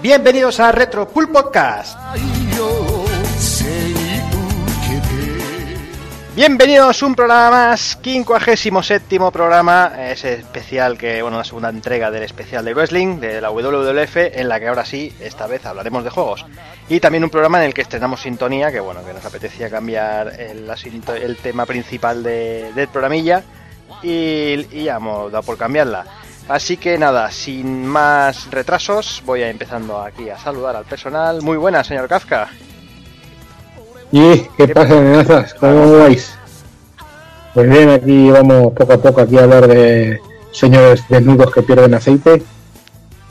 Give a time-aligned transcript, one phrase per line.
[0.00, 1.98] bienvenidos a Retro Pool Podcast.
[6.34, 12.22] Bienvenidos a un programa más, 57 programa, ese especial que, bueno, la segunda entrega del
[12.22, 16.10] especial de wrestling de la WWF, en la que ahora sí, esta vez hablaremos de
[16.10, 16.46] juegos.
[16.88, 20.40] Y también un programa en el que estrenamos sintonía, que bueno, que nos apetecía cambiar
[20.40, 23.42] el, tema principal de, del programilla
[24.02, 26.06] y, y ya hemos dado por cambiarla.
[26.48, 31.42] Así que nada, sin más retrasos, voy a empezando aquí a saludar al personal.
[31.42, 32.48] Muy buenas, señor Kafka.
[34.12, 35.54] ¿Y qué pasa, amenazas?
[35.54, 36.32] ¿Cómo vais?
[37.52, 40.20] Pues bien, aquí vamos poco a poco aquí a hablar de
[40.52, 42.42] señores desnudos que pierden aceite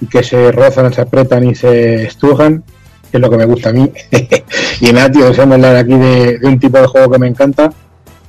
[0.01, 2.65] y que se rozan, se apretan y se estrujan,
[3.11, 3.93] que es lo que me gusta a mí.
[4.81, 7.27] y nada, tío, vamos a hablar aquí de, de un tipo de juego que me
[7.27, 7.71] encanta,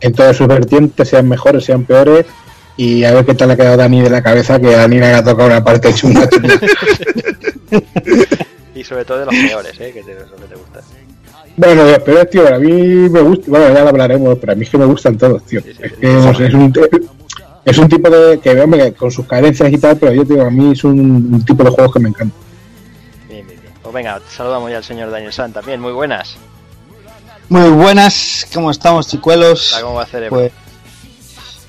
[0.01, 2.27] en todas sus vertientes, sean mejores, sean peores,
[2.77, 4.99] y a ver qué tal le ha quedado Dani de la cabeza, que a Dani
[4.99, 6.29] le ha tocado una parte chunga.
[8.75, 9.93] y sobre todo de los peores, ¿eh?
[9.93, 10.81] que te, eso que te gusta.
[11.57, 14.65] Bueno, los peores, tío, a mí me gusta, bueno, ya lo hablaremos, pero a mí
[14.65, 15.63] es que me gustan todos, tío.
[15.63, 16.73] Sí, sí, es, que, no sé, es, un,
[17.65, 20.51] es un tipo de, que veo con sus carencias y tal, pero yo, tío, a
[20.51, 21.01] mí es un,
[21.33, 22.37] un tipo de juegos que me encanta.
[23.27, 23.73] Bien, bien, bien.
[23.83, 26.37] Pues venga, saludamos ya al señor Daniel San también, muy buenas.
[27.49, 29.79] Muy buenas, ¿cómo estamos, chicuelos?
[29.81, 30.53] ¿Cómo va a hacer pues,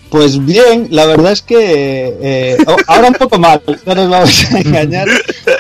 [0.09, 4.59] pues bien, la verdad es que eh, ahora un poco mal, no nos vamos a
[4.59, 5.08] engañar,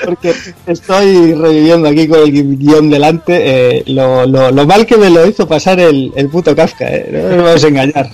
[0.05, 0.33] porque
[0.65, 5.25] estoy reviviendo aquí con el guion delante eh, lo, lo, lo, mal que me lo
[5.27, 8.09] hizo pasar el, el puto Kafka, eh, no nos vamos a engañar.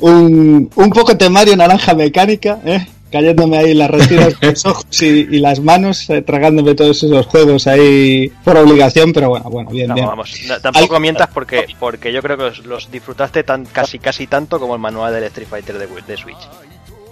[0.00, 5.06] Un, un poco temario naranja mecánica, eh, cayéndome ahí las retinas de los ojos y,
[5.06, 9.88] y las manos, eh, tragándome todos esos juegos ahí por obligación, pero bueno, bueno, bien,
[9.88, 10.06] no, bien.
[10.06, 11.02] Vamos, no, tampoco Al...
[11.02, 14.80] mientas porque, porque yo creo que los, los, disfrutaste tan casi casi tanto como el
[14.80, 16.48] manual del Street Fighter de, de Switch.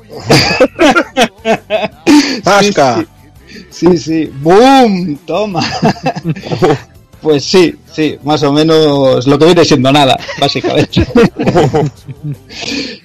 [2.45, 3.05] ¡Pasca!
[3.71, 5.19] Sí, sí, sí, ¡boom!
[5.27, 5.63] Toma.
[7.27, 11.05] Pues sí, sí, más o menos lo que viene siendo nada, básicamente.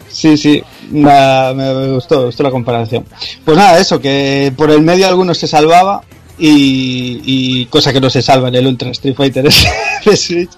[0.07, 0.61] sí, sí,
[0.91, 3.03] nada, me, me, gustó, me gustó la comparación.
[3.43, 6.03] Pues nada, eso, que por el medio algunos se salvaba
[6.37, 9.43] y, y cosa que no se salva en el Ultra Street Fighter
[10.05, 10.51] de Switch.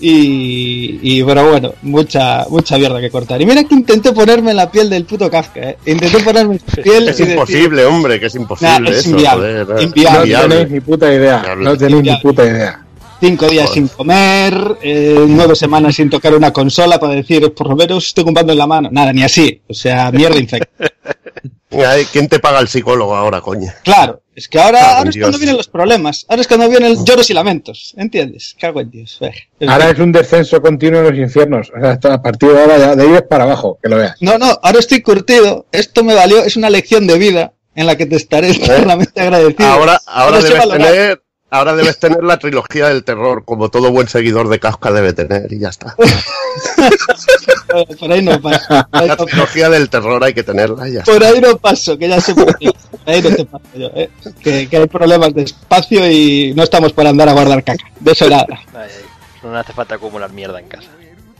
[0.00, 3.40] Y, y pero bueno, mucha mucha mierda que cortar.
[3.40, 5.78] Y mira que intenté ponerme en la piel del puto Kafka, ¿eh?
[5.86, 7.08] Intenté ponerme en la piel.
[7.10, 8.80] Es imposible, decir, hombre, que es imposible.
[8.80, 10.32] Nah, es eso, inviable, joder, inviable.
[10.32, 12.83] No tenéis ni puta idea, no tenéis ni puta idea
[13.20, 17.76] cinco días sin comer, eh, nueve semanas sin tocar una consola para decir, por lo
[17.76, 18.88] menos estoy comprando en la mano.
[18.92, 19.62] Nada, ni así.
[19.68, 20.68] O sea, mierda infecta.
[22.12, 23.72] ¿Quién te paga el psicólogo ahora, coño?
[23.82, 26.24] Claro, es que ahora, ah, ahora es cuando vienen los problemas.
[26.28, 27.94] Ahora es cuando vienen lloros y lamentos.
[27.96, 28.54] ¿Entiendes?
[28.58, 29.18] Cago en Dios.
[29.58, 31.72] Es ahora es un descenso continuo en los infiernos.
[31.76, 34.14] O sea, a partir de ahora, ya, de ahí es para abajo, que lo veas.
[34.20, 35.66] No, no, ahora estoy curtido.
[35.72, 39.68] Esto me valió, es una lección de vida en la que te estaré eternamente agradecido.
[39.68, 41.23] Ahora, ahora debes tener
[41.54, 45.52] ahora debes tener la trilogía del terror, como todo buen seguidor de Kafka debe tener,
[45.52, 45.94] y ya está.
[48.00, 48.86] por ahí no paso.
[48.90, 52.20] Ahí la trilogía del terror hay que tenerla, ya Por ahí no paso, que ya
[52.20, 52.70] sé por qué.
[53.06, 54.10] Ahí no te paso yo, ¿eh?
[54.42, 57.84] que, que, hay problemas de espacio y no estamos para andar a guardar caca.
[58.00, 58.60] De eso nada.
[58.74, 58.90] Ay,
[59.42, 60.88] no hace falta acumular mierda en casa.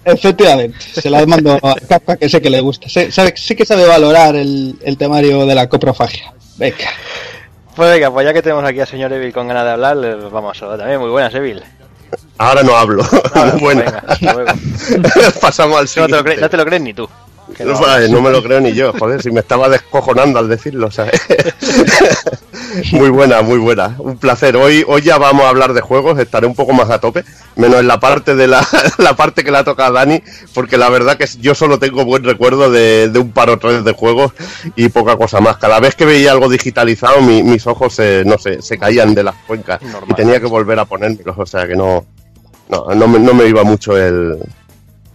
[0.04, 2.88] Efectivamente, se la mando a Kafka que sé que le gusta.
[2.88, 6.32] Sé, sabe, sé que sabe valorar el, el temario de la coprofagia.
[6.56, 6.90] Venga.
[7.74, 9.96] Pues venga, pues ya que tenemos aquí al señor Evil con ganas de hablar,
[10.30, 11.00] vamos a también.
[11.00, 11.62] Muy buenas, Evil.
[12.38, 13.02] Ahora no hablo.
[13.34, 13.82] Ah, Muy buena.
[13.82, 14.52] Venga, hasta luego.
[15.40, 17.08] Pasamos al no, te lo crees, no te lo crees ni tú.
[17.60, 20.90] No, vale, no, me lo creo ni yo, joder, si me estaba descojonando al decirlo,
[20.90, 21.20] ¿sabes?
[22.92, 24.56] muy buena, muy buena, un placer.
[24.56, 27.24] Hoy, hoy ya vamos a hablar de juegos, estaré un poco más a tope,
[27.56, 28.66] menos en la parte de la,
[28.98, 30.22] la parte que le ha tocado a Dani,
[30.54, 33.84] porque la verdad que yo solo tengo buen recuerdo de, de un par o tres
[33.84, 34.32] de juegos
[34.74, 35.58] y poca cosa más.
[35.58, 39.22] Cada vez que veía algo digitalizado, mi, mis ojos, se, no sé, se caían de
[39.22, 40.04] las cuencas Normal.
[40.08, 42.04] y tenía que volver a ponérmelos, o sea que no,
[42.68, 44.38] no, no, me, no me iba mucho el,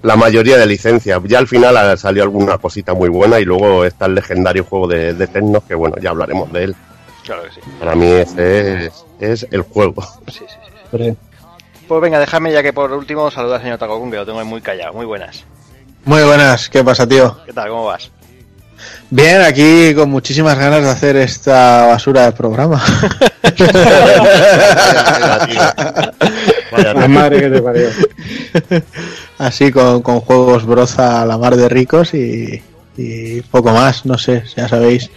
[0.01, 1.19] la mayoría de licencias.
[1.25, 5.13] Ya al final salió alguna cosita muy buena y luego está el legendario juego de,
[5.13, 6.75] de Tecnos, que bueno, ya hablaremos de él.
[7.23, 7.61] Claro que sí.
[7.79, 10.01] Para mí ese es, es el juego.
[10.27, 10.45] Sí, sí,
[10.91, 11.17] sí.
[11.87, 14.61] Pues venga, déjame ya que por último saludar al señor Takokun, que lo tengo muy
[14.61, 14.93] callado.
[14.93, 15.43] Muy buenas.
[16.05, 17.37] Muy buenas, ¿qué pasa, tío?
[17.45, 17.69] ¿Qué tal?
[17.69, 18.11] ¿Cómo vas?
[19.09, 22.81] Bien, aquí con muchísimas ganas de hacer esta basura de programa.
[26.71, 27.89] Vaya, la madre que te parió.
[29.37, 32.61] Así con, con, juegos broza a la mar de ricos y,
[32.97, 35.09] y, poco más, no sé, ya sabéis.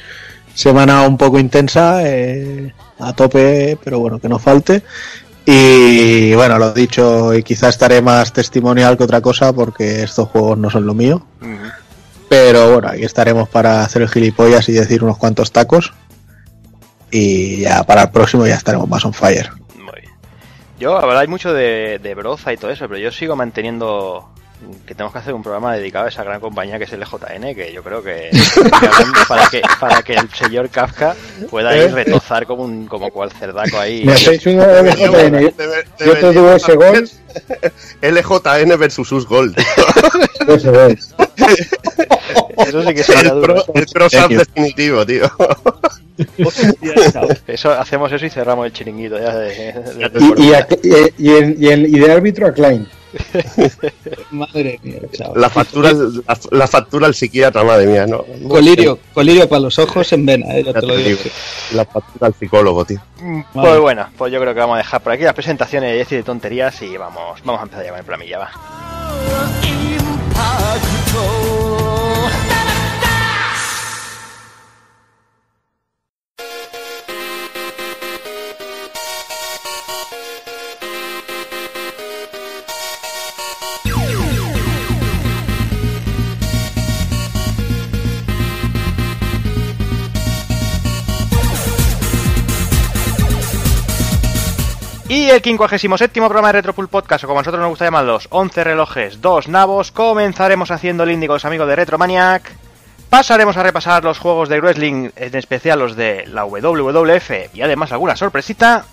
[0.54, 4.82] Semana un poco intensa, eh, a tope, pero bueno, que no falte.
[5.44, 10.56] Y bueno, lo dicho, y quizá estaré más testimonial que otra cosa porque estos juegos
[10.58, 11.26] no son lo mío.
[11.40, 11.72] Uh -huh.
[12.28, 15.93] Pero bueno, aquí estaremos para hacer el gilipollas y decir unos cuantos tacos.
[17.14, 19.50] y ya para el próximo ya estaremos más on fire.
[20.79, 24.29] Yo habláis mucho de, de broza y todo eso, pero yo sigo manteniendo
[24.87, 27.55] que tenemos que hacer un programa dedicado a esa gran compañía que es el LJN,
[27.55, 28.91] que yo creo que, que
[29.29, 31.15] para que para que el señor Kafka
[31.51, 34.05] pueda ir retozar como un como cual cerdaco ahí.
[34.05, 35.53] Me hacéis un LJN.
[35.99, 37.09] Yo te digo ese gol.
[38.03, 39.55] LJN versus sus gol.
[40.47, 41.15] Eso es.
[42.66, 45.31] Eso sí que sería El, pro, el cross-up definitivo, tío.
[47.46, 51.12] Eso, hacemos eso y cerramos el chiringuito ya de, de- de- Y, y, a- y-
[51.19, 52.87] y el, y, el, y de árbitro a Klein.
[54.31, 55.40] Madre mía, chaval.
[55.40, 58.25] La factura, la, la factura al psiquiatra, madre mía, ¿no?
[58.49, 61.19] Colirio, colirio para los ojos en vena, eh, ya Ya te lo te digo.
[61.22, 61.31] digo,
[61.72, 63.00] La factura al psicólogo, tío.
[63.52, 66.22] Pues bueno, pues yo creo que vamos a dejar por aquí las presentaciones y decir
[66.25, 69.62] tonterías y vamos, vamos a empezar ya con el programilla, va.
[95.12, 98.64] Y el 57 programa de Retropool Podcast, o como a nosotros nos gusta llamarlos, 11
[98.64, 102.50] relojes, 2 nabos, comenzaremos haciendo el indie con los amigos de Retromaniac.
[103.11, 107.93] Pasaremos a repasar los juegos de wrestling, en especial los de la WWF y además
[107.93, 108.87] alguna sorpresita.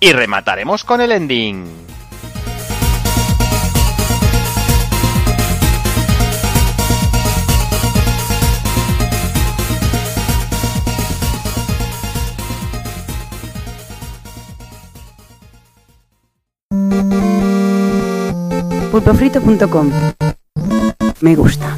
[0.00, 2.01] Y remataremos con el ending.
[18.92, 19.90] pulpofrito.com.
[21.22, 21.76] Me gusta.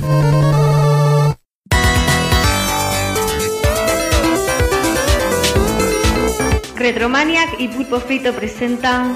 [6.74, 9.14] Retromaniac y Pulpo Frito presentan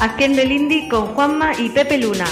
[0.00, 2.26] Haciendo el Indie con Juanma y Pepe Luna.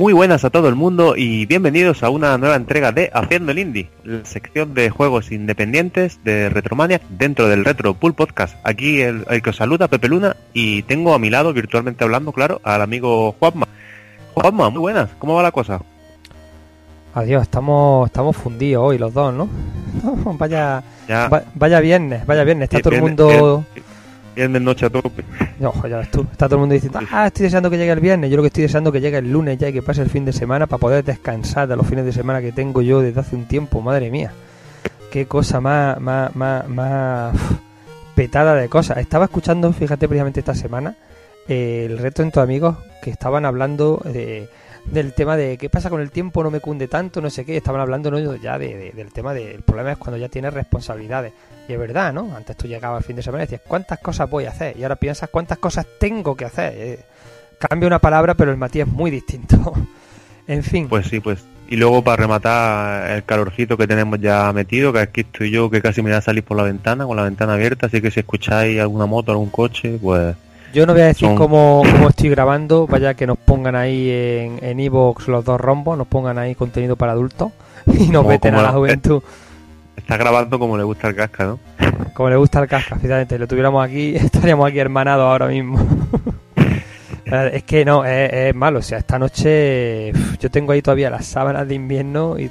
[0.00, 3.58] Muy buenas a todo el mundo y bienvenidos a una nueva entrega de Haciendo el
[3.58, 8.56] Indie, la sección de juegos independientes de Retromania dentro del Retro Pool Podcast.
[8.64, 12.32] Aquí el, el que os saluda, Pepe Luna, y tengo a mi lado, virtualmente hablando,
[12.32, 13.68] claro, al amigo Juanma.
[14.32, 15.82] Juanma, muy buenas, ¿cómo va la cosa?
[17.12, 19.50] Adiós, estamos, estamos fundidos hoy los dos, ¿no?
[20.02, 23.66] No, vaya, Ya, va- vaya viernes, vaya viernes, está todo el mundo...
[24.34, 25.24] viernes noche a tope.
[25.62, 28.00] Ojo, ya ves tú, está todo el mundo diciendo, ah, estoy deseando que llegue el
[28.00, 30.10] viernes, yo lo que estoy deseando que llegue el lunes ya y que pase el
[30.10, 33.20] fin de semana para poder descansar de los fines de semana que tengo yo desde
[33.20, 34.32] hace un tiempo, madre mía.
[35.10, 37.36] Qué cosa más, más, más, más
[38.14, 38.98] petada de cosas.
[38.98, 40.96] Estaba escuchando, fíjate, precisamente esta semana,
[41.48, 44.48] eh, el reto en tus amigos que estaban hablando de,
[44.84, 47.56] del tema de qué pasa con el tiempo, no me cunde tanto, no sé qué,
[47.56, 48.36] estaban hablando ¿no?
[48.36, 51.32] ya de- de- del tema del problema es cuando ya tienes responsabilidades.
[51.70, 52.34] Y es verdad, ¿no?
[52.36, 54.76] Antes tú llegabas al fin de semana y decías, ¿cuántas cosas voy a hacer?
[54.76, 56.72] Y ahora piensas, ¿cuántas cosas tengo que hacer?
[56.76, 56.98] Eh,
[57.60, 59.72] cambia una palabra, pero el matiz es muy distinto.
[60.48, 61.44] en fin, Pues sí, pues.
[61.68, 65.80] Y luego para rematar el calorcito que tenemos ya metido, que aquí estoy yo, que
[65.80, 68.18] casi me voy a salir por la ventana, con la ventana abierta, así que si
[68.18, 70.34] escucháis alguna moto, algún coche, pues
[70.74, 74.10] yo no voy a decir son- cómo, cómo estoy grabando, vaya que nos pongan ahí
[74.10, 77.52] en en iVoox los dos rombos, nos pongan ahí contenido para adultos
[77.86, 79.22] y nos veten a la- juventud.
[80.00, 81.58] Está grabando como le gusta el casca, ¿no?
[82.14, 85.78] Como le gusta el casca, fíjate, lo tuviéramos aquí, estaríamos aquí hermanados ahora mismo.
[87.52, 91.26] Es que no, es, es malo, o sea, esta noche yo tengo ahí todavía las
[91.26, 92.50] sábanas de invierno y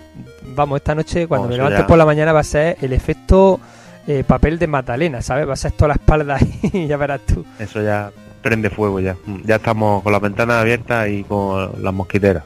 [0.56, 3.60] vamos, esta noche cuando Oh, me levante por la mañana va a ser el efecto
[4.08, 5.46] eh, papel de Magdalena, ¿sabes?
[5.50, 7.46] Va a ser toda la espalda ahí, ya verás tú.
[7.60, 8.10] Eso ya
[8.42, 9.18] prende fuego ya.
[9.44, 12.44] Ya estamos con la ventana abierta y con las mosquiteras.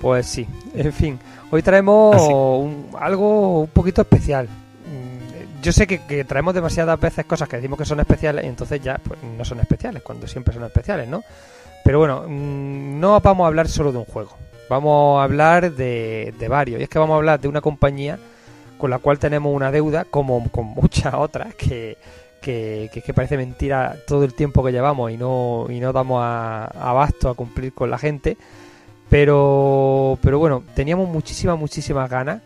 [0.00, 1.18] Pues sí, en fin,
[1.52, 2.16] hoy traemos
[2.58, 4.46] un- algo un poquito especial.
[4.48, 8.48] Mm, Yo sé que, que traemos demasiadas veces cosas que decimos que son especiales y
[8.48, 11.22] entonces ya pues, no son especiales, cuando siempre son especiales, ¿no?
[11.84, 14.32] Pero bueno, mm, no vamos a hablar solo de un juego,
[14.68, 16.80] vamos a hablar de, de varios.
[16.80, 18.18] Y es que vamos a hablar de una compañía
[18.78, 21.96] con la cual tenemos una deuda, como con muchas otras, que,
[22.40, 26.20] que, que, que parece mentira todo el tiempo que llevamos y no, y no damos
[26.24, 28.36] a, abasto a cumplir con la gente.
[29.12, 32.40] Pero, pero bueno, teníamos muchísimas, muchísimas ganas.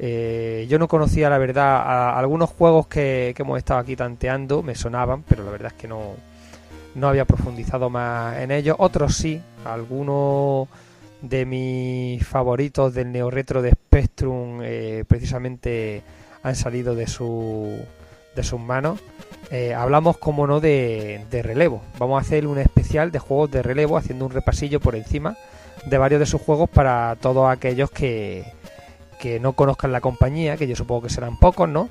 [0.00, 4.74] Eh, yo no conocía, la verdad, a- algunos juegos que, hemos estado aquí tanteando, me
[4.74, 6.14] sonaban, pero la verdad es que no,
[6.96, 8.74] no había profundizado más en ellos.
[8.80, 10.66] Otros sí, algunos
[11.22, 16.02] de mis favoritos del neo retro de Spectrum eh, precisamente
[16.42, 17.78] han salido de su
[18.34, 18.98] de sus manos,
[19.52, 21.80] eh, hablamos, como no, de, de relevo.
[22.00, 25.36] Vamos a hacer un especial de juegos de relevo, haciendo un repasillo por encima
[25.88, 28.44] de varios de sus juegos para todos aquellos que,
[29.18, 31.88] que no conozcan la compañía, que yo supongo que serán pocos, ¿no?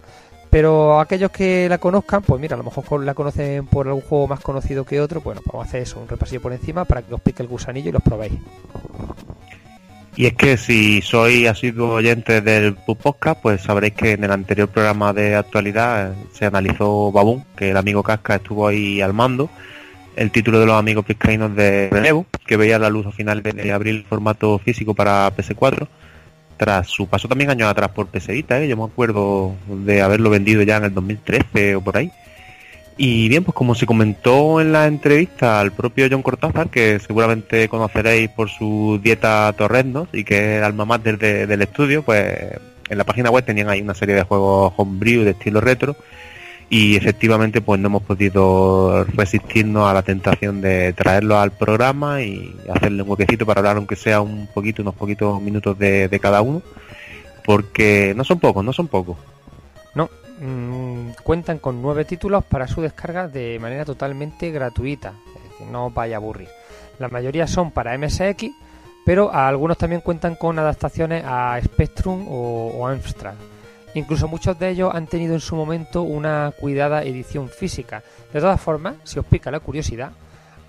[0.49, 4.27] Pero aquellos que la conozcan, pues mira, a lo mejor la conocen por algún juego
[4.27, 7.01] más conocido que otro, bueno, pues vamos a hacer eso, un repasillo por encima para
[7.01, 8.33] que os pique el gusanillo y los probéis.
[10.15, 14.67] Y es que si sois asiduos oyentes del Podcast, pues sabréis que en el anterior
[14.67, 19.47] programa de actualidad se analizó Baboon, que el amigo Casca estuvo ahí al mando,
[20.17, 23.71] el título de los amigos vizcaínos de Relevo, que veía la luz a finales de
[23.71, 25.87] abril formato físico para PS4,
[26.57, 28.67] tras su paso también años atrás por PS ¿eh?
[28.67, 32.11] yo me acuerdo de haberlo vendido ya en el 2013 o por ahí.
[32.99, 37.69] Y bien, pues como se comentó en la entrevista al propio John Cortázar, que seguramente
[37.69, 42.25] conoceréis por su dieta torrendos y que es alma mater de- del estudio, pues
[42.89, 45.95] en la página web tenían ahí una serie de juegos homebrew de estilo retro
[46.69, 52.55] y efectivamente pues no hemos podido resistirnos a la tentación de traerlo al programa y
[52.69, 56.61] hacerle un huequecito para hablar aunque sea un poquito, unos poquitos minutos de, cada uno,
[57.45, 59.17] porque no son pocos, no son pocos.
[59.95, 60.09] No,
[60.39, 65.13] mm, cuentan con nueve títulos para su descarga de manera totalmente gratuita,
[65.59, 66.49] es no vaya a aburrir.
[66.99, 68.51] La mayoría son para MSX,
[69.05, 73.35] pero algunos también cuentan con adaptaciones a Spectrum o Amstrad.
[73.97, 78.03] Incluso muchos de ellos han tenido en su momento una cuidada edición física.
[78.31, 80.11] De todas formas, si os pica la curiosidad,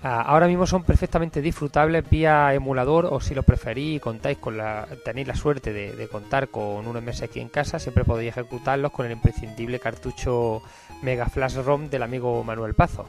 [0.01, 4.87] ah, ahora mismo son perfectamente disfrutables vía emulador o si lo preferís contáis con la,
[5.05, 9.11] tenéis la suerte de, contar con un MSX en casa, siempre podéis ejecutarlos con el
[9.11, 10.63] imprescindible cartucho
[11.03, 13.05] Mega Flash ROM del amigo Manuel Pazo.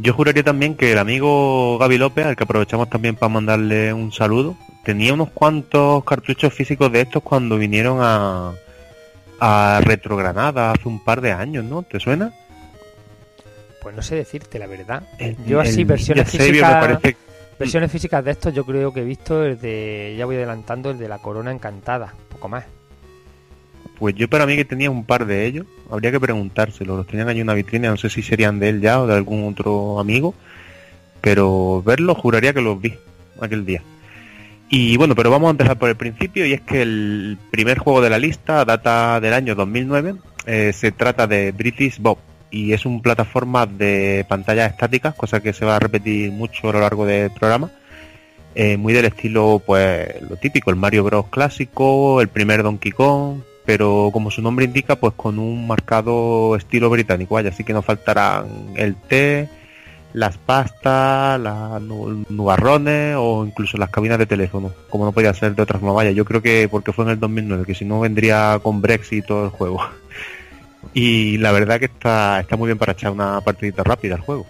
[0.00, 4.12] Yo juraría también que el amigo Gaby López, al que aprovechamos también para mandarle un
[4.12, 8.52] saludo, tenía unos cuantos cartuchos físicos de estos cuando vinieron a,
[9.40, 11.82] a Retrogranada hace un par de años, ¿no?
[11.82, 12.32] ¿Te suena?
[13.82, 15.02] Pues no sé decirte la verdad.
[15.18, 17.16] El- Yo así versiones físicas, parece-
[17.58, 20.98] versiones físicas de estos yo creo que he visto el de, ya voy adelantando, el
[20.98, 22.64] de la Corona Encantada, poco más.
[23.98, 27.28] Pues yo para mí que tenía un par de ellos, habría que preguntárselo, los tenían
[27.28, 29.98] ahí en una vitrina, no sé si serían de él ya o de algún otro
[30.00, 30.34] amigo,
[31.20, 32.94] pero verlos juraría que los vi
[33.40, 33.82] aquel día.
[34.72, 38.00] Y bueno, pero vamos a empezar por el principio y es que el primer juego
[38.00, 40.14] de la lista data del año 2009,
[40.46, 42.18] eh, se trata de British Bob
[42.52, 46.72] y es un plataforma de pantallas estáticas, cosa que se va a repetir mucho a
[46.72, 47.72] lo largo del programa.
[48.54, 53.40] Eh, muy del estilo, pues lo típico, el Mario Bros clásico, el primer Donkey Kong,
[53.66, 57.82] pero como su nombre indica, pues con un marcado estilo británico, vaya, así que no
[57.82, 58.46] faltarán
[58.76, 59.48] el té,
[60.12, 65.54] las pastas, las nu- nubarrones o incluso las cabinas de teléfono, como no podía ser
[65.54, 68.00] de otra forma, vaya, yo creo que porque fue en el 2009, que si no
[68.00, 69.80] vendría con Brexit todo el juego.
[70.94, 74.46] Y la verdad que está, está muy bien para echar una partidita rápida al juego.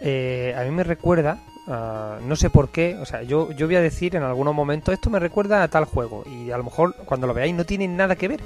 [0.00, 1.38] Eh, a mí me recuerda,
[1.68, 4.94] ah, no sé por qué, o sea, yo, yo voy a decir en algunos momentos,
[4.94, 7.88] esto me recuerda a tal juego, y a lo mejor cuando lo veáis no tiene
[7.88, 8.40] nada que ver.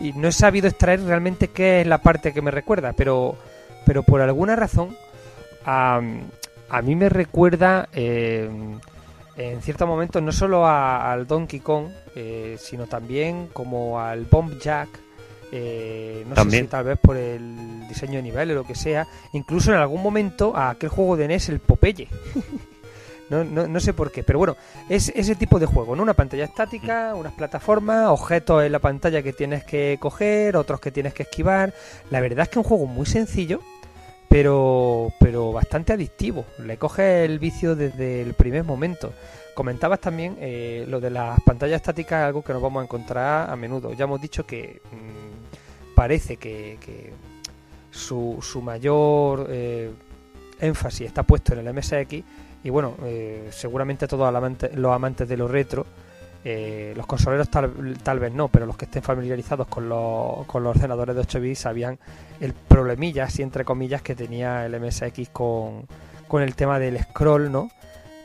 [0.00, 3.36] Y no he sabido extraer realmente qué es la parte que me recuerda, pero,
[3.84, 4.96] pero por alguna razón,
[5.64, 6.00] a,
[6.68, 8.48] a mí me recuerda eh,
[9.36, 14.58] en ciertos momentos no solo a- al Donkey Kong, eh, sino también como al Bomb
[14.60, 14.88] Jack.
[15.52, 16.62] eh, no También.
[16.62, 19.78] sé si tal vez por el diseño de nivel o lo que sea, incluso en
[19.78, 22.06] algún momento a aquel juego de NES, el Popeye.
[23.30, 24.56] no, no, no sé por qué, pero bueno,
[24.88, 26.02] es ese tipo de juego, ¿no?
[26.04, 30.92] Una pantalla estática, unas plataformas, objetos en la pantalla que tienes que coger, otros que
[30.92, 31.72] tienes que esquivar.
[32.10, 33.60] La verdad es que es un juego muy sencillo,
[34.30, 36.44] pero, pero bastante adictivo.
[36.64, 39.12] Le coges el vicio desde el primer momento.
[39.54, 43.56] Comentabas también eh, lo de las pantallas estáticas, algo que nos vamos a encontrar a
[43.56, 43.92] menudo.
[43.92, 46.78] Ya hemos dicho que mm, parece que,
[47.90, 49.90] su, mayor eh,
[50.60, 52.22] énfasis está puesto en el MSX
[52.62, 55.86] y bueno, eh, seguramente todos los amantes de lo retro,
[56.42, 60.74] eh, los consoleros tal, vez no, pero los que estén familiarizados con los, con los
[60.74, 61.98] ordenadores de 8 bits sabían
[62.40, 65.86] el problemilla, así entre comillas, que tenía el MSX con,
[66.28, 67.70] con el tema del scroll, ¿no?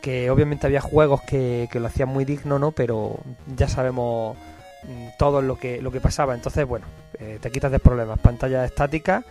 [0.02, 2.72] Que obviamente había juegos que, que lo hacían muy digno, ¿no?
[2.72, 3.20] Pero
[3.58, 4.38] ya sabemos
[4.84, 6.36] mm, todo lo que, lo que pasaba.
[6.36, 6.86] Entonces, bueno,
[7.20, 8.20] eh, te quitas de problemas.
[8.20, 9.26] Pantalla estática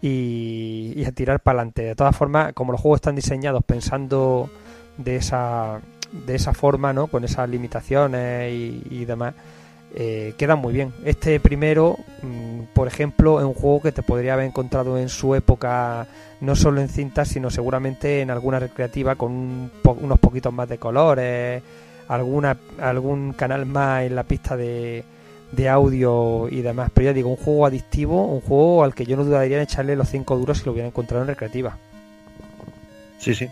[0.00, 1.82] y, y a tirar para adelante.
[1.82, 4.48] De todas formas, como los juegos están diseñados pensando
[4.96, 5.80] de esa,
[6.12, 7.06] de esa forma, ¿no?
[7.06, 9.34] Con esas limitaciones y, demás,
[9.94, 10.92] eh, quedan muy bien.
[11.04, 15.34] Este primero, mm, por ejemplo, es un juego que te podría haber encontrado en su
[15.34, 16.06] época,
[16.40, 20.68] no solo en cintas, sino seguramente en alguna recreativa con un po- unos poquitos más
[20.68, 21.62] de colores,
[22.08, 25.04] alguna, algún canal más en la pista de,
[25.52, 26.90] de audio y demás.
[26.94, 29.94] Pero ya digo, un juego adictivo, un juego al que yo no dudaría en echarle
[29.96, 31.76] los 5 duros si lo hubiera encontrado en recreativa.
[33.18, 33.48] Sí, sí.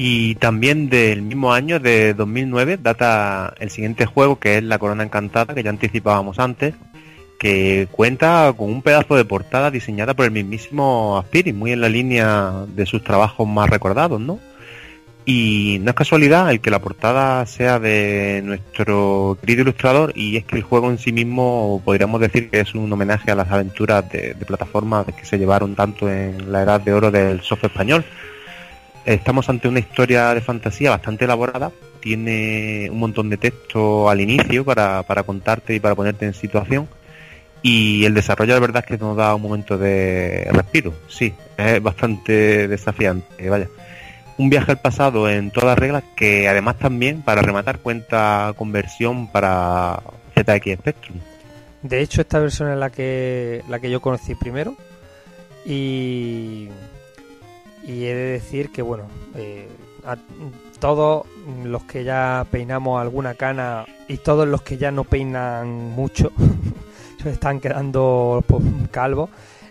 [0.00, 5.02] Y también del mismo año, de 2009, data el siguiente juego que es La Corona
[5.02, 6.74] Encantada, que ya anticipábamos antes,
[7.40, 11.88] que cuenta con un pedazo de portada diseñada por el mismísimo Aspirin, muy en la
[11.88, 14.38] línea de sus trabajos más recordados, ¿no?
[15.26, 20.44] Y no es casualidad el que la portada sea de nuestro querido ilustrador y es
[20.44, 24.08] que el juego en sí mismo podríamos decir que es un homenaje a las aventuras
[24.12, 28.04] de, de plataformas que se llevaron tanto en la edad de oro del software español.
[29.08, 34.66] Estamos ante una historia de fantasía bastante elaborada, tiene un montón de texto al inicio
[34.66, 36.86] para, para contarte y para ponerte en situación.
[37.62, 41.82] Y el desarrollo la verdad es que nos da un momento de respiro, sí, es
[41.82, 43.68] bastante desafiante, vaya.
[44.36, 50.02] Un viaje al pasado en todas reglas que además también para rematar cuenta conversión para
[50.34, 51.18] ZX Spectrum.
[51.80, 54.76] De hecho, esta versión es la que la que yo conocí primero.
[55.64, 56.68] Y
[57.88, 59.04] y he de decir que bueno,
[59.34, 59.66] eh,
[60.04, 60.16] a
[60.78, 61.26] todos
[61.64, 66.30] los que ya peinamos alguna cana y todos los que ya no peinan mucho
[67.22, 69.30] se están quedando pues, calvos.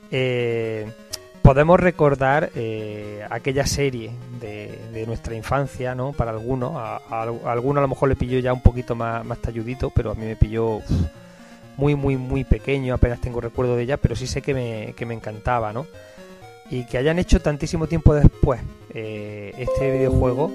[0.09, 0.91] Eh,
[1.43, 6.11] podemos recordar eh, aquella serie de, nuestra infancia, ¿no?
[6.11, 9.23] Para algunos, a, a, a algunos a lo mejor le pilló ya un poquito más,
[9.39, 10.81] talludito, pero a mí me pilló
[11.77, 15.05] muy, muy, muy pequeño, apenas tengo recuerdo de ella, pero sí sé que me, que
[15.05, 15.85] me encantaba, ¿no?
[16.69, 18.61] Y que hayan hecho tantísimo tiempo después
[18.93, 20.51] eh, este videojuego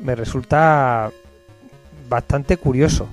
[0.00, 1.10] me resulta
[2.08, 3.08] bastante curioso.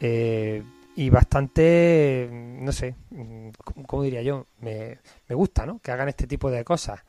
[0.00, 0.62] Eh,
[0.96, 2.94] y bastante, no sé,
[3.86, 4.46] ¿cómo diría yo?
[4.60, 5.80] Me, me gusta, ¿no?
[5.80, 7.00] Que hagan este tipo de cosas.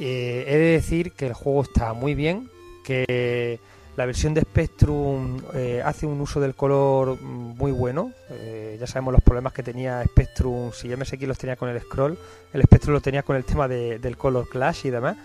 [0.00, 2.48] Eh, he de decir que el juego está muy bien,
[2.84, 3.60] que
[4.00, 8.12] la versión de Spectrum eh, hace un uso del color muy bueno.
[8.30, 12.16] Eh, ya sabemos los problemas que tenía Spectrum, si MSX los tenía con el scroll,
[12.54, 15.18] el Spectrum lo tenía con el tema de, del color clash y demás.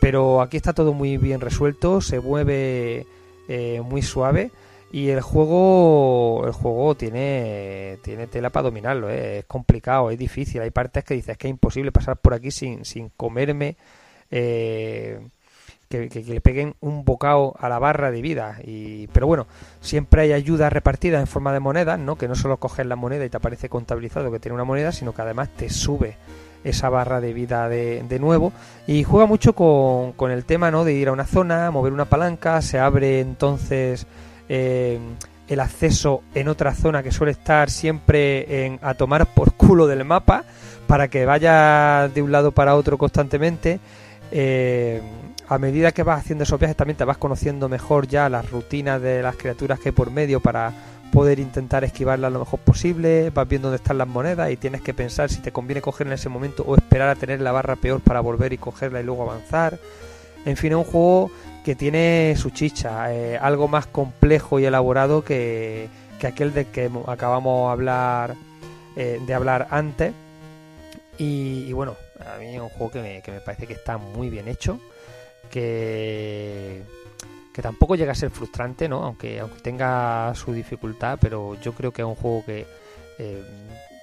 [0.00, 3.06] Pero aquí está todo muy bien resuelto, se mueve
[3.46, 4.52] eh, muy suave
[4.90, 10.70] y el juego el juego tiene tiene tela para dominarlo es complicado es difícil hay
[10.70, 13.76] partes que dices que es imposible pasar por aquí sin, sin comerme
[16.08, 18.58] que, le peguen un bocado a la barra de vida.
[18.64, 19.46] Y pero bueno
[19.80, 23.24] siempre hay ayuda repartida en forma de monedas no que no solo coges la moneda
[23.24, 26.16] y te aparece contabilizado que tiene una moneda sino que además te sube
[26.64, 28.52] esa barra de vida de, nuevo.
[28.86, 32.06] Y juega mucho con, con el tema no de ir a una zona mover una
[32.06, 34.06] palanca se abre entonces
[34.48, 34.98] eh,
[35.48, 40.04] el acceso en otra zona que suele estar siempre en, a tomar por culo del
[40.04, 40.44] mapa
[40.86, 43.80] para que vaya de un lado para otro constantemente.
[44.30, 45.00] Eh,
[45.48, 49.00] a medida que vas haciendo esos viajes también te vas conociendo mejor ya las rutinas
[49.00, 50.72] de las criaturas que hay por medio para
[51.12, 54.92] poder intentar esquivarlas lo mejor posible, vas viendo dónde están las monedas y tienes que
[54.92, 58.00] pensar si te conviene coger en ese momento o esperar a tener la barra peor
[58.00, 59.78] para volver y cogerla y luego avanzar.
[60.44, 61.30] En fin, es un juego
[61.64, 66.90] que tiene su chicha, eh, algo más complejo y elaborado que, que aquel de que
[67.06, 68.34] acabamos hablar,
[68.96, 70.12] eh, de hablar antes.
[71.16, 73.98] Y, y, bueno, a mí es un juego que me, que me, parece que está
[73.98, 74.80] muy bien hecho,
[75.54, 76.82] que,
[77.62, 79.04] tampoco llega a ser frustrante, ¿no?
[79.04, 82.66] aunque, aunque tenga su dificultad, pero yo creo que es un juego que,
[83.18, 83.42] eh,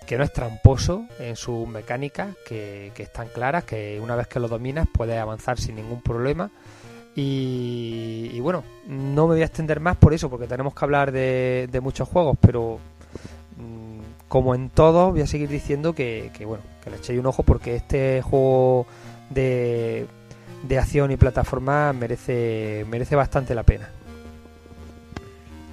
[0.06, 4.40] que no es tramposo en sus mecánicas, que, que están claras, que una vez que
[4.40, 6.50] lo dominas puedes avanzar sin ningún problema
[7.16, 11.80] y, bueno, no me voy a extender más por eso, porque tenemos que hablar de,
[11.84, 12.80] muchos juegos, pero
[13.58, 17.44] mmm, como en todos, voy a seguir diciendo que, bueno, que le echéis un ojo
[17.44, 18.86] porque este juego
[19.30, 20.08] de,
[20.63, 23.89] de acción y plataforma merece, merece bastante la pena.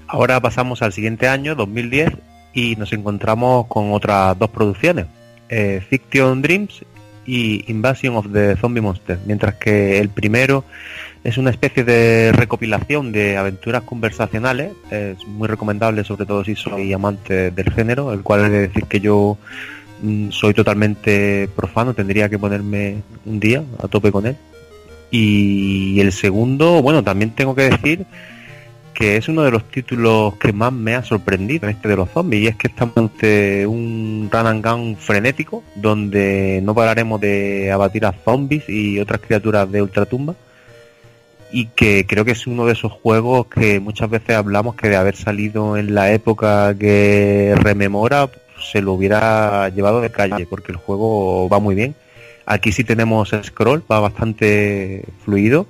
[0.07, 2.13] Ahora pasamos al siguiente año, 2010,
[2.55, 5.07] y nos encontramos con otras dos producciones,
[5.49, 6.83] eh, Fiction Dreams
[7.27, 10.65] y Invasion of the Zombie Monster, mientras que el primero
[11.25, 16.93] es una especie de recopilación de aventuras conversacionales, es muy recomendable sobre todo si soy
[16.93, 19.37] amante del género, el cual de decir que yo
[20.01, 24.37] mm, soy totalmente profano, tendría que ponerme un día a tope con él.
[25.11, 28.07] Y el segundo, bueno, también tengo que decir
[28.99, 32.43] que es uno de los títulos que más me ha sorprendido, este de los zombies,
[32.43, 38.05] y es que estamos ante un run and gun frenético, donde no pararemos de abatir
[38.05, 40.35] a zombies y otras criaturas de ultratumba,
[41.53, 44.97] y que creo que es uno de esos juegos que muchas veces hablamos que de
[44.97, 48.29] haber salido en la época que rememora,
[48.61, 51.95] se lo hubiera llevado de calle, porque el juego va muy bien.
[52.51, 55.67] Aquí sí tenemos scroll, va bastante fluido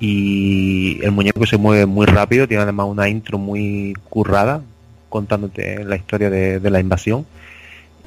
[0.00, 4.62] y el muñeco se mueve muy rápido, tiene además una intro muy currada,
[5.10, 7.26] contándote la historia de, la invasión.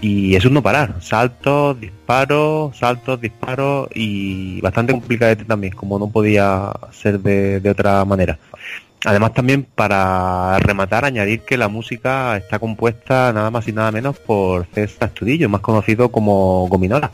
[0.02, 6.10] Y es un no parar, saltos, disparos, saltos, disparos y bastante complicadete también, como no
[6.10, 8.40] podía ser de, de otra manera.
[9.06, 14.18] Además también para rematar añadir que la música está compuesta nada más y nada menos
[14.18, 17.12] por César Estudillo, más conocido como Gominola.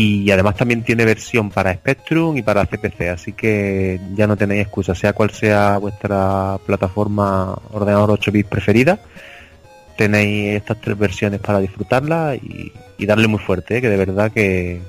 [0.00, 4.62] Y además también tiene versión para Spectrum y para CPC, así que ya no tenéis
[4.62, 9.00] excusa, sea cual sea vuestra plataforma ordenador 8 bits preferida,
[9.96, 12.72] tenéis estas tres versiones para disfrutarla y,
[13.06, 13.80] darle muy fuerte, ¿eh?
[13.80, 14.80] que de verdad que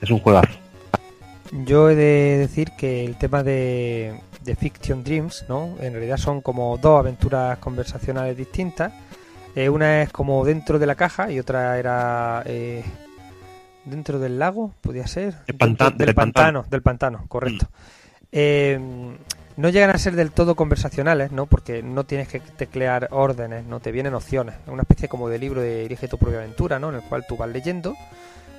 [0.00, 0.56] es un juegazo.
[1.50, 5.74] Yo he de decir que el tema de, de Fiction Dreams, ¿no?
[5.80, 8.92] En realidad son como dos aventuras conversacionales distintas.
[9.56, 12.84] Eh, una es como dentro de la caja y otra era eh,
[13.84, 15.34] dentro del lago, podía ser.
[15.46, 16.70] El panta- Dentro- del, del pantano, pantano.
[16.70, 17.66] del pantano, correcto.
[18.30, 18.78] Eh,
[19.56, 21.46] no llegan a ser del todo conversacionales, ¿no?
[21.46, 24.54] Porque no tienes que teclear órdenes, no te vienen opciones.
[24.66, 26.88] Es una especie como de libro de Dirige tu propia aventura, ¿no?
[26.88, 27.94] En el cual tú vas leyendo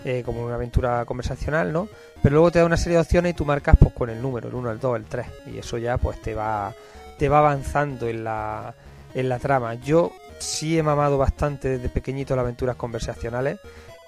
[0.05, 1.87] eh, como una aventura conversacional, ¿no?
[2.21, 4.49] Pero luego te da una serie de opciones y tú marcas pues con el número,
[4.49, 6.73] el 1, el 2, el 3 y eso ya pues te va
[7.17, 8.75] te va avanzando en la
[9.15, 9.73] en la trama.
[9.75, 13.59] Yo sí he mamado bastante desde pequeñito las aventuras conversacionales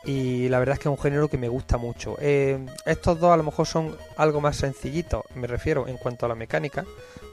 [0.06, 2.16] y la verdad es que es un género que me gusta mucho.
[2.20, 6.30] Eh, estos dos a lo mejor son algo más sencillitos, me refiero en cuanto a
[6.30, 6.86] la mecánica,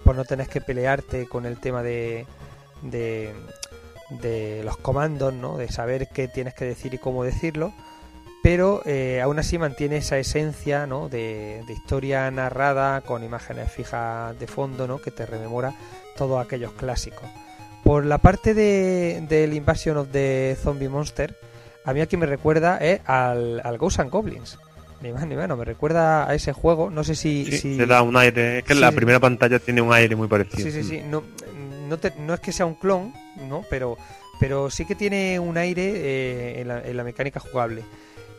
[0.05, 2.27] por no tenés que pelearte con el tema de,
[2.81, 5.59] de, los comandos, ¿no?
[5.59, 7.73] de saber qué tienes que decir y cómo decirlo,
[8.43, 11.09] pero eh, aún así mantiene esa esencia ¿no?
[11.09, 14.99] de, de historia narrada con imágenes fijas de fondo ¿no?
[14.99, 15.75] que te rememora
[16.17, 17.29] todos aquellos clásicos.
[17.85, 21.37] Por la parte de, del Invasion of the Zombie Monster,
[21.85, 24.59] a mí aquí me recuerda eh, al, al Ghosts and Goblins.
[25.01, 26.89] Ni más ni menos, me recuerda a ese juego.
[26.91, 27.45] No sé si.
[27.47, 28.97] Sí, si- te da un aire, es que Sí, la sí.
[28.97, 30.63] primera pantalla tiene un aire muy parecido.
[30.63, 31.03] Sí, sí, sí.
[31.05, 31.25] No,
[31.89, 33.13] no, te- no es que sea un clon,
[33.49, 33.65] ¿no?
[33.69, 33.97] Pero,
[34.39, 37.83] pero sí que tiene un aire eh, en, la, en la mecánica jugable.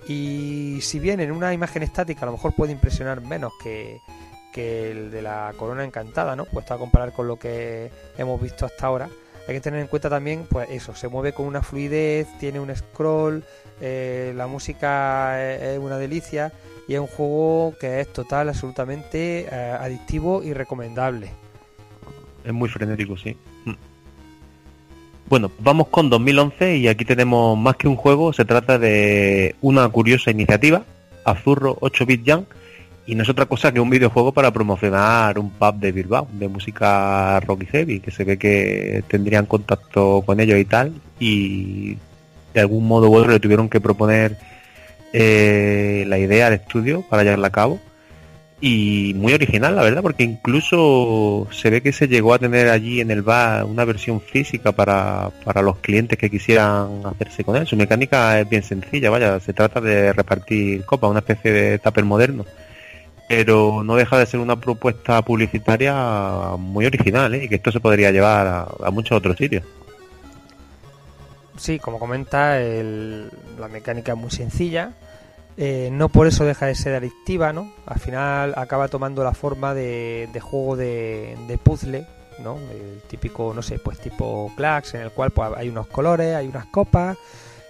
[0.08, 4.00] Y si bien en una imagen estática a lo mejor puede impresionar menos que,
[4.54, 6.46] que el de la corona encantada, ¿no?
[6.46, 9.10] Puesto a comparar con lo que hemos visto hasta ahora.
[9.48, 12.74] Hay que tener en cuenta también, pues eso, se mueve con una fluidez, tiene un
[12.74, 13.44] scroll,
[13.82, 16.54] eh, la música es, es una delicia
[16.88, 21.32] y es un juego que es total, absolutamente eh, adictivo y recomendable.
[22.44, 23.38] Es muy frenético, sí.
[23.66, 23.74] Mm.
[25.30, 29.88] Bueno, vamos con 2011 y aquí tenemos más que un juego, se trata de una
[29.90, 30.84] curiosa iniciativa,
[31.24, 32.46] Azurro 8-bit Jam,
[33.06, 36.48] y no es otra cosa que un videojuego para promocionar un pub de Bilbao, de
[36.48, 41.98] música rock y heavy, que se ve que tendrían contacto con ellos y tal, y
[42.54, 44.38] de algún modo u otro le tuvieron que proponer
[45.12, 47.80] eh, la idea al estudio para llevarla a cabo.
[48.62, 53.02] Y muy original la verdad porque incluso se ve que se llegó a tener allí
[53.02, 57.68] en el bar una versión física para, para los clientes que quisieran hacerse con él.
[57.68, 62.06] Su mecánica es bien sencilla vaya se trata de repartir copas una especie de tupper
[62.06, 62.46] moderno
[63.38, 65.94] pero no deja de ser una propuesta publicitaria
[66.58, 67.46] muy original ¿eh?
[67.46, 69.64] y que esto se podría llevar a, muchos otros sitios
[71.58, 74.94] Sí, como comenta, el- la mecánica es muy sencilla.
[75.56, 77.72] eh, no por eso deja de ser adictiva, ¿no?
[77.86, 82.08] Al final acaba tomando la forma de, de juego de, de puzzle,
[82.44, 82.58] ¿no?
[82.58, 86.48] El típico, no sé, pues tipo Clax, en el cual pues, hay unos colores, hay
[86.48, 87.18] unas copas.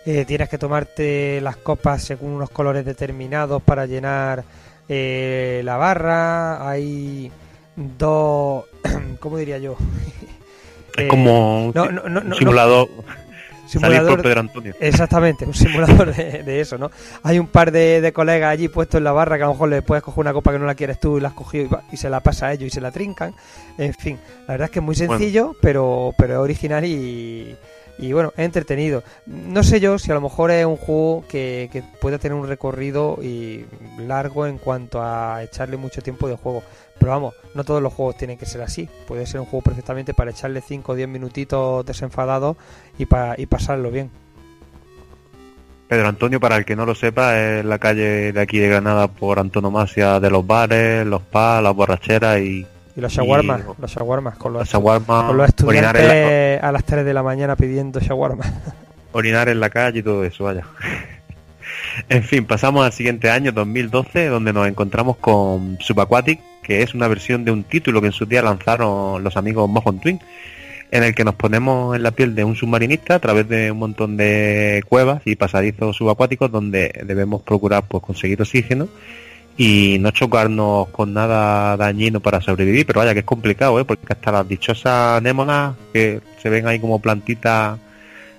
[0.06, 4.45] eh, tienes que tomarte las copas según unos colores determinados para llenar
[4.89, 6.67] eh, la barra.
[6.69, 7.32] Hay
[7.76, 8.65] dos,
[9.19, 9.76] ¿cómo diría yo?
[10.98, 12.88] es Eh, como un, no, si- no, no, un no, simulador
[13.67, 16.91] salir simulador- por Pedro Antonio Exactamente, un simulador de, de eso, ¿no?
[17.24, 19.69] Hay un par de, de colegas allí puestos en la barra que a lo mejor
[19.69, 21.67] le puedes coger una copa que no la quieres tú y la has cogido y,
[21.67, 23.34] va- y se la pasa a ellos y se la trincan.
[23.80, 25.17] En fin, la verdad es que es muy Bueno.
[25.17, 27.56] sencillo, pero, pero es original y,
[27.97, 29.03] y bueno, entretenido.
[29.25, 32.47] No sé yo si a lo mejor es un juego que, que puede tener un
[32.47, 33.65] recorrido y
[33.99, 36.63] largo en cuanto a echarle mucho tiempo de juego.
[36.99, 38.88] Pero vamos, no todos los juegos tienen que ser así.
[39.08, 42.58] Puede ser un juego perfectamente para echarle 5 o 10 minutitos desenfadados
[42.97, 44.10] y, pa- y pasarlo bien.
[45.88, 49.08] Pedro Antonio, para el que no lo sepa, es la calle de aquí de Granada
[49.10, 53.91] por antonomasia de los bares, los pubs, las borracheras y Y los shawarmas, Y- los
[53.91, 57.99] shawarmas, con los, shawarma, con los la, estudiantes a las 3 de la mañana pidiendo
[57.99, 58.43] shawarma.
[59.13, 60.63] orinar en la calle y todo eso, vaya.
[62.10, 67.08] en fin, pasamos al siguiente año, 2012, donde nos encontramos con Subaquatic, que es una
[67.08, 70.19] versión de un título que en su día lanzaron los amigos Mojon Twin,
[70.91, 73.79] en el que nos ponemos en la piel de un submarinista a través de un
[73.79, 78.88] montón de cuevas y pasadizos subacuáticos donde debemos procurar pues conseguir oxígeno
[79.57, 83.85] y no chocarnos con nada dañino para sobrevivir, pero vaya que es complicado, ¿eh?
[83.85, 87.77] porque hasta las dichosas anémonas que se ven ahí como plantitas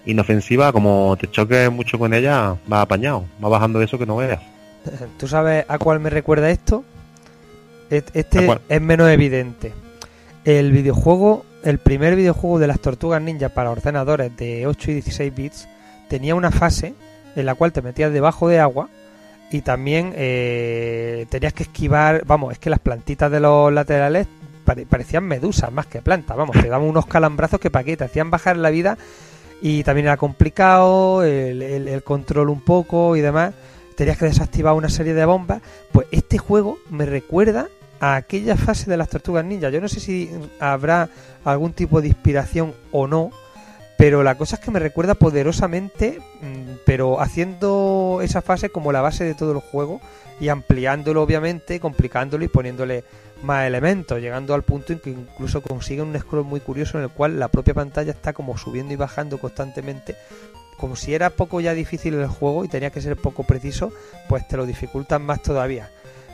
[0.06, 4.16] inofensivas, como te choques mucho con ellas, va apañado, va bajando de eso que no
[4.16, 4.40] veas.
[5.18, 6.84] ¿Tú sabes a cuál me recuerda esto?
[7.90, 9.72] Et- ¿A Este es menos evidente.
[10.44, 15.34] El videojuego, el primer videojuego de las tortugas ninja para ordenadores de 8 y 16
[15.34, 15.68] bits,
[16.08, 16.94] tenía una fase
[17.36, 18.88] en la cual te metías debajo de agua
[19.50, 24.26] y también eh, tenías que esquivar, vamos, es que las plantitas de los laterales
[24.64, 28.04] pare- parecían medusas más que plantas, vamos, te daban unos calambrazos que para qué, te
[28.04, 28.98] hacían bajar la vida
[29.62, 33.54] y también era complicado el, el- el control un poco y demás.
[33.96, 35.62] Tenías que desactivar una serie de bombas.
[35.92, 37.68] Pues este juego me recuerda
[38.00, 39.70] a aquella fase de las tortugas ninja.
[39.70, 40.28] Yo no sé si
[40.58, 41.08] habrá
[41.44, 43.30] algún tipo de inspiración o no,
[44.04, 49.00] pero la cosa es que me recuerda poderosamente, mm, pero haciendo esa fase como la
[49.00, 49.98] base de todo el juego
[50.38, 53.02] y ampliándolo obviamente, complicándolo y poniéndole
[53.42, 57.10] más elementos, llegando al punto en que incluso consiguen un scroll muy curioso en el
[57.12, 60.16] cual la propia pantalla está como subiendo y bajando constantemente,
[60.76, 63.90] como si era poco ya difícil el juego y tenía que ser poco preciso,
[64.28, 65.90] pues te lo dificultan más todavía.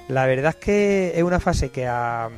[0.09, 2.31] La verdad es que es una fase que a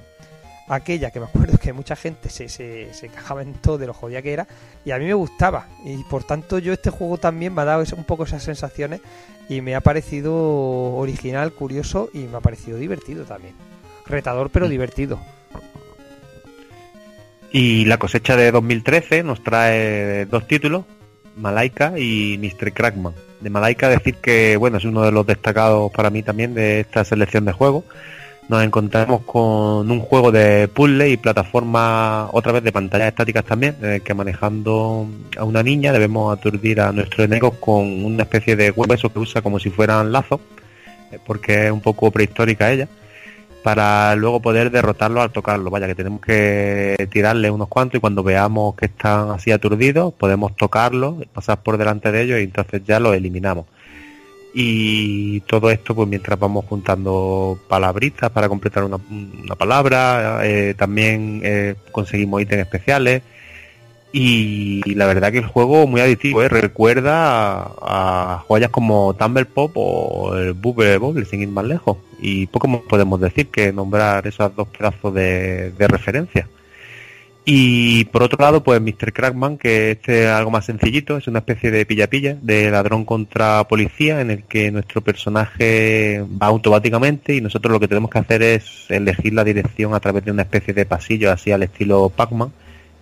[0.74, 3.94] aquella que me acuerdo que mucha gente se, se, se quejaba en todo de lo
[3.94, 4.46] jodida que era
[4.84, 7.84] y a mí me gustaba y por tanto yo este juego también me ha dado
[7.96, 9.00] un poco esas sensaciones
[9.48, 13.54] y me ha parecido original, curioso y me ha parecido divertido también.
[14.06, 15.20] Retador pero divertido.
[17.50, 20.84] Y la cosecha de 2013 nos trae dos títulos,
[21.36, 22.72] Malaika y Mr.
[22.72, 23.14] Crackman.
[23.40, 27.04] De Malaika decir que bueno es uno de los destacados para mí también de esta
[27.04, 27.84] selección de juegos.
[28.48, 33.76] Nos encontramos con un juego de puzzle y plataforma otra vez de pantallas estáticas también,
[34.04, 35.06] que manejando
[35.38, 39.42] a una niña debemos aturdir a nuestros enemigos con una especie de huesos que usa
[39.42, 40.40] como si fueran lazos,
[41.12, 42.88] eh, porque es un poco prehistórica ella
[43.62, 45.70] para luego poder derrotarlo al tocarlo.
[45.70, 50.56] Vaya, que tenemos que tirarle unos cuantos y cuando veamos que están así aturdidos, podemos
[50.56, 53.66] tocarlos, pasar por delante de ellos y entonces ya los eliminamos.
[54.54, 61.40] Y todo esto, pues mientras vamos juntando palabritas para completar una, una palabra, eh, también
[61.42, 63.22] eh, conseguimos ítems especiales.
[64.14, 66.48] Y la verdad que el juego muy adictivo, ¿eh?
[66.50, 71.96] recuerda a, joyas como Tumble Pop o el Bubble Bobble, sin ir más lejos.
[72.20, 76.46] Y poco más podemos decir que nombrar esos dos pedazos de, de referencia.
[77.44, 79.12] Y por otro lado, pues Mr.
[79.12, 83.66] Crackman, que este es algo más sencillito, es una especie de pilla-pilla, de ladrón contra
[83.66, 88.42] policía, en el que nuestro personaje va automáticamente y nosotros lo que tenemos que hacer
[88.42, 92.52] es elegir la dirección a través de una especie de pasillo así al estilo Pac-Man,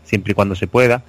[0.04, 1.02] siempre y cuando se pueda.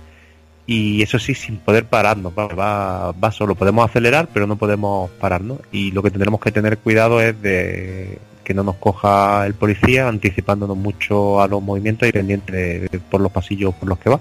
[0.67, 3.55] Y eso sí, sin poder pararnos, va, va, va solo.
[3.55, 5.59] Podemos acelerar, pero no podemos pararnos.
[5.71, 8.19] Y lo que tendremos que tener cuidado es de
[8.51, 13.31] que no nos coja el policía, anticipándonos mucho a los movimientos y pendiente por los
[13.31, 14.19] pasillos por los que va.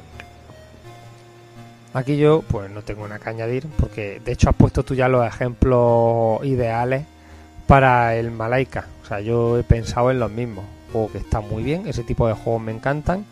[1.95, 5.09] Aquí yo pues no tengo nada que añadir porque de hecho has puesto tú ya
[5.09, 7.05] los ejemplos ideales
[7.67, 8.87] para el Malaika.
[9.03, 10.65] O sea, yo he pensado en los mismos.
[10.93, 13.25] Juego que está muy bien, ese tipo de juegos me encantan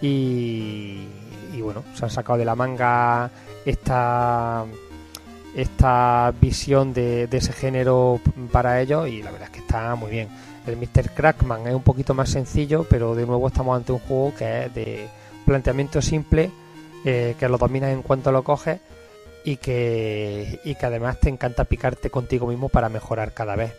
[0.00, 1.06] y
[1.60, 3.30] bueno, se han sacado de la manga
[3.64, 4.64] esta
[5.54, 10.28] esta visión de, ese género para ellos y la verdad es que está muy bien.
[10.66, 11.10] El Mr.
[11.10, 14.74] Crackman es un poquito más sencillo, pero de nuevo estamos ante un juego que es
[14.74, 15.08] de
[15.44, 16.50] planteamiento simple,
[17.04, 18.80] eh, que lo dominas en cuanto lo coges
[19.44, 23.74] y que, y que además te encanta picarte contigo mismo para mejorar cada vez.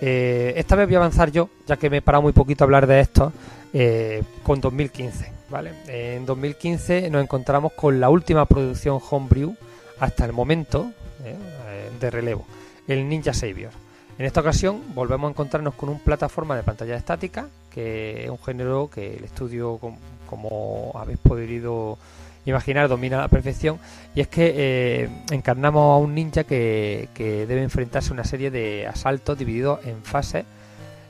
[0.00, 2.66] Eh, esta vez voy a avanzar yo, ya que me he parado muy poquito a
[2.66, 3.32] hablar de esto,
[3.72, 5.32] eh, con 2015.
[5.48, 5.72] ¿vale?
[5.86, 9.54] En 2015 nos encontramos con la última producción Homebrew
[10.00, 10.90] hasta el momento
[11.26, 11.36] eh,
[11.68, 12.46] eh, de relevo,
[12.88, 13.70] el Ninja Savior.
[14.18, 18.38] En esta ocasión volvemos a encontrarnos con un plataforma de pantalla estática, que es un
[18.38, 19.96] género que el estudio, com-
[20.28, 21.98] como habéis podido
[22.46, 23.78] imaginar, domina a la perfección.
[24.14, 28.86] Y es que eh, encarnamos a un ninja que, debe enfrentarse a una serie de
[28.86, 30.44] asaltos divididos en fases.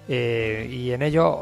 [0.09, 1.39] y en ellos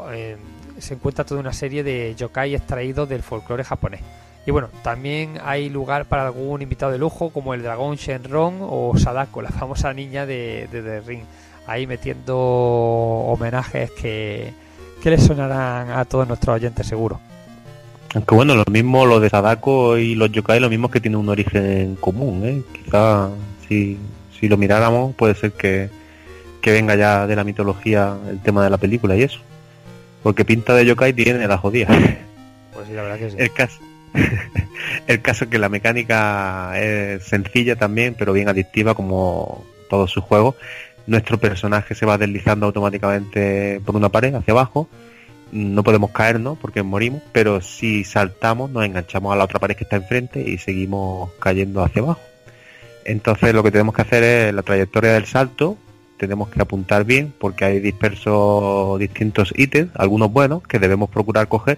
[0.79, 4.01] se encuentra toda una serie de yokai extraídos del folclore japonés.
[4.45, 8.93] Y bueno, también hay lugar para algún invitado de lujo como el dragón Shenron o
[8.97, 11.23] Sadako, la famosa niña de, de The Ring,
[11.65, 14.53] ahí metiendo homenajes que,
[15.01, 17.19] que les sonarán a todos nuestros oyentes seguro.
[18.13, 21.27] Aunque bueno, lo mismo lo de Sadako y los yokai, lo mismo que tienen un
[21.27, 22.61] origen común, ¿eh?
[22.71, 23.29] Quizá
[23.67, 23.97] si,
[24.39, 25.89] si lo miráramos puede ser que,
[26.61, 29.39] que venga ya de la mitología el tema de la película y eso.
[30.23, 31.87] Porque pinta de yokai tiene la jodida.
[32.73, 33.37] Pues sí, la verdad que sí.
[33.39, 33.79] El caso,
[35.07, 40.23] el caso es que la mecánica es sencilla también, pero bien adictiva como todos sus
[40.23, 40.55] juegos.
[41.07, 44.87] nuestro personaje se va deslizando automáticamente por una pared hacia abajo.
[45.51, 49.83] No podemos caernos porque morimos, pero si saltamos nos enganchamos a la otra pared que
[49.83, 52.21] está enfrente y seguimos cayendo hacia abajo.
[53.05, 55.77] Entonces lo que tenemos que hacer es la trayectoria del salto,
[56.17, 61.77] tenemos que apuntar bien porque hay dispersos distintos ítems, algunos buenos que debemos procurar coger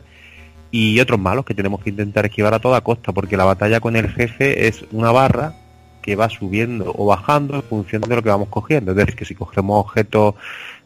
[0.71, 3.95] y otros malos que tenemos que intentar esquivar a toda costa porque la batalla con
[3.95, 5.53] el jefe es una barra
[6.01, 8.91] que va subiendo o bajando en función de lo que vamos cogiendo.
[8.91, 10.36] Es decir, que si cogemos objetos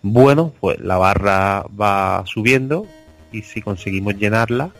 [0.02, 2.88] buenos, pues la barra va subiendo
[3.32, 4.72] y si conseguimos llenarla,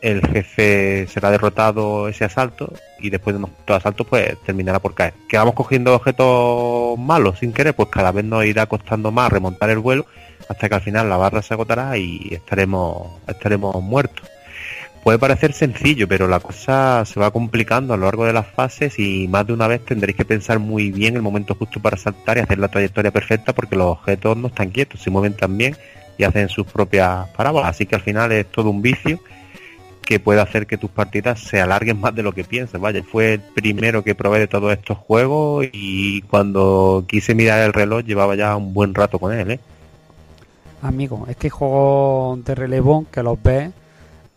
[0.00, 5.14] el jefe será derrotado ese asalto y después de unos asaltos pues terminará por caer.
[5.28, 9.70] Que vamos cogiendo objetos malos sin querer, pues cada vez nos irá costando más remontar
[9.70, 10.06] el vuelo
[10.48, 14.28] hasta que al final la barra se agotará y estaremos, estaremos muertos.
[15.06, 18.98] Puede parecer sencillo, pero la cosa se va complicando a lo largo de las fases
[18.98, 22.38] y más de una vez tendréis que pensar muy bien el momento justo para saltar
[22.38, 25.76] y hacer la trayectoria perfecta porque los objetos no están quietos, se mueven también
[26.18, 27.70] y hacen sus propias parábolas.
[27.70, 29.20] Así que al final es todo un vicio
[30.02, 32.80] que puede hacer que tus partidas se alarguen más de lo que piensas.
[32.80, 37.72] Vaya, fue el primero que probé de todos estos juegos y cuando quise mirar el
[37.72, 39.52] reloj llevaba ya un buen rato con él.
[39.52, 39.60] ¿eh?
[40.82, 43.70] Amigo, es que hay juegos de relevo que los ves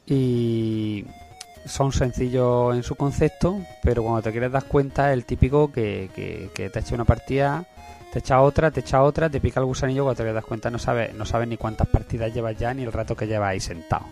[0.10, 1.06] y
[1.66, 6.10] son sencillos en su concepto, pero cuando te quieres dar cuenta es el típico que,
[6.16, 7.66] que, te echa una partida,
[8.12, 10.80] te echa otra, te echa otra, te pica el gusanillo, cuando te das cuenta no
[10.80, 14.06] sabes, no sabes ni cuántas partidas llevas ya ni el rato que llevas ahí sentado.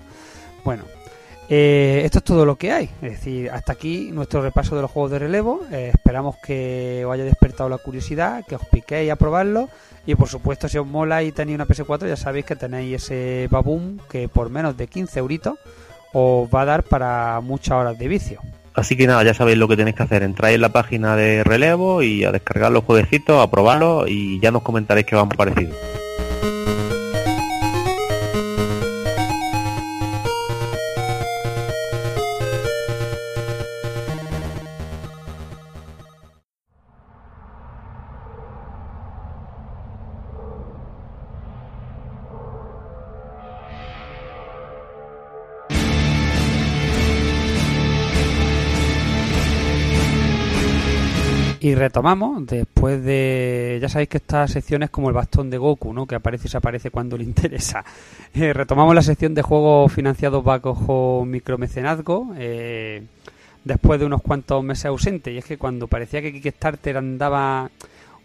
[0.64, 0.84] Bueno,
[1.50, 2.90] eh, esto es todo lo que hay.
[3.02, 5.62] Es decir, hasta aquí nuestro repaso de los juegos de relevo.
[5.72, 9.70] Eh, esperamos que os haya despertado la curiosidad, que os piquéis a probarlo.
[10.06, 13.48] Y por supuesto, si os mola y tenéis una PS4, ya sabéis que tenéis ese
[13.50, 15.58] baboom que por menos de 15 euritos
[16.14, 18.42] os va a dar para muchas horas de vicio.
[18.74, 20.22] Así que nada, ya sabéis lo que tenéis que hacer.
[20.22, 24.52] Entráis en la página de relevo y a descargar los jueguecitos, a probarlos y ya
[24.52, 25.74] nos comentaréis qué van parecido.
[51.78, 53.80] Retomamos, después de...
[53.82, 56.06] Ya sabéis que esta sección es como el bastón de Goku, ¿no?
[56.06, 57.84] Que aparece y desaparece cuando le interesa.
[58.34, 63.04] Eh, retomamos la sección de juegos financiados bajo micromecenazgo, eh,
[63.64, 65.34] después de unos cuantos meses ausentes.
[65.34, 67.70] Y es que cuando parecía que Kickstarter andaba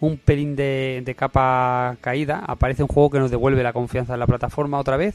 [0.01, 4.27] un pelín de, capa caída, aparece un juego que nos devuelve la confianza en la
[4.27, 5.15] plataforma otra vez.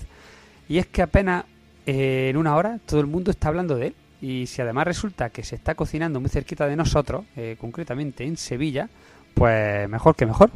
[0.69, 1.43] Y es que apenas
[1.86, 3.95] eh, en una hora todo el mundo está hablando de él.
[4.21, 8.38] Y si además resulta que se está cocinando muy cerquita de nosotros, eh, concretamente en
[8.38, 8.89] Sevilla,
[9.34, 10.49] pues mejor que mejor.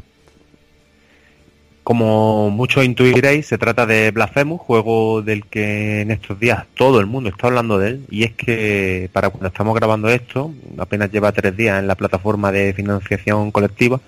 [1.84, 7.08] Como muchos intuiréis, se trata de Blasphemous, juego del que en estos días todo el
[7.08, 8.06] mundo está hablando de él.
[8.10, 12.52] Y es que para cuando estamos grabando esto, apenas lleva tres días en la plataforma
[12.52, 14.00] de financiación colectiva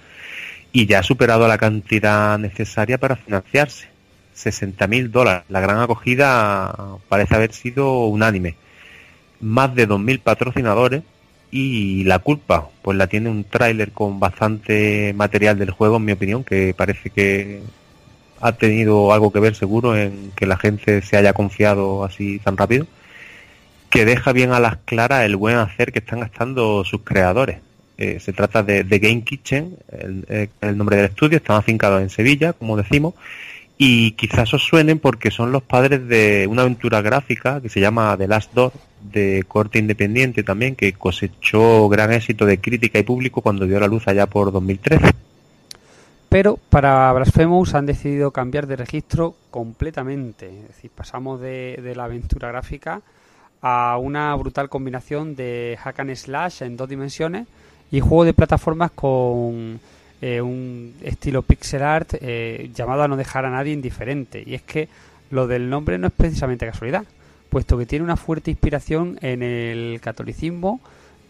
[0.72, 3.88] y ya ha superado la cantidad necesaria para financiarse.
[4.36, 5.44] 60.000 dólares.
[5.50, 6.76] La gran acogida
[7.08, 8.56] parece haber sido unánime
[9.44, 11.04] más de 2.000 patrocinadores
[11.52, 16.12] y la culpa pues la tiene un tráiler con bastante material del juego en mi
[16.14, 17.62] opinión que parece que
[18.42, 22.58] ha tenido algo que ver seguro en que la gente se haya confiado así tan
[22.58, 22.88] rápido
[23.90, 27.60] que deja bien a las claras el buen hacer que están gastando sus creadores.
[28.00, 32.10] Eh, se trata de, de Game Kitchen el, el, nombre del estudio están afincados en
[32.10, 33.14] Sevilla como decimos
[33.86, 38.16] y quizás os suenen porque son los padres de una aventura gráfica que se llama
[38.18, 43.42] The Last Door de corte independiente también, que cosechó gran éxito de crítica y público
[43.42, 45.12] cuando dio la luz allá por 2013.
[46.30, 50.48] Pero para Blasphemous han decidido cambiar de registro completamente.
[50.48, 53.02] Es decir, pasamos de, la aventura gráfica
[53.62, 57.48] a una brutal combinación de hack and slash en dos dimensiones
[57.92, 59.82] y juego de plataformas con
[60.26, 64.42] eh, un estilo pixel art eh, llamado a no dejar a nadie indiferente.
[64.46, 64.88] Y es que
[65.32, 67.06] lo del nombre no es precisamente casualidad
[67.54, 70.82] puesto que tiene una fuerte inspiración en el catolicismo,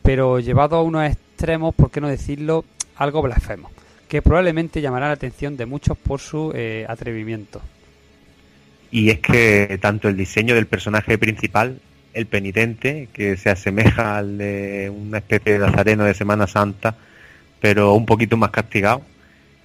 [0.03, 2.63] pero llevado a unos extremos, por qué no decirlo,
[2.95, 3.69] algo blasfemo,
[4.07, 7.61] que probablemente llamará la atención de muchos por su eh, atrevimiento.
[8.89, 11.81] Y es que tanto el diseño del personaje principal,
[12.13, 16.95] el penitente, que se asemeja al de una especie de nazareno de Semana Santa,
[17.63, 19.01] pero un poquito más castigado,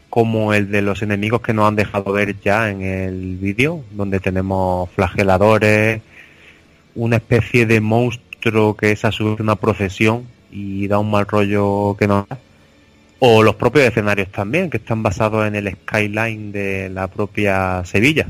[0.09, 4.21] como el de los enemigos que nos han dejado ver ya en el vídeo, donde
[4.21, 6.01] tenemos flageladores,
[6.95, 11.27] una especie de monstruo que es a su vez una procesión y da un mal
[11.27, 12.25] rollo que no
[13.19, 18.29] o los propios escenarios también, que están basados en el skyline de la propia Sevilla.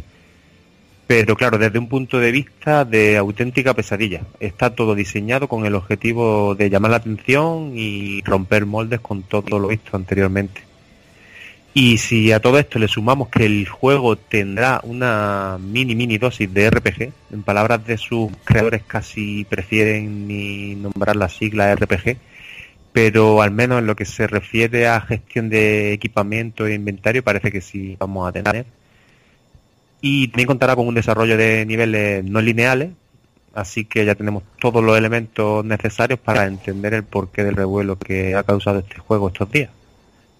[1.09, 4.21] Pero claro, desde un punto de vista de auténtica pesadilla.
[4.41, 9.59] Está todo diseñado con el objetivo de llamar la atención y romper moldes con todo
[9.59, 10.61] lo visto anteriormente.
[11.73, 16.53] Y si a todo esto le sumamos que el juego tendrá una mini mini dosis
[16.53, 22.19] de RPG, en palabras de sus creadores casi prefieren ni nombrar la sigla RPG,
[22.93, 27.51] pero al menos en lo que se refiere a gestión de equipamiento e inventario parece
[27.51, 28.67] que sí vamos a tener.
[30.01, 32.91] Y también contará con un desarrollo de niveles no lineales,
[33.55, 38.35] así que ya tenemos todos los elementos necesarios para entender el porqué del revuelo que
[38.35, 39.71] ha causado este juego estos días.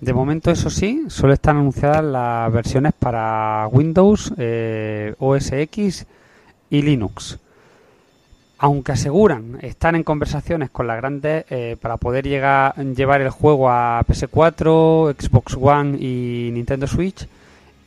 [0.01, 6.07] De momento, eso sí, solo están anunciadas las versiones para Windows, eh, OS X
[6.71, 7.39] y Linux.
[8.59, 13.71] Aunque aseguran están en conversaciones con las grandes eh, para poder llegar, llevar el juego
[13.71, 17.27] a PS4, Xbox One y Nintendo Switch,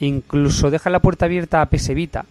[0.01, 2.25] incluso dejan la puerta abierta a PS Vita.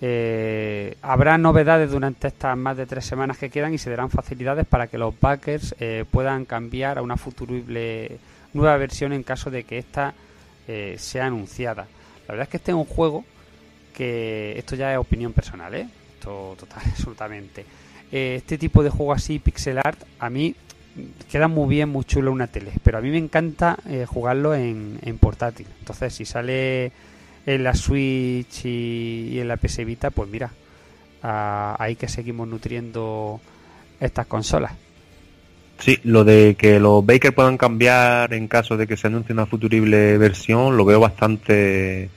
[0.00, 4.66] Eh, habrá novedades durante estas más de tres semanas que quedan y se darán facilidades
[4.66, 8.18] para que los backers eh, puedan cambiar a una futurible
[8.52, 10.12] nueva versión en caso de que esta
[10.68, 11.86] eh, sea anunciada.
[12.26, 13.24] La verdad es que este es un juego
[13.94, 15.88] que esto ya es opinión personal, ¿eh?
[16.14, 17.64] Esto total, absolutamente.
[18.10, 20.54] Este tipo de juego así, pixel art, a mí
[21.30, 24.98] queda muy bien, muy chulo una tele, pero a mí me encanta eh, jugarlo en,
[25.02, 25.66] en, portátil.
[25.80, 26.92] Entonces, si sale
[27.46, 30.50] en la Switch y, en la PS Vita, pues mira,
[31.22, 33.40] a, ahí que seguimos nutriendo
[34.00, 34.72] estas consolas.
[35.78, 39.46] Sí, lo de que los Baker puedan cambiar en caso de que se anuncie una
[39.46, 42.10] futurible versión, lo veo bastante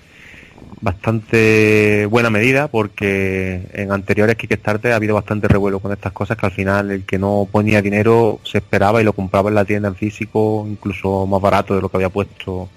[0.81, 6.45] bastante buena medida porque en anteriores Kickstarter ha habido bastante revuelo con estas cosas que
[6.45, 9.89] al final el que no ponía dinero se esperaba y lo compraba en la tienda
[9.89, 12.69] en físico incluso más barato de lo que había puesto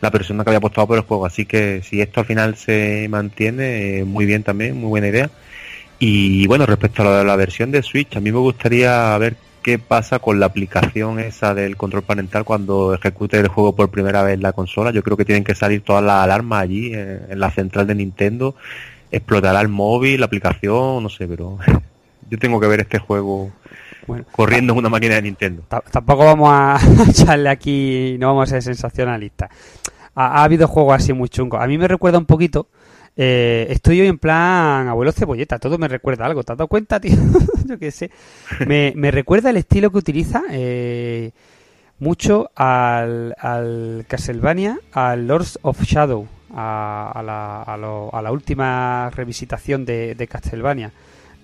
[0.00, 1.26] la persona que había apostado por el juego.
[1.26, 5.30] Así que si esto al final se mantiene eh, muy bien también muy buena idea.
[5.98, 9.78] Y bueno respecto a la, la versión de Switch a mí me gustaría ver qué
[9.78, 14.34] pasa con la aplicación esa del control parental cuando ejecute el juego por primera vez
[14.34, 14.90] en la consola.
[14.90, 17.94] Yo creo que tienen que salir todas las alarmas allí en, en la central de
[17.94, 18.54] Nintendo.
[19.10, 21.58] Explotará el móvil, la aplicación, no sé, pero
[22.30, 23.52] yo tengo que ver este juego
[24.06, 25.62] bueno, corriendo en una máquina de Nintendo.
[25.90, 29.48] Tampoco vamos a echarle aquí, no vamos a ser sensacionalistas.
[30.14, 31.58] Ha, ha habido juegos así muy chungos.
[31.62, 32.68] A mí me recuerda un poquito
[33.16, 37.00] eh, estoy hoy en plan abuelo cebolleta, todo me recuerda algo, ¿te has dado cuenta,
[37.00, 37.16] tío?
[37.66, 38.10] Yo qué sé.
[38.66, 41.32] Me, recuerda el estilo que utiliza eh,
[41.98, 43.34] mucho al,
[44.08, 50.28] Castlevania, al Lords of Shadow, a, a, la, a, lo, a la, última revisitación de
[50.30, 50.92] Castlevania.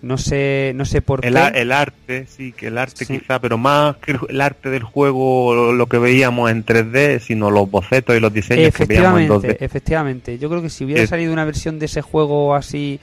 [0.02, 1.60] No sé, no sé por el, qué.
[1.60, 3.18] El arte, sí, que el arte sí.
[3.18, 7.70] quizá, pero más que el arte del juego, lo que veíamos en 3D, sino los
[7.70, 9.56] bocetos y los diseños que veíamos en 2D.
[9.60, 11.10] Efectivamente, yo creo que si hubiera es...
[11.10, 12.98] salido una versión de ese juego así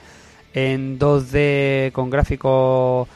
[0.54, 3.06] en 2D con gráficos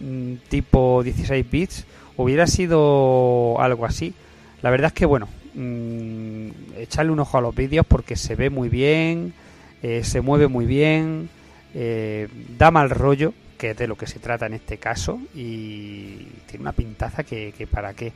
[0.00, 1.84] mm, tipo 16 bits,
[2.16, 4.14] hubiera sido algo así.
[4.62, 6.48] La verdad es que, bueno, mmm,
[6.78, 9.34] echarle un ojo a los vídeos porque se ve muy bien,
[9.82, 11.28] eh, se mueve muy bien
[11.74, 16.26] eh, da mal rollo, que es de lo que se trata en este caso, y
[16.46, 18.12] tiene una pintaza que, para qué.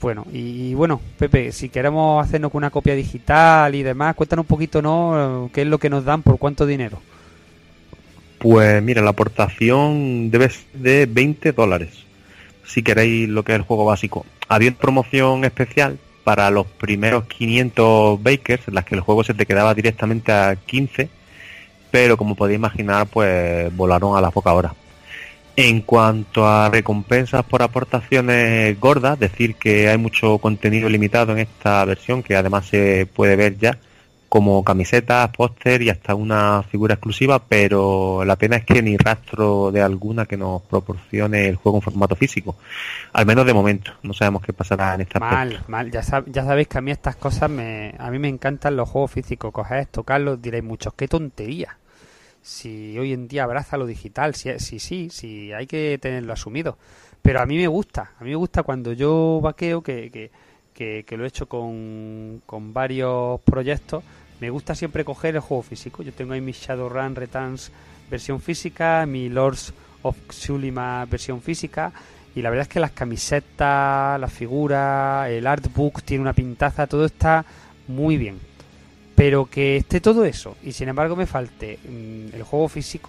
[0.00, 4.82] Bueno, y, bueno, Pepe, si queremos hacernos una copia digital y demás, cuéntanos un poquito,
[4.82, 5.50] ¿no?
[5.54, 7.00] ¿Qué es lo que nos dan, por cuánto dinero?
[8.38, 11.90] Pues mira, la aportación debe de 20 dólares,
[12.66, 14.26] si queréis lo que es el juego básico.
[14.48, 19.46] Había promoción especial para los primeros 500 bakers, en las que el juego se te
[19.46, 21.21] quedaba directamente a 15
[21.92, 24.74] pero como podéis imaginar, pues volaron a la poca hora.
[25.54, 31.84] En cuanto a recompensas por aportaciones gordas, decir que hay mucho contenido limitado en esta
[31.84, 33.78] versión, que además se puede ver ya,
[34.30, 39.70] como camisetas, póster y hasta una figura exclusiva, pero la pena es que ni rastro
[39.70, 42.56] de alguna que nos proporcione el juego en formato físico.
[43.12, 45.70] Al menos de momento, no sabemos qué pasará en esta Mal, aspecto.
[45.70, 48.74] mal, ya, sab ya sabéis que a mí estas cosas me, a mí me encantan
[48.74, 51.76] los juegos físicos, coger, tocarlos, diréis muchos, qué tontería
[52.42, 56.76] si hoy en día abraza lo digital, si sí, sí, sí, hay que tenerlo asumido.
[57.22, 60.30] Pero a mí me gusta, a mí me gusta cuando yo vaqueo, que, que,
[60.74, 64.02] que, que lo he hecho con, con, varios proyectos,
[64.40, 66.02] me gusta siempre coger el juego físico.
[66.02, 67.70] Yo tengo ahí mi Shadowrun Returns
[68.10, 69.72] versión física, mi Lords
[70.02, 71.92] of Xulima versión física,
[72.34, 77.04] y la verdad es que las camisetas, las figuras, el artbook tiene una pintaza, todo
[77.04, 77.44] está
[77.86, 78.51] muy bien
[79.22, 83.08] pero que esté todo eso y sin embargo me falte mmm, el juego físico,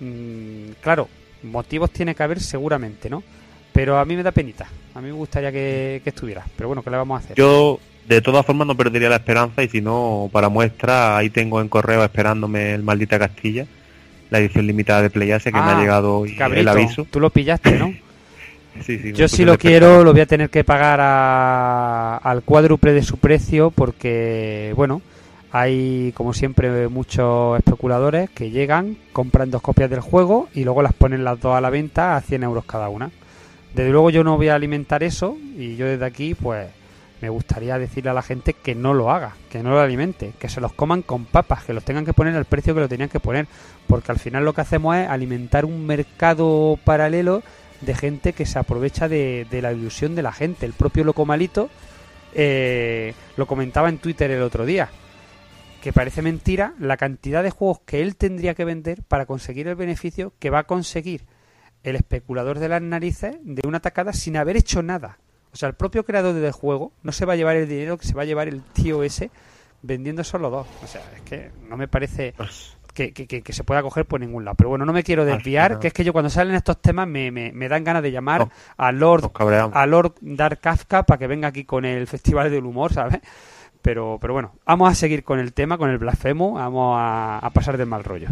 [0.00, 1.06] mmm, claro,
[1.42, 3.22] motivos tiene que haber seguramente, ¿no?
[3.70, 4.66] Pero a mí me da penita.
[4.94, 6.46] A mí me gustaría que, que estuviera.
[6.56, 7.36] Pero bueno, ¿qué le vamos a hacer?
[7.36, 7.78] Yo,
[8.08, 11.68] de todas formas, no perdería la esperanza y si no, para muestra, ahí tengo en
[11.68, 13.66] correo esperándome el Maldita Castilla,
[14.30, 17.06] la edición limitada de Playase que me ha Ah, llegado hoy Cabrito, el aviso.
[17.10, 17.92] Tú lo pillaste, ¿no?
[18.86, 22.92] Sí, sí, Yo si lo quiero lo voy a tener que pagar a- al cuádruple
[22.92, 25.00] de su precio porque, bueno,
[25.56, 30.94] hay como siempre muchos especuladores que llegan, compran dos copias del juego y luego las
[30.94, 33.12] ponen las dos a la venta a 100 euros cada una.
[33.72, 36.66] Desde luego yo no voy a alimentar eso y yo desde aquí pues
[37.20, 40.48] me gustaría decirle a la gente que no lo haga, que no lo alimente, que
[40.48, 43.08] se los coman con papas, que los tengan que poner al precio que lo tenían
[43.08, 43.46] que poner,
[43.86, 47.44] porque al final lo que hacemos es alimentar un mercado paralelo
[47.80, 50.66] de gente que se aprovecha de, la ilusión de la gente.
[50.66, 51.70] El propio Locomalito
[52.34, 54.90] eh, lo comentaba en Twitter el otro día,
[55.84, 59.74] que parece mentira la cantidad de juegos que él tendría que vender para conseguir el
[59.74, 61.26] beneficio que va a conseguir
[61.82, 65.18] el especulador de las narices de una tacada sin haber hecho nada.
[65.52, 68.06] O sea, el propio creador del juego no se va a llevar el dinero que
[68.06, 69.30] se va a llevar el tío ese
[69.82, 70.66] vendiendo solo dos.
[70.82, 72.32] O sea, es que no me parece
[72.94, 74.54] que, que- que- que se pueda coger por ningún lado.
[74.56, 77.06] Pero bueno, no me quiero Al desviar, que es que yo cuando salen estos temas
[77.06, 79.20] me, me- me dan ganas de llamar No, a Lord
[79.74, 83.20] a Lord Dark Kafka para que venga aquí con el Festival del Humor, ¿sabes?
[83.84, 87.76] Pero, pero bueno, vamos a seguir con el tema, con el blasfemo, vamos a, pasar
[87.76, 88.28] del mal rollo.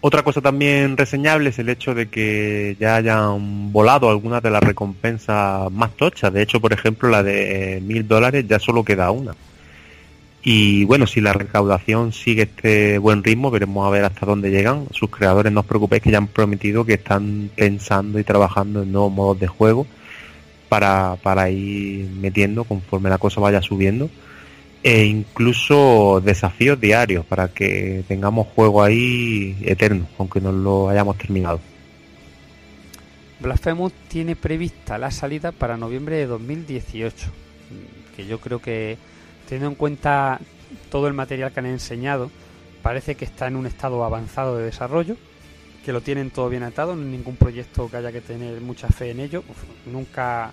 [0.00, 4.64] Otra cosa también reseñable es el hecho de que ya hayan volado algunas de las
[4.64, 6.32] recompensas más tochas.
[6.32, 9.36] De hecho, por ejemplo, la de mil dólares ya solo queda una.
[10.42, 14.86] Y bueno, si la recaudación sigue este buen ritmo, veremos a ver hasta dónde llegan.
[14.90, 18.90] Sus creadores, no os preocupéis que ya han prometido que están pensando y trabajando en
[18.90, 19.86] nuevos modos de juego
[20.70, 24.08] para, para ir metiendo conforme la cosa vaya subiendo
[24.82, 31.60] e incluso desafíos diarios para que tengamos juego ahí eterno, aunque no lo hayamos terminado.
[33.40, 38.96] Blasphemous tiene prevista la salida para noviembre de 2018, mm, que yo creo que
[39.48, 40.40] teniendo en cuenta
[40.88, 42.30] todo el material que han enseñado,
[42.80, 45.16] parece que está en un estado avanzado de desarrollo,
[45.90, 49.18] que lo tienen todo bien atado, ningún proyecto que haya que tener mucha fe en
[49.18, 49.42] ello,
[49.86, 50.52] nunca,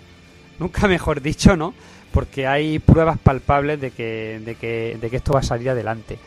[0.58, 1.74] nunca mejor dicho, ¿no?
[2.12, 6.18] Porque hay pruebas palpables de que, de que, de que esto va a salir adelante.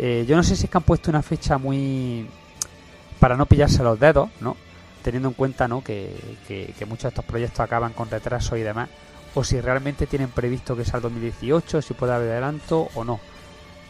[0.00, 2.26] Eh, yo no sé si es que han puesto una fecha muy
[3.20, 4.56] para no pillarse los dedos, ¿no?
[5.04, 5.84] Teniendo en cuenta, ¿no?
[5.84, 6.12] Que,
[6.48, 8.88] que, que muchos de estos proyectos acaban con retraso y demás,
[9.36, 13.20] o si realmente tienen previsto que sea el 2018, si puede haber adelanto o no.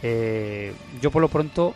[0.03, 0.71] Eh,
[1.01, 1.73] yo por lo pronto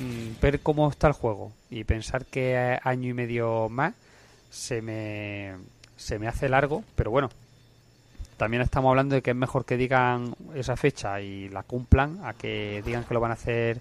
[0.00, 3.94] mm, ver cómo está el juego y pensar que eh, año y medio más
[4.50, 5.52] se me
[5.96, 7.28] se me hace largo, pero bueno,
[8.36, 12.32] también estamos hablando de que es mejor que digan esa fecha y la cumplan a
[12.32, 13.80] que digan que lo van a hacer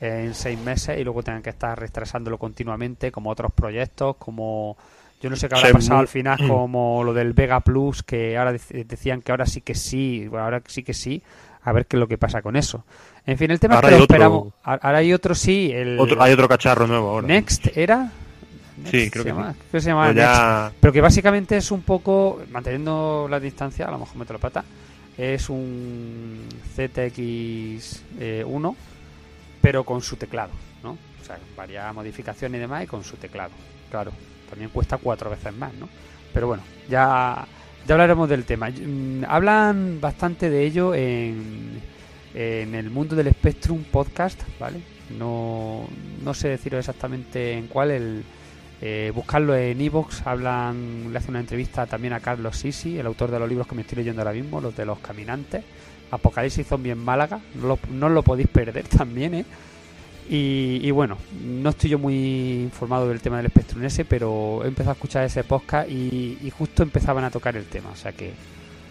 [0.00, 4.76] en seis meses y luego tengan que estar retrasándolo continuamente como otros proyectos como
[5.20, 8.52] yo no sé qué habrá pasado al final como lo del Vega Plus que ahora
[8.52, 11.22] dec- decían que ahora sí que sí bueno, ahora sí que sí
[11.64, 12.84] a ver qué es lo que pasa con eso
[13.26, 15.70] en fin el tema Ahora es que hay lo otro- esperamos ahora hay otro sí
[15.72, 17.26] el Otro, hay otro cacharro nuevo ahora.
[17.26, 18.10] Next era
[18.90, 19.58] Sí, Next creo se que llama- sí.
[19.58, 20.76] creo que se llama Pues Next.
[20.80, 24.64] pero que básicamente es un poco manteniendo la distancia a lo mejor meto la pata
[25.18, 26.46] es un
[26.76, 28.74] ZX1
[29.60, 30.50] pero con su teclado
[30.82, 30.92] ¿no?
[30.92, 33.50] o sea varias modificaciones y demás y con su teclado
[33.90, 34.12] claro
[34.50, 35.88] también cuesta cuatro veces más ¿no?
[36.32, 37.46] pero bueno ya
[37.86, 41.80] ya hablaremos del tema Mm, hablan bastante de ello en
[42.36, 44.80] en el mundo del Spectrum podcast, ¿vale?
[45.18, 45.88] No,
[46.22, 48.24] no sé deciros exactamente en cuál, el,
[48.82, 53.30] eh, buscarlo en Evox, hablan, le hacen una entrevista también a Carlos Sisi, el autor
[53.30, 55.64] de los libros que me estoy leyendo ahora mismo, los de los caminantes,
[56.10, 59.44] Apocalipsis Zombie en Málaga, no lo, no lo podéis perder también, ¿eh?
[60.28, 64.90] Y, bueno, no estoy yo muy informado del tema del Spectrum ese, pero he empezado
[64.90, 68.32] a escuchar ese podcast y, y justo empezaban a tocar el tema, o sea que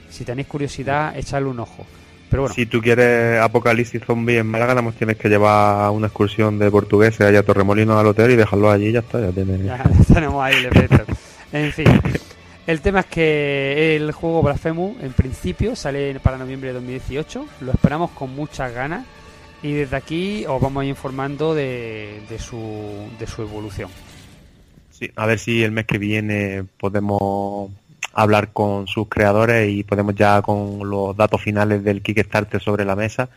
[0.09, 1.85] si tenéis curiosidad, echadle un ojo.
[2.29, 6.07] Pero bueno, Si tú quieres Apocalipsis Zombie en Málaga, nada más tienes que llevar una
[6.07, 9.31] excursión de portugueses allá a Torremolinos al hotel y dejarlo allí y ya está, ya
[9.31, 9.63] tienes...
[9.63, 11.05] Ya tenemos ahí el efecto.
[11.51, 11.85] En fin,
[12.67, 17.45] el tema es que el juego Blasphemous en principio sale para noviembre de 2018.
[17.61, 19.05] Lo esperamos con muchas ganas
[19.61, 23.89] y desde aquí os vamos a ir informando de, de su, de su evolución.
[24.91, 27.69] Sí, a ver si el mes que viene podemos
[28.15, 32.95] hablar con sus creadores y podemos ya con los datos finales del Kickstarter sobre la
[32.95, 33.29] mesa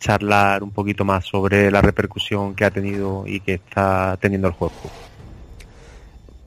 [0.00, 4.54] charlar un poquito más sobre la repercusión que ha tenido y que está teniendo el
[4.54, 4.74] juego.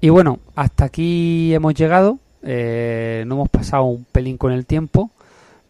[0.02, 2.20] Y bueno, hasta aquí hemos llegado.
[2.42, 5.12] Eh, no hemos pasado un pelín con el tiempo,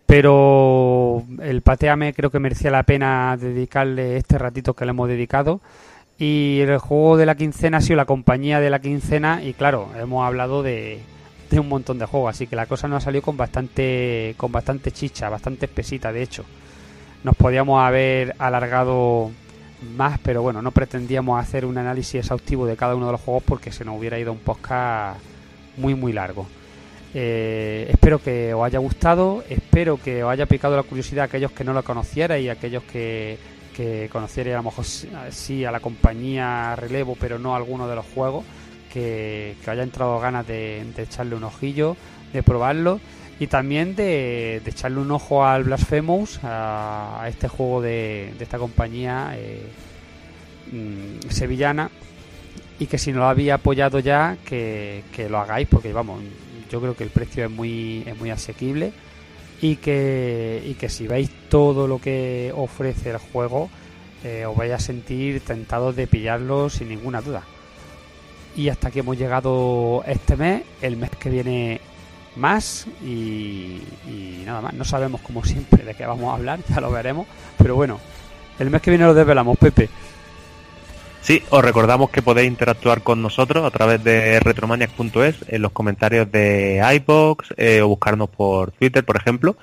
[0.07, 5.61] pero el pateame creo que merecía la pena dedicarle este ratito que le hemos dedicado.
[6.17, 9.89] Y el juego de la quincena ha sido la compañía de la quincena y claro,
[9.99, 10.99] hemos hablado de,
[11.53, 14.51] de un montón de juegos, así que la cosa nos ha salido con bastante, con
[14.51, 16.45] bastante chicha, bastante espesita de hecho.
[17.23, 19.31] Nos podíamos haber alargado
[19.95, 23.43] más, pero bueno, no pretendíamos hacer un análisis exhaustivo de cada uno de los juegos
[23.43, 25.19] porque se nos hubiera ido un podcast
[25.77, 26.47] muy muy largo.
[27.13, 31.51] Eh, espero que os haya gustado, espero que os haya picado la curiosidad a aquellos
[31.51, 33.37] que no lo conocierais y aquellos que,
[33.75, 37.95] que conocierais a lo mejor sí a la compañía Relevo, pero no a alguno de
[37.95, 38.43] los juegos,
[38.93, 41.97] que, haya entrado ganas de, echarle un ojillo,
[42.31, 42.99] de probarlo
[43.39, 49.65] y también de, echarle un ojo al Blasphemous, a, este juego de, esta compañía eh,
[50.71, 51.89] mm, sevillana
[52.79, 56.21] y que si no lo había apoyado ya que, que, lo hagáis porque vamos
[56.69, 58.93] yo creo que el precio es muy es muy asequible
[59.61, 63.69] y que y que si veis todo lo que ofrece el juego
[64.23, 67.43] eh, os vais a sentir tentados de pillarlo sin ninguna duda
[68.55, 71.81] y hasta aquí hemos llegado este mes el mes que viene
[72.35, 73.81] más y,
[74.45, 77.27] nada más no sabemos como siempre de qué vamos a hablar ya lo veremos
[77.57, 77.99] pero bueno
[78.59, 79.89] el mes que viene lo desvelamos Pepe
[81.21, 86.29] Sí, os recordamos que podéis interactuar con nosotros a través de retromaniac.es en los comentarios
[86.29, 89.55] de iBox eh, o buscarnos por Twitter, por ejemplo.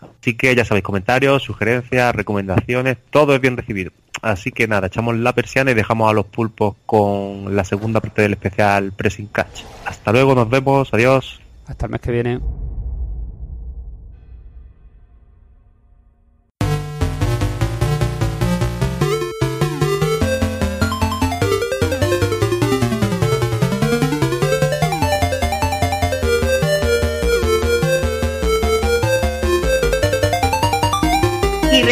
[0.00, 3.92] Así que ya sabéis, comentarios, sugerencias, recomendaciones, todo es bien recibido.
[4.22, 8.22] Así que nada, echamos la persiana y dejamos a los pulpos con la segunda parte
[8.22, 9.62] del especial Pressing Catch.
[9.84, 11.40] Hasta luego, nos vemos, adiós.
[11.66, 12.40] Hasta el mes que viene.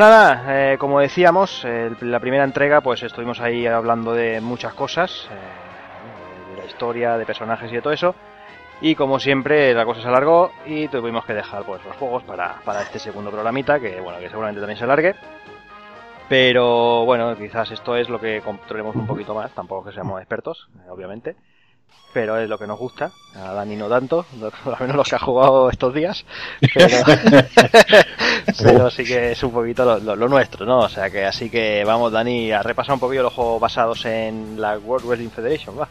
[0.00, 5.28] Nada, eh, como decíamos, eh, la primera entrega pues estuvimos ahí hablando de muchas cosas,
[5.30, 8.14] eh, de la historia, de personajes y de todo eso.
[8.80, 12.56] Y como siempre la cosa se alargó y tuvimos que dejar pues los juegos para,
[12.64, 15.14] para este segundo programita, que bueno, que seguramente también se alargue.
[16.28, 20.68] Pero bueno, quizás esto es lo que controlemos un poquito más, tampoco que seamos expertos,
[20.88, 21.36] obviamente
[22.12, 23.12] pero es lo que nos gusta.
[23.34, 24.26] A Dani no tanto,
[24.64, 26.24] por lo menos los que ha jugado estos días.
[26.74, 26.96] Pero,
[28.58, 30.80] pero sí que es un poquito lo, lo, lo, nuestro, ¿no?
[30.80, 34.60] O sea que así que vamos, Dani, a repasar un poquito los juegos basados en
[34.60, 35.88] la World Wrestling Federation, va.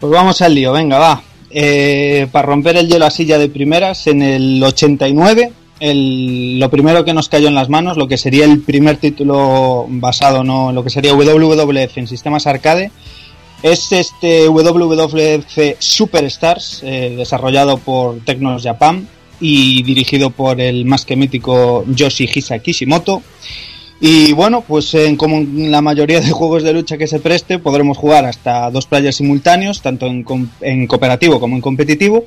[0.00, 1.22] Pues vamos al lío, venga, va.
[1.50, 7.04] Eh, para romper el hielo así ya de primeras, en el 89, el, lo primero
[7.04, 10.72] que nos cayó en las manos, lo que sería el primer título basado, ¿no?
[10.72, 12.90] Lo que sería WWF en sistemas arcade,
[13.62, 19.08] es este WWF Superstars, eh, desarrollado por Tecnos Japan
[19.40, 23.22] y dirigido por el más que mítico Yoshihisa Kishimoto.
[24.00, 27.58] Y bueno, pues en, como en la mayoría de juegos de lucha que se preste,
[27.58, 30.24] podremos jugar hasta dos players simultáneos, tanto en,
[30.60, 32.26] en cooperativo como en competitivo.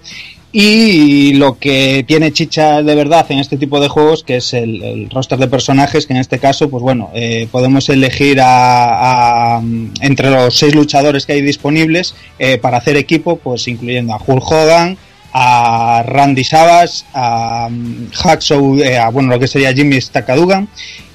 [0.51, 5.09] Y lo que tiene chicha de verdad en este tipo de juegos, que es el,
[5.11, 9.61] roster de personajes, que en este caso, pues bueno, eh, podemos elegir a, a,
[10.01, 14.43] entre los seis luchadores que hay disponibles eh, para hacer equipo, pues incluyendo a Hulk
[14.49, 14.97] Hogan,
[15.33, 20.69] a Randy Savage, a um, Hacksaw, eh, a bueno, lo que sería Jimmy Stakadugan,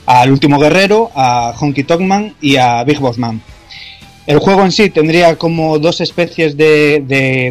[0.06, 3.42] al último guerrero, a Honky Togman y a Big Boss Man.
[4.24, 7.02] El juego en sí tendría como dos especies de,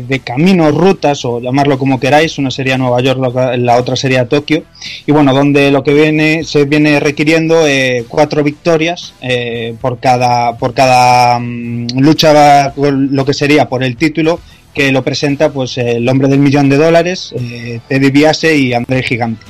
[0.08, 2.38] de, caminos, rutas, o llamarlo como queráis.
[2.38, 3.20] Una sería Nueva York,
[3.58, 4.64] la otra sería Tokio.
[5.06, 10.58] Y bueno, donde lo que viene, se viene requiriendo eh, cuatro victorias eh, por cada,
[10.58, 14.40] por cada um, lucha, lo que sería por el título,
[14.74, 19.04] que lo presenta pues el hombre del millón de dólares, eh, Teddy Biase y André
[19.04, 19.46] Gigante.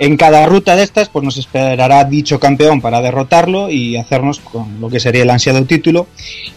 [0.00, 4.80] En cada ruta de estas, pues nos esperará dicho campeón para derrotarlo y hacernos con
[4.80, 6.06] lo que sería el ansiado título.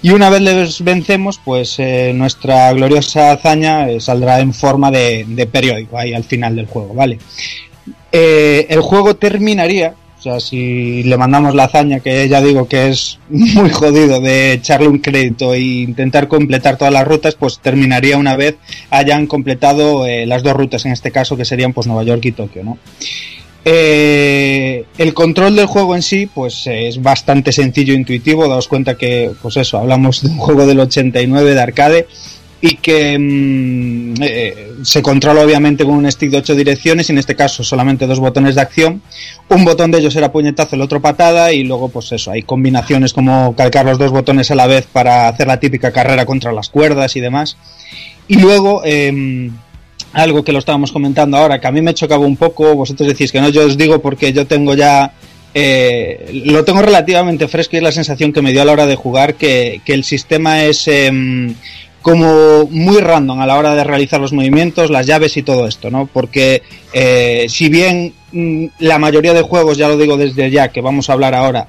[0.01, 5.49] Y una vez les vencemos, pues eh, nuestra gloriosa hazaña eh, saldrá en forma de,
[5.51, 7.19] periódico ahí al final del juego, ¿vale?
[8.13, 12.87] eh, el juego terminaría, o sea, si le mandamos la hazaña, que ya digo que
[12.87, 18.17] es muy jodido de echarle un crédito e intentar completar todas las rutas, pues terminaría
[18.17, 18.55] una vez
[18.89, 22.63] hayan completado las dos rutas, en este caso, que serían pues Nueva York y Tokio,
[22.63, 22.77] ¿no?
[23.65, 28.47] Eh, el control del juego en sí, pues es bastante sencillo e intuitivo.
[28.47, 32.07] Daos cuenta que, pues eso, hablamos de un juego del 89 de arcade
[32.59, 37.17] y que mm, eh, se controla obviamente con un stick de 8 direcciones, y en
[37.17, 39.01] este caso solamente dos botones de acción.
[39.49, 43.13] Un botón de ellos era puñetazo, el otro patada, y luego, pues eso, hay combinaciones
[43.13, 46.69] como calcar los dos botones a la vez para hacer la típica carrera contra las
[46.69, 47.57] cuerdas y demás.
[48.27, 48.81] Y luego.
[48.85, 49.51] Eh,
[50.13, 53.31] algo que lo estábamos comentando ahora, que a mí me chocaba un poco, vosotros decís
[53.31, 55.13] que no, yo os digo porque yo tengo ya,
[55.53, 58.85] eh, lo tengo relativamente fresco y es la sensación que me dio a la hora
[58.85, 61.11] de jugar, que, que el sistema es eh,
[62.03, 65.89] como muy random a la hora de realizar los movimientos, las llaves y todo esto,
[65.89, 66.05] ¿no?
[66.05, 66.61] Porque
[66.91, 71.09] eh, si bien mm, la mayoría de juegos, ya lo digo desde ya, que vamos
[71.09, 71.67] a hablar ahora,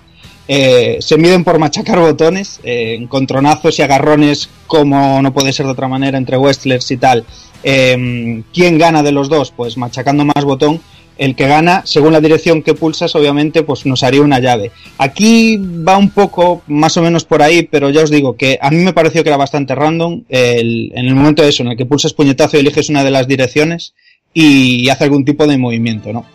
[0.49, 5.73] eh, se miden por machacar botones, eh, encontronazos y agarrones, como no puede ser de
[5.73, 7.25] otra manera, entre Westlers y tal.
[7.63, 9.51] Eh, ¿Quién gana de los dos?
[9.51, 10.81] Pues machacando más botón.
[11.17, 14.73] El que gana, según la dirección que pulsas, obviamente, pues nos haría una llave.
[14.99, 18.69] Aquí va un poco más o menos por ahí, pero ya os digo que a
[18.73, 20.23] mí me pareció que era bastante random.
[20.29, 23.13] El- en el momento de eso, en el que pulsas puñetazo y eliges una de
[23.13, 23.95] las direcciones
[24.35, 26.27] y hace algún tipo de movimiento, ¿no?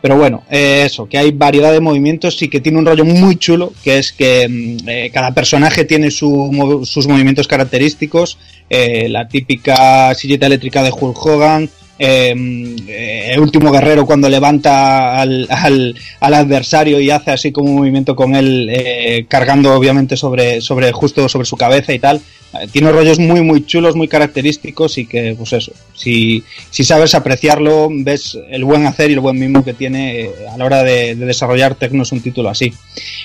[0.00, 3.36] Pero bueno, eh, eso, que hay variedad de movimientos y que tiene un rollo muy
[3.36, 8.38] chulo, que es que mm, eh, cada personaje tiene su sus movimientos característicos,
[8.70, 11.68] eh, la típica silleta eléctrica de Hulk Hogan,
[11.98, 17.70] mm, eh, el último guerrero cuando levanta al, al, al adversario y hace así como
[17.70, 22.20] un movimiento con él, eh, cargando obviamente sobre, sobre, justo sobre su cabeza y tal.
[22.54, 27.14] Eh, Tiene rollos muy, muy chulos, muy característicos y que, pues eso, si, si sabes
[27.14, 31.14] apreciarlo, ves el buen hacer y el buen mimo que tiene a la hora de,
[31.14, 32.72] de desarrollar Tecnos un título así.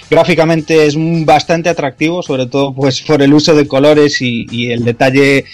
[0.09, 0.95] Gráficamente es
[1.25, 5.45] bastante atractivo, sobre todo pues por el uso de colores y el detalle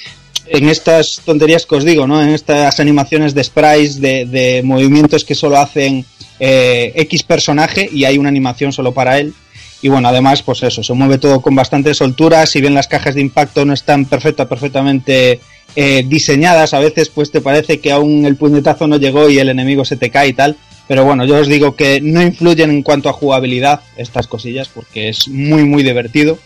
[0.49, 2.21] en estas tonterías que os digo, ¿no?
[2.21, 6.05] En estas animaciones de sprites, de, movimientos que solo hacen
[6.39, 9.33] eh, X personaje y hay una animación solo para él.
[9.81, 12.45] Y bueno, además, pues eso, se mueve todo con bastante soltura.
[12.45, 15.39] Si bien las cajas de impacto no están perfectas, perfectamente
[15.75, 19.49] eh, diseñadas, a veces pues te parece que aún el puñetazo no llegó y el
[19.49, 20.57] enemigo se te cae y tal.
[20.87, 25.09] Pero bueno, yo os digo que no influyen en cuanto a jugabilidad estas cosillas porque
[25.09, 26.39] es muy, muy divertido.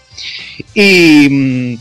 [0.75, 1.77] Y, mm,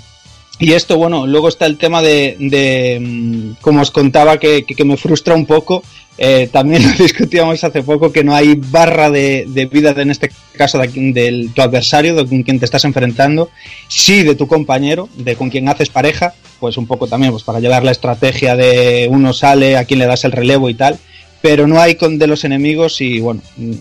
[0.59, 4.85] y esto, bueno, luego está el tema de, de, mm, como os contaba, que, que-
[4.85, 5.83] me frustra un poco.
[6.19, 10.31] Eh, también lo discutíamos hace poco que no hay barra de, de vida, en este
[10.57, 13.51] caso de, tu adversario, de con quien te estás enfrentando,
[13.89, 17.61] sí de tu compañero, de con quien haces pareja, pues un poco también pues para
[17.61, 20.99] llevar la estrategia de uno sale, a quien le das el relevo y tal,
[21.41, 23.73] pero no hay con de los enemigos y bueno, mm,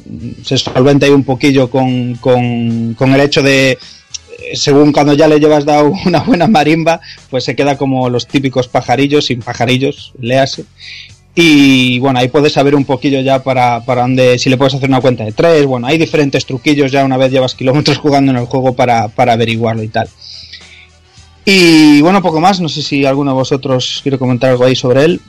[0.43, 3.78] se solventa ahí un poquillo con, con, con el hecho de
[4.53, 8.67] según cuando ya le llevas dado una buena marimba, pues se queda como los típicos
[8.67, 10.65] pajarillos, sin pajarillos, léase.
[11.33, 14.89] Y bueno, ahí puedes saber un poquillo ya para, para dónde, si le puedes hacer
[14.89, 18.37] una cuenta de tres, bueno, hay diferentes truquillos ya una vez llevas kilómetros jugando en
[18.37, 20.09] el juego para, para averiguarlo y tal.
[21.45, 25.05] Y bueno, poco más, no sé si alguno de vosotros quiere comentar algo ahí sobre
[25.05, 25.21] él.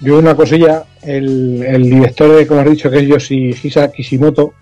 [0.00, 4.54] Yo una cosilla, el, el director de, como has dicho, que es Yoshihisa Kishimoto,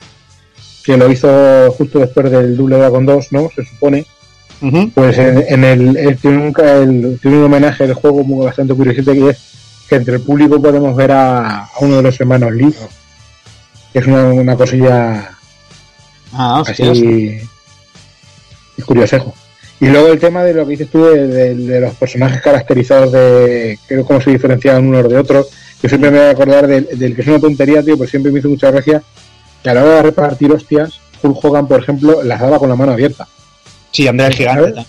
[0.84, 3.48] que lo hizo justo después del Double Dragon 2, ¿no?
[3.54, 4.04] Se supone.
[4.90, 8.74] Pues en, en el, él tiene, un, el- tiene un homenaje del juego muy bastante
[8.74, 9.38] curioso que es
[9.88, 12.74] que entre el público podemos ver a, a uno de los hermanos Lee,
[13.92, 15.30] que es una, una cosilla
[16.32, 17.40] Ah, así
[18.76, 19.34] es curiosejo.
[19.80, 23.12] Y luego el tema de lo que dices tú de, de- de los personajes caracterizados
[23.12, 25.48] de que cómo se diferencian unos de otros.
[25.82, 28.32] Yo siempre me voy a acordar del, del que es una tontería, tío, pero siempre
[28.32, 29.02] me hizo mucha gracia
[29.64, 32.76] que a la hora de repartir hostias, Hulk Hogan, por ejemplo, las daba con la
[32.76, 33.26] mano abierta.
[33.90, 34.86] Sí, Andrés el Gigante.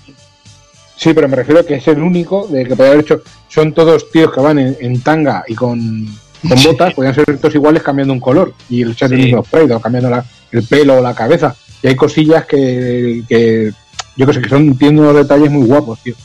[0.97, 3.21] Sí, pero me refiero a que es el único de que podía haber hecho.
[3.49, 6.05] Son todos tíos que van en, en tanga y con,
[6.47, 9.34] con botas, podían ser todos iguales cambiando un color y el el Sí.
[9.34, 11.55] o cambiando la- el pelo o la cabeza.
[11.84, 13.71] Y hay cosillas que, que
[14.15, 16.15] yo que sé, que son, tienen unos detalles muy guapos, tío.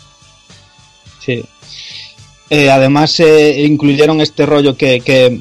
[1.25, 1.45] Sí.
[2.49, 5.41] Eh, además eh, incluyeron este rollo que, que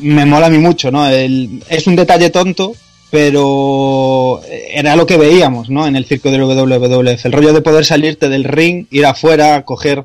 [0.00, 1.06] me mola a mí mucho, ¿no?
[1.08, 2.72] El- es un detalle tonto,
[3.10, 4.40] pero
[4.72, 5.86] era lo que veíamos, ¿no?
[5.86, 7.26] En el circo del WWF.
[7.26, 10.04] El rollo de poder salirte del ring, ir afuera, coger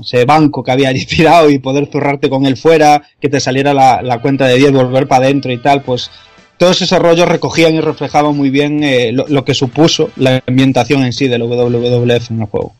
[0.00, 3.74] ese banco que había allí tirado y poder zurrarte con él fuera, que te saliera
[3.74, 6.10] la, la cuenta de 10, volver para adentro y tal, pues
[6.56, 11.04] todos esos rollos recogían y reflejaban muy bien eh, lo, lo que supuso la ambientación
[11.04, 12.74] en sí del WWF en el juego.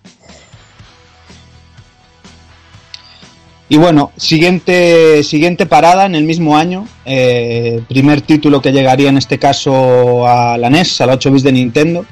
[3.69, 9.17] Y bueno, siguiente, siguiente parada en el mismo año, eh, primer título que llegaría en
[9.17, 12.05] este caso a la NES, a la 8 bits de Nintendo.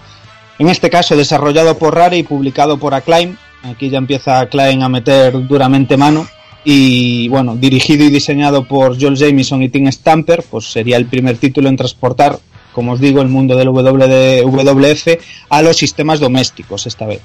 [0.58, 3.36] En este caso desarrollado por Rare y publicado por Acclaim.
[3.64, 6.26] Aquí ya empieza Acclaim a meter duramente mano.
[6.64, 11.36] Y bueno, dirigido y diseñado por Joel Jamieson y Tim Stamper, pues sería el primer
[11.36, 12.38] título en transportar,
[12.72, 15.08] como os digo, el mundo del WWF
[15.48, 17.20] a los sistemas domésticos esta vez.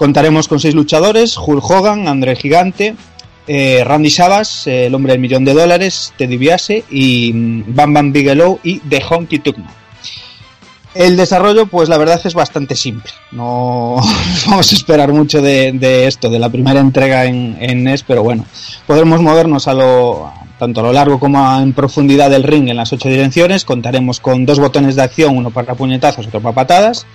[0.00, 2.94] Contaremos con seis luchadores, Hulk Hogan, André Gigante,
[3.52, 8.12] eh, Randy Savas, el hombre del millón de dólares, Teddy Biase y mm, Bam Bam
[8.12, 9.74] Bigelow y The Honky Tonk Man.
[10.94, 13.10] El desarrollo, pues la verdad es bastante simple.
[13.32, 13.96] No
[14.46, 18.22] vamos a esperar mucho de, de esto, de la primera entrega en, en, NES, pero
[18.22, 18.44] bueno,
[18.86, 22.92] podremos movernos a lo, tanto a lo largo como en profundidad del ring en las
[22.92, 23.64] ocho direcciones.
[23.64, 27.06] Contaremos con dos botones de acción, uno para puñetazos, otro para patadas.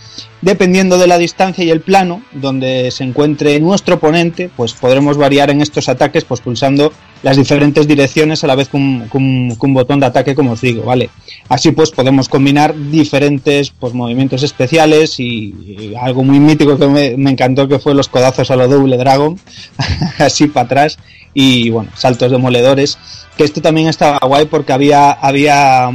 [0.42, 5.52] Dependiendo de la distancia y el plano donde se encuentre nuestro oponente, pues podremos variar
[5.52, 6.92] en estos ataques pues pulsando
[7.22, 11.10] las diferentes direcciones a la vez con, un botón de ataque, como os digo, ¿vale?
[11.50, 17.68] Así pues podemos combinar diferentes pues, movimientos especiales y, algo muy mítico que me, encantó
[17.68, 19.40] que fue los codazos a lo Double Dragon,
[20.20, 21.00] así para atrás,
[21.36, 22.98] y bueno, saltos demoledores.
[23.38, 25.92] Que esto también estaba guay porque había, había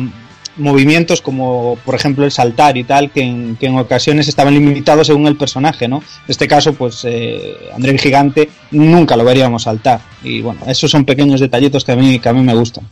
[0.57, 5.07] movimientos como por ejemplo el saltar y tal que en, que en ocasiones estaban limitados
[5.07, 9.63] según el personaje no en este caso pues eh, André el Gigante nunca lo veríamos
[9.63, 12.85] saltar y bueno esos son pequeños detallitos que a mí que a mí me gustan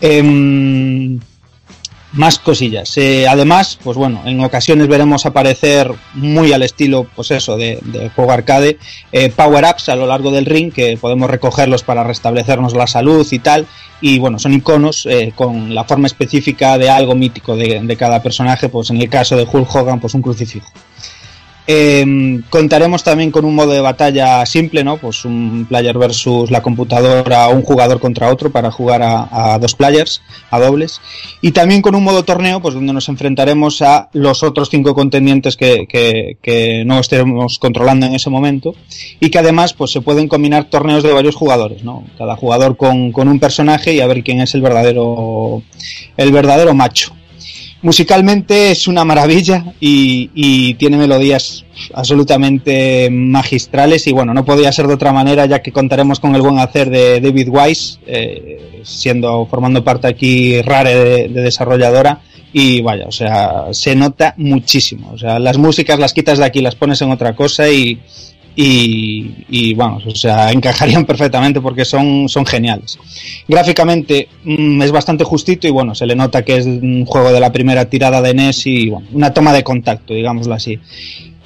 [0.00, 1.18] eh,
[2.16, 2.96] más cosillas.
[2.96, 8.08] Eh, además, pues bueno, en ocasiones veremos aparecer muy al estilo, pues eso, de, de
[8.10, 8.78] juego arcade,
[9.12, 13.38] eh, power-ups a lo largo del ring, que podemos recogerlos para restablecernos la salud y
[13.38, 13.66] tal.
[14.00, 18.22] Y bueno, son iconos eh, con la forma específica de algo mítico de, de, cada
[18.22, 20.68] personaje, pues en el caso de Hulk Hogan, pues un crucifijo.
[21.66, 24.96] Eh, contaremos también con un modo de batalla simple, ¿no?
[24.98, 30.22] Pues un player versus la computadora, un jugador contra otro para jugar a, dos players,
[30.50, 31.00] a dobles.
[31.40, 35.56] Y también con un modo torneo, pues donde nos enfrentaremos a los otros cinco contendientes
[35.56, 38.74] que no estemos controlando en ese momento.
[39.20, 42.04] Y que además, pues se pueden combinar torneos de varios jugadores, ¿no?
[42.18, 45.62] Cada jugador con, con un personaje y a ver quién es el verdadero,
[46.16, 47.15] el verdadero macho.
[47.86, 51.64] Musicalmente es una maravilla y, tiene melodías
[51.94, 56.42] absolutamente magistrales y bueno, no podía ser de otra manera ya que contaremos con el
[56.42, 62.22] buen hacer de David Wise, eh, siendo formando parte aquí Rare de, de, desarrolladora.
[62.52, 66.62] Y vaya, o sea, se nota muchísimo, o sea, las músicas las quitas de aquí,
[66.62, 68.00] las pones en otra cosa y,
[68.56, 72.98] y, y, vamos, o sea, encajarían perfectamente porque son, son geniales.
[73.46, 77.40] Gráficamente mmm, es bastante justito y bueno, se le nota que es un juego de
[77.40, 80.80] la primera tirada de NES y bueno, una toma de contacto, digámoslo así.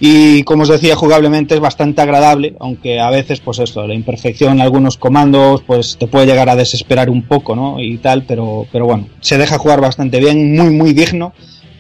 [0.02, 4.54] Y como os decía, jugablemente es bastante agradable, aunque a veces, pues esto, la imperfección
[4.54, 7.78] en algunos comandos, pues te puede llegar a desesperar un poco, ¿no?
[7.82, 11.34] Y tal, pero, pero bueno, se deja jugar bastante bien, muy, muy digno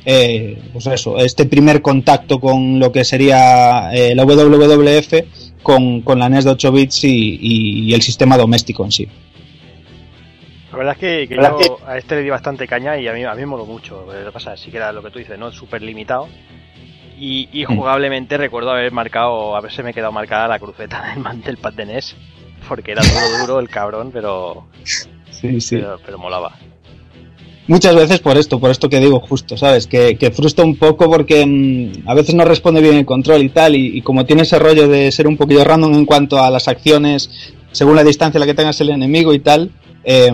[0.04, 6.18] eh, pues eso, este primer contacto con lo que sería eh, la WWF con, con,
[6.18, 9.08] la NES de 8 bits y, y, y, el sistema doméstico en sí.
[10.72, 11.84] La verdad es que, que yo que...
[11.86, 14.06] a este le di bastante caña y a mí, a mí me moló mucho.
[14.06, 15.52] Lo que pasa sí que era lo que tú dices, ¿no?
[15.52, 16.28] Súper limitado.
[17.18, 17.76] Y, y, mm.
[17.76, 18.40] jugablemente mm.
[18.40, 22.16] recuerdo haber marcado, haberse me quedado marcada la cruceta del, del pad de NES.
[22.68, 24.68] Porque era todo duro el cabrón, pero.
[25.30, 25.76] Sí, sí.
[25.76, 26.56] Pero, pero molaba
[27.70, 29.86] muchas veces por esto, por esto que digo justo, ¿sabes?
[29.86, 33.48] Que, que frustra un poco porque mmm, a veces no responde bien el control y
[33.48, 36.50] tal, y, y, como tiene ese rollo de ser un poquillo random en cuanto a
[36.50, 37.30] las acciones,
[37.70, 39.70] según la distancia a la que tengas el enemigo y tal,
[40.02, 40.32] eh,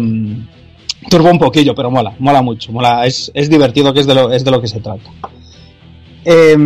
[1.11, 4.33] turbo un poquillo, pero mola, mola mucho, mola, es, es divertido, que es de lo,
[4.33, 5.11] es de lo que se trata.
[6.25, 6.57] Eh,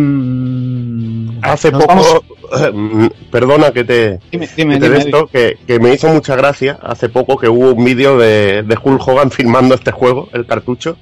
[1.41, 2.21] Hace poco, vamos...
[3.31, 6.77] perdona que te, dime, dime, que, te dime, esto, que, que, me hizo mucha gracia
[6.81, 10.97] hace poco que hubo un vídeo de, de Hulk Hogan filmando este juego, el cartucho,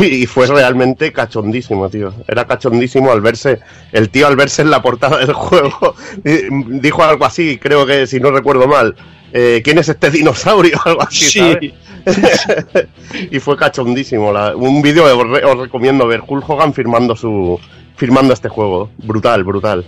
[0.00, 2.12] y, fue realmente cachondísimo, tío.
[2.28, 3.60] Era cachondísimo al verse,
[3.92, 8.20] el tío al verse en la portada del juego, dijo algo así, creo que si
[8.20, 8.94] no recuerdo mal,
[9.32, 10.78] eh, ¿quién es este dinosaurio?
[10.84, 11.38] Algo así, sí.
[11.38, 11.72] ¿sabes?
[13.30, 14.30] y fue cachondísimo.
[14.30, 17.58] La, un vídeo os, re, os recomiendo ver, Hulk Hogan firmando su,
[17.96, 18.90] firmando este juego.
[18.98, 19.86] Brutal, brutal.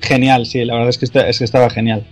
[0.00, 2.04] Genial, sí, la verdad es que, está, es que estaba genial.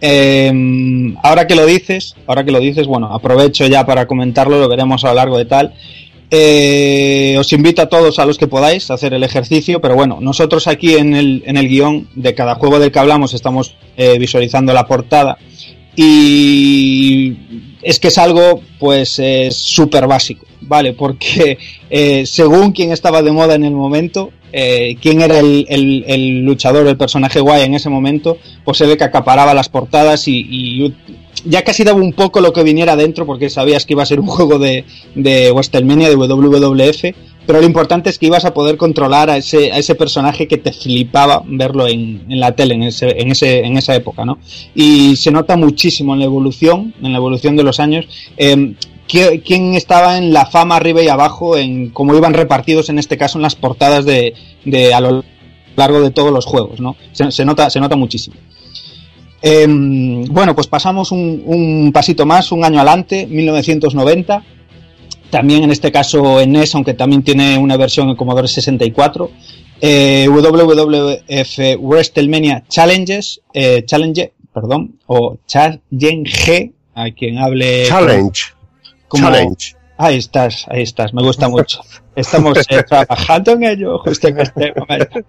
[0.00, 4.68] Eh, ahora que lo dices, ahora que lo dices, bueno, aprovecho ya para comentarlo, lo
[4.68, 5.74] veremos a lo largo de tal.
[6.32, 10.18] Eh, os invito a todos a los que podáis a hacer el ejercicio, pero bueno,
[10.20, 14.16] nosotros aquí en el, en el guion de cada juego del que hablamos estamos eh,
[14.18, 15.38] visualizando la portada
[15.96, 17.36] y
[17.82, 19.20] es que es algo pues
[19.50, 20.92] súper básico, ¿vale?
[20.92, 21.58] Porque
[21.90, 26.96] eh, según quien estaba de moda en el momento, eh, quién era el, luchador, el
[26.96, 30.94] personaje guay en ese momento, pues se ve que acaparaba las portadas y,
[31.44, 34.20] ya casi daba un poco lo que viniera dentro, porque sabías que iba a ser
[34.20, 34.84] un juego de,
[35.14, 37.14] de WrestleMania, de WWF,
[37.46, 40.58] pero lo importante es que ibas a poder controlar a ese, a ese personaje que
[40.58, 44.38] te flipaba verlo en, en la tele en, ese, en, ese, en esa época, ¿no?
[44.74, 48.06] Y se nota muchísimo en la evolución, en la evolución de los años.
[48.36, 48.74] Eh,
[49.10, 53.38] quién estaba en la fama arriba y abajo, en cómo iban repartidos en este caso
[53.38, 54.34] en las portadas de,
[54.64, 55.24] de a lo
[55.76, 56.96] largo de todos los juegos, ¿no?
[57.12, 58.36] Se, se nota, se nota muchísimo.
[59.42, 64.44] Em, bueno, pues pasamos un, un pasito más, un año adelante, 1990.
[65.30, 69.30] También en este caso en NES, aunque también tiene una versión en Commodore 64.
[69.82, 77.84] Eh, WWF WrestleMania Challenges, eh, Challenge, perdón, o Challenge, a quien hable.
[77.86, 78.59] Challenge.
[79.10, 79.76] Como- Challenge.
[79.98, 81.82] Ahí estás, ahí estás, me gusta mucho.
[82.16, 85.20] Estamos eh, trabajando en ello justo en este momento.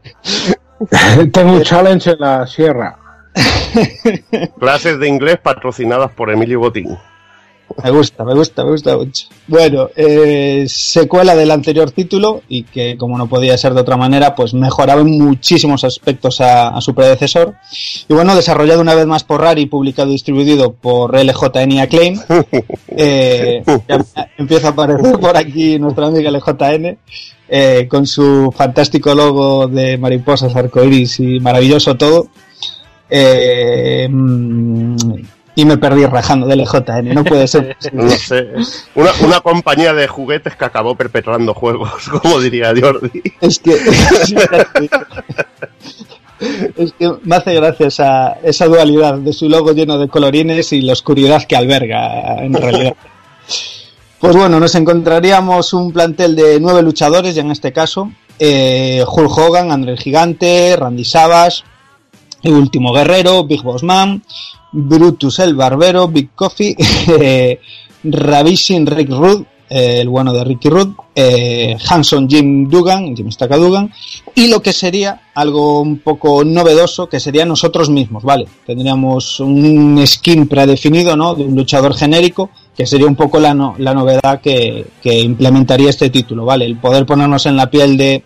[1.34, 2.98] Tengo un challenge en la sierra.
[4.60, 6.98] Clases de inglés patrocinadas por Emilio Botín.
[7.84, 9.28] Me gusta, me gusta, me gusta mucho.
[9.48, 14.36] Bueno, eh, secuela del anterior título y que, como no podía ser de otra manera,
[14.36, 17.56] pues mejoraba en muchísimos aspectos a, a su predecesor.
[18.08, 21.80] Y bueno, desarrollado una vez más por Rare y publicado y distribuido por LJN y
[21.80, 22.20] Acclaim.
[22.94, 23.64] Eh,
[24.38, 26.98] empieza a aparecer por aquí nuestra amiga LJN.
[27.48, 32.28] eh, con su fantástico logo de mariposas, arcoiris y maravilloso todo.
[33.10, 34.96] Eh, mm,
[35.56, 37.76] y me perdí rajando de LJN, no puede ser.
[37.92, 38.48] No sé.
[38.96, 43.22] Una, una compañía de juguetes que acabó perpetrando juegos, como diría Jordi.
[43.40, 43.78] Es que.
[46.76, 50.82] Es que me hace gracia esa, esa dualidad de su logo lleno de colorines y
[50.82, 52.96] la oscuridad que alberga en realidad.
[54.18, 58.12] Pues bueno, nos encontraríamos un plantel de nueve luchadores, ya en este caso.
[58.40, 61.64] Eh, Hulk Hogan, André el Gigante, Randy Savage,
[62.42, 64.24] El Último Guerrero, Big Boss Man,
[64.72, 66.76] Brutus el Barbero, Big Coffee,
[67.20, 67.60] eh,
[68.04, 73.58] Ravishin Rick Rude, eh, el bueno de Ricky Rude, eh, Hanson Jim Dugan, Jim Staka
[73.58, 73.90] Dugan,
[74.36, 78.48] y lo que sería algo un poco novedoso, que sería nosotros mismos, ¿vale?
[78.66, 81.36] Tendríamos un skin predefinido, ¿no?
[81.36, 82.50] De un luchador genérico,
[82.82, 86.66] que sería un poco la, no- la novedad que, implementaría este título, ¿vale?
[86.66, 88.24] El poder ponernos en la piel de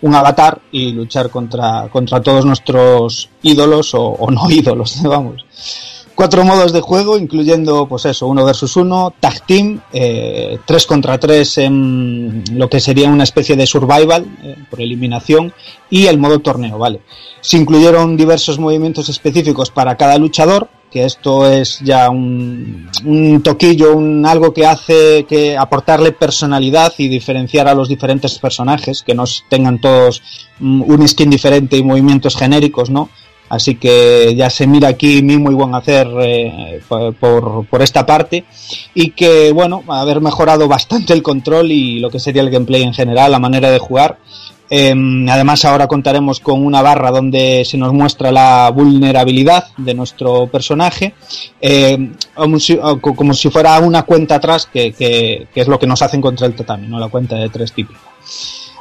[0.00, 5.44] un avatar y luchar contra, contra todos nuestros ídolos o, o no ídolos, vamos.
[6.14, 11.18] Cuatro modos de juego, incluyendo, pues eso, uno versus uno, tag team, eh, tres contra
[11.18, 15.52] tres en lo que sería una especie de survival, eh, por eliminación,
[15.90, 17.02] y el modo torneo, ¿vale?
[17.40, 23.94] Se incluyeron diversos movimientos específicos para cada luchador, que esto es ya un, un toquillo,
[23.96, 29.24] un algo que hace que aportarle personalidad y diferenciar a los diferentes personajes, que no
[29.50, 30.22] tengan todos
[30.58, 33.10] mm, un skin diferente y movimientos genéricos, ¿no?
[33.50, 38.04] Así que ya se mira aquí mi muy buen hacer eh, por, por- por esta
[38.04, 38.44] parte
[38.94, 42.92] y que bueno, haber mejorado bastante el control y lo que sería el gameplay en
[42.92, 44.18] general, la manera de jugar.
[44.70, 44.94] Eh,
[45.28, 51.14] además ahora contaremos con una barra donde se nos muestra la vulnerabilidad de nuestro personaje,
[51.60, 52.58] eh, como,
[53.34, 56.98] si, fuera una cuenta atrás, que, es lo que nos hacen contra el tatami, ¿no?
[56.98, 58.00] la cuenta de tres típica.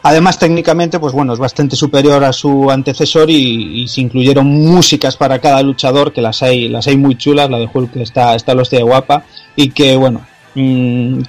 [0.04, 5.40] Además, técnicamente, pues bueno, es bastante superior a su antecesor y, se incluyeron músicas para
[5.40, 8.70] cada luchador, que las hay, las hay muy chulas, la de Hulk está, está los
[8.70, 9.24] de guapa,
[9.56, 10.22] y que bueno,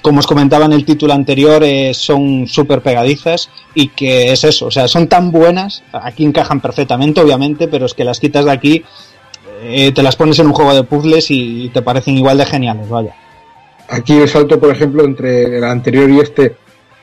[0.01, 4.67] como os comentaba en el título anterior, eh, son súper pegadizas y que es eso,
[4.67, 8.51] o sea, son tan buenas, aquí encajan perfectamente, obviamente, pero es que las quitas de
[8.51, 8.83] aquí,
[9.61, 12.89] eh, te las pones en un juego de puzzles y te parecen igual de geniales,
[12.89, 13.13] vaya.
[13.89, 16.55] Aquí el salto, por ejemplo, entre el anterior y este,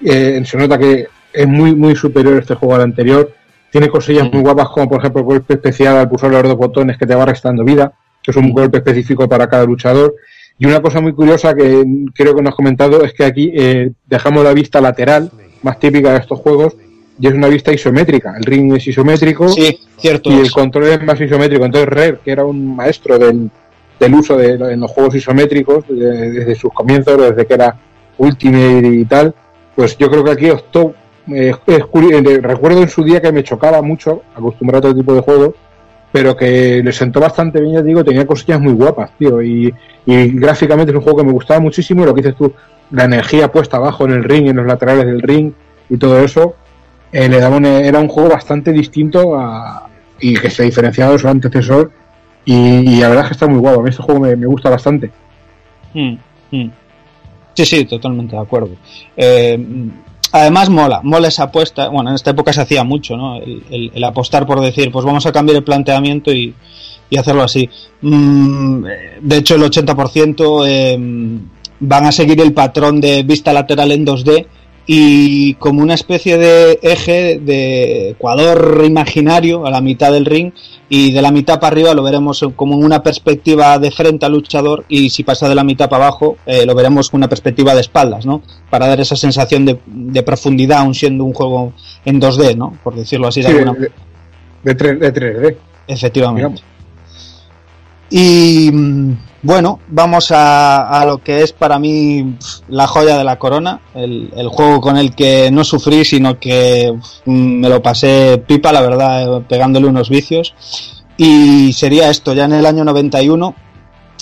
[0.04, 3.32] eh, se nota que es muy, muy superior este juego al anterior.
[3.70, 6.96] Tiene cosillas muy guapas, como por ejemplo el golpe especial al pulsar los dos botones
[6.96, 10.14] que te va restando vida, que es un golpe específico para cada luchador.
[10.58, 11.84] Y una cosa muy curiosa que
[12.14, 15.30] creo que nos has comentado es que aquí eh, dejamos la vista lateral,
[15.62, 16.76] más típica de estos juegos,
[17.18, 18.34] y es una vista isométrica.
[18.38, 20.30] El ring es isométrico Sí, cierto.
[20.30, 21.64] y el control es más isométrico.
[21.64, 23.50] Entonces, Rare, que era un maestro del,
[24.00, 27.76] del uso de, en los juegos isométricos de- desde sus comienzos, desde que era
[28.18, 29.34] Ultimate y tal,
[29.74, 30.94] pues yo creo que aquí optó.
[31.28, 35.14] eh, es eh, recuerdo en su día que me chocaba mucho acostumbrado a otro tipo
[35.14, 35.54] de juegos,
[36.16, 39.70] pero que le sentó bastante bien, ya digo, tenía cosillas muy guapas, tío, y,
[40.06, 42.54] gráficamente es un juego que me gustaba muchísimo, lo que dices tú,
[42.90, 45.52] la energía puesta abajo en el ring, en los laterales del ring
[45.90, 46.54] y todo eso,
[47.12, 51.18] eh, le daba un- era un juego bastante distinto a, y que se diferenciaba de
[51.18, 51.90] su antecesor,
[52.46, 54.70] y, la verdad es que está muy guapo, a mí este juego me, me gusta
[54.70, 55.10] bastante.
[55.92, 56.16] Mm,
[56.50, 56.70] mm.
[57.52, 58.70] Sí, sí, totalmente de acuerdo.
[59.14, 59.58] Eh,
[60.40, 61.88] además mola, mola esa apuesta.
[61.88, 63.16] Bueno, en esta época se hacía mucho.
[63.70, 66.54] El, apostar por decir, pues vamos a cambiar el planteamiento y,
[67.16, 67.68] hacerlo así.
[68.02, 68.84] Mm,
[69.22, 70.98] de hecho, el 80% eh,
[71.80, 74.46] van a seguir el patrón de vista lateral en 2D
[74.86, 80.52] y como una especie de eje de ecuador imaginario a la mitad del ring
[80.88, 84.84] y de la mitad para arriba lo veremos como una perspectiva de frente al luchador
[84.88, 87.80] y si pasa de la mitad para abajo eh, lo veremos con una perspectiva de
[87.80, 88.42] espaldas, ¿no?
[88.70, 91.72] Para dar esa sensación de, de profundidad aun siendo un juego
[92.04, 92.78] en 2D, ¿no?
[92.84, 93.90] Por decirlo así de alguna de,
[94.62, 95.56] de, 3, de 3D.
[95.88, 96.62] Efectivamente.
[98.10, 99.16] Y mm,
[99.46, 102.36] bueno, vamos a, a lo que es para mí
[102.68, 106.92] la joya de la corona, el, el juego con el que no sufrí, sino que
[107.24, 110.52] mm, me lo pasé pipa, la verdad, eh, pegándole unos vicios.
[111.16, 113.54] Y sería esto, ya en el año 91,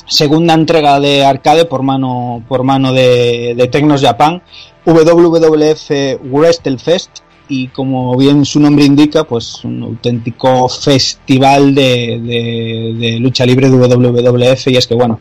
[0.06, 4.42] segunda entrega de arcade por mano, por mano de, de Tecnos Japan,
[4.84, 5.90] WWF
[6.22, 13.76] Wrestlefest, y como bien su nombre indica, pues un auténtico festival de, lucha libre de
[13.76, 15.20] WWF y es que bueno,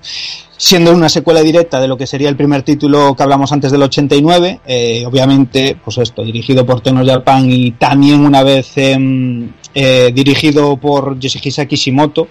[0.57, 3.83] siendo una secuela directa de lo que sería el primer título que hablamos antes del
[3.83, 10.11] 89, eh, obviamente, pues esto, dirigido por Tecnos Japan y también una vez em, eh,
[10.13, 12.29] dirigido por Yoshihisa Kishimoto,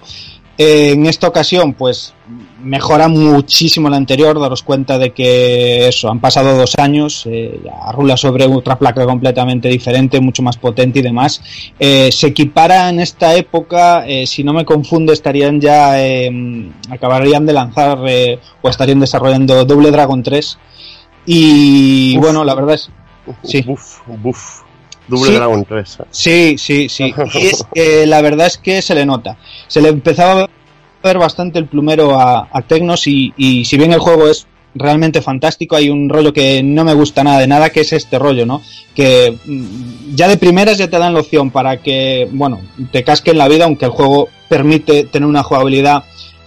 [0.57, 2.14] eh, en esta ocasión, pues
[2.63, 7.61] mejora muchísimo el anterior, daros cuenta de que eso, han pasado dos años, eh,
[7.93, 11.43] rula sobre otra placa completamente diferente, mucho más potente y demás.
[11.79, 17.47] Eh, se equipara en esta época, eh, si no me confundo, estarían ya, eh, acabarían
[17.47, 20.59] de lanzar eh, o estarían desarrollando Double Dragon 3.
[21.27, 22.23] Y Uf.
[22.25, 22.91] bueno, la verdad es...
[23.45, 23.63] Sí.
[23.63, 24.63] Buf, buf.
[25.09, 25.35] Double Sí.
[25.37, 25.99] Dragon 3.
[26.01, 26.05] ¿eh?
[26.11, 27.15] Sí, sí, sí.
[27.35, 29.37] Y es que la verdad es que se le nota.
[29.69, 30.49] Se le empezaba a
[31.03, 35.20] ver bastante el plumero a, a Tecnos y, y si bien el juego es realmente
[35.20, 38.46] fantástico, hay un rollo que no me gusta nada de nada, que es este rollo,
[38.46, 38.62] ¿no?
[38.94, 43.32] Que mm, ya de primeras ya te dan la opción para que, bueno, te casque
[43.32, 46.05] en la vida, aunque el juego permite tener una jugabilidad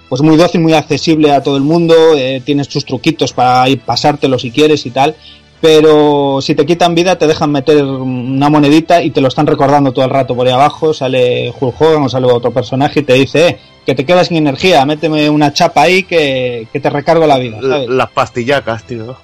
[0.10, 3.80] pues muy dócil, muy accesible a todo el mundo, eh, tienes tus truquitos para ir
[3.80, 5.16] pasártelo si quieres y tal,
[5.62, 9.94] pero si te quitan vida te dejan meter una monedita y te lo están recordando
[9.94, 13.14] todo el rato por ahí abajo, sale Hulk Hogan o sale otro personaje y te
[13.14, 17.28] dice, eh, que te quedas sin energía, méteme una chapa ahí que, que te recargo
[17.28, 17.90] la vida, ¿sabes?
[17.90, 19.18] Las pastillacas, tío.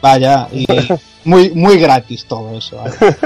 [0.00, 0.66] Vaya, y
[1.24, 2.76] muy, muy gratis todo eso.
[2.76, 2.94] ¿vale?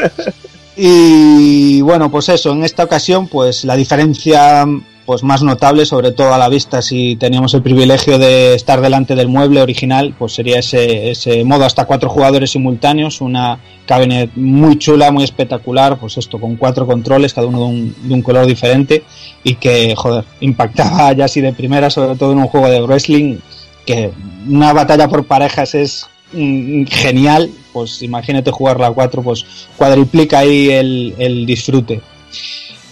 [0.75, 4.67] Y bueno, pues eso, en esta ocasión, pues la diferencia
[5.05, 9.15] pues más notable, sobre todo a la vista, si teníamos el privilegio de estar delante
[9.15, 14.79] del mueble original, pues sería ese, ese modo hasta cuatro jugadores simultáneos, una cabinet muy
[14.79, 18.47] chula, muy espectacular, pues esto con cuatro controles, cada uno de un, de un color
[18.47, 19.03] diferente,
[19.43, 23.39] y que, joder, impactaba ya así de primera, sobre todo en un juego de wrestling,
[23.85, 24.13] que
[24.49, 29.45] una batalla por parejas es mm, genial, pues imagínate jugarla a cuatro, pues
[29.77, 32.01] cuadriplica ahí el, el disfrute.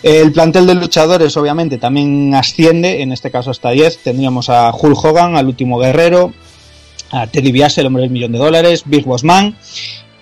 [0.02, 3.98] El plantel de luchadores obviamente también asciende, en este caso hasta 10.
[3.98, 6.32] Tendríamos a Hulk Hogan, al último guerrero,
[7.10, 9.24] a Teddy Biase, el hombre del millón de dólares, Big Boss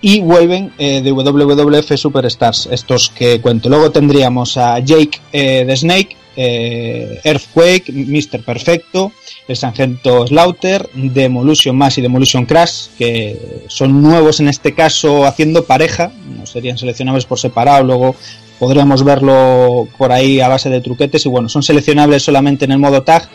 [0.01, 3.69] y Waven eh, de WWF Superstars, estos que cuento.
[3.69, 8.43] Luego tendríamos a Jake eh, the Snake, eh, Earthquake, Mr.
[8.43, 9.11] Perfecto,
[9.47, 15.65] el Sargento Slaughter, Demolition Mass y Demolition Crash, que son nuevos en este caso haciendo
[15.65, 18.15] pareja, no serían seleccionables por separado, luego
[18.59, 22.79] podríamos verlo por ahí a base de truquetes y bueno, son seleccionables solamente en el
[22.79, 23.27] modo tag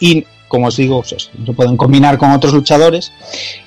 [0.00, 3.12] y como os digo, se pueden combinar con otros luchadores,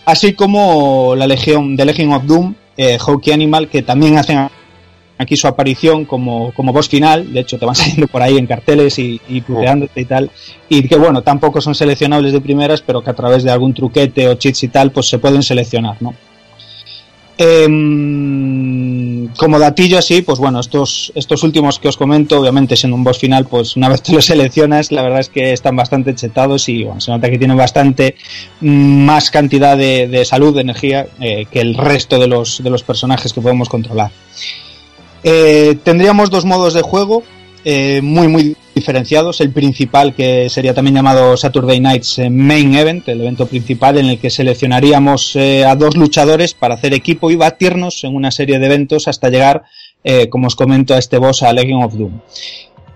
[0.06, 2.98] así como la Legión de Legion of Doom, eh,
[3.32, 4.50] Animal, que también hacen
[5.18, 8.48] aquí su aparición como, como boss final, de hecho te van saliendo por ahí en
[8.48, 9.44] carteles y, y
[9.96, 10.32] y tal,
[10.68, 14.28] y que bueno, tampoco son seleccionables de primeras, pero que a través de algún truquete
[14.28, 16.16] o cheats y tal, pues se pueden seleccionar, ¿no?
[17.38, 18.91] Em,
[19.38, 23.20] como datillo así, pues bueno, estos, estos últimos que os comento, obviamente siendo un boss
[23.20, 26.84] final, pues una vez te los seleccionas, la verdad es que están bastante chetados y
[26.84, 28.16] bueno, se nota que tienen bastante
[28.62, 32.70] mm, más cantidad de, de salud, de energía, eh, que el resto de los, de
[32.70, 34.12] los personajes que podemos controlar.
[35.24, 37.24] Eh, tendríamos dos modos de juego
[37.66, 39.42] eh, muy muy diferenciados.
[39.42, 44.08] El principal que sería también llamado Saturday Night's eh, Main Event, el evento principal en
[44.08, 48.60] el que seleccionaríamos eh, a dos luchadores para hacer equipo y batirnos en una serie
[48.60, 49.64] de eventos hasta llegar,
[50.04, 52.20] eh, como os comento, a este boss a Legion of Doom.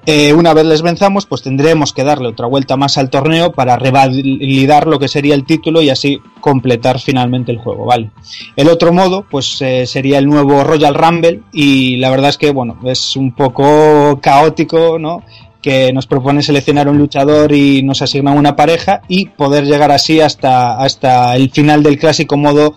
[0.07, 3.75] Eh, una vez les venzamos, pues tendremos que darle otra vuelta más al torneo para
[3.75, 8.11] revalidar lo que sería el título y así completar finalmente el juego, ¿vale?
[8.55, 12.51] El otro modo, pues eh, sería el nuevo Royal Rumble y la verdad es que,
[12.51, 15.23] bueno, es un poco caótico, ¿no?
[15.59, 20.21] Que nos propone seleccionar un luchador y nos asigna una pareja y poder llegar así
[20.21, 22.75] hasta, hasta el final del clásico modo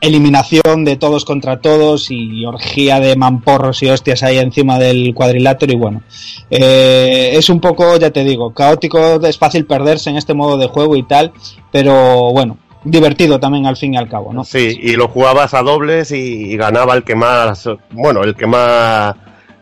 [0.00, 5.72] eliminación de todos contra todos y orgía de mamporros y hostias ahí encima del cuadrilátero
[5.72, 6.02] y bueno,
[6.50, 10.68] eh, es un poco, ya te digo, caótico, es fácil perderse en este modo de
[10.68, 11.32] juego y tal,
[11.72, 14.44] pero bueno, divertido también al fin y al cabo, ¿no?
[14.44, 19.14] Sí, y lo jugabas a dobles y, ganaba el que más, bueno, el que más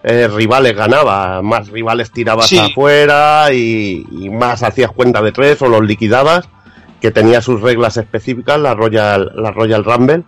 [0.03, 5.69] eh, rivales ganaba, más rivales tirabas afuera y, y, más hacías cuenta de tres o
[5.69, 6.49] los liquidabas,
[7.05, 10.23] que tenía sus reglas específicas, la Royal, la Royal Rumble.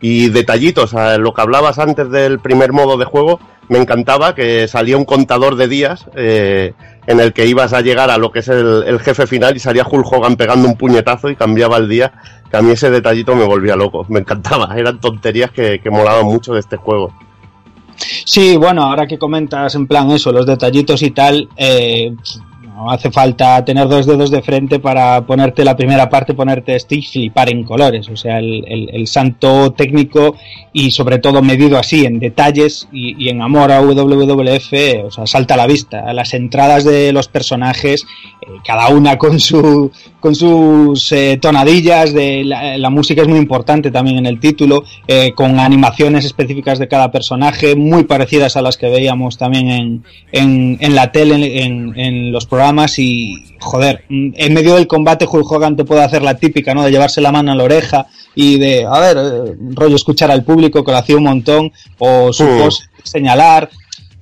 [0.00, 3.38] Y detallitos, lo que hablabas antes del primer modo de juego,
[3.68, 6.72] me encantaba que salía un contador de días eh,
[7.06, 9.58] en el que ibas a llegar a lo que es el, el, jefe final y
[9.58, 12.14] salía Hulk Hogan pegando un puñetazo y cambiaba el día,
[12.50, 16.24] que a mí ese detallito me volvía loco, me encantaba, eran tonterías que, que molaban
[16.24, 17.12] mucho de este juego.
[18.24, 22.14] Sí, bueno, ahora que comentas en plan eso, los detallitos y tal, eh,
[22.74, 26.96] no hace falta tener dos dedos de frente para ponerte la primera parte, ponerte este
[26.96, 28.08] y flipar en colores.
[28.08, 30.36] O sea, el, el, santo técnico
[30.72, 35.54] y sobre todo medido así en detalles y, en amor a WWF, o sea, salta
[35.54, 36.12] a la vista.
[36.14, 38.06] Las entradas de los personajes,
[38.40, 43.90] eh, cada una con, su, con sus eh, tonadillas, de la, música es muy importante
[43.90, 48.76] también en el título, eh, con animaciones específicas de cada personaje, muy parecidas a las
[48.76, 52.61] que veíamos también en, en, en la tele, en, en los programas
[52.96, 56.82] y joder, en medio del combate Hulk Hogan te puede hacer la típica, ¿no?
[56.82, 60.44] De llevarse la mano a la oreja y de, a ver, eh, rollo escuchar al
[60.44, 63.70] público que lo hacía un montón o su pose, señalar.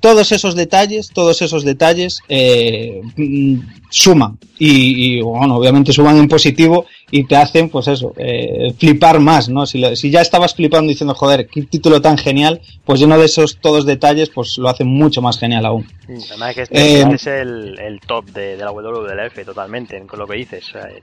[0.01, 3.59] Todos esos detalles, todos esos detalles eh, mm,
[3.91, 9.21] suman y, y, bueno, obviamente suman en positivo y te hacen, pues eso, eh, flipar
[9.21, 9.67] más, ¿no?
[9.67, 13.27] Si, le- si ya estabas flipando diciendo, joder, qué título tan genial, pues lleno de
[13.27, 15.87] esos todos detalles, pues lo hace mucho más genial aún.
[16.31, 20.01] Además es que este, Eh, este es el, el top de, de la WWF totalmente,
[20.07, 20.69] con lo que dices.
[20.71, 21.03] O sea, eh,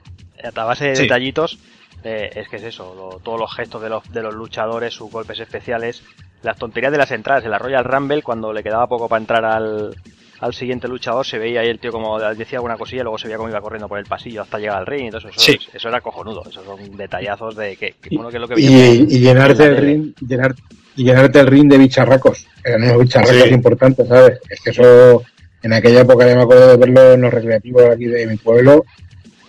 [0.55, 1.03] a base de Sí.
[1.03, 1.59] detallitos,
[2.03, 5.11] eh, es que es eso, lo- todos los gestos de los, de los luchadores, sus
[5.11, 6.01] golpes especiales,
[6.43, 7.43] las tonterías de las entradas.
[7.45, 9.95] En la Royal Rumble, cuando le quedaba poco para entrar al,
[10.39, 13.27] al siguiente luchador, se veía ahí el tío como decía alguna cosilla, y luego se
[13.27, 15.05] veía como iba corriendo por el pasillo hasta llegar al ring.
[15.05, 15.57] Entonces, eso, Sí.
[15.73, 16.43] eso era cojonudo.
[16.49, 19.63] Esos son detallazos de que, que, bueno, que es lo que Y, y en llenarte
[19.65, 20.55] el ring, llenar,
[20.95, 22.47] y llenarte el ring de bicharracos.
[22.63, 23.49] Eran unos bicharracos Sí.
[23.53, 24.39] importantes, ¿sabes?
[24.49, 25.23] Es que eso,
[25.63, 28.85] en aquella época ya me acuerdo de verlo en los recreativos aquí de mi pueblo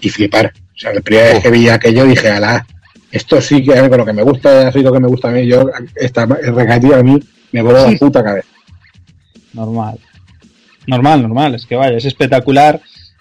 [0.00, 0.52] y flipar.
[0.56, 2.64] O sea, la primera vez que vi aquello dije, alá,
[3.10, 5.32] esto sí que es con lo que me gusta, así lo que me gusta a
[5.32, 5.46] mí.
[5.46, 7.18] Yo, esta recreativa a mí
[7.52, 8.48] me vuelve la puta cabeza.
[9.52, 9.98] Normal.
[10.86, 11.54] Normal, normal.
[11.54, 12.80] Es que vaya, es espectacular.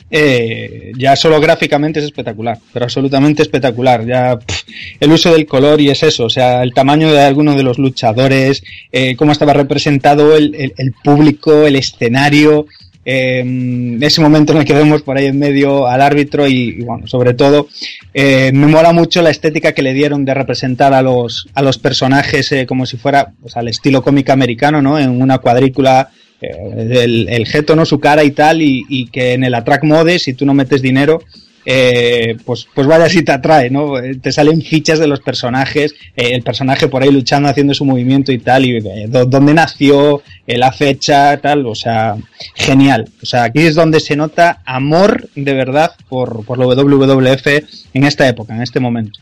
[0.09, 4.05] Eh, ya solo gráficamente es espectacular, pero absolutamente espectacular.
[4.05, 4.63] Ya pff,
[4.99, 7.77] el uso del color y es eso, o sea, el tamaño de algunos de los
[7.77, 12.67] luchadores, eh, cómo estaba representado el, el, el público, el escenario,
[13.09, 17.07] eh, ese momento en el que vemos por ahí en medio al árbitro y, bueno,
[17.07, 17.69] sobre todo
[18.13, 21.77] eh, me mola mucho la estética que le dieron de representar a los, a los
[21.77, 24.99] personajes eh, como si fuera pues, al estilo cómic americano, ¿no?
[24.99, 26.09] En una cuadrícula
[26.41, 27.85] eh, el, el jeto, ¿no?
[27.85, 30.81] Su cara y tal, y, y, que en el attract mode, si tú no metes
[30.81, 31.23] dinero,
[31.69, 33.99] eh, pues, pues vaya si te atrae, ¿no?
[33.99, 37.83] Eh, Te salen fichas de los personajes, eh, el personaje por ahí luchando, haciendo su
[37.83, 42.15] movimiento y tal, y eh, dónde nació, eh, la fecha, tal, o sea,
[42.55, 43.09] genial.
[43.21, 47.47] O sea, aquí es donde se nota amor de verdad por, por lo WWF
[47.93, 49.19] en esta época, en este momento.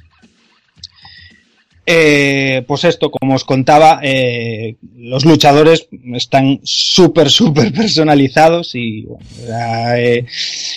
[1.88, 9.06] Eh, pues esto, como os contaba, eh, los luchadores están súper, súper personalizados y
[9.96, 10.26] eh,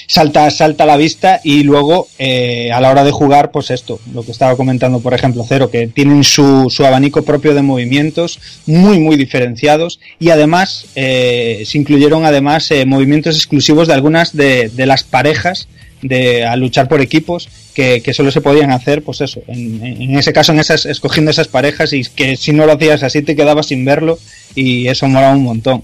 [0.07, 4.23] salta, salta a la vista y luego a la hora de jugar, pues esto, lo
[4.23, 8.99] que estaba comentando, por ejemplo, Cero, que tienen su, su abanico propio de movimientos muy,
[8.99, 15.69] muy diferenciados y además se incluyeron además movimientos exclusivos de algunas de, de las parejas
[16.03, 20.33] de a luchar por equipos que, que, solo se podían hacer, pues eso, en, ese
[20.33, 23.67] caso, en esas, escogiendo esas parejas y que si no lo hacías así te quedabas
[23.67, 24.19] sin verlo
[24.55, 25.83] y eso molaba un montón.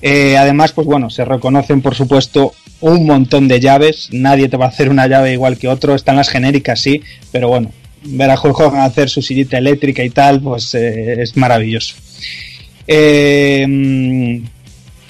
[0.00, 4.66] Eh, además, pues bueno, se reconocen por supuesto un montón de llaves, nadie te va
[4.66, 7.02] a hacer una llave igual que otro, están las genéricas sí,
[7.32, 7.72] pero bueno,
[8.04, 11.96] ver a Hulk Hogan hacer su sillita eléctrica y tal, pues eh, es maravilloso.
[12.86, 14.40] Eh,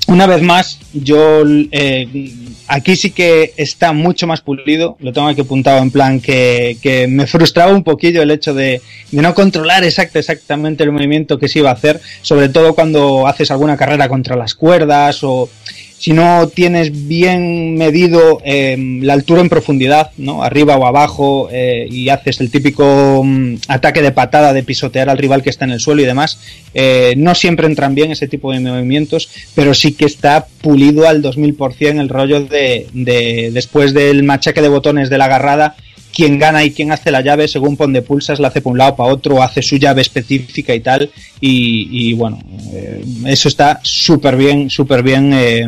[0.09, 2.33] una vez más, yo eh,
[2.67, 7.07] aquí sí que está mucho más pulido, lo tengo aquí apuntado en plan que, que
[7.07, 8.81] me frustraba un poquillo el hecho de,
[9.11, 13.27] de, no controlar exacto, exactamente el movimiento que se iba a hacer, sobre todo cuando
[13.27, 15.51] haces alguna carrera contra las cuerdas o
[15.99, 20.43] si no tienes bien medido eh, la altura en profundidad, ¿no?
[20.43, 25.19] arriba o abajo, eh, y haces el típico um, ataque de patada de pisotear al
[25.19, 26.39] rival que está en el suelo y demás,
[26.73, 31.23] eh, no siempre entran bien ese tipo de movimientos, pero sí que está pulido al
[31.23, 35.75] 2000% el rollo de, de después del machaque de botones de la agarrada,
[36.15, 38.79] quién gana y quién hace la llave según por donde pulsas, la hace para un
[38.79, 41.11] lado, para otro, hace su llave específica y tal.
[41.41, 42.41] Y, bueno,
[42.73, 45.67] eh, eso está súper bien, súper bien eh,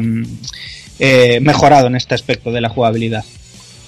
[0.99, 3.25] eh, mejorado en este aspecto de la jugabilidad.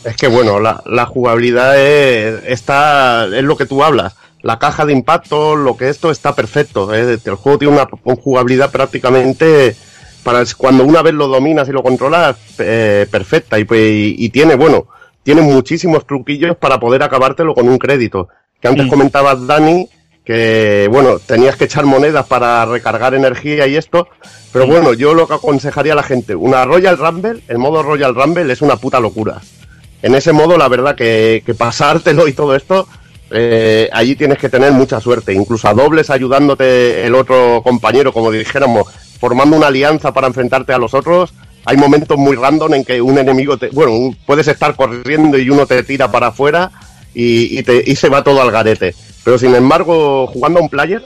[0.04, 4.14] Es que bueno, la, jugabilidad es, está, es lo que tú hablas.
[4.42, 6.92] La caja de impacto, lo que esto está perfecto.
[6.92, 9.76] El juego tiene una, jugabilidad prácticamente
[10.24, 13.60] para cuando una vez lo dominas y lo controlas, perfecta.
[13.60, 14.88] Y, pues, y, y tiene, bueno,
[15.22, 18.28] tiene muchísimos truquillos para poder acabártelo con un crédito.
[18.60, 18.90] Que antes Mm.
[18.90, 19.88] comentabas, Dani,
[20.24, 24.08] que bueno, tenías que echar monedas para recargar energía y esto.
[24.52, 28.14] Pero bueno, yo lo que aconsejaría a la gente, una Royal Rumble, el modo Royal
[28.14, 29.40] Rumble es una puta locura.
[30.02, 32.86] En ese modo, la verdad que, que pasártelo y todo esto,
[33.30, 35.32] eh, allí tienes que tener mucha suerte.
[35.32, 38.88] Incluso a dobles ayudándote el otro compañero, como dijéramos,
[39.18, 41.32] formando una alianza para enfrentarte a los otros.
[41.64, 45.66] Hay momentos muy random en que un enemigo te, bueno, puedes estar corriendo y uno
[45.66, 46.70] te tira para afuera
[47.14, 48.94] y, y te, y se va todo al garete.
[49.24, 51.04] Pero sin embargo, jugando a un player,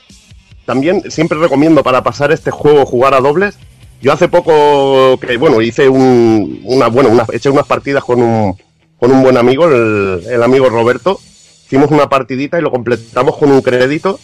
[0.64, 3.58] también siempre recomiendo para pasar este juego jugar a dobles.
[4.00, 8.56] Yo hace poco que bueno hice un, una bueno una, eché unas partidas con un,
[8.98, 11.20] con un buen amigo, el amigo Roberto.
[11.66, 14.20] Hicimos una partidita y lo completamos con un crédito.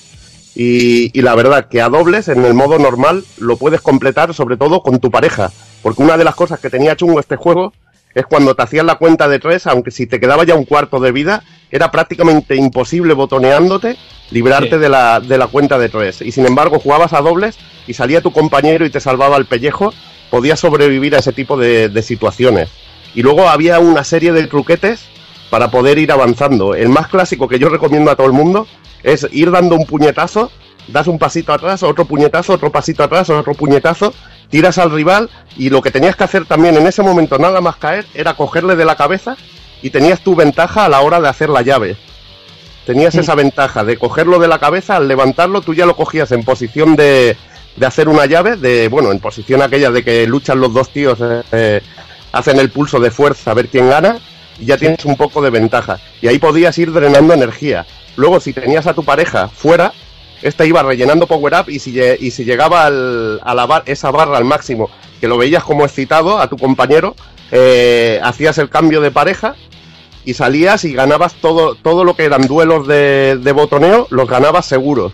[0.54, 4.56] Y, y la verdad que a dobles en el modo normal lo puedes completar sobre
[4.56, 5.50] todo con tu pareja.
[5.82, 7.72] Porque una de las cosas que tenía chungo este juego
[8.14, 11.00] es cuando te hacías la cuenta de tres, aunque si te quedaba ya un cuarto
[11.00, 13.96] de vida, era prácticamente imposible botoneándote
[14.30, 14.76] librarte Sí.
[14.78, 16.20] de, la, de la cuenta de tres.
[16.20, 17.56] Y sin embargo jugabas a dobles
[17.86, 19.94] y salía tu compañero y te salvaba el pellejo,
[20.30, 22.68] podías sobrevivir a ese tipo de, de situaciones.
[23.14, 25.00] Y luego había una serie de truquetes
[25.52, 26.74] para poder ir avanzando.
[26.74, 28.66] El más clásico que yo recomiendo a todo el mundo
[29.02, 30.50] es ir dando un puñetazo,
[30.88, 34.14] das un pasito atrás, otro puñetazo, otro pasito atrás, otro puñetazo,
[34.48, 37.76] tiras al rival y lo que tenías que hacer también en ese momento nada más
[37.76, 39.36] caer era cogerle de la cabeza
[39.82, 41.98] y tenías tu ventaja a la hora de hacer la llave.
[42.86, 46.44] Tenías esa ventaja de cogerlo de la cabeza, al levantarlo tú ya lo cogías en
[46.44, 47.36] posición de,
[47.76, 51.18] de hacer una llave, de bueno, en posición aquella de que luchan los dos tíos,
[51.20, 51.80] eh, eh,
[52.32, 54.18] hacen el pulso de fuerza a ver quién gana
[54.58, 55.98] y ya tienes un poco de ventaja.
[56.20, 57.86] Y ahí podías ir drenando energía.
[58.16, 59.92] Luego, si tenías a tu pareja fuera,
[60.42, 64.10] esta iba rellenando power up y si, y si llegaba al- a la bar- esa
[64.10, 67.14] barra al máximo, que lo veías como excitado a tu compañero,
[67.52, 69.54] eh, hacías el cambio de pareja
[70.24, 74.66] y salías y ganabas todo, todo lo que eran duelos de, de botoneo, los ganabas
[74.66, 75.12] seguros.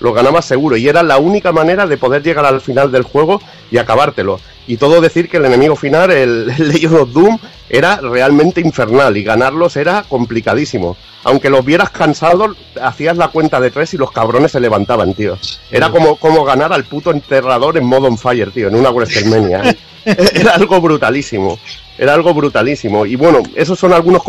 [0.00, 3.40] Los ganabas seguro y era la única manera de poder llegar al final del juego
[3.70, 4.40] y acabártelo.
[4.66, 7.38] Y todo decir que el enemigo final, el, el Legend of Doom,
[7.70, 10.96] era realmente infernal y ganarlos era complicadísimo.
[11.24, 15.36] Aunque los vieras cansados, hacías la cuenta de tres y los cabrones se levantaban, tío.
[15.70, 19.76] Era como, como ganar al puto enterrador en modo on fire, tío, en una WrestleMania.
[20.04, 21.58] era algo brutalísimo.
[21.98, 23.04] Era algo brutalísimo.
[23.04, 24.22] Y bueno, esos son algunos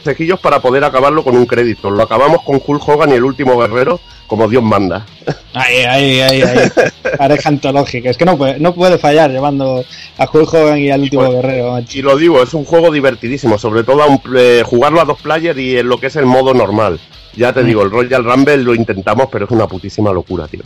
[0.00, 1.90] consejillos para poder acabarlo con un crédito.
[1.90, 5.06] Lo acabamos con Hulk Hogan y el último guerrero, como Dios manda.
[5.52, 6.70] Ay, ay, ay, ay.
[7.18, 8.10] Pareja antológica.
[8.10, 9.84] Es que no puede, no puede fallar llevando
[10.18, 11.72] a Hulk Hogan y al último guerrero.
[11.72, 11.98] macho.
[11.98, 15.20] Y lo digo, es un juego divertidísimo, sobre todo a un, eh, jugarlo a dos
[15.20, 16.98] players y en lo que es el modo normal.
[17.36, 20.62] Ya te digo, el Royal Rumble lo intentamos, pero es una putísima locura, tío.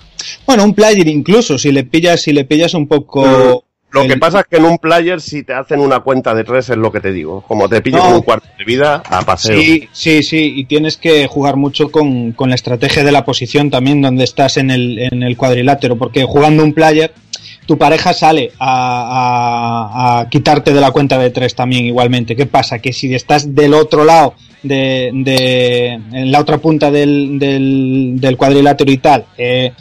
[0.47, 3.64] Bueno, un player incluso, si le pillas, si le pillas un poco.
[3.95, 6.45] Lo el- que pasa es que en un player, si te hacen una cuenta de
[6.45, 7.43] tres, es lo que te digo.
[7.49, 8.16] Como te pillan No.
[8.16, 9.59] un cuarto de vida, a paseo.
[9.59, 13.71] Sí, sí, sí, y tienes que jugar mucho con, con la estrategia de la posición
[13.71, 17.15] también donde estás en el, en el cuadrilátero, porque jugando un player,
[17.66, 22.37] tu pareja sale a, a- a quitarte de la cuenta de tres también igualmente.
[22.37, 22.79] ¿Qué pasa?
[22.79, 28.37] Que si estás del otro lado, de, de en la otra punta del, del, del
[28.37, 29.73] cuadrilátero y tal, eh,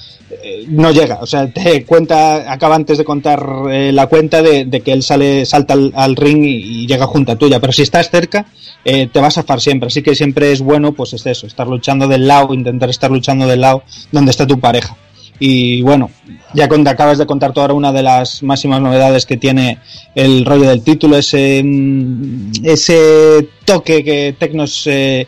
[0.46, 3.42] eh, no llega, o sea, te cuenta, acaba antes de contar
[3.72, 7.62] eh, la cuenta de, que él sale, salta al, ring y, llega junto a tuya,
[7.62, 8.46] pero si estás cerca,
[8.84, 11.68] eh, te vas a zafar siempre, así que siempre es bueno, pues es eso, estar
[11.68, 14.98] luchando del lado, intentar estar luchando del lado donde está tu pareja.
[15.40, 16.12] Y bueno,
[16.54, 19.80] ya cuando acabas de contar ahora una de las máximas novedades que tiene
[20.14, 25.28] el rollo del título, ese, mm, ese toque que Tecnos le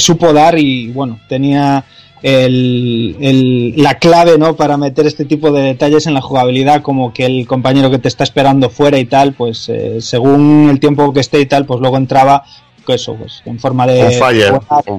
[0.00, 1.84] supo dar y bueno, tenía
[2.22, 4.56] el, el- la clave ¿no?
[4.56, 8.08] para meter este tipo de detalles en la jugabilidad, como que el compañero que te
[8.08, 11.80] está esperando fuera y tal, pues eh, según el tiempo que esté y tal, pues
[11.80, 12.44] luego entraba
[12.84, 14.54] pues eso, pues, en forma de fire,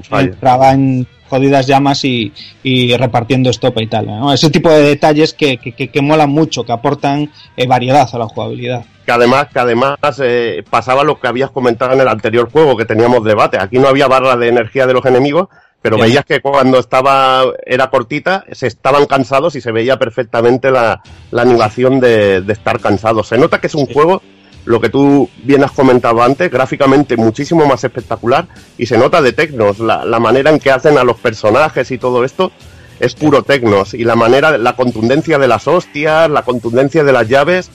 [0.08, 0.30] fire.
[0.32, 2.32] entraba en jodidas llamas y,
[2.62, 4.06] y repartiendo estopa y tal.
[4.06, 4.32] ¿no?
[4.32, 8.18] Ese tipo de detalles que, que, que- que molan mucho, que aportan eh, variedad a
[8.18, 8.84] la jugabilidad.
[9.04, 12.86] que además, que además eh, pasaba lo que habías comentado en el anterior juego, que
[12.86, 13.58] teníamos debate.
[13.60, 15.48] Aquí no había barra de energía de los enemigos,
[15.84, 21.02] pero veías que cuando estaba era cortita, se estaban cansados y se veía perfectamente la,
[21.30, 23.28] la animación de, de estar cansados.
[23.28, 24.22] Se nota que es un juego
[24.64, 28.48] lo que tú bien has comentado antes, gráficamente muchísimo más espectacular
[28.78, 31.98] y se nota de Tecnos, la, la manera en que hacen a los personajes y
[31.98, 32.50] todo esto
[32.98, 33.92] es puro Tecnos.
[33.92, 37.70] Y la manera, la contundencia de las hostias, la contundencia de las llaves,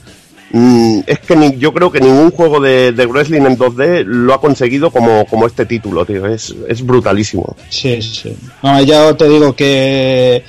[0.50, 4.34] mm, es que ni- yo creo que ningún juego de, de wrestling en 2D lo
[4.34, 7.56] ha conseguido como, como este título, tío, es, es brutalísimo.
[7.68, 8.34] Sí, sí.
[8.62, 10.44] No, ya te digo que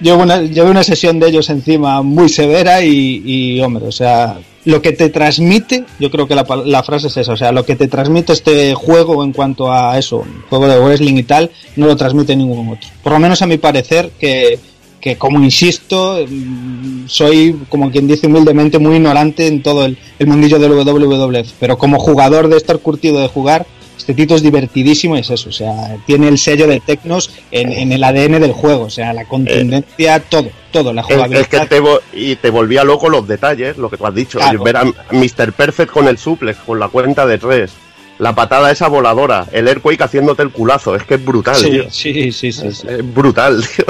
[0.00, 5.08] llevo una, sesión de ellos encima muy severa y, hombre, o sea, lo que te
[5.10, 8.74] transmite, yo creo que la frase es esa, o sea, lo que te transmite este
[8.74, 12.88] juego en cuanto a eso, juego de wrestling y tal, no lo transmite ningún otro.
[13.02, 14.58] Por lo menos a mi parecer, que,
[15.04, 20.26] que como insisto, mm, soy, como quien dice humildemente, muy ignorante en todo el, el
[20.26, 23.66] mundillo del WWF, pero como jugador de estar curtido de jugar,
[23.98, 27.70] este título es divertidísimo y es eso, o sea, tiene el sello de Tecnos en,
[27.70, 31.42] en el ADN del juego, o sea, la contundencia, todo, todo, la jugabilidad.
[31.42, 31.82] es que te,
[32.14, 34.38] y te volvía loco los detalles, lo que tú has dicho.
[34.38, 34.62] Claro.
[34.64, 35.52] Ver a Mr.
[35.52, 37.72] Perfect con el suplex, con la cuenta de tres,
[38.18, 41.84] la patada esa voladora, el Airquake haciéndote el culazo, es que es brutal, Sí, tío.
[41.90, 42.86] sí, sí, sí, Es, sí.
[42.88, 43.84] es brutal, tío.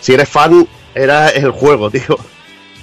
[0.00, 2.18] Si eres fan, era el juego, tío.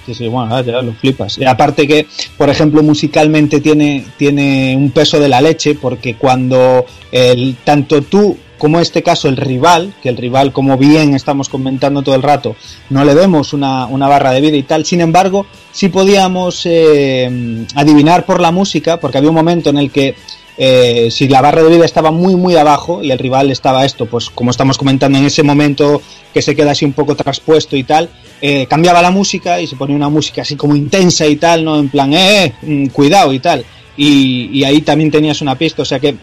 [0.06, 1.38] Sí, sí, bueno, ya lo flipas.
[1.44, 2.06] Aparte que,
[2.36, 8.38] por ejemplo, musicalmente tiene, tiene un peso de la leche, porque cuando el, tanto tú
[8.58, 12.56] como este caso el rival, que el rival, como bien estamos comentando todo el rato,
[12.90, 17.66] no le vemos una, una barra de vida y tal, sin embargo, sí podíamos eh,
[17.74, 20.14] adivinar por la música, porque había un momento en el que
[20.58, 24.06] eh, si la barra de vida estaba muy muy abajo y el rival estaba esto,
[24.06, 26.00] pues como estamos comentando en ese momento
[26.32, 28.08] que se queda así un poco traspuesto y tal,
[28.40, 31.78] eh, cambiaba la música y se ponía una música así como intensa y tal, ¿no?
[31.78, 33.64] En plan, eh, mm, cuidado y tal.
[33.96, 36.16] Y, ahí también tenías una pista, o sea que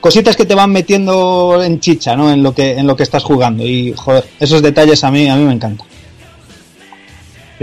[0.00, 2.30] cositas que te van metiendo en chicha, ¿no?
[2.30, 3.66] En lo que, en lo que estás jugando.
[3.66, 5.86] Y joder, esos detalles a mí, a mí me encantan.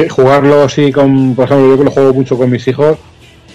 [0.10, 2.98] Jugarlo así con, por ejemplo, yo que lo juego mucho con mis hijos,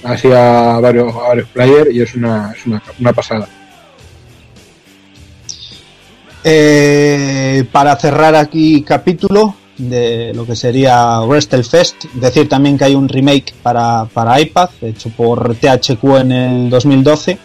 [0.03, 3.49] así a varios, varios players y es una, es una, una pasada.
[6.45, 13.09] Eh, para cerrar aquí capítulo de lo que sería WrestleFest, decir también que hay un
[13.09, 17.39] remake para, para iPad, hecho por THQ en el 2012,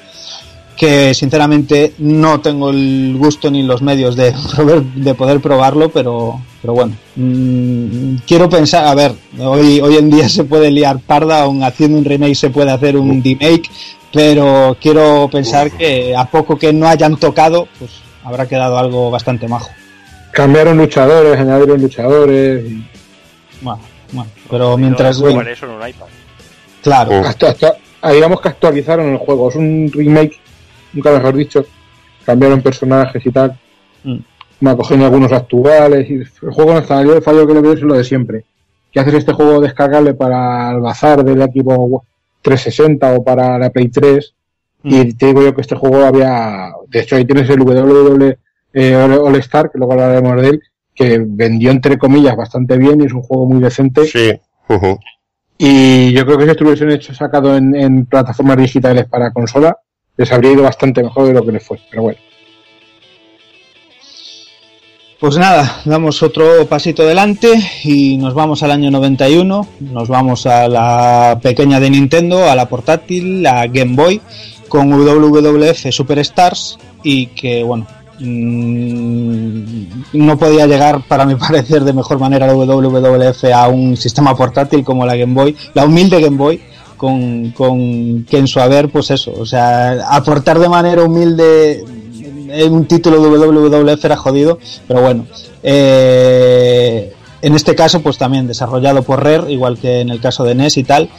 [0.77, 4.33] que sinceramente no tengo el gusto ni los medios de,
[4.95, 10.27] de poder probarlo, pero, pero bueno, mm, quiero pensar, a ver, hoy, hoy en día
[10.37, 13.69] se puede liar parda, aun haciendo un remake se puede hacer un remake,
[14.11, 17.91] pero quiero pensar que a poco que no hayan tocado, pues
[18.23, 19.69] habrá quedado algo bastante majo.
[20.31, 22.63] Cambiaron luchadores, añadieron luchadores.
[22.69, 22.83] y-
[23.61, 23.79] Bueno,
[24.11, 25.17] bueno, pero mientras...
[25.17, 26.05] Jugar bueno, eso en un iPad.
[26.81, 27.77] claro, hasta, hasta-
[28.11, 29.49] digamos que actualizaron el juego.
[29.49, 30.39] Es un remake,
[30.93, 31.65] nunca mejor dicho.
[32.25, 33.59] Cambiaron personajes y tal.
[34.03, 34.17] Mm.
[34.61, 36.09] Me cogiendo algunos actuales.
[36.09, 37.03] Y el juego no está.
[37.03, 38.45] Yo el fallo que le veo es lo de siempre.
[38.91, 42.05] Que haces este juego descargable para el bazar del equipo
[42.41, 44.33] 360 o para la Play 3.
[44.85, 46.71] Y te digo yo que este juego había.
[46.87, 48.37] De hecho, ahí tienes el WWE
[48.73, 50.61] eh, All Star, que luego hablaremos de él,
[50.93, 54.05] que vendió entre comillas bastante bien y es un juego muy decente.
[54.05, 54.33] Sí.
[55.57, 59.77] Y yo creo que si hubiesen hecho sacado en, en plataformas digitales para consola,
[60.17, 61.79] les habría ido bastante mejor de lo que les fue.
[61.89, 62.19] Pero bueno,
[65.23, 67.49] Pues nada, damos otro pasito adelante
[67.85, 72.67] y nos vamos al año 91, nos vamos a la pequeña de Nintendo, a la
[72.67, 74.19] portátil, la Game Boy,
[74.67, 77.87] con WWF Superstars y que, bueno,
[78.19, 79.61] mm,
[80.11, 84.83] no podía llegar, para mi parecer, de mejor manera la WWF a un sistema portátil
[84.83, 86.61] como la Game Boy, la humilde Game Boy,
[87.03, 91.83] con, con que en su haber, pues eso, o sea, aportar de manera humilde
[92.49, 94.57] eh, un título de WWF era jodido,
[94.87, 95.25] pero bueno.
[95.63, 100.55] eh, en este caso, pues también desarrollado por Rare, igual que en el caso de
[100.55, 101.09] NES y tal,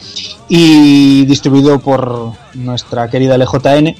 [0.49, 3.95] y distribuido por nuestra querida LJN.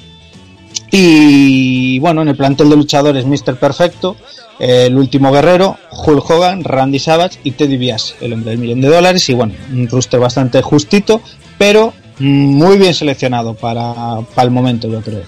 [0.90, 3.60] Y bueno, en el plantel de luchadores Mr.
[3.60, 4.16] Perfecto,
[4.58, 8.80] eh, el último guerrero, Hulk Hogan, Randy Savage y Teddy Bias, el hombre del millón
[8.80, 9.28] de dólares.
[9.28, 11.20] Y bueno, un roster bastante justito,
[11.58, 15.22] pero muy bien seleccionado para, para el momento, yo creo.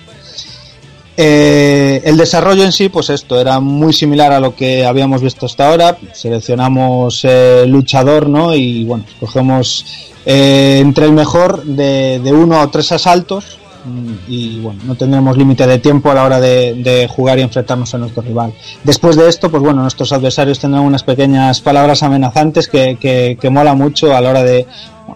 [1.20, 5.46] Eh, el desarrollo en sí, pues esto era muy similar a lo que habíamos visto
[5.46, 5.98] hasta ahora.
[6.12, 7.26] Seleccionamos
[7.66, 8.54] luchador, ¿no?
[8.54, 9.84] Y bueno, cogemos
[10.24, 13.58] eh, entre el mejor de, de uno o tres asaltos.
[14.26, 17.98] Y bueno, no tendremos límite de tiempo a la hora de, jugar y enfrentarnos a
[17.98, 18.52] nuestro rival.
[18.84, 23.50] Después de esto, pues bueno, nuestros adversarios tendrán unas pequeñas palabras amenazantes que, que, que
[23.50, 24.66] mola mucho a la hora de,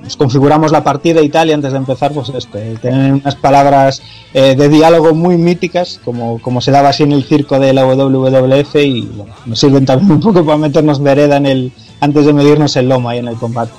[0.00, 4.02] nos configuramos la partida y tal, y antes de empezar, pues este, tienen unas palabras
[4.32, 7.84] eh, de diálogo muy míticas, como, como se daba así en el circo de la
[7.84, 12.32] WWF, y bueno, nos sirven también un poco para meternos vereda en el, antes de
[12.32, 13.72] medirnos el lomo ahí en el combate.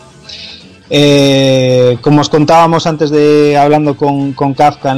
[0.95, 4.95] Eh, como os contábamos antes de hablando con, con Kafka,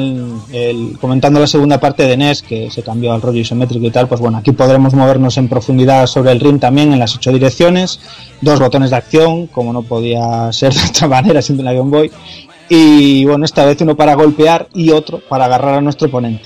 [0.99, 4.19] comentando la segunda parte de NES, que se cambió al rollo isométrico y tal, pues
[4.19, 8.01] bueno, aquí podremos movernos en profundidad sobre el ring también en las ocho direcciones,
[8.41, 11.89] dos botones de acción, como no podía ser de otra manera, siempre en la Game
[11.89, 12.11] Boy,
[12.67, 16.43] y bueno, esta vez uno para golpear y otro para agarrar a nuestro oponente.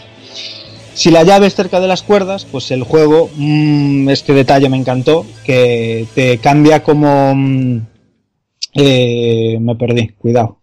[0.93, 4.77] Si la llave es cerca de las cuerdas, pues el juego, mm, este detalle me
[4.77, 7.33] encantó, que te cambia como...
[7.33, 7.88] mm,
[8.73, 10.59] eh, me perdí, cuidado.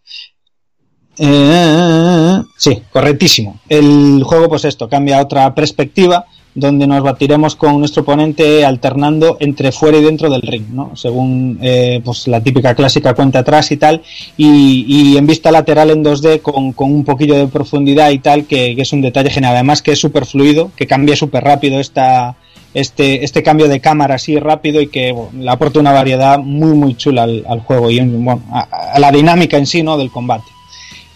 [1.19, 3.61] Eh, sí, correctísimo.
[3.69, 9.37] El juego, pues esto, cambia a otra perspectiva donde nos batiremos con nuestro oponente alternando
[9.41, 10.97] entre fuera y dentro del ring, ¿no?
[10.97, 14.03] Según eh, pues la típica clásica cuenta atrás y tal,
[14.39, 18.75] y, en vista lateral en 2D con, con un poquillo de profundidad y tal, que,
[18.75, 19.55] que es un detalle genial.
[19.55, 22.37] Además que es súper fluido, que cambia súper rápido esta,
[22.79, 26.77] este, este cambio de cámara así rápido y que bueno, le aporta una variedad muy
[26.77, 29.97] muy chula al, juego y bueno, a, a la dinámica en sí ¿no?
[29.97, 30.45] del combate.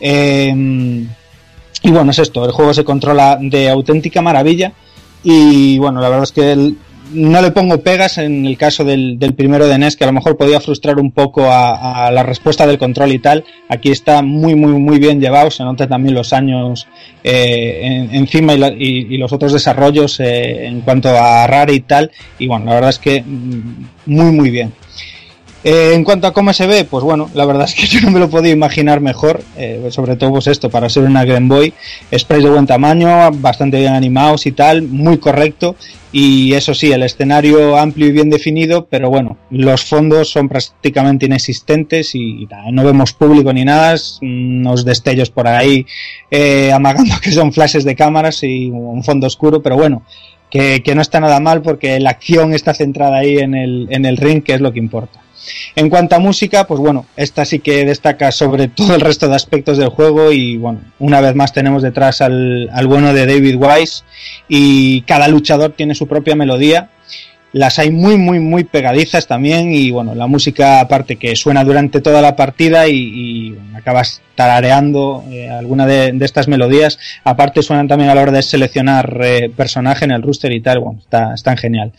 [0.01, 0.55] Eh,
[1.83, 4.73] y bueno, es esto, el juego se controla de auténtica maravilla
[5.23, 6.79] y bueno, la verdad es que el-
[7.13, 10.13] no le pongo pegas en el caso del, del primero de NES, que a lo
[10.13, 13.45] mejor podía frustrar un poco a, la respuesta del control y tal.
[13.69, 16.87] Aquí está muy, muy, muy bien llevado, se nota también los años
[17.25, 22.11] eh, en- encima y los otros desarrollos eh, en cuanto a Rare y tal.
[22.39, 24.73] Y bueno, la verdad es que mm, muy, muy bien.
[25.63, 28.11] Eh, en cuanto a cómo se ve, pues bueno, la verdad es que yo no
[28.11, 31.75] me lo podía imaginar mejor, eh, sobre todo pues esto, para ser una Game Boy,
[32.17, 35.77] sprays de buen tamaño, bastante bien animados y tal, muy correcto,
[36.13, 41.27] y eso sí, el escenario amplio y bien definido, pero bueno, los fondos son prácticamente
[41.27, 45.87] inexistentes y, no vemos público ni nada, unos destellos por ahí
[46.31, 50.03] eh, amagando que son flashes de cámaras y un fondo oscuro, pero bueno,
[50.51, 54.07] que, que no está nada mal porque la acción está centrada ahí en el, en
[54.07, 55.21] el ring, que es lo que importa.
[55.77, 59.37] En cuanto a música, pues bueno, esta sí que destaca sobre todo el resto de
[59.37, 63.57] aspectos del juego y bueno, una vez más tenemos detrás al, al bueno de David
[63.57, 64.05] Wise
[64.49, 66.91] y cada luchador tiene su propia melodía.
[67.53, 72.01] Las hay muy, muy, muy pegadizas también y bueno, la música aparte que suena durante
[72.01, 76.99] toda la partida y, y, bueno, acabas tarareando eh, alguna de, estas melodías.
[77.25, 80.79] Aparte suenan también a la hora de seleccionar eh, personaje en el rooster y tal,
[80.79, 81.93] bueno, está, genial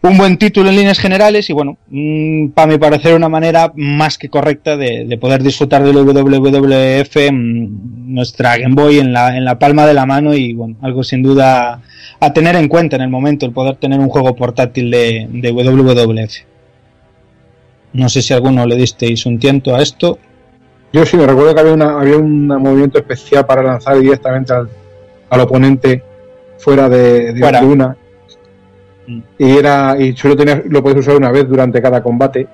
[0.00, 4.16] un buen título en líneas generales y bueno, mm, para mi parecer una manera más
[4.16, 9.44] que correcta de, de poder disfrutar del WWF mm, nuestra Game Boy en la, en
[9.44, 11.82] la palma de la mano y bueno, algo sin duda
[12.20, 15.52] a tener en cuenta en el momento el poder tener un juego portátil de, de
[15.52, 16.34] WWF.
[17.92, 20.18] No sé si alguno le disteis un tiento a esto.
[20.92, 24.68] Yo sí me recuerdo que había, una, había un movimiento especial para lanzar directamente al,
[25.30, 26.02] al oponente
[26.58, 27.60] fuera de, de Fuera.
[27.60, 27.96] de una.
[29.38, 32.46] Y era y solo tenías, lo podías usar una vez durante cada combate.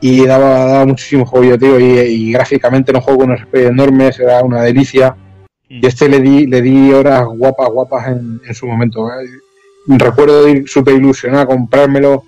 [0.00, 1.78] Y daba, daba muchísimo juego, tío.
[1.78, 5.14] Y, y gráficamente no juego unos enormes, era una delicia.
[5.68, 9.08] Y este le di, le di horas guapas, guapas en, en su momento.
[9.08, 9.26] ¿eh?
[9.86, 12.24] Recuerdo ir súper ilusionado a comprármelo.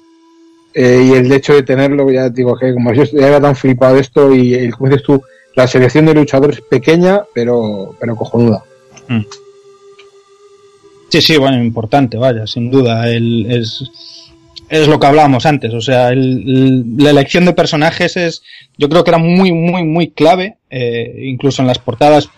[0.74, 3.96] eh, y el hecho de tenerlo, ya digo que como yo ya era tan flipado
[3.96, 5.22] esto, y el, como dices tú,
[5.54, 8.64] la selección de luchadores es pequeña, pero, pero cojonuda.
[11.14, 13.08] Sí, sí, bueno, importante, vaya, sin duda.
[13.08, 13.84] El, es,
[14.68, 15.72] es lo que hablábamos antes.
[15.72, 18.42] O sea, el- el- la elección de personajes es,
[18.76, 20.56] yo creo que era muy, muy, muy clave.
[20.70, 22.28] eh, incluso en las portadas,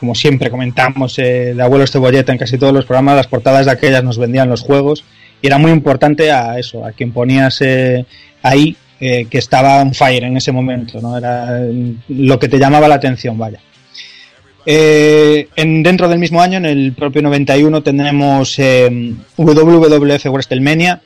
[0.00, 3.70] como siempre comentamos, eh, de Abuelos Cebolleta en casi todos los programas, las portadas de
[3.72, 5.04] aquellas nos vendían los juegos.
[5.40, 8.04] Y era muy importante a eso, a quien ponías eh,
[8.42, 11.16] ahí, eh, que estaba on fire en ese momento, ¿no?
[11.16, 11.60] Era
[12.08, 13.60] lo que te llamaba la atención, vaya.
[14.66, 21.02] Eh, en, dentro del mismo año, en el propio 91, tendremos eh, WWF WrestleMania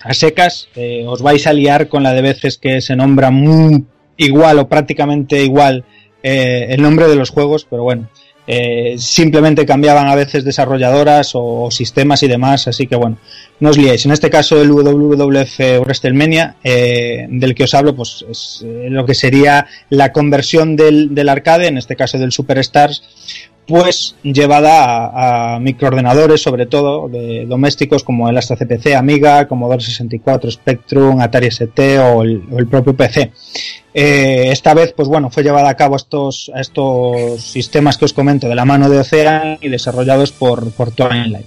[0.00, 0.68] a secas.
[0.74, 3.84] eh, os vais a liar con la de veces que se nombra muy
[4.16, 5.84] igual o prácticamente igual
[6.22, 8.08] eh, el nombre de los juegos, pero bueno,
[8.50, 13.18] eh, simplemente cambiaban a veces desarrolladoras o, sistemas y demás, así que bueno,
[13.60, 14.06] no os liéis.
[14.06, 19.04] En este caso, el WWF WrestleMania, eh, del que os hablo, pues es eh, lo
[19.04, 23.02] que sería la conversión del, del arcade, en este caso del Superstars,
[23.68, 30.50] pues llevada a, microordenadores, sobre todo de domésticos como el Astra CPC, Amiga, Commodore 64,
[30.50, 33.30] Spectrum, Atari ST o el, propio PC.
[33.92, 38.14] Eh, esta vez, pues bueno, fue llevada a cabo estos, a estos sistemas que os
[38.14, 41.46] comento de la mano de Ocean y desarrollados por, por Twilight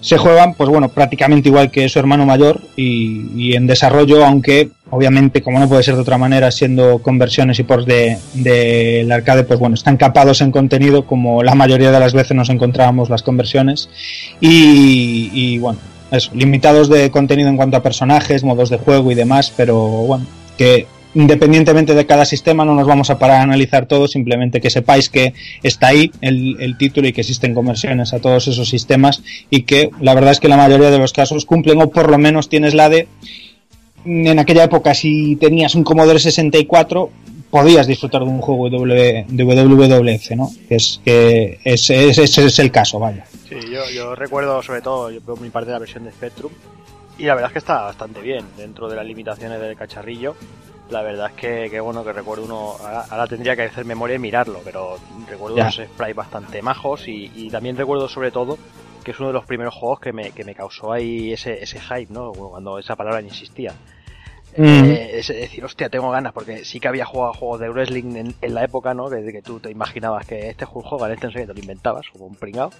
[0.00, 5.42] se juegan, pues bueno, prácticamente igual que su hermano mayor y en desarrollo, aunque obviamente,
[5.42, 9.58] como no puede ser de otra manera, siendo conversiones y ports del de, arcade, pues
[9.58, 13.88] bueno, están capados en contenido, como la mayoría de las veces nos encontrábamos las conversiones,
[14.40, 15.78] y, y bueno,
[16.10, 20.26] eso, limitados de contenido en cuanto a personajes, modos de juego y demás, pero bueno,
[20.56, 24.70] que independientemente de cada sistema, no nos vamos a parar a analizar todo, simplemente que
[24.70, 29.22] sepáis que está ahí el, el título y que existen conversiones a todos esos sistemas
[29.50, 32.18] y que la verdad es que la mayoría de los casos cumplen o por lo
[32.18, 33.08] menos tienes la de
[34.04, 37.10] en aquella época si tenías un Commodore 64
[37.50, 40.50] podías disfrutar de un juego de, WWF, ¿no?
[40.68, 43.24] Que es que ese, ese es el caso, vaya.
[43.48, 46.50] Sí, yo, yo recuerdo sobre todo, yo veo mi parte de la versión de Spectrum
[47.16, 50.34] y la verdad es que está bastante bien dentro de las limitaciones del cacharrillo.
[50.90, 54.16] La verdad es que, que bueno, que recuerdo uno, ahora, ahora tendría que hacer memoria
[54.16, 54.98] y mirarlo, pero
[55.30, 55.62] recuerdo Ya.
[55.64, 58.58] unos sprites bastante majos y, y también recuerdo sobre todo
[59.04, 61.78] que es uno de los primeros juegos que me, que me causó ahí ese, ese
[61.78, 62.32] hype, ¿no?
[62.32, 63.72] Cuando esa palabra ni existía.
[64.56, 64.84] Mm.
[64.84, 68.16] Eh, es decir, hostia, tengo ganas, porque sí que había jugado a juegos de wrestling
[68.16, 69.08] en, en la época, ¿no?
[69.10, 72.06] Que, que tú te imaginabas que este juego este no sé qué, te lo inventabas,
[72.10, 72.70] como un pringao.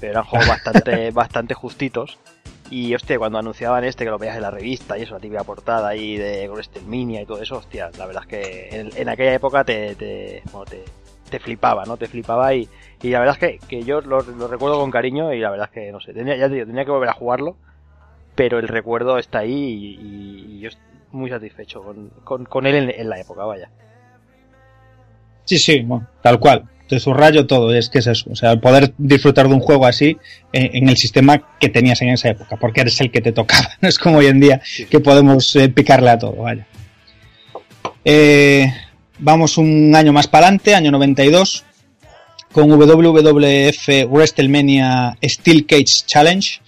[0.00, 2.18] Pero eran juegos bastante, bastante justitos.
[2.70, 5.42] Y hostia, cuando anunciaban este, que lo veías en la revista y eso, la típica
[5.44, 9.34] portada ahí de WrestleMania y todo eso, hostia, la verdad es que en, en aquella
[9.34, 10.84] época te, te, bueno, te,
[11.28, 11.96] te flipaba, ¿no?
[11.96, 12.68] Te flipaba y,
[13.02, 15.68] y la verdad es que, que yo lo, lo recuerdo con cariño y la verdad
[15.70, 17.56] es que, no sé, tenía, ya te digo, tenía que volver a jugarlo,
[18.36, 20.70] pero el recuerdo está ahí y, y- y yo
[21.12, 23.70] muy satisfecho con, con, con él en, en la época, vaya.
[25.44, 26.64] Sí, sí, bueno, tal cual.
[26.88, 28.30] Te subrayo todo, es que es eso.
[28.30, 30.16] O sea, el poder disfrutar de un juego así
[30.52, 33.68] en, en el sistema que tenías en esa época, porque eres el que te tocaba.
[33.80, 34.60] No es como hoy en día
[34.90, 36.66] que podemos eh, picarle a todo, vaya.
[38.04, 38.72] Eh,
[39.18, 41.64] vamos un año más para adelante, año 92,
[42.52, 46.60] con WWF WrestleMania Steel Cage Challenge,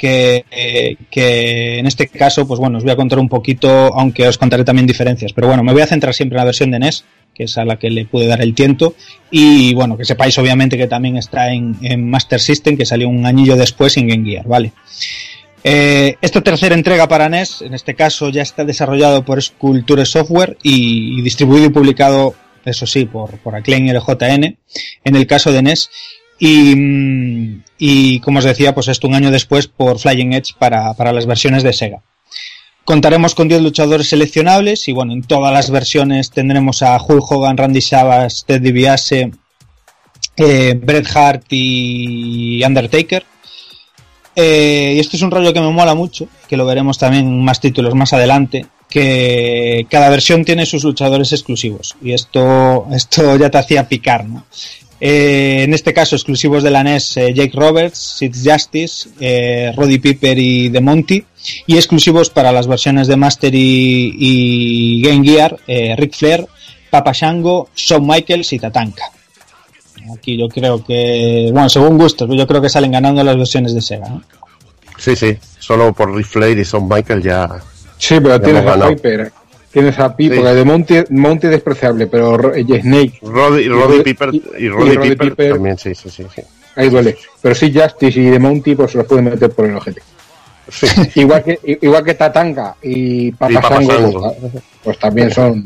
[0.00, 4.64] que, en este caso, pues bueno, os voy a contar un poquito, aunque os contaré
[4.64, 7.04] también diferencias, pero bueno, me voy a centrar siempre en la versión de NES,
[7.34, 8.94] que es a la que le pude dar el tiento,
[9.30, 11.76] y bueno, que sepáis obviamente que también está en,
[12.08, 14.72] Master System, que salió un añillo después en Game Gear, ¿vale?
[15.62, 20.56] Eh, esta tercera entrega para NES, en este caso, ya está desarrollado por Sculpture Software
[20.62, 24.56] y, distribuido y publicado, eso sí, por, por Acclaim LJN,
[25.04, 25.90] en el caso de NES.
[26.38, 30.92] Y, mm, y como os decía, pues esto un año después por Flying Edge para,
[30.92, 32.02] para las versiones de Sega.
[32.84, 37.56] Contaremos con 10 luchadores seleccionables y bueno, en todas las versiones tendremos a Hulk Hogan,
[37.56, 39.30] Randy Savage, Ted DiBiase,
[40.36, 43.24] eh, Bret Hart y Undertaker.
[44.36, 47.42] Eh, y esto es un rollo que me mola mucho, que lo veremos también en
[47.42, 51.96] más títulos más adelante, que cada versión tiene sus luchadores exclusivos.
[52.02, 54.44] Y esto, esto ya te hacía picar, ¿no?
[55.00, 59.98] Eh, en este caso, exclusivos de la NES, eh, Jake Roberts, Sid Justice, eh, Roddy
[59.98, 61.24] Piper y The Monty.
[61.66, 66.46] Y exclusivos para las versiones de Master y, y Game Gear, eh, Ric Flair,
[66.90, 69.04] Papa Shango, Shawn Michaels y Tatanka.
[70.14, 73.80] Aquí yo creo que, bueno, según gustos, yo creo que salen ganando las versiones de
[73.80, 74.08] Sega.
[74.08, 74.22] ¿no?
[74.98, 77.48] Sí, sí, solo por Ric Flair y Son Michael ya.
[77.96, 78.88] Sí, pero ya tienes a.
[78.88, 79.32] Piper,
[79.72, 80.42] tienes a Piper, Sí.
[80.42, 84.42] porque de Monty, Monty es despreciable, pero Ro- eh, Snake, Roddy, Roddy Rod- Piper y-
[84.58, 85.52] y Roddy Roddy Piper, Piper.
[85.52, 86.24] también, sí, sí, sí.
[86.34, 86.42] sí.
[86.76, 87.16] ahí duele.
[87.42, 90.00] Pero sí, Justice y de Monty, pues se los pueden meter por el ojete.
[90.68, 90.86] Sí.
[91.16, 94.36] igual que igual que Tatanka y Papasango, Papasango.
[94.40, 94.52] pues,
[94.84, 95.64] pues también son.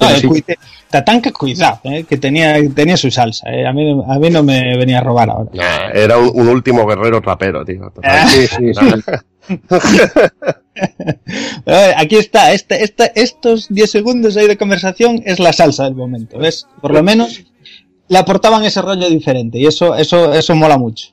[0.00, 0.26] Ah, sí.
[0.26, 0.58] cuide-
[0.90, 3.48] Tatanka, cuidado, eh, que tenía, tenía su salsa.
[3.52, 3.66] eh.
[3.66, 5.50] A, mí, a mí no me venía a robar ahora.
[5.52, 7.92] Nah, era un, un último guerrero trapero, tío.
[8.02, 8.26] Ah.
[8.28, 9.56] Sí, sí, sí.
[11.96, 16.38] Aquí está, este, este, estos 10 segundos ahí de conversación es la salsa del momento,
[16.38, 16.66] ¿ves?
[16.80, 17.42] Por lo menos
[18.08, 21.08] le aportaban ese rollo diferente y eso, eso, eso mola mucho.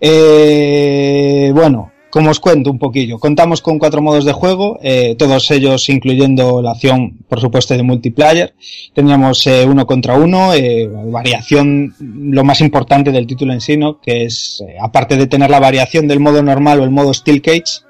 [0.00, 5.50] Eh, bueno, como os cuento un poquillo, contamos con cuatro modos de juego, eh, todos
[5.50, 8.54] ellos incluyendo la acción, por supuesto, de multiplayer.
[8.94, 14.00] Teníamos eh, uno contra uno, eh, variación, lo más importante del título en sí, ¿no?
[14.00, 17.84] Que es, aparte de tener la variación del modo normal o el modo Steel Cage,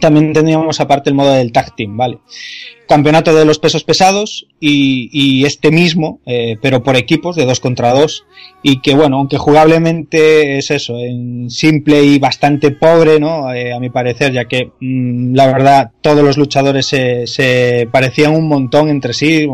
[0.00, 2.18] también teníamos aparte el modo del tag team, ¿vale?
[2.88, 7.58] Campeonato de los pesos pesados y, y este mismo, eh, pero por equipos de dos
[7.58, 8.24] contra dos
[8.62, 13.52] y que bueno, aunque jugablemente es eso, en simple y bastante pobre, ¿no?
[13.52, 18.34] Eh, a mi parecer, ya que mm, la verdad todos los luchadores se, se parecían
[18.34, 19.48] un montón entre sí,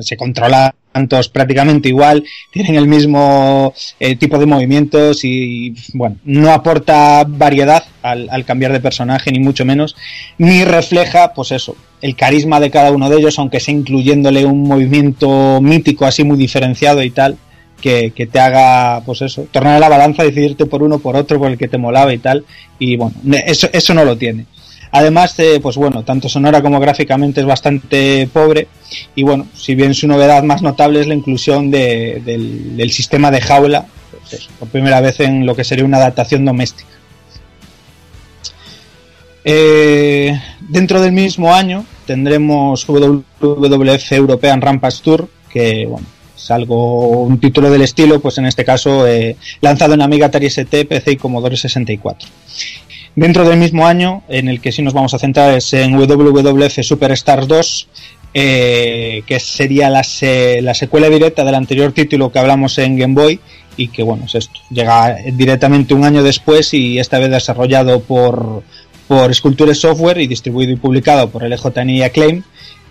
[0.00, 0.74] se controlaban
[1.08, 7.84] todos prácticamente igual, tienen el mismo eh, tipo de movimientos y bueno, no aporta variedad
[8.02, 9.96] al, al cambiar de personaje ni mucho menos,
[10.38, 14.64] ni refleja pues eso, el carisma de cada uno de ellos, aunque sea incluyéndole un
[14.64, 17.38] movimiento mítico así muy diferenciado y tal,
[17.80, 21.50] que, que te haga, pues eso, tornar la balanza, decidirte por uno, por otro, por
[21.50, 22.44] el que te molaba y tal,
[22.78, 23.14] y bueno,
[23.46, 24.46] eso, eso no lo tiene.
[24.94, 28.68] Además, eh, pues bueno, tanto sonora como gráficamente es bastante pobre.
[29.14, 33.40] Y bueno, si bien su novedad más notable es la inclusión de- del, sistema de
[33.40, 33.86] jaula,
[34.28, 36.90] pues por primera vez en lo que sería una adaptación doméstica.
[39.44, 46.06] Eh, dentro del mismo año tendremos WWF European Rampage Tour, que bueno,
[46.36, 50.46] es algo, un título del estilo, pues en este caso eh, lanzado en Amiga Atari
[50.46, 52.28] ST, PC y Commodore 64.
[53.14, 56.82] Dentro del mismo año, en el que sí nos vamos a centrar es en WWF
[56.82, 57.88] Superstars 2,
[58.34, 63.14] eh, que sería la, se- la secuela directa del anterior título que hablamos en Game
[63.14, 63.38] Boy
[63.76, 68.62] y que bueno, es esto, llega directamente un año después y esta vez desarrollado por,
[69.08, 72.42] por Sculpture Software y distribuido y publicado por LJN y Acclaim.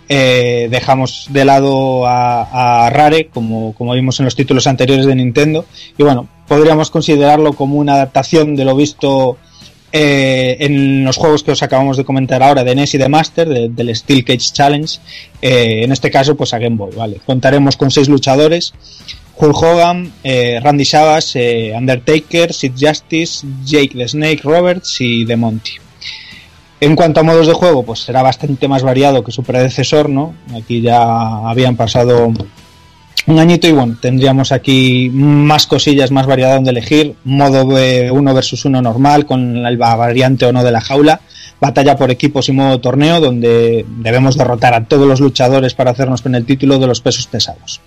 [0.08, 5.14] Eh, dejamos de lado a, a Rare, como, como vimos en los títulos anteriores de
[5.14, 5.64] Nintendo,
[5.96, 9.38] y bueno, podríamos considerarlo como una adaptación de lo visto
[9.92, 13.48] eh, en los juegos que os acabamos de comentar ahora de NES y de Master,
[13.48, 14.98] de- del Steel Cage Challenge,
[15.42, 17.18] eh, en este caso pues a Game Boy, ¿vale?
[17.26, 18.72] Contaremos con seis luchadores,
[19.36, 25.36] Hulk Hogan, eh, Randy Savage, eh, Undertaker, Sid Justice, Jake the Snake Roberts y The
[25.36, 25.72] Monty.
[26.80, 30.34] En cuanto a modos de juego, pues será bastante más variado que su predecesor, ¿no?
[30.54, 32.32] Aquí ya habían pasado
[33.26, 37.14] un añito y bueno, tendríamos aquí más cosillas, más variedad donde elegir.
[37.24, 41.20] Modo eh, 1 versus 1 normal, con la variante o no de la jaula.
[41.62, 46.20] Batalla por equipos y modo torneo, donde debemos derrotar a todos los luchadores para hacernos
[46.20, 47.80] con el título de los pesos pesados.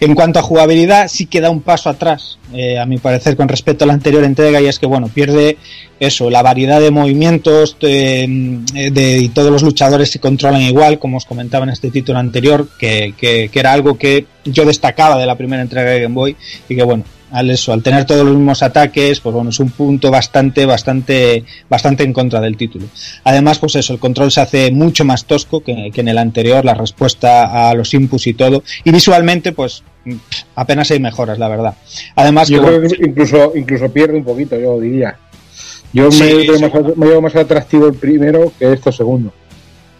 [0.00, 3.84] En cuanto a jugabilidad, sí queda un paso atrás, eh, a mi parecer, con respecto
[3.84, 5.56] a la anterior entrega, y es que, bueno, pierde
[6.00, 8.58] eso, la variedad de movimientos de,
[8.90, 12.68] de- y todos los luchadores se controlan igual, como os comentaba en este título anterior,
[12.76, 16.34] que, que- que era algo que yo destacaba de la primera entrega de Game Boy,
[16.68, 19.70] y que, bueno, al eso, al tener todos los mismos ataques, pues bueno, es un
[19.70, 22.86] punto bastante, bastante, bastante en contra del título.
[23.24, 26.64] Además, pues eso, el control se hace mucho más tosco que, que en el anterior,
[26.64, 29.82] la respuesta a los inputs y todo, y visualmente, pues
[30.54, 31.74] apenas hay mejoras, la verdad.
[32.16, 35.16] Además, Yo que, creo bueno, que incluso, incluso pierde un poquito, yo diría.
[35.92, 36.62] Yo Sí, me, veo sí.
[36.64, 39.32] más, me veo más atractivo el primero que este segundo.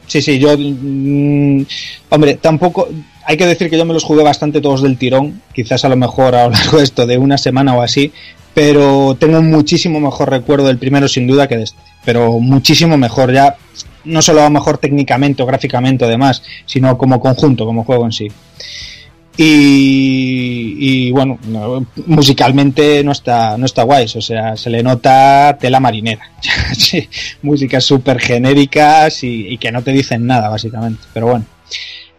[0.07, 0.57] Sí, sí, yo.
[0.59, 1.62] mm,
[2.11, 2.89] hombre, tampoco.
[3.24, 5.43] Hay que decir que yo me los jugué bastante todos del tirón.
[5.55, 8.12] Quizás a lo mejor a lo largo de esto de una semana o así.
[8.55, 11.79] Pero tengo muchísimo mejor recuerdo del primero, sin duda, que de este.
[12.05, 13.57] Pero muchísimo mejor, ya.
[14.05, 18.05] No solo a lo mejor técnicamente o gráficamente o demás, sino como conjunto, como juego
[18.05, 18.29] en sí.
[19.36, 25.80] Y, bueno, no, musicalmente no está, no está guays, o sea, se le nota tela
[25.80, 26.30] marinera.
[26.76, 27.09] Sí,
[27.42, 31.02] músicas súper genéricas y, y que no te dicen nada, básicamente.
[31.12, 31.44] Pero bueno,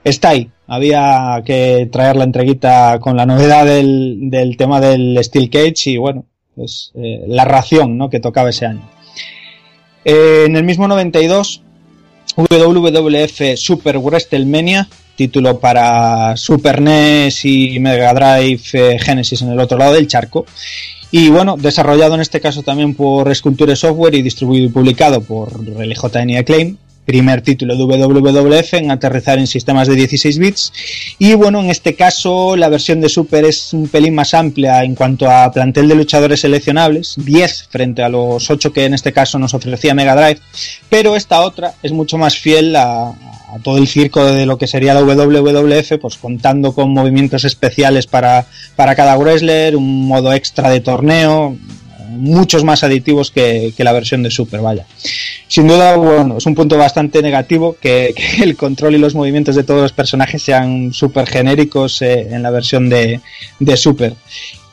[0.03, 0.49] está ahí.
[0.67, 5.97] Había que traer la entreguita con la novedad del, del tema del Steel Cage y
[5.97, 6.25] bueno,
[6.55, 8.09] pues eh, la ración ¿no?
[8.09, 8.89] que tocaba ese año.
[10.05, 11.61] Eh, en el mismo 92,
[12.37, 19.77] WWF Super WrestleMania, título para Super NES y Mega Drive eh, Genesis en el otro
[19.77, 20.45] lado del charco.
[21.11, 25.61] Y bueno, desarrollado en este caso también por Sculpture Software y distribuido y publicado por
[25.61, 26.77] LJN y Acclaim.
[27.05, 30.73] Primer título de WWF en aterrizar en sistemas de 16 bits.
[31.19, 34.95] Y bueno, en este caso la versión de Super es un pelín más amplia en
[34.95, 39.37] cuanto a plantel de luchadores seleccionables, 10 frente a los 8 que en este caso
[39.37, 40.39] nos ofrecía Mega Drive.
[40.89, 43.13] Pero esta otra es mucho más fiel a,
[43.63, 48.47] todo el circo de lo que sería la WWF, pues contando con movimientos especiales para,
[48.75, 51.55] para cada wrestler, un modo extra de torneo,
[52.19, 54.85] muchos más aditivos que, que la versión de Super, vaya.
[55.47, 59.55] Sin duda, bueno, es un punto bastante negativo que, que el control y los movimientos
[59.55, 63.21] de todos los personajes sean súper genéricos eh, en la versión de,
[63.59, 64.13] de Super.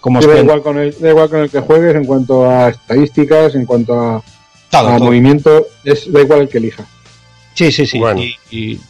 [0.00, 2.70] Como Sí, da, igual con el, da igual con el que juegues en cuanto a
[2.70, 4.22] estadísticas, en cuanto a,
[4.70, 5.04] Todo, a todo.
[5.06, 6.86] movimiento, es, da igual el que elija.
[7.54, 7.98] Sí, sí, sí.
[7.98, 8.22] Bueno.
[8.22, 8.80] Y, y-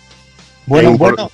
[0.67, 1.31] bueno, E bueno.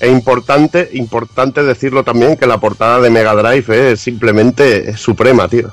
[0.00, 5.72] E importante, importante decirlo también que la portada de Mega Drive es simplemente suprema, tío.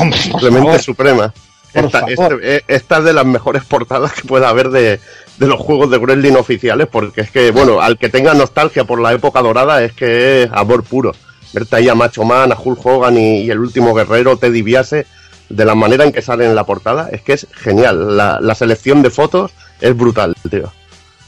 [0.00, 0.82] Hombre, Simplemente favor.
[0.82, 1.34] suprema.
[1.74, 5.00] Esta, este- eh, esta es de las mejores portadas que pueda haber de,
[5.36, 9.00] de los juegos de wrestling oficiales, porque es que, bueno, al que tenga nostalgia por
[9.00, 11.12] la época dorada es que es amor puro.
[11.52, 15.06] Verte ahí a Macho Man, a Hulk Hogan y, y el último guerrero, Teddy Biase,
[15.48, 18.16] de la manera en que salen en la portada, es que es genial.
[18.16, 20.72] La, la selección de fotos es brutal, tío.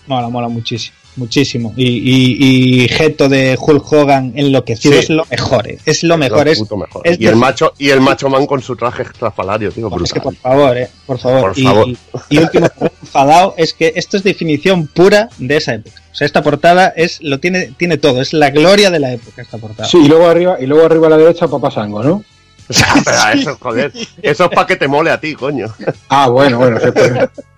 [0.07, 0.97] Mola, mola muchísimo.
[1.21, 1.75] Muchísimo.
[1.77, 5.01] Y, y, y Geto de Hulk Hogan enloquecido Sí.
[5.01, 5.69] es lo mejor.
[5.69, 5.79] eh.
[5.85, 6.49] Es lo mejor.
[6.49, 7.03] Es, puto mejor.
[7.07, 10.21] es y el macho y el macho man con su traje estrafalario, tío, es que
[10.23, 11.41] por favor, eh, por favor.
[11.53, 11.89] Por y, favor.
[12.31, 12.69] y último
[13.03, 16.01] enfadado es que esto es definición pura de esa época.
[16.11, 19.43] O sea, esta portada es lo tiene tiene todo, es la gloria de la época
[19.43, 19.89] esta portada.
[19.89, 22.25] Sí, y luego arriba, y luego arriba a la derecha Papá Sango, ¿no?
[23.05, 23.93] Pero eso, joder,
[24.23, 25.67] eso es para que te mole a ti, coño.
[26.09, 26.79] Ah, bueno, bueno.
[26.81, 27.13] sí, pues.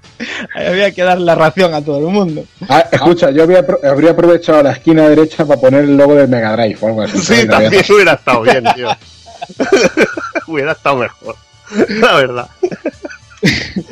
[0.55, 2.45] Había que dar la ración a todo el mundo.
[2.69, 6.53] Ah, escucha, yo había, habría aprovechado la esquina derecha para poner el logo de Mega
[6.53, 7.19] Drive o algo así.
[7.19, 8.89] Sí, también hubiera estado bien, tío.
[10.47, 11.37] hubiera estado mejor,
[11.89, 12.49] la verdad.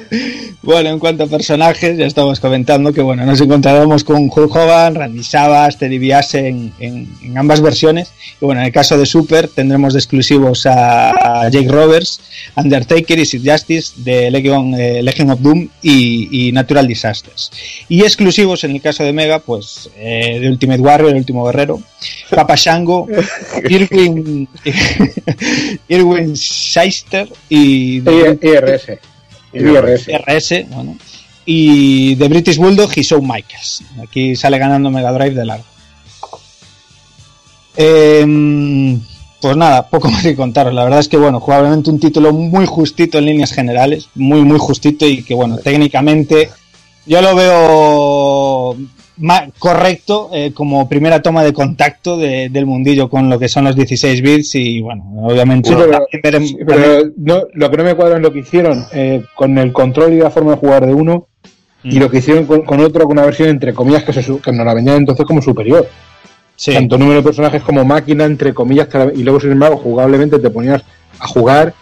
[0.63, 4.95] Bueno, en cuanto a personajes, ya estamos comentando que bueno, nos encontraremos con Hulk Hogan,
[4.95, 8.13] Randy Savage, Teddy Biase en, en- en ambas versiones.
[8.41, 12.21] Y bueno, en el caso de Super tendremos de exclusivos a, a Jake Roberts,
[12.57, 17.51] Undertaker y Sid Justice de Legion, eh, Legion of Doom y, y Natural Disasters.
[17.89, 21.81] Y exclusivos en el caso de Mega, pues eh, de Ultimate Warrior, el último guerrero,
[22.29, 23.09] Papa Shango,
[23.69, 24.47] Irwin,
[25.89, 28.99] Irwin Shyster y I- IRS.
[29.53, 30.09] IRS.
[30.09, 30.97] RS, bueno,
[31.45, 33.83] y de British Bulldog y Shawn Michaels.
[34.03, 35.65] Aquí sale ganando Mega Drive de largo.
[37.77, 39.01] Em,
[39.41, 40.75] pues nada, poco más que contaros.
[40.75, 44.59] La verdad es que, bueno, jugablemente un título muy justito en líneas generales, muy, muy
[44.59, 46.51] justito y que, bueno, técnicamente
[47.07, 48.77] yo lo veo
[49.21, 53.65] ma- correcto eh, como primera toma de contacto de- del mundillo con lo que son
[53.65, 57.77] los 16 bits y, bueno, obviamente Sí, pero- también veremos- Sí, pero no, lo que
[57.77, 60.57] no me cuadra es lo que hicieron eh, con el control y la forma de
[60.59, 61.29] jugar de uno
[61.83, 62.01] y Mm.
[62.01, 64.67] lo que hicieron con, con otro, con una versión entre comillas que, se, que nos
[64.67, 65.89] la vendían entonces como superior.
[66.57, 66.75] Sí.
[66.75, 70.83] Tanto número de personajes como máquina, entre comillas, y luego sin embargo jugablemente te ponías
[71.19, 71.73] a jugar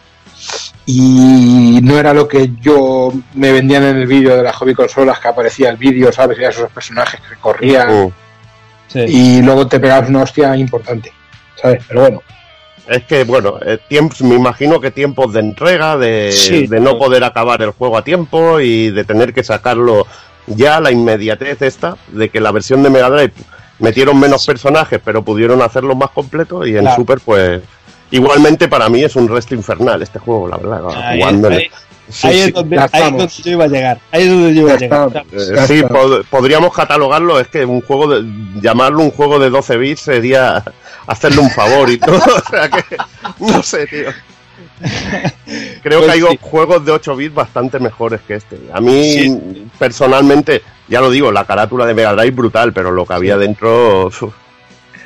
[0.91, 5.19] y no era lo que yo me vendían en el vídeo de las hobby consolas
[5.21, 6.39] que aparecía el vídeo, ¿sabes?
[6.39, 8.11] Y esos personajes que corrían.
[8.87, 9.01] Sí.
[9.01, 11.13] y luego te pegabas una hostia importante,
[11.61, 11.85] ¿sabes?
[11.87, 12.23] Pero bueno.
[12.89, 16.67] Es que, bueno, eh, tiempos, me imagino que tiempos de entrega, de, Sí.
[16.67, 20.07] de no poder acabar el juego a tiempo y de tener que sacarlo
[20.47, 23.35] ya, la inmediatez esta, de que la versión de Mega Drive
[23.79, 26.97] metieron menos personajes, pero pudieron hacerlo más completo y en Claro.
[26.97, 27.61] Super, pues.
[28.11, 30.81] Igualmente para mí es un resto infernal este juego, la verdad.
[30.97, 31.57] Ahí- jugándole.
[31.57, 31.71] ahí-
[32.11, 32.41] Sí, ahí sí.
[32.49, 34.01] es donde, ahí es donde yo iba a llegar.
[34.11, 35.25] Ahí es donde yo iba a llegar.
[35.31, 38.25] Eh, sí, pod- podríamos catalogarlo, es que un juego de,
[38.63, 40.65] llamarlo un juego de 12 bits sería
[41.07, 42.17] hacerle un favor y todo,
[42.47, 42.83] o sea que
[43.41, 44.09] no sé, tío.
[45.83, 46.39] Creo Pues que hay sí.
[46.41, 48.59] juegos de 8 bits bastante mejores que este.
[48.73, 49.67] A mí Sí.
[49.79, 54.11] personalmente, ya lo digo, la carátula de Mega Drive brutal, pero lo que había dentro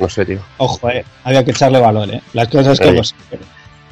[0.09, 0.39] sé, tío.
[0.59, 2.21] Ojo, eh, había que echarle valor, eh.
[2.33, 2.95] Las cosas que Sí.
[2.97, 3.15] los-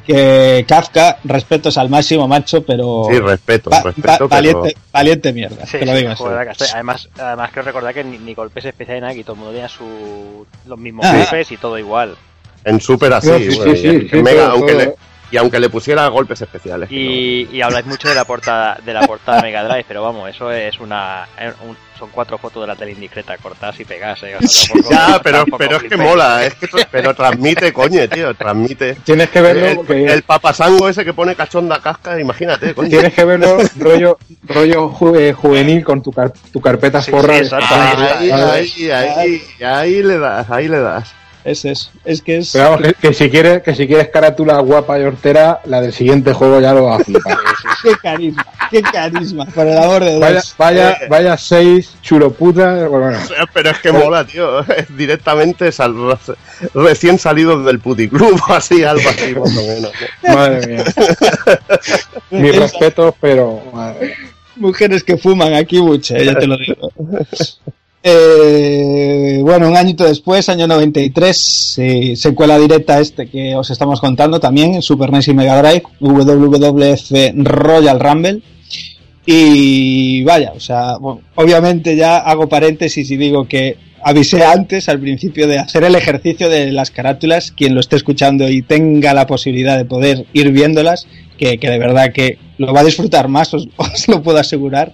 [0.05, 3.05] Que Kafka, respetos al máximo, macho, pero.
[3.09, 6.23] Sí, respeto, va- respeto, va- pero- valiente, valiente mierda, Sí, te lo sí, digo así.
[6.23, 9.37] joder, que además, además quiero recordar que ni, ni golpes especiales nada, aquí todo el
[9.39, 11.17] mundo tenía su, los mismos Ah.
[11.17, 12.15] golpes y todo igual.
[12.65, 14.81] En Super así, No, sí, bueno, sí, y sí, en sí, Mega, todo- aunque todo.
[14.81, 14.95] le-
[15.31, 16.89] y aunque le pusiera golpes especiales.
[16.91, 16.97] no.
[16.97, 20.79] Y, habláis mucho de la portada de la portada Mega Drive, pero vamos, eso es
[20.79, 21.27] una
[21.65, 24.89] un- son cuatro fotos de la tele indiscreta cortadas y pegadas, eh, o sea, tampoco-
[24.91, 28.95] Ya, pero, tampoco pero es que mola, es que, pero transmite, coño, tío, transmite.
[29.03, 32.89] Tienes que verlo El, porque el papasango ese que pone cachonda casca, imagínate, coño.
[32.89, 34.17] tienes que verlo rollo
[34.47, 38.29] rollo ju- eh, juvenil con tu, car- tu carpeta Sí, forra sí, de- exacto, Ahí,
[38.31, 41.13] Ah, ahí, ahí, ahí le das, ahí le das.
[41.43, 41.89] Es eso.
[42.05, 42.51] Es que es.
[42.53, 45.91] Pero vamos, que, que si quieres que si quieres carátula guapa y hortera, la del
[45.91, 47.35] siguiente juego ya lo va a flipar.
[47.81, 50.53] Qué carisma, qué carisma, por el amor de Dios.
[50.57, 52.87] Vaya, vaya, vaya seis chuloputas.
[52.89, 53.45] Bueno, bueno.
[53.53, 54.59] Pero es que mola, tío.
[54.59, 55.95] Es directamente sal-
[56.75, 59.91] recién salidos del puticlub, así, algo así, más o menos.
[60.23, 60.83] Madre mía.
[62.29, 63.61] Mis respetos, pero.
[63.73, 64.15] madre mía.
[64.57, 66.91] Mujeres que fuman aquí mucho, eh, ya te lo digo.
[68.03, 74.39] Eh, bueno, un añito después, año 93, eh, secuela directa este que os estamos contando
[74.39, 78.41] también, Super NES y Mega Drive, WWF Royal Rumble.
[79.23, 80.97] Y vaya, o sea,
[81.35, 86.49] obviamente ya hago paréntesis y digo que avisé antes, al principio, de hacer el ejercicio
[86.49, 87.51] de las carátulas.
[87.51, 91.07] Quien lo esté escuchando y tenga la posibilidad de poder ir viéndolas,
[91.37, 93.67] que, que de verdad que lo va a disfrutar más, os
[94.07, 94.93] lo puedo asegurar.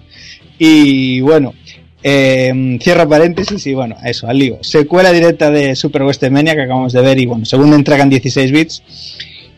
[0.58, 1.54] Y bueno,
[2.02, 4.58] eh, cierro paréntesis y bueno, eso, al lío.
[4.62, 8.52] Secuela directa de Super Westmania que acabamos de ver y bueno, segunda entrega en 16
[8.52, 8.82] bits.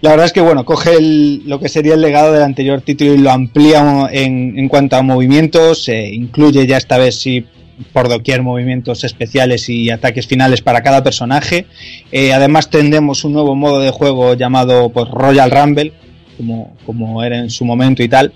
[0.00, 3.18] La verdad es que bueno, coge lo que sería el legado del anterior título y
[3.18, 7.44] lo amplía en, en cuanto a movimientos, eh, incluye ya esta vez sí
[7.92, 11.66] por doquier movimientos especiales y ataques finales para cada personaje.
[12.12, 15.92] Eh, además tendremos un nuevo modo de juego llamado pues, Royal Rumble,
[16.36, 18.32] como, como era en su momento y tal.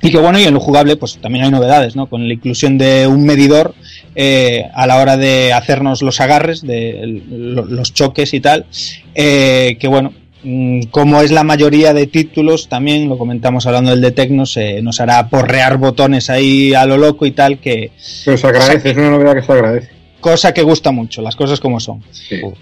[0.00, 2.06] Y que bueno, y en lo jugable, pues también hay novedades, ¿no?
[2.06, 3.74] Con la inclusión de un medidor
[4.14, 8.66] eh, a la hora de hacernos los agarres, de los choques y tal.
[9.14, 10.12] eh, que bueno,
[10.44, 14.80] mm, como es la mayoría de títulos, también lo comentamos hablando del de Tecnos, eh,
[14.82, 19.10] nos hará porrear botones ahí a lo loco y tal, que se agradece, es una
[19.10, 19.97] novedad que se agradece.
[20.20, 22.02] Cosa que gusta mucho, las cosas como son.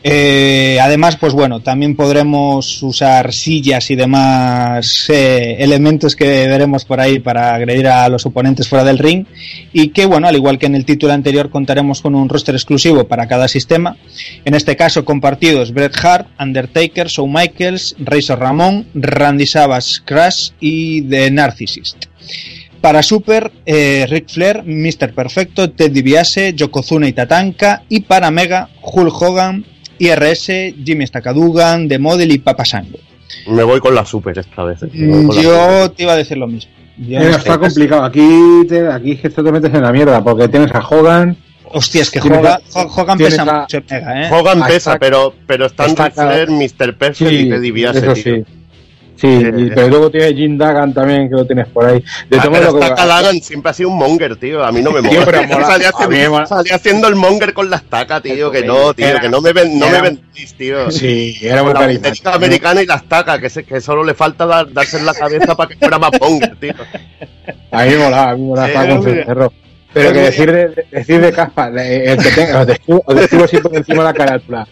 [0.03, 7.01] Eh, además, pues bueno, también podremos usar sillas y demás eh, elementos que veremos por
[7.01, 9.27] ahí para agredir a los oponentes fuera del ring.
[9.73, 13.07] Y que, bueno, al igual que en el título anterior, contaremos con un roster exclusivo
[13.09, 13.97] para cada sistema.
[14.45, 21.03] En este caso, compartidos Bret Hart, Undertaker, Shawn Michaels, Razor Ramón, Randy Savage, Crash y
[21.03, 22.07] The Narcissist.
[22.81, 25.13] Para Super, eh, Ric Flair, Mr.
[25.13, 27.83] Perfecto, Ted DiBiase, Yokozuna y Tatanka.
[27.89, 29.65] Y para Mega, Hulk Hogan,
[29.99, 32.99] IRS, Jimmy Stakadugan, The Model y Papa Sango.
[33.49, 34.83] Me voy con la super esta vez.
[34.85, 34.89] eh.
[35.43, 36.71] Yo te iba a decir lo mismo.
[36.99, 37.59] Yo Mira, no está sé.
[37.59, 38.05] complicado.
[38.05, 38.27] Aquí,
[38.69, 41.37] te, aquí es que esto te metes en la mierda, porque tienes a Hogan.
[41.65, 44.31] Hostia, es que Hogan, a- Hogan pesa a- mucho Mega, ¿eh?
[44.33, 46.97] Hogan pesa, pero, pero están está Ric Flair, Mr.
[46.97, 48.45] Perfect y Teddy Biase, eso tío.
[49.17, 49.41] Sí.
[49.41, 52.03] Sí, y- pero luego tienes Jim Duggan también, que lo tienes por ahí.
[52.31, 54.65] De Ah, pero lo que- Lagan siempre ha sido un monger, tío.
[54.65, 55.43] A mí no me mola.
[55.49, 55.67] mola.
[55.93, 56.47] salía, mola.
[56.47, 58.51] salía haciendo el monger con la estaca, tío.
[58.51, 59.07] Que no, tío.
[59.07, 60.91] Era- que no me, ven, no era- me vendís, tío.
[60.91, 62.25] Sí, era muy la carismático.
[62.31, 65.15] banderita americana y la estaca, que, se- que solo le falta dar- darse en la
[65.15, 66.75] cabeza para que fuera más monger, tío.
[67.71, 69.53] A mí me molaba, a mí me molaba con cencerro.
[69.93, 73.47] Pero que decir de, de- decir de Caspa, el que tenga, os describo, os describo
[73.49, 74.69] siempre encima de la carátula.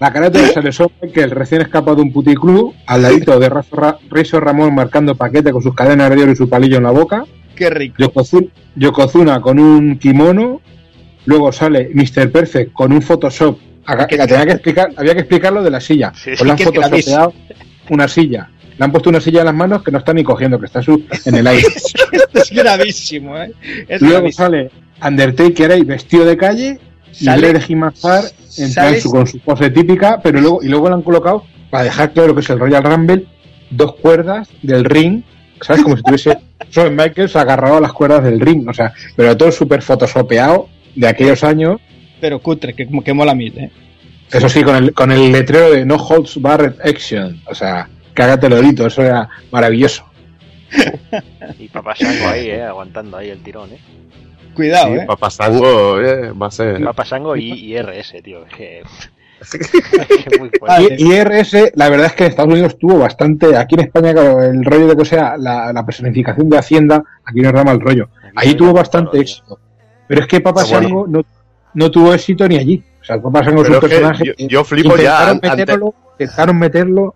[0.00, 4.74] La carátula sale Shawn Michaels recién escapado de un puticlub, al ladito de Razor Ramón
[4.74, 7.24] marcando paquete con sus cadenas de oro y su palillo en la boca.
[7.54, 7.96] Qué rico.
[7.98, 8.46] Yokozuna,
[8.76, 10.60] Yokozuna con un kimono.
[11.24, 12.30] Luego sale Mr.
[12.30, 13.58] Perfect con un Photoshop.
[13.84, 16.12] Acá- que que explicar, había que explicar lo de la silla.
[16.14, 17.32] Sí, pues le han que photoshopeado
[17.90, 18.50] una silla.
[18.78, 20.80] Le han puesto una silla en las manos que no está ni cogiendo, que está
[20.82, 21.66] su- en el aire.
[21.66, 23.52] Esto es gravísimo, ¿eh?
[23.88, 24.46] Es Luego gravísimo.
[24.46, 24.70] sale
[25.04, 26.78] Undertaker ahí vestido de calle
[27.12, 28.24] Sale- de Jimazar
[28.58, 31.84] en plan su, con su pose típica, pero luego y luego le han colocado para
[31.84, 33.26] dejar claro que es el Royal Rumble
[33.70, 35.22] dos cuerdas del ring,
[35.60, 35.82] ¿sabes?
[35.82, 36.38] Como si tuviese
[36.70, 41.06] Shawn Michaels agarrado a las cuerdas del ring, o sea, pero todo súper photoshopeado de
[41.08, 41.80] aquellos años,
[42.20, 43.70] Pero cutre, que, que mola mil, ¿eh?
[44.32, 48.46] eso sí, con el, con el letrero de No Holds Barred Action, o sea, cágate
[48.46, 50.04] el orito, eso era maravilloso.
[51.58, 53.78] Y Papasango ahí, eh, aguantando ahí el tirón, eh.
[54.58, 55.04] Cuidado, Sí, ¿eh?
[55.06, 56.82] Papasango eh, va a ser.
[56.84, 58.44] Papasango y, y RS, tío.
[58.44, 58.82] es Que,
[60.28, 60.58] que muy fuerte.
[60.60, 60.96] Vale.
[60.98, 64.12] Y, y IRS, la verdad es que en Estados Unidos tuvo bastante, aquí en España,
[64.12, 67.80] claro, el rollo de que sea la, la personificación de Hacienda, aquí nos da mal
[67.80, 68.08] rollo.
[68.34, 69.58] Ahí tuvo bastante éxito.
[70.08, 70.64] Pero es que Papa.
[70.64, 71.22] Sango no,
[71.74, 72.82] no tuvo éxito ni allí.
[73.00, 77.14] O sea, Papa Sango es un personaje yo- flipo ya, ante- meterlo, intentaron meterlo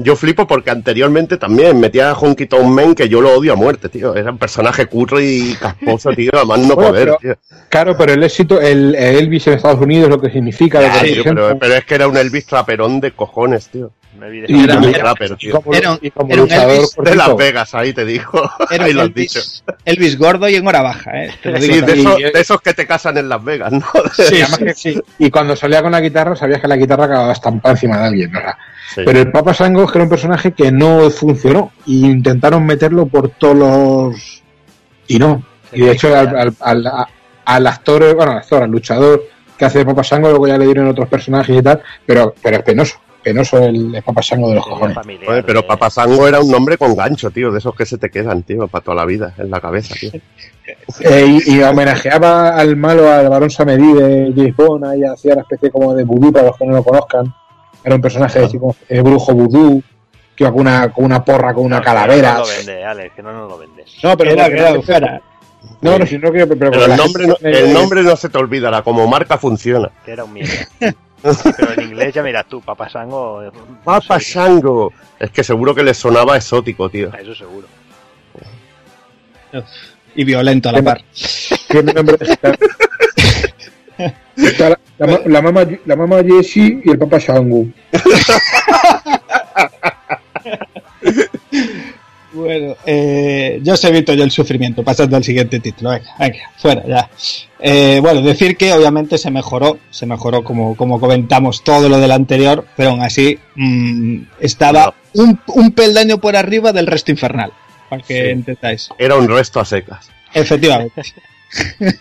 [0.00, 3.56] Yo flipo porque anteriormente también metía a Honky Tonk Man, que yo lo odio a
[3.56, 4.14] muerte, tío.
[4.14, 7.58] Era un personaje cutre y casposo, tío, además no Bueno, poder, pero- tío.
[7.68, 10.92] Claro, pero el éxito, el, el Elvis en Estados Unidos, lo que significa, lo Ya,
[10.92, 13.90] que tío, representa, pero, pero es que era un Elvis traperón de cojones, tío.
[14.18, 15.60] Me vi de Y esa- era- Muy era- rapper, y tío.
[15.60, 18.50] como, Era un- y como era un luchador Elvis De Las Vegas, ahí te digo.
[18.70, 19.40] Era ahí lo has dicho.
[19.84, 21.30] Elvis, gordo y en hora baja, ¿eh?
[21.42, 22.06] Te lo digo Sí, de también.
[22.08, 23.80] esos, Y- de esos que te casan en Las Vegas, ¿no?
[24.14, 25.00] Sí, además que sí.
[25.18, 28.36] Y cuando salía con la guitarra, sabías que la guitarra acababa estampada encima de alguien.
[28.36, 28.58] o sea,
[28.94, 29.02] Sí.
[29.04, 31.72] Pero el Papa Sango es que era un personaje que no funcionó.
[31.84, 34.42] Y intentaron meterlo por todos los.
[35.06, 35.42] Y no.
[35.72, 37.08] Y de hecho, al, al, al- a-
[37.44, 39.22] al actor, bueno, al actor, al luchador
[39.58, 41.82] que hace de Papa Sango, luego ya le dieron otros personajes y tal.
[42.06, 42.98] Pero, pero es penoso.
[43.32, 44.94] Penoso el, el Papa Sango de los cojones.
[44.94, 47.98] familiar Joder, pero de- Papasango era un nombre con gancho, tío, de esos que se
[47.98, 50.10] te quedan, tío, para toda la vida, en la cabeza, tío.
[51.00, 53.92] Eh, y, y homenajeaba al malo, al varón Samedi
[54.32, 57.34] de Bond, ahí hacía una especie como de vudú para los que no lo conozcan.
[57.84, 59.82] Era un personaje así como eh, brujo vudú,
[60.36, 62.34] que iba con una, con una porra, con una No, calavera.
[62.34, 63.96] No lo vende, Alex, que no nos lo vendes.
[64.02, 65.20] No, pero Era, no, era,
[65.80, 68.28] no, no, no, si no quiero, pero, Pero el nombre, no, el nombre no se
[68.28, 69.90] te olvidará, como marca funciona.
[70.04, 70.52] Que era un mierda.
[71.22, 73.42] pero en inglés ya miras tú, Papasango.
[73.42, 73.50] eh,
[73.84, 74.92] Papasango.
[75.18, 77.12] Es que seguro que le sonaba exótico, tío.
[77.14, 77.66] Eso seguro.
[80.14, 81.02] Y violento a la par.
[81.68, 82.16] tiene nombre
[83.96, 87.66] la, la, la mamá, la mamá Jessie y el papá Shango.
[92.38, 95.90] Bueno, eh, ya os he visto yo el sufrimiento, pasando al siguiente título.
[95.90, 97.10] Venga, venga, fuera ya.
[97.58, 102.12] Eh, bueno, decir que obviamente se mejoró, se mejoró como, como comentamos todo lo del
[102.12, 107.50] anterior, pero aún así mm, estaba un, un peldaño por arriba del resto infernal,
[107.88, 108.30] para que Sí.
[108.30, 108.88] entendáis.
[108.98, 110.08] Era un resto a secas.
[110.32, 111.02] Efectivamente.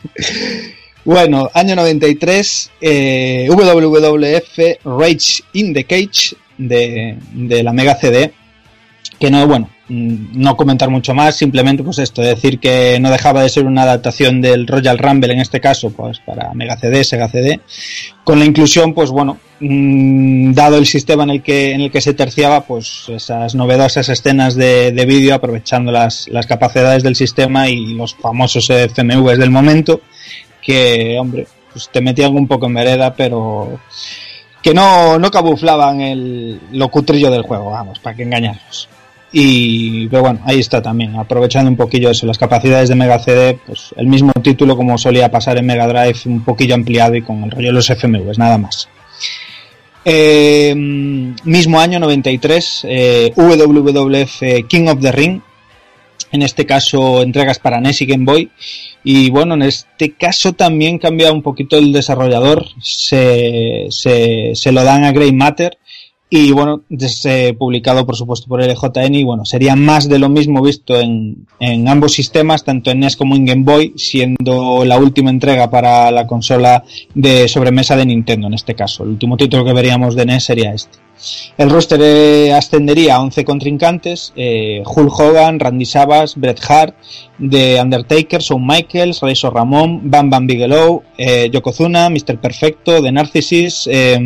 [1.06, 8.32] bueno, año 93, eh, WWF Rage in the Cage de, de la Mega CD.
[9.20, 13.50] Que no, bueno, no comentar mucho más, simplemente pues esto, decir que no dejaba de
[13.50, 17.62] ser una adaptación del Royal Rumble en este caso, pues para Mega CD, Sega CD,
[18.24, 22.02] con la inclusión, pues bueno, mm, dado el sistema en el que, en el que
[22.02, 27.70] se terciaba, pues esas novedosas escenas de, de vídeo aprovechando las, las capacidades del sistema
[27.70, 30.02] y los famosos FMVs del momento,
[30.62, 33.80] que, hombre, pues te metían un poco en vereda, pero
[34.62, 38.90] que no, no camuflaban el, lo cutrillo del juego, vamos, para que engañarnos.
[39.40, 43.60] Y, pero bueno, ahí está también, aprovechando un poquillo eso, las capacidades de Mega CD,
[43.68, 47.44] pues el mismo título como solía pasar en Mega Drive, un poquillo ampliado y con
[47.44, 48.90] el rollo de los FMVs, nada más.
[50.04, 55.40] Eh, mismo año 93, eh, WWF King of the Ring,
[56.32, 58.50] en este caso entregas para NES y Game Boy.
[59.04, 64.84] Y bueno, en este caso también cambia un poquito el desarrollador, se, se, se lo
[64.84, 65.78] dan a Grey Matter
[66.30, 70.62] y bueno, desde, publicado por supuesto por LJN y bueno, sería más de lo mismo
[70.62, 75.30] visto en, en ambos sistemas, tanto en NES como en Game Boy, siendo la última
[75.30, 76.84] entrega para la consola
[77.14, 79.04] de sobremesa de Nintendo en este caso.
[79.04, 81.07] El último título que veríamos de NES sería este.
[81.58, 86.96] El roster eh, ascendería a 11 contrincantes, eh, Hulk Hogan, Randy Savage, Bret Hart,
[87.40, 92.40] The Undertaker, Shawn Michaels, Razor Ramón, Bam Bam Bigelow, eh, Yokozuna, Mr.
[92.40, 94.20] Perfecto, The Narcissus eh,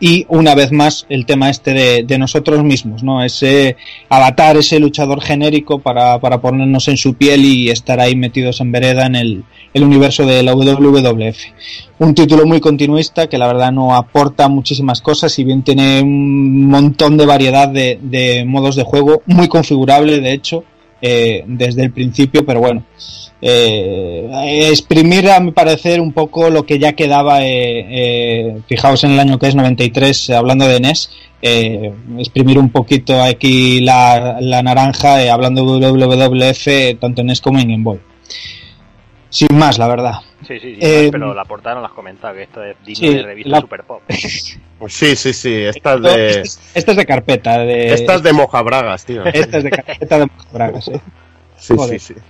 [0.00, 3.22] y una vez más el tema este de, de, nosotros mismos, ¿no?
[3.24, 3.76] Ese
[4.08, 8.72] avatar, ese luchador genérico para, para, ponernos en su piel y estar ahí metidos en
[8.72, 9.44] vereda en el,
[9.74, 11.38] el universo de la WWF.
[12.02, 16.66] Un título muy continuista que la verdad no aporta muchísimas cosas, si bien tiene un
[16.66, 20.64] montón de variedad de, modos de juego, muy configurable de hecho,
[21.00, 22.82] eh, desde el principio, pero bueno,
[23.40, 29.20] eh, exprimir a mi parecer un poco lo que ya quedaba, eh, fijaos en el
[29.20, 31.08] año que es 93, hablando de NES,
[32.18, 37.68] exprimir un poquito aquí la, la naranja, hablando de WWF, tanto en NES como en
[37.68, 38.00] Game Boy.
[39.32, 40.16] Sin más, la verdad.
[40.46, 43.08] Sí, sí, sí eh, pero la portada no la has comentado, que esto es digno
[43.08, 43.60] sí, de revista la...
[43.62, 44.02] Super Pop.
[44.88, 46.28] Sí, sí, sí, esta es de...
[46.28, 47.58] Esta es, esta es de carpeta.
[47.60, 47.94] De...
[47.94, 49.24] Esta es de mojabragas, tío.
[49.24, 51.00] Esta es de carpeta de mojabragas, ¿eh?
[51.56, 52.00] Sí, Joder.
[52.00, 52.20] sí, sí.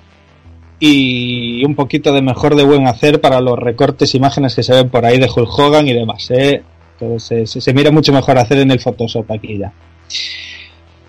[0.79, 4.91] Y un poquito de mejor de buen hacer para los recortes, imágenes que se ven
[4.91, 6.63] por ahí de Hulk Hogan y demás, ¿eh?
[7.01, 9.73] Entonces se, se mira mucho mejor hacer en el Photoshop aquí ya.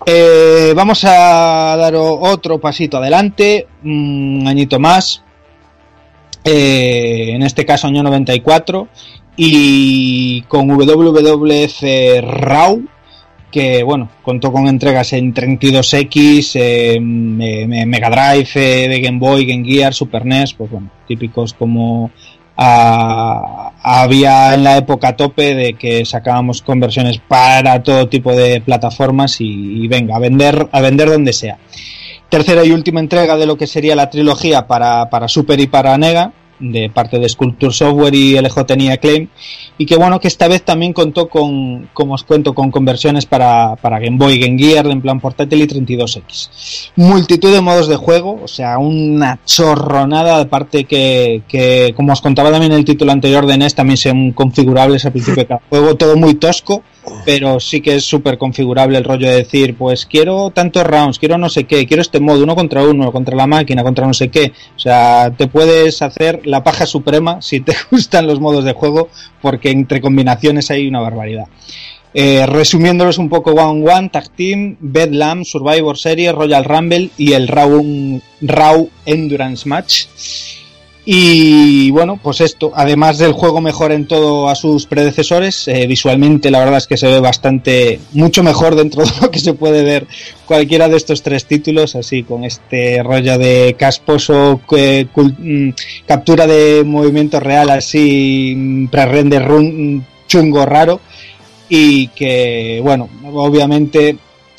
[0.06, 5.23] Eh, vamos a dar otro pasito adelante, un añito más,
[6.44, 8.88] eh, en este caso año 94,
[9.36, 11.82] y con WWF
[12.22, 12.82] RAW,
[13.50, 19.64] que bueno, contó con entregas en 32X, eh, Mega Drive, eh, de Game Boy, Game
[19.64, 22.10] Gear, Super NES, pues bueno, típicos como
[22.56, 28.60] a, había en la época a tope de que sacábamos conversiones para todo tipo de
[28.60, 31.58] plataformas y, y venga, a vender, a vender donde sea
[32.28, 35.96] tercera y última entrega de lo que sería la trilogía para, para Super y para
[35.98, 39.28] Nega, de parte de Sculpture Software y LJN Acclaim,
[39.78, 43.76] y que bueno, que esta vez también contó con, como os cuento, con conversiones para,
[43.76, 46.90] para Game Boy, Game Gear, en plan portátil y 32X.
[46.96, 52.50] Multitud de modos de juego, o sea, una chorronada, aparte que, que como os contaba
[52.50, 55.96] también en el título anterior de NES, también son configurables al principio de cada juego,
[55.96, 56.82] todo muy tosco,
[57.24, 61.38] pero sí que es súper configurable el rollo de decir, pues quiero tantos rounds, quiero
[61.38, 64.28] no sé qué, quiero este modo, uno contra uno, contra la máquina, contra no sé
[64.28, 64.52] qué.
[64.76, 69.08] O sea, te puedes hacer la paja suprema si te gustan los modos de juego,
[69.42, 71.46] porque entre combinaciones hay una barbaridad.
[72.16, 77.48] Eh, resumiéndolos un poco One One, Tag Team, Bedlam, Survivor Series, Royal Rumble y el
[77.48, 77.82] Raw,
[78.40, 80.04] Raw Endurance Match.
[81.06, 86.50] Y bueno, pues esto, además del juego mejor en todo a sus predecesores, eh, visualmente
[86.50, 89.82] la verdad es que se ve bastante, mucho mejor dentro de lo que se puede
[89.82, 90.06] ver
[90.46, 95.74] cualquiera de estos tres títulos, así con este rollo de casposo, cul,
[96.06, 101.00] captura de movimiento real, así pre-render run, chungo raro,
[101.68, 104.16] y que bueno, obviamente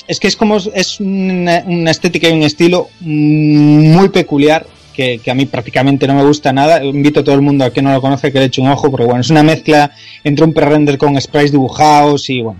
[0.08, 5.46] es que es como es una estética y un estilo muy peculiar que, a mí
[5.46, 6.84] prácticamente no me gusta nada.
[6.84, 8.90] Invito a todo el mundo a que no lo conoce que le eche un ojo,
[8.90, 9.92] porque bueno, es una mezcla
[10.24, 12.60] entre un pre-render con sprites dibujados y bueno.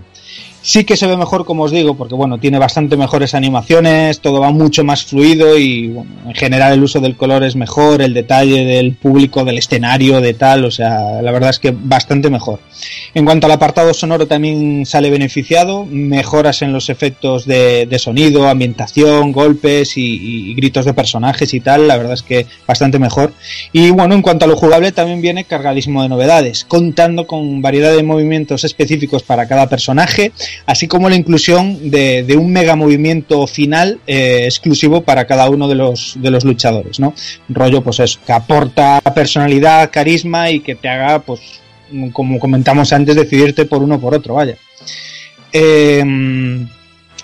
[0.66, 4.40] Sí que se ve mejor, como os digo, porque bueno, tiene bastante mejores animaciones, todo
[4.40, 8.12] va mucho más fluido y bueno, en general el uso del color es mejor, el
[8.14, 12.58] detalle del público, del escenario, de tal, o sea, la verdad es que bastante mejor.
[13.14, 19.30] En cuanto al apartado sonoro también sale beneficiado, mejoras en los efectos de, sonido, ambientación,
[19.30, 23.32] golpes y, y, gritos de personajes y tal, la verdad es que bastante mejor.
[23.72, 27.94] Y bueno, en cuanto a lo jugable también viene cargadísimo de novedades, contando con variedad
[27.94, 30.32] de movimientos específicos para cada personaje,
[30.64, 35.74] así como la inclusión de, un mega movimiento final eh, exclusivo para cada uno de
[35.74, 37.14] los, luchadores, ¿no?
[37.48, 41.40] Rollo, pues eso, que aporta personalidad, carisma y que te haga, pues,
[42.12, 44.56] como comentamos antes, decidirte por uno o por otro, vaya.
[45.52, 46.02] Eh,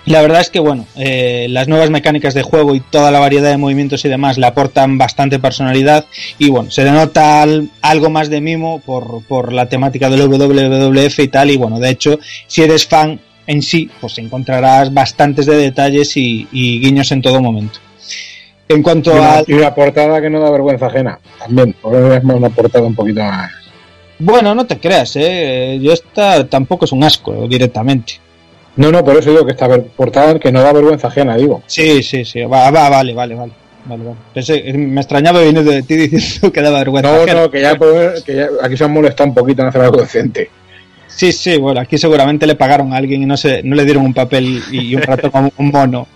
[0.05, 3.49] La verdad es que, bueno, eh, las nuevas mecánicas de juego y toda la variedad
[3.51, 6.05] de movimientos y demás le aportan bastante personalidad
[6.37, 11.19] y, bueno, se denota al- algo más de mimo por, por la temática del WWF
[11.19, 15.55] y tal y, bueno, de hecho, si eres fan en sí, pues encontrarás bastantes de
[15.55, 17.79] detalles y, y guiños en todo momento.
[18.67, 19.43] En Y cuanto una, a...
[19.47, 21.19] y una portada que no da vergüenza ajena.
[21.39, 21.75] También,
[22.13, 23.51] es una portada un poquito más.
[24.19, 25.79] Bueno, no te creas, ¿eh?
[25.81, 28.19] Yo esta tampoco es un asco directamente.
[28.75, 31.61] No, no, por eso digo que ver- portada que no da vergüenza ajena, digo.
[31.67, 32.41] Sí, sí, sí.
[32.43, 33.51] Va, va, vale, vale, vale.
[33.85, 34.17] Vale, vale.
[34.33, 37.11] Pensé- me extrañaba venir de ti diciendo que daba vergüenza.
[37.11, 37.41] No, ajena.
[37.41, 37.77] no, que ya,
[38.25, 40.49] que ya aquí se han molestado un poquito en hacer algo decente.
[41.07, 44.03] Sí, sí, bueno, aquí seguramente le pagaron a alguien y no, se, no le dieron
[44.05, 46.07] un papel y un ratón como un mono.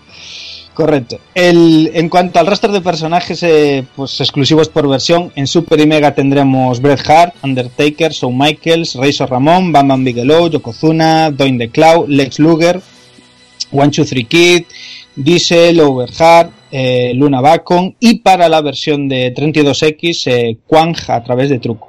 [0.78, 1.18] Correcto.
[1.34, 5.88] El, en cuanto al resto de personajes eh, pues exclusivos por versión, en Super y
[5.88, 11.68] Mega tendremos Bret Hart, Undertaker, Shawn Michaels, Razor Ramón, Bam Bam Bigelow, Yokozuna, Doin the
[11.70, 12.80] Cloud, Lex Luger,
[13.72, 14.66] One Two Three Kid,
[15.16, 21.48] Diesel, Overheart, eh, Luna Bacon y para la versión de 32X, eh, Quang a través
[21.50, 21.87] de truco.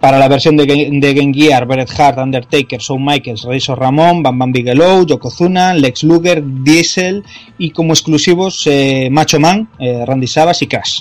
[0.00, 4.52] Para la versión de, Game Gear, Bret Hart, Undertaker, Shawn Michaels, Razor Ramón, Bam Bam
[4.52, 7.22] Bigelow, Yokozuna, Lex Luger, Diesel
[7.58, 11.00] y como exclusivos eh, Macho Man, eh, Randy Savage y Crash.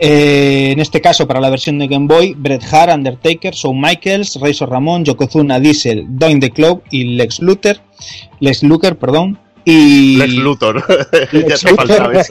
[0.00, 4.38] Eh, en este caso, para la versión de Game Boy, Bret Hart, Undertaker, Shawn Michaels,
[4.40, 7.78] Razor Ramón, Yokozuna, Diesel, Doin the Club y Lex Luthor,
[8.38, 10.84] Lex Luger, perdón, y Lex Luthor.
[11.32, 12.24] ya te Luthor.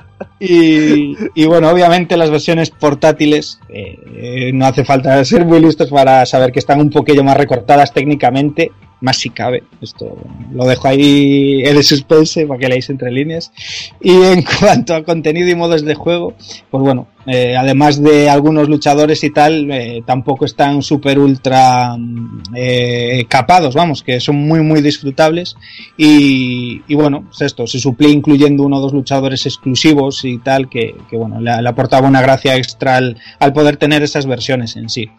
[0.38, 6.26] y bueno, obviamente las versiones portátiles eh, eh, no hace falta ser muy listos para
[6.26, 8.70] saber que están un poquillo más recortadas técnicamente,
[9.00, 9.64] más si cabe.
[9.80, 10.16] Esto
[10.52, 13.52] lo dejo ahí en el suspense para que leáis entre líneas.
[14.00, 16.34] Y en cuanto a contenido y modos de juego,
[16.70, 22.42] pues bueno, eh, además de algunos luchadores y tal, eh, tampoco están súper ultra mm,
[22.54, 25.56] eh, capados, vamos, que son muy muy disfrutables.
[25.96, 30.94] Y, y bueno, esto, se suplía incluyendo uno o dos luchadores exclusivos y tal, que,
[31.12, 35.10] bueno, le, aportaba una gracia extra al, al poder tener esas versiones en sí.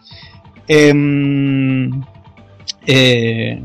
[2.90, 3.62] Eh,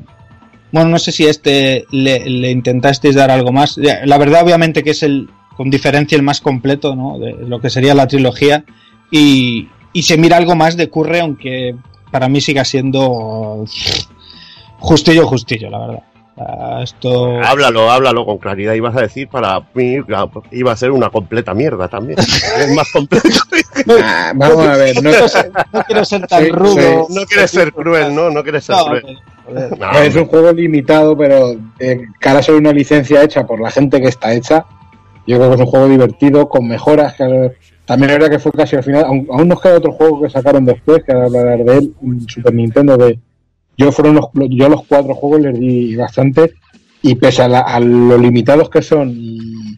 [0.73, 3.77] bueno, no sé si este le, intentasteis dar algo más.
[3.77, 7.17] La verdad, obviamente, que es el, con diferencia, el más completo, ¿no?
[7.17, 8.65] De lo que sería la trilogía.
[9.09, 11.75] Y, y se mira algo más de Curre, aunque
[12.11, 13.65] para mí siga siendo
[14.79, 16.03] justillo, justillo, la verdad.
[16.37, 17.39] Ah, Esto.
[17.43, 18.73] Háblalo, háblalo con claridad.
[18.73, 19.97] Ibas a decir, para mí
[20.51, 22.19] iba a ser una completa mierda también.
[22.19, 23.27] es más completo.
[24.03, 27.07] Ah, vamos a ver, no, no quiero ser tan Sí, rudo.
[27.09, 28.29] No quieres ser cruel, ¿no?
[28.29, 29.17] No quieres ser No, cruel.
[29.79, 33.71] No, es un juego limitado, pero de cara a ser una licencia hecha por la
[33.71, 34.65] gente que está hecha,
[35.25, 37.15] yo creo que es un juego divertido, con mejoras.
[37.15, 37.51] Que,
[37.85, 39.05] también verdad que fue casi al final.
[39.05, 42.29] Aún, aún nos queda otro juego que sacaron después, que ahora hablar de él, un
[42.29, 42.95] Super Nintendo.
[42.95, 43.19] De,
[43.77, 46.53] yo, fueron los, yo los cuatro juegos les di bastante,
[47.01, 49.77] y pese a, la- a lo limitados que son, y,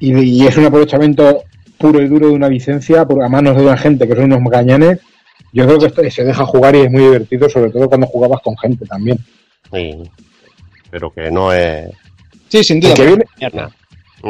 [0.00, 1.42] y, y es un aprovechamiento
[1.78, 4.50] puro y duro de una licencia por, a manos de una gente que son unos
[4.50, 5.00] gañanes.
[5.52, 8.40] Yo creo que esto se deja jugar y es muy divertido, sobre todo cuando jugabas
[8.42, 9.18] con gente también.
[9.72, 9.96] Sí,
[10.90, 11.90] pero que no es.
[12.48, 12.90] Sí, sin duda.
[12.92, 13.24] El que viene,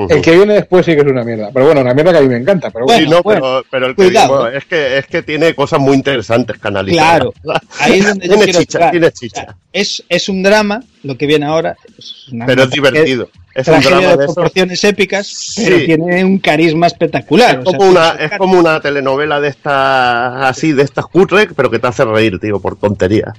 [0.09, 1.51] El que viene después sí que es una mierda.
[1.53, 2.71] Pero bueno, una mierda que a mí me encanta.
[2.71, 4.41] Pero bueno, Sí, no, bueno, pero, pero el que cuidado.
[4.41, 7.21] bueno, es que es que tiene cosas muy interesantes analizar.
[7.21, 7.33] Claro,
[7.81, 11.47] ahí es donde yo tiene chicha, tiene chicha, Es, es un drama, lo que viene
[11.47, 11.77] ahora.
[11.99, 13.29] Es una pero es divertido.
[13.55, 15.85] Es un drama de de proporciones épicas, pero Sí.
[15.85, 17.61] tiene un carisma espectacular.
[17.61, 21.49] Es o sea, como, una, es como una telenovela de estas así, de estas cutre,
[21.55, 23.35] pero que te hace reír, tío, por tontería.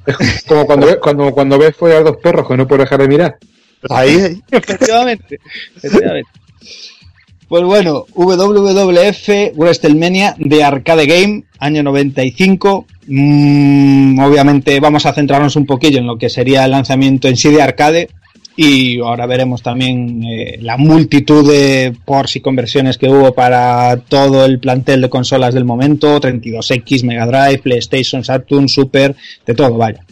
[0.47, 3.37] como cuando, ves- cuando, cuando ves follar dos perros que no puedes dejar de mirar.
[3.89, 4.41] Ahí, ahí.
[4.51, 5.39] Efectivamente,
[5.75, 6.29] efectivamente.
[7.47, 12.85] Pues bueno, WWF WrestleMania de Arcade Game, año 95.
[13.07, 17.51] Mm, obviamente vamos a centrarnos un poquillo en lo que sería el lanzamiento en sí
[17.51, 18.09] de arcade.
[18.55, 24.45] Y ahora veremos también eh, la multitud de ports y conversiones que hubo para todo
[24.45, 29.15] el plantel de consolas del momento: 32X, Mega Drive, PlayStation, Saturn, Super,
[29.45, 30.05] de todo, vaya.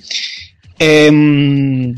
[0.77, 1.95] Em,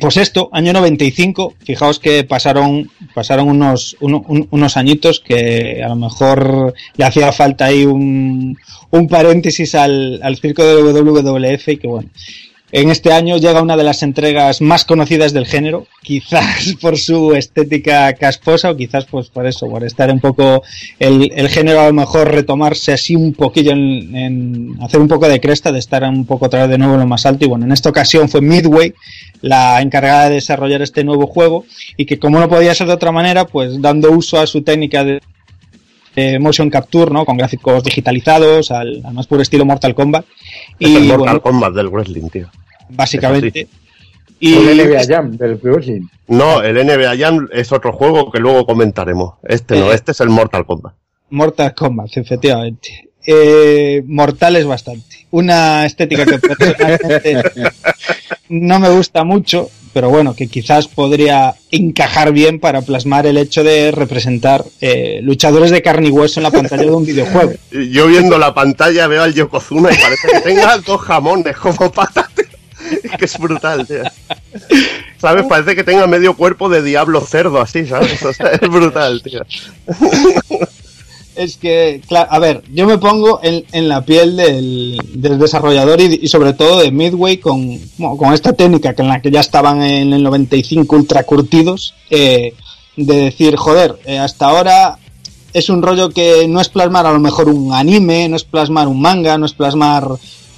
[0.00, 5.88] pues esto, año 95, fijaos que pasaron, pasaron unos, uno- un- unos añitos que a
[5.88, 8.56] lo mejor le hacía falta ahí un,
[8.90, 12.08] un paréntesis al, al circo de WWF y que bueno,
[12.72, 17.34] en este año llega una de las entregas más conocidas del género, quizás por su
[17.34, 20.62] estética casposa o quizás pues por eso, por estar un poco
[20.98, 25.28] el, el género a lo mejor retomarse así un poquillo en, en hacer un poco
[25.28, 27.44] de cresta, de estar un poco otra vez de nuevo en lo más alto.
[27.44, 28.94] Y bueno, en esta ocasión fue Midway
[29.40, 31.64] la encargada de desarrollar este nuevo juego
[31.96, 35.04] y que como no podía ser de otra manera, pues dando uso a su técnica
[35.04, 35.20] de
[36.40, 37.24] motion capture, ¿no?
[37.24, 40.24] Con gráficos digitalizados, al, al más puro estilo Mortal Kombat.
[40.78, 42.48] Es el Y Mortal bueno, Kombat del wrestling, tío.
[42.88, 43.68] básicamente.
[44.42, 46.06] Y El NBA Jam del Wrestling.
[46.28, 49.34] no, el NBA Jam es otro juego que luego comentaremos.
[49.42, 49.94] Este no, Eh.
[49.94, 50.94] este es el Mortal Kombat.
[51.30, 53.10] Mortal Kombat, efectivamente.
[53.26, 55.26] Eh, mortal es bastante.
[55.30, 57.42] Una estética que personalmente
[58.48, 63.64] no me gusta mucho, pero bueno, que quizás podría encajar bien para plasmar el hecho
[63.64, 67.52] de representar eh, luchadores de carne y hueso en la pantalla de un videojuego.
[67.70, 72.26] Yo viendo la pantalla veo al Yokozuna y parece que tenga dos jamones como patas.
[72.34, 72.44] tío.
[73.02, 74.02] Es que es brutal, tío.
[75.18, 75.44] ¿Sabes?
[75.46, 78.22] Parece que tenga medio cuerpo de diablo cerdo así, ¿sabes?
[78.22, 79.42] O sea, es brutal, tío.
[81.40, 85.98] Es que, claro, a ver, yo me pongo en, en la piel del, del desarrollador
[85.98, 87.78] y, sobre todo de Midway con,
[88.18, 92.52] con esta técnica que en la que ya estaban en el 95 ultra curtidos, eh,
[92.94, 94.98] de decir, joder, eh, hasta ahora
[95.54, 98.86] es un rollo que no es plasmar a lo mejor un anime, no es plasmar
[98.86, 100.08] un manga, no es plasmar,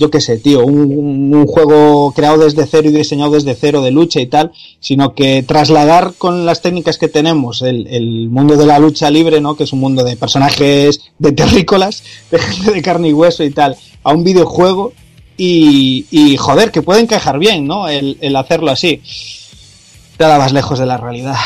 [0.03, 4.20] yo qué sé, tío, un, juego creado desde cero y diseñado desde cero de lucha
[4.20, 4.51] y tal,
[4.81, 9.55] sino que trasladar con las técnicas que tenemos el, mundo de la lucha libre, ¿no?
[9.55, 12.03] Que es un mundo de personajes de terrícolas,
[12.33, 14.93] de gente de carne y hueso y tal, a un videojuego
[15.37, 17.89] y, joder, que puede encajar bien, ¿no?
[17.89, 19.01] El, el hacerlo así.
[20.19, 21.37] Nada más lejos de la realidad.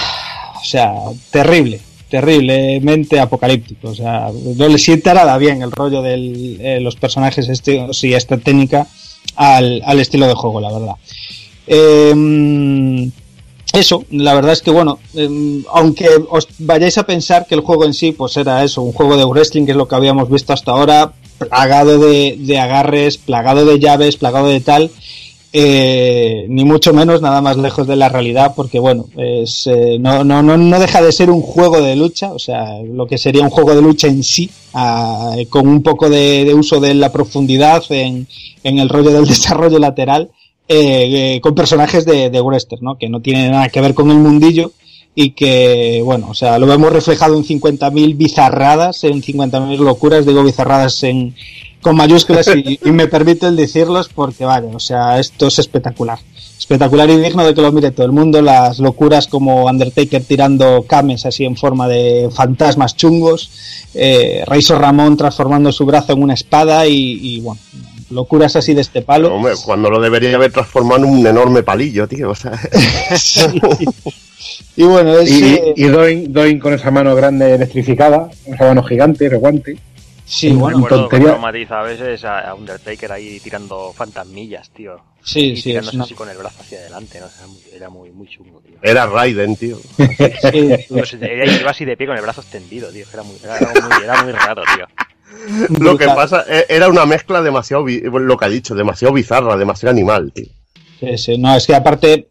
[0.61, 0.95] O sea,
[1.31, 3.89] terrible, terriblemente apocalíptico.
[3.89, 8.37] O sea, no le sienta nada bien el rollo de los personajes estos y esta
[8.39, 8.87] técnica
[9.35, 10.95] al, al estilo de juego, la verdad.
[11.67, 13.11] Eh,
[13.73, 17.85] eso, la verdad es que bueno, eh, aunque os vayáis a pensar que el juego
[17.85, 20.53] en sí pues era eso, un juego de wrestling que es lo que habíamos visto
[20.53, 24.91] hasta ahora, plagado de, de agarres, plagado de llaves, plagado de tal,
[25.59, 30.23] eh, ni mucho menos nada más lejos de la realidad porque bueno, es, eh, no,
[30.23, 33.41] no, no, no deja de ser un juego de lucha, o sea, lo que sería
[33.41, 37.83] un juego de lucha en sí, ah, con un poco de, uso de la profundidad
[37.89, 38.27] en,
[38.65, 40.29] en el rollo del desarrollo lateral
[40.69, 42.99] eh, eh, con personajes de, de wrestler, ¿no?
[42.99, 44.73] Que no tiene nada que ver con el mundillo
[45.15, 50.45] y que, bueno, o sea, lo vemos reflejado en 50.000 bizarradas, en 50.000 locuras, digo
[50.45, 51.35] bizarradas en,
[51.87, 56.19] con mayúsculas y, y me permito el decirlos porque, vale, o sea, esto es espectacular.
[56.59, 60.83] Espectacular y digno de que lo mire todo el mundo, las locuras como Undertaker tirando
[60.89, 63.53] cames así en forma de fantasmas chungos,
[63.95, 67.61] eh, Razor Ramón transformando su brazo en una espada y, y bueno,
[68.11, 69.33] locuras así de este palo.
[69.33, 72.31] Hombre, cuando lo debería haber transformado en un enorme palillo, tío.
[72.31, 72.51] O sea,
[74.77, 78.83] Y bueno, es, Y, eh, y Doin, Doin con esa mano grande electrificada, esa mano
[78.83, 79.77] gigante, de guante.
[80.27, 81.29] Sí, Me bueno, acuerdo tontería.
[81.29, 85.01] cuando matiza a veces a Undertaker ahí tirando fantasmillas, tío.
[85.23, 87.27] sí, y sí, es tirándose una- así con el brazo hacia adelante, ¿no?
[87.27, 88.77] Era muy- era muy, muy chungo, tío.
[88.83, 89.79] era Raiden, tío.
[89.99, 93.07] sí, Pues, eh, iba así de pie con el brazo extendido, tío.
[93.13, 94.87] Era muy, era muy, era muy raro, tío.
[95.81, 99.93] Lo que pasa eh, era una mezcla demasiado, lo que ha dicho, demasiado bizarra, demasiado
[99.93, 100.47] animal, tío.
[101.01, 102.29] Sí, sí, no, es que aparte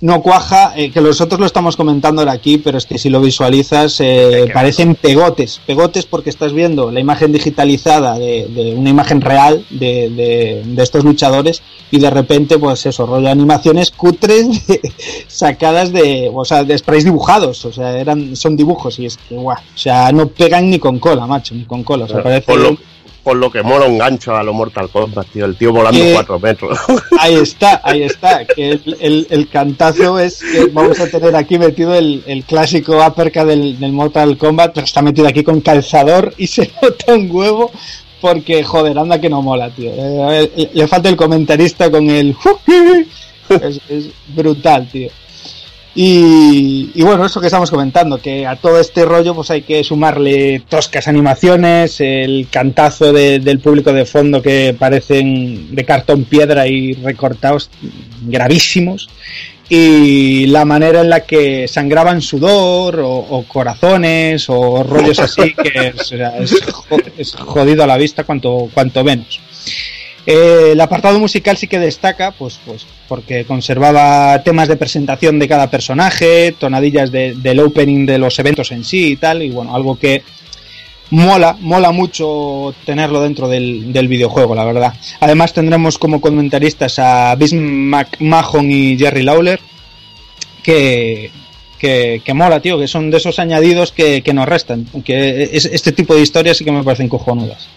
[0.00, 3.20] no cuaja, eh, que nosotros lo estamos comentando ahora aquí, pero es que si lo
[3.20, 9.20] visualizas eh, parecen pegotes, pegotes porque estás viendo la imagen digitalizada de, de una imagen
[9.20, 14.80] real de, de- de estos luchadores y de repente pues eso, rollo animaciones cutres de-
[15.26, 19.34] sacadas de, o sea, de sprays dibujados, o sea, eran son dibujos y es que
[19.36, 22.42] guau, o sea, no pegan ni con cola, macho, ni con cola, o sea, parece
[22.46, 22.76] por, lo,
[23.28, 25.44] por lo que mola un gancho a lo Mortal Kombat, tío.
[25.44, 26.78] El tío volando Eh, cuatro metros.
[27.20, 28.46] Ahí está, ahí está.
[28.46, 32.96] Que el, el- el cantazo es que vamos a tener aquí metido el, el clásico
[33.06, 37.30] uppercut del, del Mortal Kombat, pero está metido aquí con calzador y se nota un
[37.30, 37.70] huevo
[38.22, 39.90] porque, joder, anda que no mola, tío.
[39.94, 42.34] Eh, le- le falta el comentarista con el...
[43.48, 45.08] Es, es brutal, tío.
[46.00, 50.62] Y, bueno, eso que estamos comentando, que a todo este rollo pues hay que sumarle
[50.68, 56.92] toscas animaciones, el cantazo de- del público de fondo que parecen de cartón piedra y
[56.92, 57.68] recortados
[58.22, 59.08] gravísimos,
[59.68, 66.14] y la manera en la que sangraban sudor o, corazones o rollos así, que es,
[67.18, 69.40] es jodido a la vista cuanto, cuanto menos.
[70.30, 75.48] Eh, el apartado musical sí que destaca, pues, pues porque conservaba temas de presentación de
[75.48, 79.74] cada personaje, tonadillas de- del opening de los eventos en sí y tal, y bueno,
[79.74, 80.22] algo que
[81.10, 84.92] mola, mola mucho tenerlo dentro del, del videojuego, la verdad.
[85.20, 89.60] Además tendremos como comentaristas a Vince McMahon y Jerry Lawler,
[90.62, 91.30] que,
[91.78, 95.64] que, que mola, tío, que son de esos añadidos que, que nos restan, que es,
[95.64, 97.68] este tipo de historias sí que me parecen cojonudas.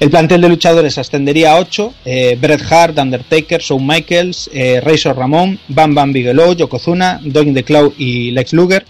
[0.00, 5.16] El plantel de luchadores ascendería a 8, eh, Bret Hart, Undertaker, Shawn Michaels, eh, Razor
[5.16, 8.84] Ramón, Bam Bam Bigelow, Yokozuna, Doink the Cloud y Lex Luger,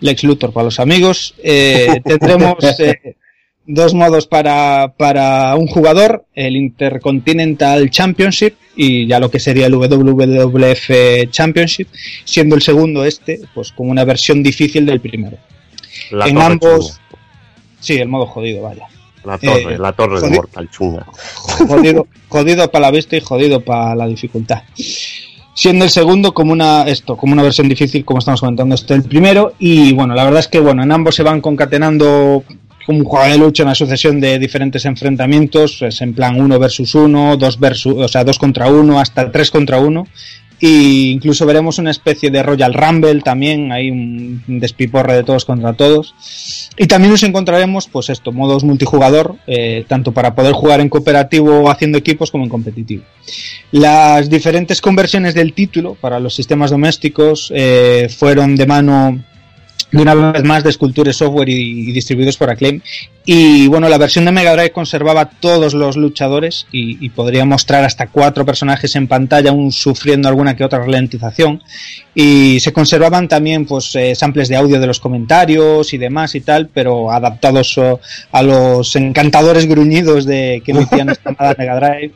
[0.00, 1.34] Lex Luthor para los amigos.
[1.42, 3.16] Eh, tendremos eh,
[3.72, 9.74] dos modos para, para un jugador, el Intercontinental Championship, y ya lo que sería el
[9.74, 11.88] WWF Championship,
[12.24, 15.38] siendo el segundo este, pues como una versión difícil del primero.
[16.10, 17.18] La en ambos, chunga.
[17.80, 18.86] sí, el modo jodido, vaya.
[19.24, 21.06] La torre, eh, la torre de Mortal Chunga.
[21.68, 24.62] jodido, jodido para la vista y jodido para la dificultad.
[25.54, 29.02] Siendo el segundo como una esto, como una versión difícil, como estamos comentando, este el
[29.02, 29.52] primero.
[29.58, 32.44] Y bueno, la verdad es que bueno, en ambos se van concatenando
[32.88, 37.36] un juego de lucha, una sucesión de diferentes enfrentamientos, es en plan uno versus uno,
[37.36, 40.06] dos versus, o sea, dos contra uno, hasta tres contra uno.
[40.62, 45.72] Y incluso veremos una especie de Royal Rumble también, hay un despiporre de todos contra
[45.72, 46.14] todos.
[46.76, 51.70] Y también nos encontraremos, pues esto, modos multijugador, eh, tanto para poder jugar en cooperativo
[51.70, 53.04] haciendo equipos como en competitivo.
[53.72, 59.24] Las diferentes conversiones del título para los sistemas domésticos eh, fueron de mano
[59.92, 62.80] de una vez más de Sculpture Software y, y distribuidos por Acclaim.
[63.24, 67.84] Y bueno, la versión de Mega Drive conservaba todos los luchadores y, y podría mostrar
[67.84, 71.62] hasta cuatro personajes en pantalla, aún sufriendo alguna que otra ralentización.
[72.14, 76.40] Y se conservaban también pues eh, samples de audio de los comentarios y demás y
[76.40, 78.00] tal, pero adaptados oh,
[78.32, 82.12] a los encantadores gruñidos de que emitían esta amada Mega Drive.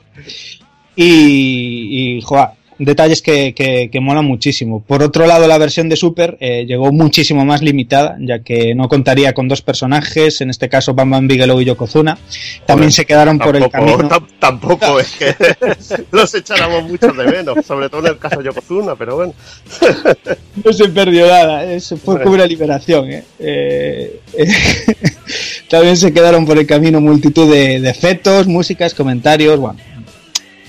[0.96, 4.82] Y, y joa, detalles que, que, que molan muchísimo.
[4.82, 8.88] Por otro lado, la versión de Super eh, llegó muchísimo más limitada, ya que no
[8.88, 12.18] contaría con dos personajes, en este caso Bam Bam Bigelow y Yokozuna.
[12.66, 13.98] También Joder, se quedaron por el camino.
[14.08, 15.34] tam- tampoco es que
[16.12, 19.34] los echáramos mucho de menos, sobre todo en el caso de Yokozuna, pero bueno.
[20.64, 21.64] No se perdió nada,
[22.04, 23.10] fue como una liberación.
[23.10, 23.24] ¿eh?
[23.38, 24.46] Eh, eh,
[25.68, 29.78] también se quedaron por el camino multitud de, de efectos, músicas, comentarios, bueno,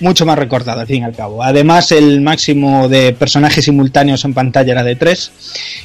[0.00, 1.42] mucho más recortado al fin y al cabo.
[1.42, 5.32] Además, el máximo de personajes simultáneos en pantalla era de 3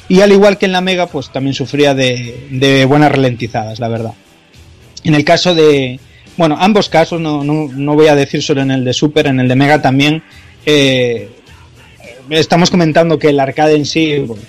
[0.08, 3.88] y al igual que en la Mega, pues también sufría de, de buenas ralentizadas, la
[3.88, 4.12] verdad.
[5.04, 5.98] En el caso de,
[6.36, 9.40] bueno, ambos casos, no, no, no voy a decir solo en el de Super, en
[9.40, 10.22] el de Mega también,
[10.64, 11.30] eh,
[12.38, 14.40] estamos comentando que el arcade en sí, pues,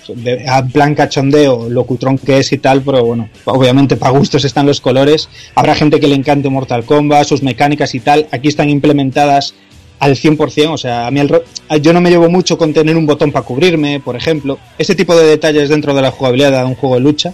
[0.48, 4.66] a plan cachondeo, lo cutrón que es y tal, pero bueno, obviamente para gustos están
[4.66, 5.28] los colores.
[5.54, 8.26] Habrá gente que le encante Mortal Kombat, sus mecánicas y tal.
[8.30, 9.54] Aquí están implementadas
[10.00, 11.20] al 100%, o sea, a mí
[11.80, 14.58] yo no me llevo mucho con tener un botón para cubrirme, por ejemplo.
[14.78, 17.32] Ese tipo de detalles dentro de la jugabilidad de un juego de lucha.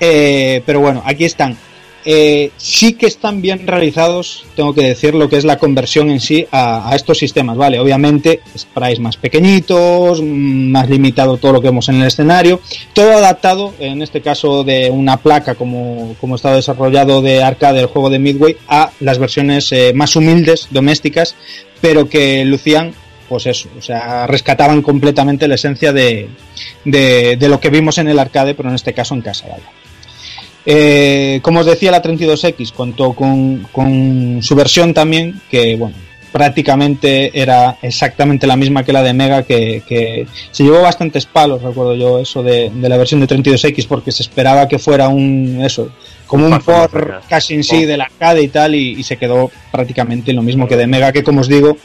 [0.00, 1.56] Eh, pero bueno, aquí están.
[2.04, 6.20] Eh, sí que están bien realizados, tengo que decir, lo que es la conversión en
[6.20, 7.78] sí a, estos sistemas, ¿vale?
[7.78, 12.60] Obviamente, sprites más pequeñitos, mm, más limitado todo lo que vemos en el escenario,
[12.92, 17.86] todo adaptado, en este caso de una placa como, como está desarrollado de arcade del
[17.86, 21.36] juego de Midway, a las versiones eh, más humildes, domésticas,
[21.80, 22.94] pero que lucían
[23.28, 26.28] pues eso, o sea, rescataban completamente la esencia de,
[26.84, 29.62] de, de lo que vimos en el arcade, pero en este caso en casa, ¿vale?
[30.64, 35.96] Eh, como os decía, la 32X contó con, con su versión también, que bueno,
[36.32, 41.62] prácticamente era exactamente la misma que la de Mega, que, que se llevó bastantes palos,
[41.62, 45.60] recuerdo yo, eso de, de la versión de 32X, porque se esperaba que fuera un,
[45.62, 45.90] eso,
[46.26, 50.32] como un por casi en sí del arcade y tal, y, y se quedó prácticamente
[50.32, 51.76] lo mismo que de Mega, que como os digo,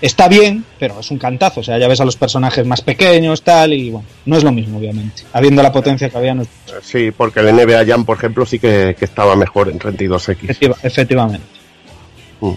[0.00, 1.60] está bien, pero es un cantazo.
[1.60, 4.52] O sea, ya ves a los personajes más pequeños, tal, y bueno, no es lo
[4.52, 5.22] mismo, obviamente.
[5.32, 6.48] Habiendo la potencia que había, no es-
[6.82, 10.38] Sí, porque el NBA Jam, por ejemplo, sí que, que estaba mejor en 32X.
[10.50, 11.46] efectiva- efectivamente.
[12.40, 12.52] Mm.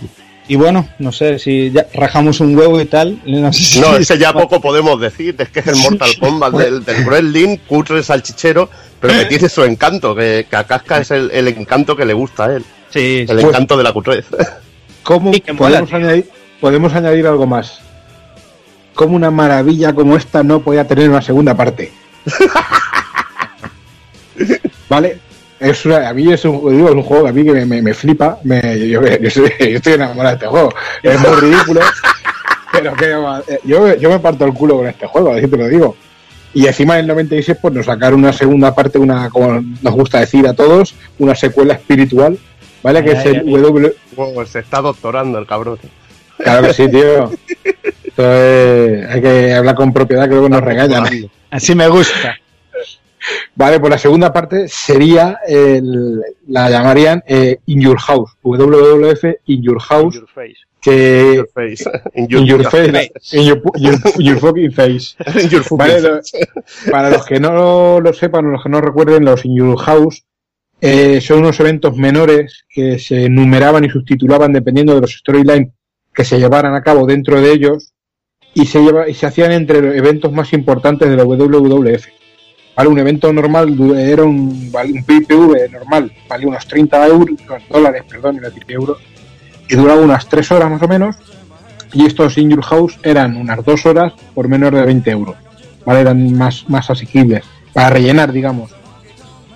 [0.49, 3.19] Y bueno, no sé si ya rajamos un huevo y tal.
[3.25, 6.53] No, sé si- No, ese ya poco podemos decir, es que es el Mortal Kombat
[6.53, 8.69] del, del Wrestling, cutre salchichero,
[9.01, 12.13] pero que tiene su encanto, que, que a Casca es el, el encanto que le
[12.13, 13.45] gusta a él, Sí, el sí.
[13.45, 14.25] encanto de la cutrez.
[15.03, 16.29] ¿Cómo podemos, añadir,
[16.59, 17.79] podemos añadir algo más?
[18.93, 21.91] ¿Cómo una maravilla como esta no podía tener una segunda parte?
[24.89, 25.19] ¿Vale?
[25.59, 27.65] Es una, a mí es un, digo, es un juego que a mí que me,
[27.65, 28.37] me- me flipa.
[28.43, 30.73] Me, yo, yo- yo soy, yo estoy enamorado de este juego.
[31.03, 31.81] Es muy ridículo.
[32.71, 33.15] pero que
[33.63, 35.95] yo, yo me parto el culo con este juego, así te lo digo.
[36.53, 40.19] Y encima en el 96 pues nos sacaron una segunda parte, una como nos gusta
[40.19, 42.37] decir a todos, una secuela espiritual,
[42.83, 43.03] ¿vale?
[43.03, 43.61] Que Ay, es ay, el ay.
[43.61, 45.79] W, Wow, se está doctorando el cabrón.
[46.37, 47.31] Claro que sí, tío.
[48.05, 51.05] Entonces, hay que hablar con propiedad, creo que nos regañan.
[51.51, 52.35] Así me gusta.
[53.55, 59.61] Vale, pues la segunda parte sería, el, la llamarían eh, In Your House, WWF In
[59.63, 60.55] Your House, Your face.
[60.79, 61.83] que Your face.
[62.13, 65.15] In In your, Your Face, in your, your- your fucking face.
[65.43, 66.47] In your fucking Vale, lo- face.
[66.89, 70.23] para los que no lo sepan o los que no recuerden, los In Your House
[70.79, 75.69] eh, son unos eventos menores que se numeraban y subtitulaban dependiendo de los storylines
[76.17, 77.93] que se llevaran a cabo dentro de ellos
[78.55, 82.07] y se, lleva, y se hacían entre los eventos más importantes de la WWF.
[82.75, 87.37] Vale, un evento normal era un, un PPV normal, valía unos 30 euros,
[87.69, 88.97] dólares, perdón, decir euros,
[89.69, 91.15] y duraba unas 3 horas más o menos.
[91.93, 95.35] y estos In Your House eran unas dos horas por menos de 20 euros,
[95.85, 96.01] ¿vale?
[96.01, 98.71] Eran más, más asequibles, para rellenar, digamos.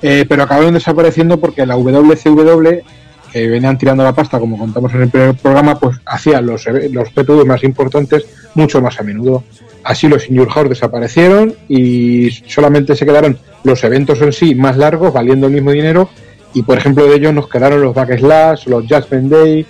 [0.04, 2.84] Eh, pero acabaron desapareciendo porque la WCW,
[3.32, 7.10] que venían tirando la pasta, como contamos en el primer programa, pues hacía los, los
[7.10, 8.26] PTV más importantes
[8.56, 9.44] mucho más a menudo.
[9.84, 15.14] Así los Your House desaparecieron y solamente se quedaron los eventos en sí más largos,
[15.14, 16.10] valiendo el mismo dinero.
[16.54, 19.66] Y por ejemplo, de ellos nos quedaron los Backslash, los Judgment Day,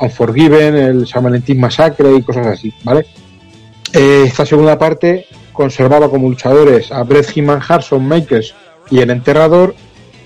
[0.00, 3.06] Unforgiven, el San Valentín Masacre y cosas así, ¿vale?
[3.92, 8.54] Eh, esta segunda parte conservaba como luchadores a Bret Heenan, Harson, Makers
[8.90, 9.74] y el Enterrador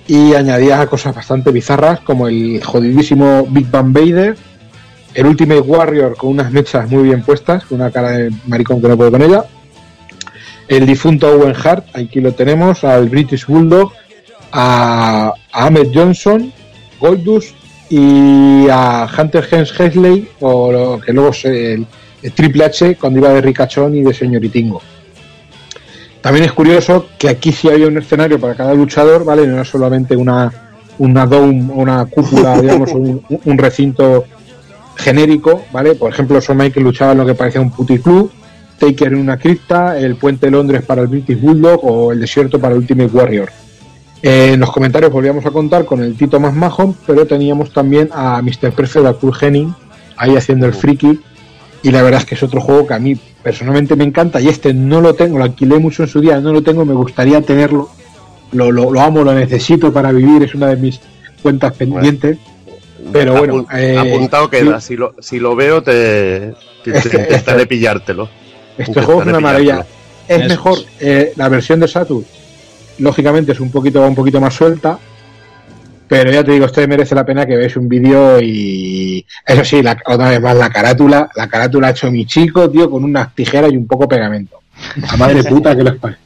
[0.08, 4.36] y añadía cosas bastante bizarras como el jodidísimo Big Bang Vader,
[5.14, 8.88] el Ultimate Warrior con unas mechas muy bien puestas, con una cara de maricón que
[8.88, 9.44] no puedo con ella,
[10.66, 13.92] el difunto Owen Hart, aquí lo tenemos, al British Bulldog,
[14.50, 16.52] a, Ahmed Johnson,
[17.00, 17.54] Goldust
[17.90, 21.86] y a Hunter Hens Hesley, o lo que luego es el,
[22.22, 24.80] el Triple H cuando iba de ricachón y de señoritingo.
[26.20, 29.46] También es curioso que aquí sí había un escenario para cada luchador, ¿vale?
[29.46, 30.52] No era solamente una,
[30.98, 34.24] una dome, una cúpula, digamos, un, un recinto
[34.96, 35.94] genérico, ¿vale?
[35.94, 38.30] Por ejemplo, Shawn Michaels luchaba en lo que parecía un puticlub,
[38.78, 42.60] Taker en una cripta, el puente de Londres para el British Bulldog o el desierto
[42.60, 43.50] para el Ultimate Warrior.
[44.22, 48.08] Eh, en los comentarios volvíamos a contar con el Tito más majo, pero teníamos también
[48.12, 48.72] a Mr.
[48.72, 49.74] Perfect, a Kurt Henning,
[50.16, 51.20] ahí haciendo el friki.
[51.82, 54.40] Y la verdad es que es otro juego que a mí personalmente me encanta.
[54.40, 56.94] Y este no lo tengo, lo alquilé mucho en su día, no lo tengo, me
[56.94, 57.90] gustaría tenerlo.
[58.52, 61.00] Lo, lo, lo amo, lo necesito para vivir, es una de mis
[61.42, 62.38] cuentas pendientes.
[63.12, 64.80] Pero bueno, eh, apuntado queda.
[64.80, 68.28] Si lo, si lo veo, te, te, te intentaré pillártelo.
[68.76, 69.86] Este juego es una maravilla.
[70.26, 72.24] Es Eso mejor eh, la versión de Saturn.
[72.98, 74.98] Lógicamente es un poquito un poquito más suelta,
[76.08, 79.82] pero ya te digo, esto merece la pena que veáis un vídeo y eso sí,
[79.82, 83.34] la, otra vez más la carátula, la carátula ha hecho mi chico, tío, con unas
[83.34, 84.60] tijeras y un poco pegamento.
[85.02, 86.18] La madre puta que los parió.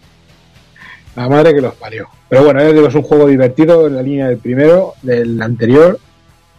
[1.16, 2.08] La madre que los parió.
[2.28, 5.40] Pero bueno, ya te digo, es un juego divertido en la línea del primero, del
[5.42, 5.98] anterior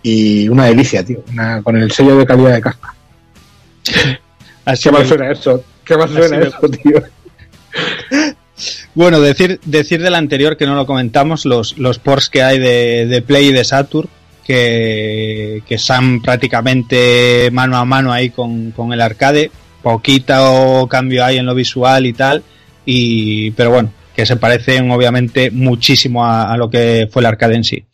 [0.04, 2.94] y una delicia, tío, una, con el sello de calidad de caspa.
[4.66, 5.64] Así ¿Qué más me- suena eso?
[5.84, 7.02] ¿Qué más Así suena eso, tío?
[8.96, 13.08] Bueno, decir, decir del anterior que no lo comentamos, los, los ports que hay de,
[13.08, 14.08] de Play y de Saturn,
[14.46, 19.50] que, que están prácticamente mano a mano ahí con, con el arcade,
[19.82, 22.44] poquito cambio hay en lo visual y tal,
[22.86, 27.56] y, pero bueno, que se parecen obviamente muchísimo a, a lo que fue el arcade
[27.56, 27.86] en sí.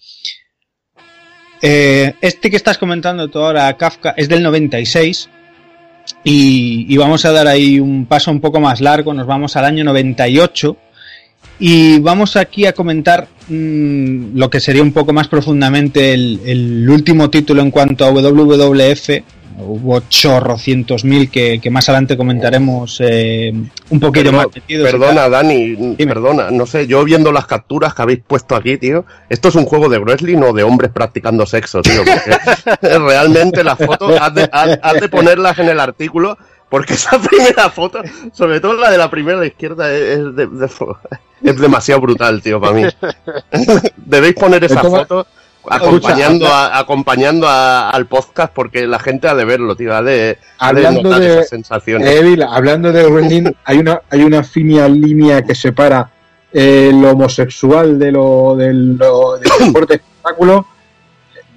[1.62, 5.30] Eh, este que estás comentando tú ahora, Kafka, es del 96
[6.24, 9.66] y, y vamos a dar ahí un paso un poco más largo, nos vamos al
[9.66, 10.76] año 98
[11.60, 16.90] y vamos aquí a comentar mm, lo que sería un poco más profundamente el, el
[16.90, 19.10] último título en cuanto a WWF.
[19.61, 23.52] Hubo chorrocientos mil que, que más adelante comentaremos eh,
[23.90, 25.27] un poquito más metidos Perdona.
[25.27, 29.56] Dani, perdona, no sé, yo viendo las capturas que habéis puesto aquí, tío, ¿esto es
[29.56, 32.03] un juego de wrestling o de hombres practicando sexo, tío?
[32.06, 36.38] Porque realmente las fotos, has de, has- has de ponerlas en el artículo,
[36.70, 38.02] porque esa primera foto,
[38.34, 40.70] sobre todo la de la primera a la izquierda, es, de- de-
[41.44, 42.84] es demasiado brutal, tío, para mí.
[43.98, 45.26] Debéis poner esa foto
[45.68, 50.38] acompañando, a- acompañando a- al podcast porque la gente ha de verlo, tío, ha de,
[50.58, 52.10] ha de Hablando notar de- esas sensaciones.
[52.10, 56.10] Evil, hablando de wrestling, hay una, hay una fina línea que separa
[56.52, 60.66] eh, lo homosexual de lo del, lo, del deporte espectáculo.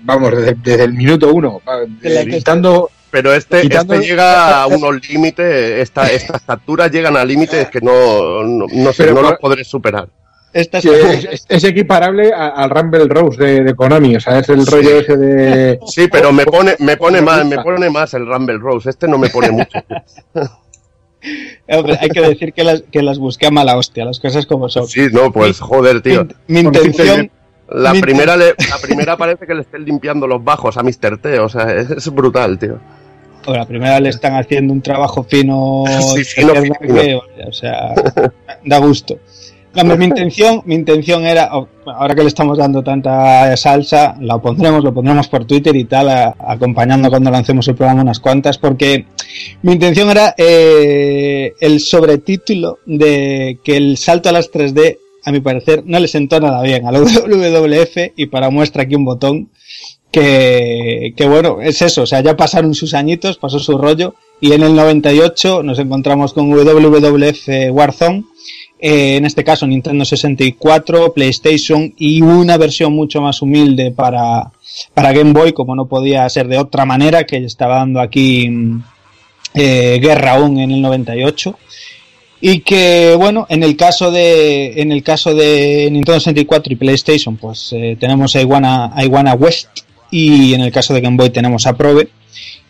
[0.05, 4.67] Vamos, desde, desde el minuto uno, va, eh, quitando Pero este, Quitando- este llega a
[4.67, 5.45] unos límites,
[5.81, 9.63] esta, estas capturas llegan a límites que no, no, no sé, Pero no los podré
[9.63, 10.09] superar.
[10.55, 14.49] Esta Sí, es, es- es equiparable al Rumble Rose de, de Konami, o sea, es
[14.51, 15.79] el rollo ese de...
[15.87, 18.91] Sí, pero me pone, me pone más, me pone más el Rumble Rose.
[18.91, 19.79] Este no me pone mucho.
[21.69, 24.69] Hombre, hay que decir que las, que las busqué a mala hostia, las cosas como
[24.69, 24.87] son.
[24.89, 26.27] Sí, no, pues joder, tío.
[26.49, 27.31] Mi intención,
[27.69, 31.19] La mi primera, le- la primera parece que le estén limpiando los bajos a Mr.
[31.23, 32.79] T, o sea, es, es brutal, tío.
[33.47, 36.75] O la primera le están haciendo un trabajo fino, Sí, fino, fino.
[36.81, 37.15] que,
[37.47, 37.95] o sea,
[38.65, 39.19] da gusto.
[39.75, 44.37] Vamos, mi intención, mi intención era, oh, ahora que le estamos dando tanta salsa, la
[44.37, 48.59] pondremos, lo pondremos por Twitter y tal, a- acompañando cuando lancemos el programa unas cuantas,
[48.59, 49.07] porque
[49.63, 55.41] mi intención era eh, el sobretítulo de que el salto a las 3D, a mi
[55.41, 59.49] parecer, no le sentó nada bien a la WWF y para muestra aquí un botón
[60.13, 64.53] que, que bueno, es eso, o sea, ya pasaron sus añitos, pasó su rollo y
[64.53, 68.25] en el 98 nos encontramos con WWF Warzone,
[68.79, 74.53] eh, en este caso Nintendo 64, PlayStation y una versión mucho más humilde para,
[74.93, 78.51] para Game Boy, como no podía ser de otra manera, que estaba dando aquí
[79.55, 81.59] eh, Guerra aún en el 98
[82.41, 87.37] y que bueno en el caso de en el caso de Nintendo 64 y PlayStation
[87.37, 89.69] pues eh, tenemos a Iguana, a Iguana West
[90.13, 92.09] y en el caso de Game Boy tenemos a Probe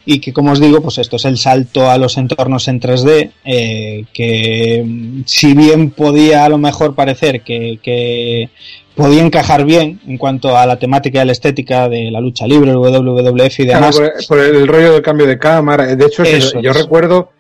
[0.07, 3.31] y que como os digo pues esto es el salto a los entornos en 3D
[3.45, 8.49] eh, que mm, si bien podía a lo mejor parecer que, que
[8.97, 12.71] podía encajar bien en cuanto a la temática y la estética de la lucha libre,
[12.73, 13.97] el WWF y Claro, demás.
[13.99, 15.87] por, por el rollo del cambio de cámara.
[15.97, 16.61] De hecho, es Eso eso.
[16.61, 16.77] yo es.
[16.77, 17.31] recuerdo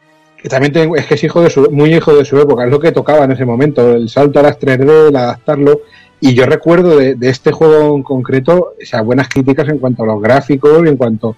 [0.42, 2.70] que también tengo- es que es hijo de su, muy hijo de su época, es
[2.70, 5.82] lo que tocaba en ese momento, el salto a las 3D, el adaptarlo.
[6.24, 10.04] Y yo recuerdo de, de este juego en concreto, o sea, buenas críticas en cuanto
[10.04, 11.34] a los gráficos y en cuanto,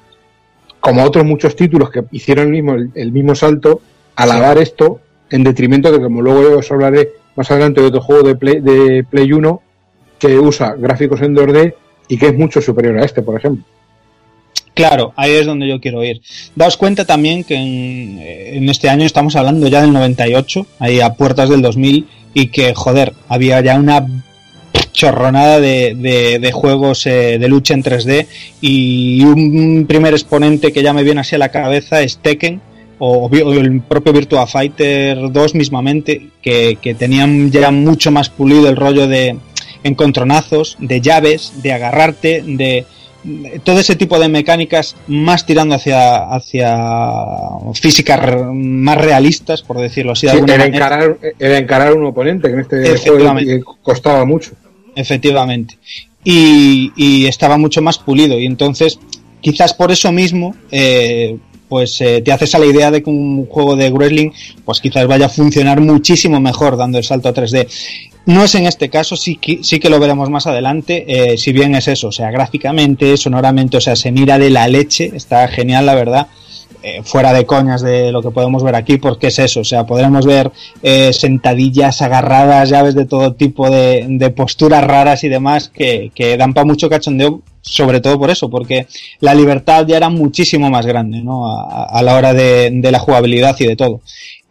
[0.79, 3.81] como otros muchos títulos que hicieron el mismo, el, el mismo salto,
[4.15, 5.01] alabar esto
[5.31, 9.07] en detrimento de, como luego os hablaré más adelante de otro juego de Play, de
[9.09, 9.63] Play 1
[10.19, 11.75] que usa gráficos en 2D
[12.09, 13.65] y que es mucho superior a este, por ejemplo.
[14.75, 16.21] Claro, ahí es donde yo quiero ir.
[16.57, 21.15] Daos cuenta también que en, en este año estamos hablando ya del 98, ahí a
[21.15, 24.07] puertas del 2000, y que, joder, había ya una
[24.95, 28.27] chorronada de, de- de juegos eh, de lucha en 3D
[28.63, 32.61] y un primer exponente que ya me viene así a la cabeza es Tekken
[32.99, 38.77] o, el propio Virtua Fighter 2 mismamente que, que tenían ya mucho más pulido el
[38.77, 39.37] rollo de
[39.83, 42.87] encontronazos, de llaves, de agarrarte, de
[43.65, 46.77] todo ese tipo de mecánicas más tirando hacia hacia
[47.75, 48.21] físicas
[48.53, 50.77] más realistas por decirlo así de Sí, alguna era, manera.
[50.87, 54.53] encarar, era encarar un oponente, que en este juego costaba mucho.
[54.95, 55.79] Efectivamente.
[56.25, 58.39] Y, estaba mucho más pulido.
[58.39, 58.99] Y entonces,
[59.41, 61.37] quizás por eso mismo, eh,
[61.69, 64.31] pues eh, te haces a la idea de que un juego de wrestling,
[64.65, 67.69] pues quizás vaya a funcionar muchísimo mejor dando el salto a 3D.
[68.27, 71.53] No es en este caso, sí que, sí que lo veremos más adelante, eh, si
[71.53, 75.47] bien es eso, o sea, gráficamente, sonoramente, o sea, se mira de la leche, está
[75.49, 76.29] genial, la verdad.
[76.87, 79.87] Eh, fuera de coñas de lo que podemos ver aquí, porque es eso, o sea,
[79.87, 80.53] podremos ver
[80.83, 86.37] eh, sentadillas agarradas, llaves de todo tipo de, de posturas raras y demás que, que
[86.37, 88.87] dan para mucho cachondeo, sobre todo por eso, porque
[89.21, 91.51] la libertad ya era muchísimo más grande, ¿no?
[91.51, 94.03] A, a la hora de, de la jugabilidad y de todo.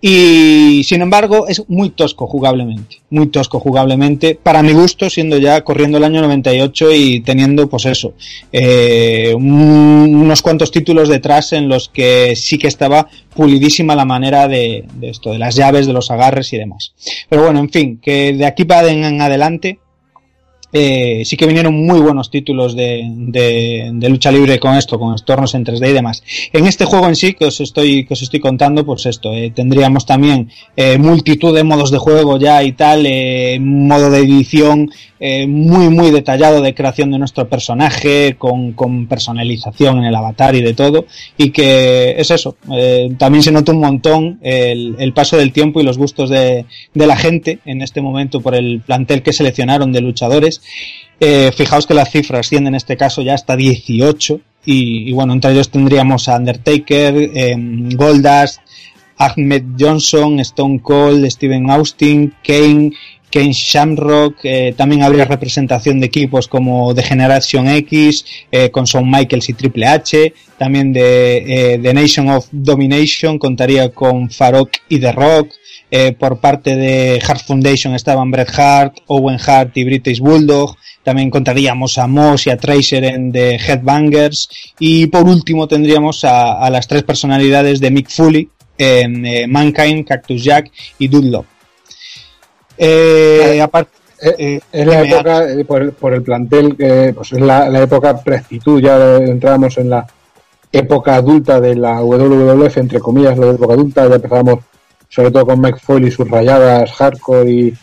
[0.05, 5.63] Y sin embargo, es muy tosco jugablemente, muy tosco jugablemente, para mi gusto, siendo ya
[5.63, 8.13] corriendo el año 98 y teniendo, pues eso,
[8.51, 14.49] eh, un- unos cuantos títulos detrás en los que sí que estaba pulidísima la manera
[14.49, 16.93] de, de esto, de las llaves, de los agarres y demás.
[17.29, 19.79] Pero bueno, en fin, que de aquí para en adelante
[20.73, 25.11] eh, sí que vinieron muy buenos títulos de, de- de lucha libre con esto, con
[25.11, 26.23] entornos en 3D y demás.
[26.51, 29.51] En este juego en sí que os estoy, que os estoy contando, pues esto, eh,
[29.55, 34.89] tendríamos también eh, multitud de modos de juego ya y tal, eh, modo de edición
[35.19, 40.53] eh, muy muy detallado de creación de nuestro personaje, con, con personalización en el avatar
[40.55, 41.05] y de todo,
[41.37, 45.79] y que es eso, eh, también se nota un montón el, el paso del tiempo
[45.79, 49.93] y los gustos de, de la gente en este momento por el plantel que seleccionaron
[49.93, 50.61] de luchadores.
[51.19, 55.51] Eh, fijaos que las cifras ascienden en este caso ya hasta 18 y, bueno, entre
[55.51, 57.55] ellos tendríamos a Undertaker, eh,
[57.95, 58.59] Goldust,
[59.17, 62.91] Ahmed Johnson, Stone Cold, Steven Austin, Kane,
[63.33, 69.09] Kane Shamrock, eh, también habría representación de equipos como de Generation X, eh, con Shawn
[69.09, 71.37] Michaels y Triple H, también de
[71.73, 75.49] eh, The Nation of Domination contaría con Farok y The Rock,
[75.89, 80.75] eh, por parte de Hart Foundation estaban Bret Hart, Owen Hart y British Bulldog.
[81.03, 84.49] También contaríamos a Moss y a Tracer en The Headbangers.
[84.79, 90.05] Y por último tendríamos a, a las tres personalidades de Mick Foley en eh, Mankind,
[90.05, 91.52] Cactus Jack y Dude Love.
[92.77, 97.41] Eh, aparte, eh, Es la época, eh, por, el, por el plantel, que pues es
[97.41, 100.07] la, la época prestitud, ya entrábamos en la
[100.71, 104.59] época adulta de la WWF, entre comillas, la época adulta, ya empezamos
[105.09, 107.73] sobre todo con Mike Foley y sus rayadas hardcore y,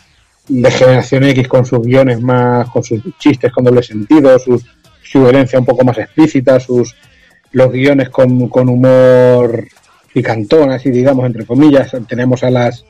[0.49, 4.65] y de Generación X con sus guiones más, con sus chistes con doble sentido, sus,
[5.01, 6.93] su violencia un poco más explícita, sus
[7.53, 9.65] los guiones con, con humor
[10.13, 11.91] picantón, así digamos, entre comillas.
[12.07, 12.85] Tenemos a las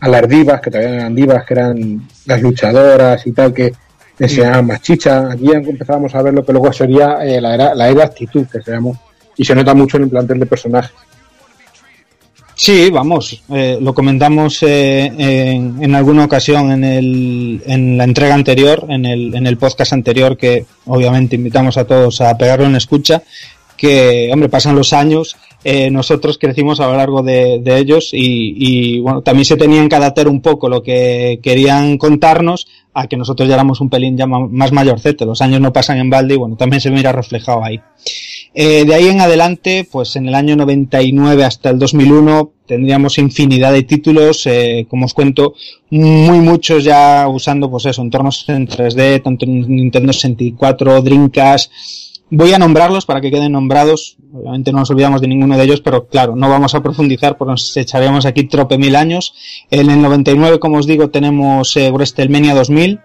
[0.00, 3.72] a las divas, que todavía eran divas, que eran las luchadoras y tal, que
[4.18, 5.30] enseñaban más chicha.
[5.30, 8.62] Aquí empezábamos a ver lo que luego sería eh, la, era, la era actitud, que
[8.62, 8.98] se llamó.
[9.36, 10.92] Y se nota mucho en el plantel de personajes.
[12.54, 18.34] Sí, vamos, eh, lo comentamos eh, en, en alguna ocasión en, el, en la entrega
[18.34, 22.76] anterior, en el, en el podcast anterior, que obviamente invitamos a todos a pegarlo en
[22.76, 23.22] escucha,
[23.78, 28.54] que, hombre, pasan los años, eh, nosotros crecimos a lo largo de, de ellos y,
[28.56, 33.16] y, bueno, también se tenían que adaptar un poco lo que querían contarnos a que
[33.16, 36.38] nosotros ya éramos un pelín ya más mayorcete, los años no pasan en balde y
[36.38, 37.80] bueno, también se mira reflejado ahí.
[38.52, 43.72] Eh, de ahí en adelante, pues en el año 99 hasta el 2001 tendríamos infinidad
[43.72, 45.54] de títulos, eh, como os cuento,
[45.90, 51.72] muy muchos ya usando pues eso, entornos en 3D, tanto en Nintendo 64, Dreamcast.
[52.32, 54.16] Voy a nombrarlos para que queden nombrados.
[54.32, 57.50] Obviamente no nos olvidamos de ninguno de ellos, pero claro, no vamos a profundizar porque
[57.50, 59.34] nos echaríamos aquí trope mil años.
[59.68, 63.00] En el 99, como os digo, tenemos eh, WrestleMania 2000,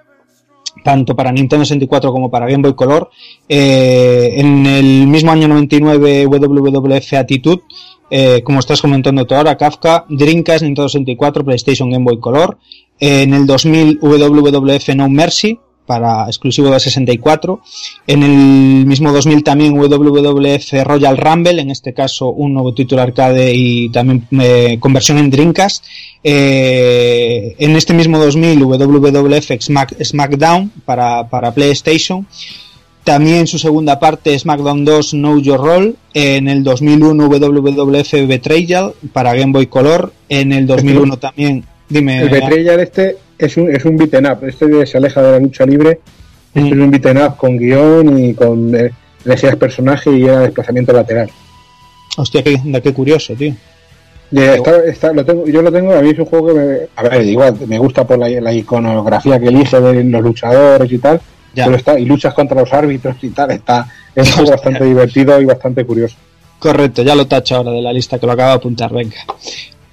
[0.83, 3.09] tanto para Nintendo 64 como para Game Boy Color.
[3.49, 7.63] Eh, en el mismo año 99 WWF Attitude,
[8.11, 12.59] eh, como estás comentando tú ahora, Kafka, Dreamcast, Nintendo 64, PlayStation, Game Boy Color.
[12.99, 17.61] en el 2000 WWF No Mercy, para exclusivo de 64.
[18.07, 23.53] En el mismo 2000 también WWF Royal Rumble, en este caso un nuevo título arcade
[23.53, 25.85] y también eh, conversión en Dreamcast.
[26.23, 32.25] Eh, en este mismo 2000 WWF Smack, SmackDown para, para PlayStation.
[33.03, 35.93] También su segunda parte, SmackDown 2 Know Your Role.
[36.15, 40.11] En el 2001 WWF Betrayal para Game Boy Color.
[40.27, 42.22] En el 2001 también, dime.
[42.22, 44.39] El Betrayal este es un, es un beaten up.
[44.45, 45.99] Este se aleja de la lucha libre.
[46.53, 48.91] Este es un beaten up con guion y con eh,
[49.25, 51.30] elegías personaje y era desplazamiento lateral.
[52.17, 53.53] Hostia, qué, qué curioso, tío.
[54.31, 57.03] Está- está- lo tengo, yo lo tengo, a mí es un juego que me, a
[57.03, 61.22] ver, igual, me gusta por la, la iconografía que elige de los luchadores y tal,
[61.53, 61.65] Ya.
[61.65, 65.45] pero está, y luchas contra los árbitros y tal, está, es juego bastante divertido y
[65.45, 66.15] bastante curioso.
[66.57, 69.15] Correcto, ya lo tacho ahora de la lista que lo acabo de apuntar, venga.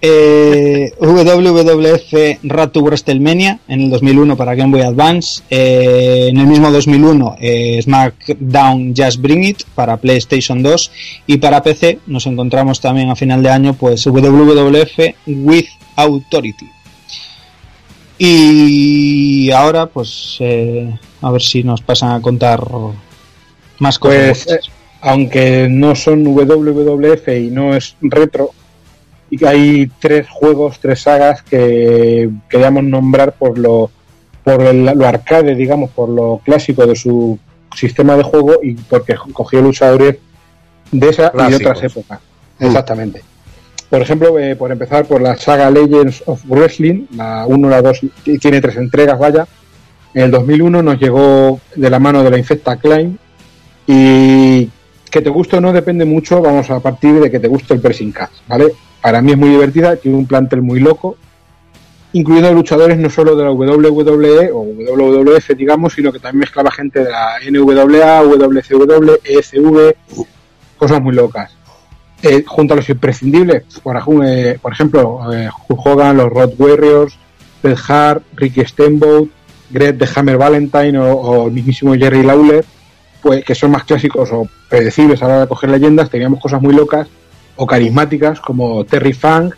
[0.04, 5.44] Eh, WWF Rat to WrestleMania en el 2001 para Game Boy Advance.
[5.48, 10.90] Eh, en el mismo 2001 eh, SmackDown Just Bring It para PlayStation 2
[11.28, 16.66] y para PC nos encontramos también a final de año pues WWF With Authority.
[18.18, 22.60] Y ahora pues eh, a ver si nos pasan a contar
[23.78, 24.44] más cosas.
[24.44, 24.60] Pues, eh,
[25.00, 28.50] aunque no son WWF y no es retro,
[29.32, 33.90] y que hay tres juegos, tres sagas que queríamos nombrar por lo,
[34.44, 37.38] por el- lo arcade, digamos, por lo clásico de su
[37.74, 40.16] sistema de juego y porque cogió luchadores
[40.90, 42.20] de esa y de otras épocas.
[42.60, 43.22] Exactamente.
[43.88, 48.00] Por ejemplo, eh, por empezar por la saga Legends of Wrestling, la 1, la 2,
[48.26, 49.46] y tiene tres entregas, vaya.
[50.12, 53.18] En el 2001 nos llegó de la mano de la Infecta Klein
[53.86, 54.68] y
[55.10, 57.80] que te guste o no depende mucho, vamos a partir de que te guste el
[57.80, 58.66] pressing catch, ¿vale?
[59.02, 61.16] Para mí es muy divertida, tiene un plantel muy loco,
[62.12, 67.02] incluyendo luchadores no solo de la WWE o WWF, digamos, sino que también mezclaba gente
[67.02, 69.96] de la NWA, WCW, ECV,
[70.76, 71.56] cosas muy locas.
[72.22, 77.18] Eh, junto a los imprescindibles, por, eh, ejemplo, eh, Hogan, los Road Warriors,
[77.60, 79.28] Bret Hart, Ricky Steamboat,
[79.70, 82.64] Greg de Hammer Valentine o, o el mismísimo Jerry Lawler,
[83.20, 86.62] pues que son más clásicos o predecibles a la hora de coger leyendas, teníamos cosas
[86.62, 87.08] muy locas
[87.56, 89.54] o carismáticas como Terry Funk,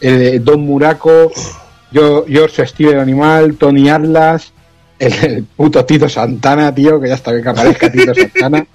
[0.00, 1.30] eh, Don Muraco,
[1.92, 4.52] George Steve el Animal, Tony Atlas,
[4.98, 8.66] el, el puto Tito Santana, tío, que ya está bien que aparezca Tito Santana.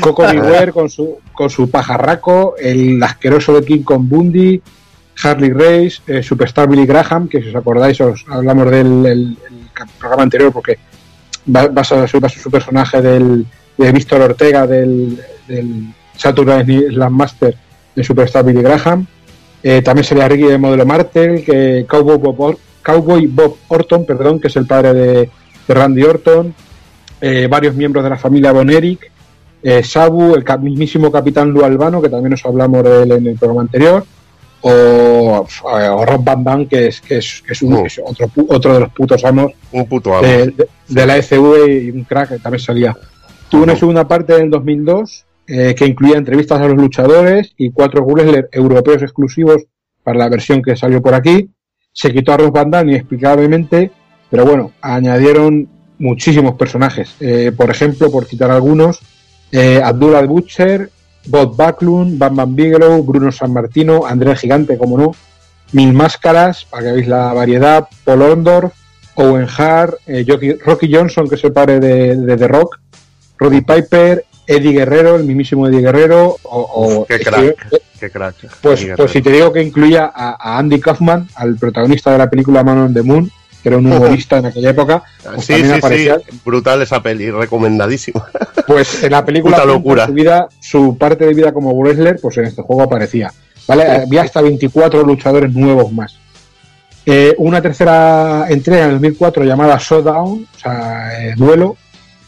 [0.00, 4.62] Coco Beware con su, con su pajarraco, el asqueroso de King Kong Bundy,
[5.22, 9.68] Harley Race, eh, Superstar Billy Graham, que si os acordáis os hablamos del el- el
[9.72, 10.78] cap- programa anterior porque
[11.54, 13.46] va- basa su, basa su personaje del,
[13.78, 17.54] de Víctor Ortega del, del Night Slam Master
[17.94, 19.06] de Superstar Billy Graham.
[19.62, 24.38] Eh, también sería Ricky de Modelo Martel, que Cowboy Bob, Or- Cowboy Bob Orton, perdón,
[24.40, 25.30] que es el padre de,
[25.66, 26.54] de Randy Orton,
[27.20, 29.00] eh, varios miembros de la familia Von Erich,
[29.62, 33.36] eh, Sabu, el mismísimo Capitán Lu Albano, que también nos hablamos de él en el
[33.38, 34.04] programa anterior,
[34.60, 37.86] o, o Rob Van Dam, que es, que es, que es un- Oh.
[37.86, 38.00] es
[38.48, 40.26] otro, de los putos amos Un puto amo.
[40.26, 42.96] de, de- de la ECV y un crack que también salía.
[43.48, 47.70] Tuvo una segunda parte en el 2002 eh, que incluía entrevistas a los luchadores y
[47.70, 49.62] cuatro wrestlers europeos exclusivos
[50.02, 51.50] para la versión que salió por aquí.
[51.92, 53.90] Se quitó a Ross Van Dam inexplicablemente,
[54.30, 57.14] pero bueno, añadieron muchísimos personajes.
[57.20, 59.00] Eh, por ejemplo, por citar algunos,
[59.52, 60.90] eh, Abdullah Butcher,
[61.26, 65.12] Bob Backlund, Bam Bigelow, Bruno San Martino, André Gigante, como no,
[65.72, 68.72] Mil Máscaras, para que veáis la variedad, Paul Orndorff,
[69.16, 69.94] Owen Hart,
[70.64, 72.80] Rocky Johnson, que padre de, de The Rock,
[73.38, 76.60] Roddy Piper, Eddie Guerrero, el mismísimo Eddie Guerrero, o,
[77.00, 78.34] o- Qué es crack, que- qué crack.
[78.60, 82.28] pues, pues si te digo que incluía a, a Andy Kaufman, al protagonista de la
[82.30, 83.30] película Man on the Moon,
[83.62, 87.30] que era un humorista en aquella época, pues Sí, sí, aparecía, sí, brutal esa peli,
[87.30, 88.26] recomendadísima.
[88.66, 90.06] pues en la película locura.
[90.06, 93.32] Su, vida, su parte de vida como wrestler, pues en este juego aparecía.
[93.66, 93.84] ¿Vale?
[93.86, 96.18] Había hasta 24 luchadores nuevos más.
[97.06, 101.76] Eh, una tercera entrega en el 2004 llamada Showdown, o sea, eh, duelo,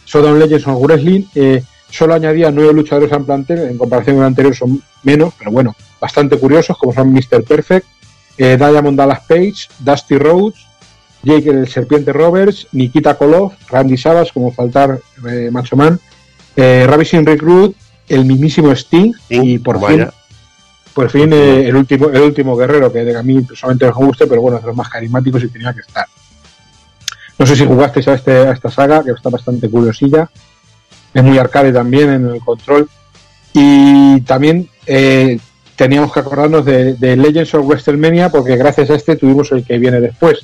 [0.07, 4.29] Showdown Legends of Wrestling, eh, solo añadía nueve luchadores al plantel, en comparación con el
[4.29, 7.45] anterior son menos, pero bueno, bastante curiosos, como son Mr.
[7.45, 7.87] Perfect,
[8.39, 10.67] eh, Diamond Dallas Page, Dusty Rhodes,
[11.23, 15.99] Jake el Serpiente Roberts, Nikita Koloff, Randy Savage, como faltar eh, Macho Man,
[16.55, 17.75] eh, Ravishing Recruit,
[18.09, 20.07] el mismísimo Sting, y por Vaya.
[20.07, 20.15] fin,
[20.95, 24.27] por fin eh, el último el último guerrero, que a mí personalmente no me guste,
[24.27, 26.07] pero bueno, es de los más carismáticos y tenía que estar.
[27.39, 30.31] No sé si jugasteis a, este, a esta saga, que está bastante curiosilla.
[31.17, 32.91] Es muy arcade también en el control.
[33.55, 35.39] Y también eh,
[35.75, 39.99] teníamos que acordarnos de, Legends of WrestleMania, porque gracias a este tuvimos el que viene
[39.99, 40.41] después.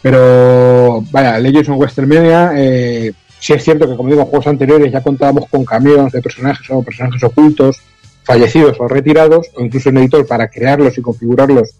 [0.00, 4.90] Pero, vaya, Legends of WrestleMania, eh, sí es cierto que, como digo, en juegos anteriores
[4.90, 7.82] ya contábamos con cameos de personajes o personajes ocultos,
[8.22, 11.74] fallecidos o retirados, o incluso en editor para crearlos y configurarlos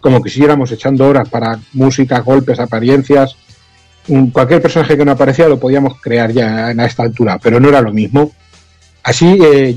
[0.00, 3.36] como que siguiéramos echando horas para música, golpes, apariencias.
[4.32, 7.80] Cualquier personaje que no aparecía lo podíamos crear ya a esta altura, pero no era
[7.80, 8.32] lo mismo.
[9.02, 9.74] Así, eh,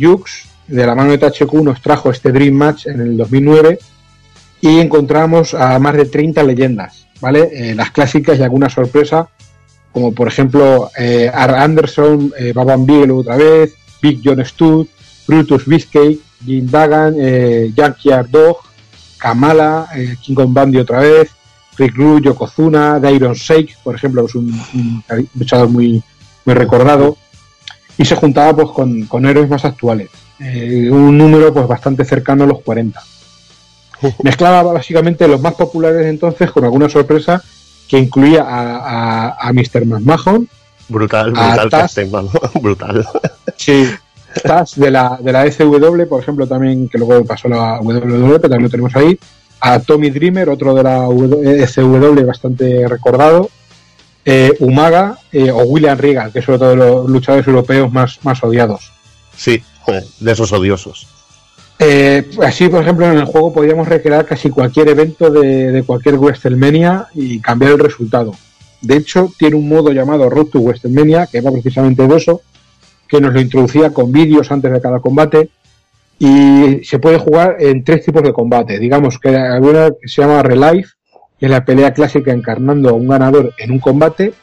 [0.67, 3.79] de la mano de THQ, nos trajo este Dream Match en el 2009
[4.61, 7.49] y encontramos a más de 30 leyendas, ¿vale?
[7.51, 9.29] Eh, las clásicas y alguna sorpresa,
[9.91, 14.87] como por ejemplo eh, Ar Anderson, eh, Baban Bigelow otra vez, Big John Studd,
[15.27, 18.57] Brutus Biscay, Jim Dagan, eh, Junkyard Dog,
[19.17, 19.89] Kamala,
[20.21, 21.29] King Kong Bundy otra vez,
[21.79, 26.03] Rick Rude, Yokozuna, Dairon Shake, por ejemplo, es un, un luchador muy,
[26.45, 27.17] muy recordado,
[27.97, 30.09] y se juntaba pues con, con héroes más actuales,
[30.39, 33.01] eh, un número pues bastante cercano a los 40.
[34.23, 37.43] Mezclaba básicamente los más populares entonces con alguna sorpresa
[37.87, 39.85] que incluía a, a, a Mr.
[39.85, 40.47] McMahon,
[40.89, 41.95] Brutal, brutal Taz.
[42.61, 43.07] Brutal.
[43.55, 43.89] Sí,
[44.43, 48.39] Taz de la, de la SW, por ejemplo, también, que luego pasó a la WWE,
[48.39, 49.17] pero también lo tenemos ahí.
[49.61, 53.49] A Tommy Dreamer, otro de la SW bastante recordado.
[54.25, 58.43] Eh, Umaga eh, o William Regal, que es uno de los luchadores europeos más, más
[58.43, 58.91] odiados.
[59.35, 59.63] Sí,
[60.19, 61.07] de esos odiosos.
[61.79, 66.15] Eh, así, por ejemplo, en el juego podíamos recrear casi cualquier evento de, de cualquier
[66.17, 68.35] WrestleMania y cambiar el resultado.
[68.81, 72.41] De hecho, tiene un modo llamado Road to WrestleMania, que va precisamente de eso,
[73.07, 75.49] que nos lo introducía con vídeos antes de cada combate
[76.19, 78.77] y se puede jugar en tres tipos de combate.
[78.77, 80.89] Digamos que hay una que se llama Relive,
[81.39, 84.33] que es la pelea clásica encarnando a un ganador en un combate,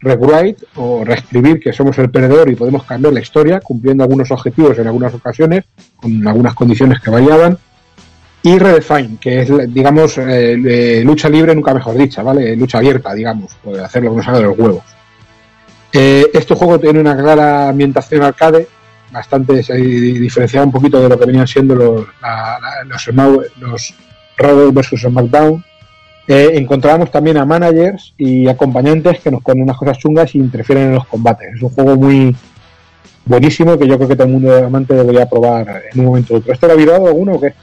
[0.00, 4.78] Rewrite o reescribir que somos el perdedor y podemos cambiar la historia cumpliendo algunos objetivos
[4.78, 5.64] en algunas ocasiones
[5.96, 7.58] con algunas condiciones que variaban.
[8.44, 13.52] Y Redefine que es digamos eh, lucha libre nunca mejor dicha vale lucha abierta digamos
[13.56, 14.84] por hacerlo que nos haga de los huevos.
[15.92, 18.68] Eh, este juego tiene una clara ambientación arcade
[19.10, 23.06] bastante se diferenciaba un poquito de lo que venían siendo los la- la- los,
[23.58, 23.94] los
[24.36, 25.64] Raw versus SmackDown
[26.28, 30.88] eh, encontrábamos también a managers y acompañantes que nos ponen unas cosas chungas y interfieren
[30.88, 31.54] en los combates.
[31.54, 32.36] Es un juego muy
[33.24, 36.36] buenísimo que yo creo que todo el mundo amante debería probar en un momento u
[36.36, 36.52] otro.
[36.52, 37.54] ¿Este lo ha virado alguno o qué?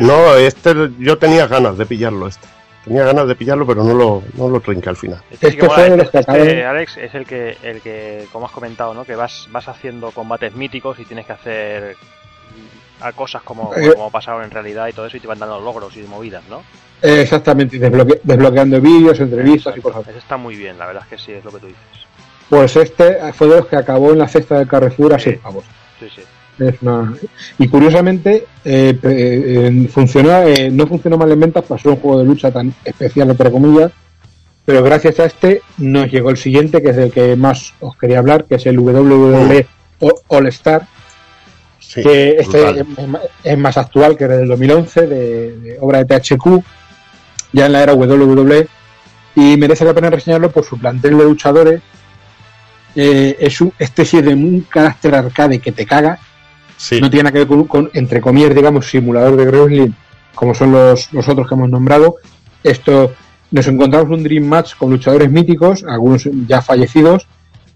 [0.00, 2.46] No, este yo tenía ganas de pillarlo este.
[2.88, 5.22] Tenía ganas de pillarlo, pero no lo, no lo trinqué al final.
[5.30, 8.52] Este, sí que Este mola, este- este, Alex, es el que, el que, como has
[8.52, 9.04] comentado, ¿no?
[9.04, 11.96] Que vas, vas haciendo combates míticos y tienes que hacer
[13.00, 13.92] a cosas como, Eh.
[13.94, 16.62] como pasaron en realidad y todo eso y te van dando logros y movidas, ¿no?
[17.02, 20.08] Exactamente, y desbloque- desbloqueando vídeos, entrevistas y cosas.
[20.08, 21.82] Ese está muy bien, la verdad es que sí, es lo que tú dices.
[22.48, 25.64] Pues este fue de los que acabó en la cesta de Carrefour a 6 pavos.
[26.00, 26.22] Sí, sí.
[26.58, 27.14] Es una-
[27.58, 32.18] Y curiosamente, eh, eh, funcionó, eh, no funcionó mal en ventas para ser un juego
[32.18, 33.92] de lucha tan especial, entre comillas,
[34.64, 38.18] pero gracias a este nos llegó el siguiente, que es el que más os quería
[38.18, 39.66] hablar, que es el WWE
[40.28, 40.86] All Star,
[41.80, 46.04] Sí, que este es, más- es más actual, que era del 2011, de, de obra
[46.04, 46.62] de THQ,
[47.52, 48.68] ya en la era WWE,
[49.34, 51.80] y merece la pena reseñarlo por su plantel de luchadores.
[52.94, 56.18] Eh, es un, este sí es de un carácter arcade que te caga,
[56.78, 57.00] Sí.
[57.00, 59.90] no tiene nada que ver con, con, entre comillas, digamos, simulador de wrestling,
[60.34, 62.16] como son los, los otros que hemos nombrado.
[62.62, 63.12] Esto
[63.50, 67.26] nos encontramos un Dream Match con luchadores míticos, algunos ya fallecidos,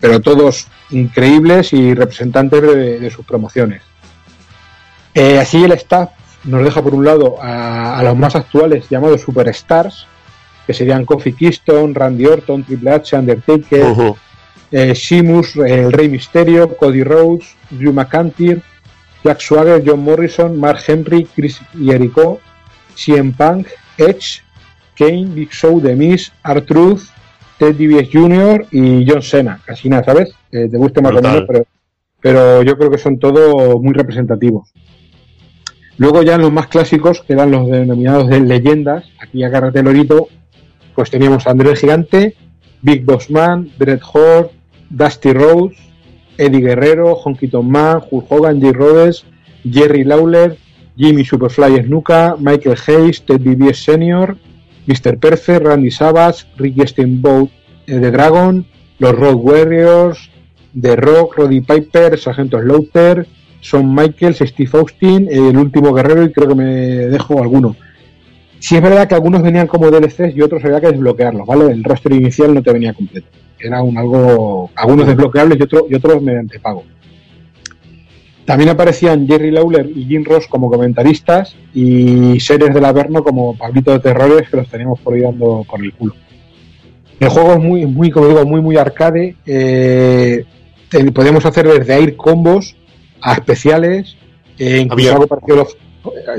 [0.00, 3.82] pero todos increíbles y representantes de, de sus promociones.
[5.14, 6.10] Eh, así el staff
[6.44, 10.06] nos deja por un lado a, a los más actuales llamados Superstars,
[10.66, 14.14] que serían Kofi Kingston, Randy Orton, Triple H, Undertaker,
[14.70, 18.62] eh, Sheamus, eh, el Rey Misterio, Cody Rhodes, Drew McIntyre,
[19.24, 22.40] Jack Swagger, John Morrison, Mark Henry, Chris Jericho,
[22.94, 24.42] CM Punk, Edge,
[24.96, 27.02] Kane, Big Show, The Miz, R-Truth,
[27.58, 28.66] Ted DiBiase Jr.
[28.72, 29.60] y John Cena.
[29.64, 30.34] Casi nada, ¿sabes?
[30.50, 31.30] Eh, te guste más Brutal.
[31.30, 31.64] o menos, pero,
[32.20, 34.72] pero yo creo que son todos muy representativos.
[35.98, 39.88] Luego ya en los más clásicos, que eran los denominados de leyendas, aquí agárrate el
[39.88, 40.28] orito,
[40.94, 42.34] pues teníamos a André el Gigante,
[42.80, 44.50] Big Boss Man, Bret Hart,
[44.90, 45.76] Dusty Rhodes,
[46.38, 49.24] Eddie Guerrero, Honky Tonk Man, Hulk Hogan, Jay Rhodes,
[49.64, 50.56] Jerry Lawler,
[50.96, 54.36] Jimmy Superfly Snuka, Michael Hayes, Ted DiBiase Sr.,
[54.86, 55.18] Mr.
[55.18, 57.50] Perfect, Randy Savage, Ricky Steamboat
[57.86, 58.66] eh, The Dragon,
[58.98, 60.30] los Road Warriors,
[60.80, 63.26] The Rock, Roddy Piper, Sargento Slaughter,
[63.60, 67.76] Son Michaels, Steve Austin, el último guerrero y creo que me dejo alguno.
[68.58, 71.72] Sí es verdad que algunos venían como DLCs y otros había que desbloquearlos, ¿vale?
[71.72, 73.26] El roster inicial no te venía completo.
[73.62, 76.84] Era un algo, algunos desbloqueables y, otros y otros mediante pago.
[78.44, 83.92] También aparecían Jerry Lawler y Jim Ross como comentaristas y Seres del Averno como Pablito
[83.92, 86.14] de Terrores que los teníamos por ahí dando por el culo.
[87.20, 89.36] El juego es muy, muy como digo, muy, muy arcade.
[89.46, 90.44] Eh,
[91.14, 92.74] podemos hacer desde air combos
[93.20, 94.16] a especiales,
[94.58, 95.76] eh, incluso Había- algo parecido a los...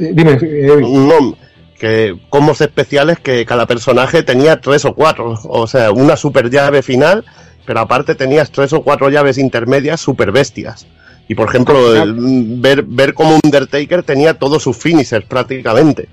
[0.01, 1.37] eh, Dime, eh, No,
[1.83, 5.37] que combos especiales que cada personaje tenía tres o cuatro.
[5.43, 7.25] O sea, una super llave final,
[7.65, 10.87] pero aparte tenías tres o cuatro llaves intermedias super bestias.
[11.27, 12.15] Y por ejemplo, el-
[12.61, 16.07] ver, ver como Undertaker tenía todos sus finishers prácticamente.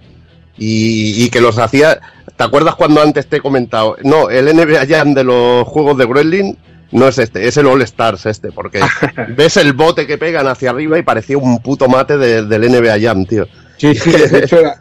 [0.58, 2.00] Y, y que los hacía.
[2.36, 3.96] ¿Te acuerdas cuando antes te he comentado?
[4.02, 6.54] No, el NBA Jam de los juegos de Wrestling
[6.90, 8.80] no es este, es el All Stars este, porque
[9.36, 12.98] ves el bote que pegan hacia arriba y parecía un puto mate de- del NBA
[13.00, 13.46] Jam, tío.
[13.80, 14.80] Sí, sí, de hecho era-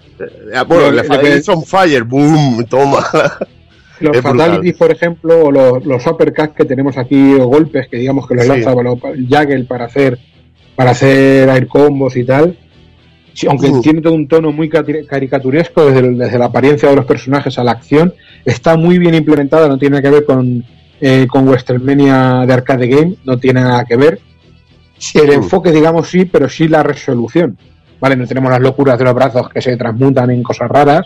[0.65, 3.03] Bueno, Lo- le lo falla que- It's on fire, boom, toma.
[4.01, 8.25] Los fatalities, por ejemplo, o los, los uppercuts que tenemos aquí, o golpes que digamos
[8.27, 8.49] que los Sí.
[8.49, 8.97] lanza bueno,
[9.29, 10.17] Jagger para hacer
[10.77, 12.57] para hacer air combos y tal.
[13.49, 13.81] Aunque Mm.
[13.81, 17.63] tiene todo un tono muy caricaturesco desde, el- desde la apariencia de los personajes a
[17.65, 18.13] la acción,
[18.45, 20.63] está muy bien implementada, no tiene nada que ver con,
[21.01, 24.19] eh, con WrestleMania de Arcade Game, no tiene nada que ver.
[25.13, 27.57] El enfoque, digamos, sí, pero sí la resolución.
[27.99, 31.05] Vale, no tenemos las locuras de los brazos que se transmutan en cosas raras,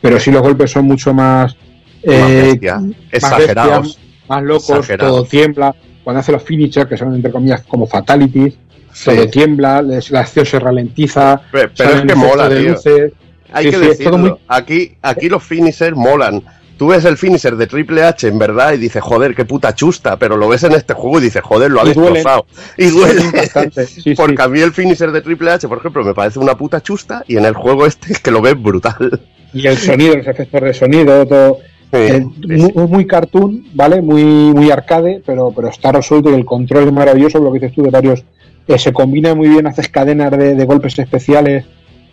[0.00, 1.56] pero sí los golpes son mucho más
[2.02, 3.82] eh, más exagerados.
[3.86, 5.12] bestia, más locos, Exagerados.
[5.16, 5.74] todo tiembla.
[6.02, 8.54] Cuando hace los finishers, que son entre comillas como fatalities,
[8.92, 9.04] Sí.
[9.10, 11.40] todo tiembla, les- la acción se ralentiza.
[11.52, 12.72] Pero, pero es que mola, de tío.
[12.72, 13.12] luces.
[13.52, 14.18] Hay Sí, que sí, decirlo.
[14.18, 16.42] muy- Aquí, aquí los finishers molan.
[16.76, 20.18] Tú ves el finisher de Triple H en verdad y dices, joder, qué puta chusta,
[20.18, 22.46] pero lo ves en este juego y dices, joder, lo ha destrozado.
[22.76, 23.30] Y duele.
[23.30, 24.42] Bastante, sí, Porque sí.
[24.42, 27.36] a mí el finisher de Triple H, por ejemplo, me parece una puta chusta y
[27.36, 29.22] en el juego este es que lo ves brutal.
[29.52, 31.58] Y el sonido, los efectos de sonido, todo.
[31.92, 34.00] eh, muy, muy cartoon, ¿vale?
[34.00, 37.74] Muy, muy arcade, pero, pero está resuelto y el control es maravilloso, lo que dices
[37.74, 38.24] tú, de varios.
[38.66, 41.66] eh, se combina muy bien, haces cadenas de, de golpes especiales,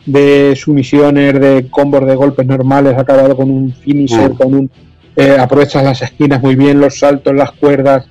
[0.06, 4.36] de sumisiones, de combos de golpes normales, acabado con un finisher, Mm.
[4.38, 4.72] con un.
[5.16, 8.06] eh, aprovechas las esquinas muy bien, los saltos, las cuerdas.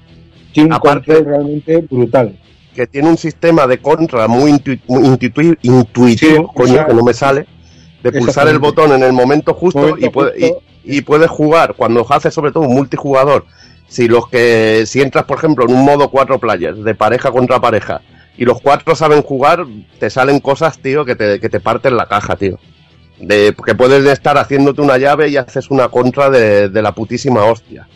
[0.52, 2.36] Tiene un Aparte- control realmente brutal.
[2.74, 5.56] que tiene un sistema de contra muy, intu- muy intuitivo,
[6.16, 7.46] Sí, coño, que no me sale,
[8.02, 10.62] de pulsar el botón en el momento justo, Momento y, puede- justo.
[10.84, 13.46] y- y puedes jugar, cuando haces sobre todo un multijugador,
[13.88, 17.58] si los que, si entras por ejemplo en un modo cuatro players, de pareja contra
[17.60, 18.00] pareja,
[18.38, 19.66] y los cuatro saben jugar,
[19.98, 22.58] te salen cosas, tío, que te, que te parten la caja, tío.
[23.20, 27.44] De, que puedes estar haciéndote una llave y haces una contra de, de la putísima
[27.44, 27.86] hostia.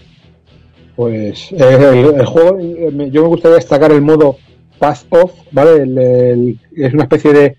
[0.96, 4.36] Pues eh, el, el juego, eh, yo me gustaría destacar el modo
[4.78, 5.76] Path Off, ¿vale?
[5.82, 7.56] El- el- es una especie de,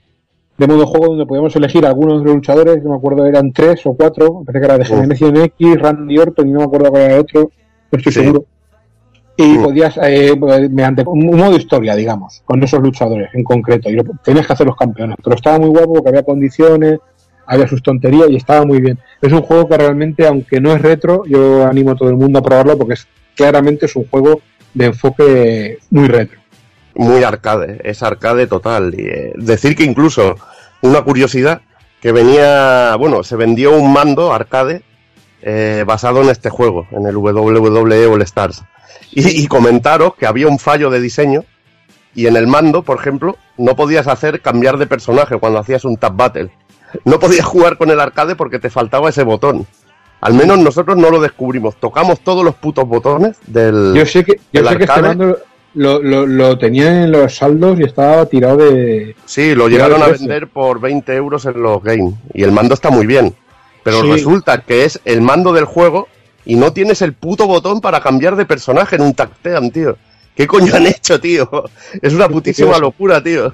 [0.58, 3.82] de modo juego donde podemos elegir algunos de los luchadores, no me acuerdo, eran tres
[3.86, 4.86] o cuatro, me parece que era de.
[4.86, 7.50] Generación X, Randy Orton y no me acuerdo cuál era el otro,
[7.92, 8.20] no estoy Sí.
[8.20, 8.46] seguro.
[9.36, 9.64] Y Mm.
[9.64, 10.36] podías, eh,
[10.70, 14.54] mediante un un modo historia, digamos, con esos luchadores en concreto, y lo- tenías que
[14.54, 17.00] hacer los campeones, pero estaba muy guapo porque había condiciones,
[17.48, 19.00] había sus tonterías y estaba muy bien.
[19.22, 22.40] Es un juego que realmente, aunque no es retro, yo animo a todo el mundo
[22.40, 24.40] a probarlo porque es, claramente es un juego
[24.74, 26.40] de enfoque muy retro.
[26.96, 28.94] muy arcade, es arcade total.
[28.96, 30.36] Y, eh, decir que incluso,
[30.84, 31.62] una curiosidad,
[32.00, 34.84] que venía, bueno, se vendió un mando arcade
[35.42, 38.64] eh, basado en este juego, en el WWE All Stars.
[39.16, 41.44] Y, y comentaros que había un fallo de diseño
[42.16, 45.98] y en el mando, por ejemplo, no podías hacer cambiar de personaje cuando hacías un
[45.98, 46.52] tap battle.
[47.06, 49.66] No podías jugar con el arcade porque te faltaba ese botón.
[50.22, 51.76] Al menos nosotros no lo descubrimos.
[51.80, 53.94] Tocamos todos los putos botones del.
[53.96, 55.38] Yo sé que, yo ¿El sé que este mando
[55.74, 59.16] lo, lo, lo tenía en los saldos y estaba tirado de...
[59.26, 62.14] Sí, lo llegaron a vender por 20 euros en los games.
[62.34, 63.34] Y el mando está muy bien.
[63.84, 64.12] Pero Sí.
[64.12, 66.08] resulta que es el mando del juego
[66.46, 69.98] y no tienes el puto botón para cambiar de personaje en un tacteam, tío.
[70.36, 71.48] ¿Qué coño han hecho, tío?
[72.02, 73.54] Es una putísima locura, tío.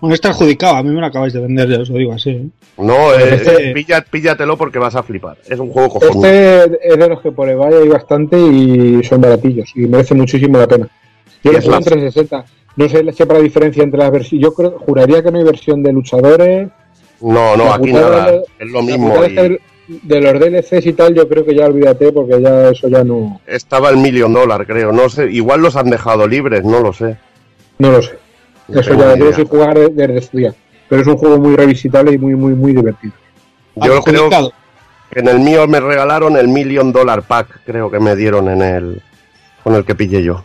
[0.00, 2.30] Bueno, está adjudicado, a mí me lo acabáis de vender, ya os lo digo así.
[2.30, 2.46] ¿eh?
[2.78, 5.36] No, eh, Este- eh, pilla- píllatelo porque vas a flipar.
[5.46, 6.24] Es un juego cojonudo.
[6.26, 10.56] Este es de los que por eBay hay bastante y son baratillos y merece muchísimo
[10.58, 10.88] la pena.
[11.44, 12.44] Yo lo juego en la- 360.
[12.76, 14.42] No sé si habrá diferencia entre las versiones.
[14.42, 16.68] Yo creo, juraría que no hay versión de luchadores.
[17.20, 18.30] No, no, La aquí nada.
[18.32, 19.14] de- Es lo mismo.
[19.24, 19.58] y-
[19.88, 23.40] de los DLCs y tal, yo creo que ya olvídate porque ya eso ya no,
[23.46, 24.92] Estaba el Million Dollar, creo.
[24.92, 27.16] No sé, igual los han dejado libres, no lo sé.
[27.78, 28.16] no lo sé.
[28.68, 29.32] No Eso ya idea.
[29.34, 30.54] sé jugar de- desde su día.
[30.88, 33.12] Pero es un juego muy revisitable y muy, muy, muy divertido.
[33.76, 34.50] Yo creo que
[35.12, 39.02] en el mío me regalaron el Million Dollar Pack, creo que me dieron en el
[39.64, 40.44] con el que pillé yo.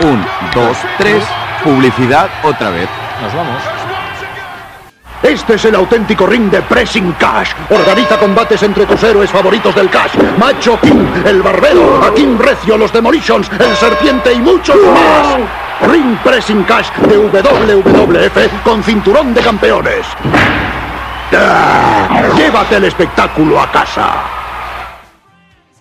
[0.00, 0.20] Un,
[0.54, 1.22] dos, tres.
[1.62, 2.88] Publicidad otra vez.
[3.22, 3.62] Nos vamos.
[5.24, 7.52] Este es el auténtico ring de Pressing Cash.
[7.70, 10.12] Organiza combates entre tus héroes favoritos del Cash.
[10.38, 15.38] Macho King, el Barbero, Akin Recio, los Demolitions, el Serpiente y muchos más.
[15.90, 20.06] Ring Pressing Cash de WWF con cinturón de campeones.
[21.32, 22.28] ¡Ah!
[22.36, 24.12] Llévate el espectáculo a casa.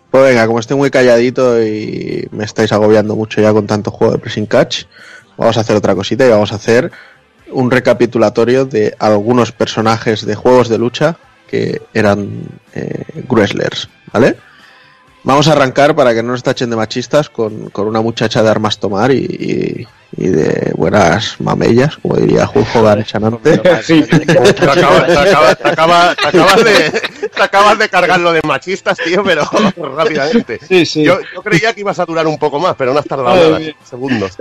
[0.09, 4.13] Pues venga, como estoy muy calladito y me estáis agobiando mucho ya con tanto juego
[4.13, 4.85] de pressing catch,
[5.35, 6.91] vamos a hacer otra cosita y vamos a hacer
[7.53, 11.17] un recapitulatorio de algunos personajes de juegos de lucha
[11.47, 12.29] que eran
[12.73, 13.03] eh,
[14.11, 14.37] ¿vale?
[15.23, 18.49] Vamos a arrancar para que no nos tachen de machistas con, con una muchacha de
[18.49, 23.59] armas tomar y, y- y de buenas mamellas, como diría Hulk Hogan Chanante.
[23.81, 24.03] Sí.
[24.03, 27.01] Te acabas, te acabas- te acabas- te acabas de,
[27.35, 29.43] te acabas de cargar lo de machistas, tío, pero
[29.95, 30.59] rápidamente.
[30.67, 31.03] Sí, sí.
[31.03, 33.59] Yo, yo creía que ibas a durar un poco más, pero no has tardado nada,
[33.89, 34.37] segundos.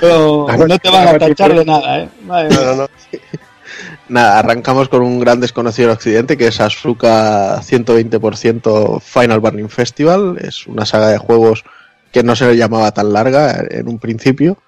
[0.00, 2.08] Pero no te van a tachar de nada, ¿eh?
[2.24, 2.88] Madre No, no, no.
[4.08, 10.38] Nada, arrancamos con un gran desconocido en Occidente que es Asuka 120% Final Burning Festival.
[10.40, 11.64] Es una saga de juegos
[12.12, 14.58] que no se le llamaba tan larga en un principio,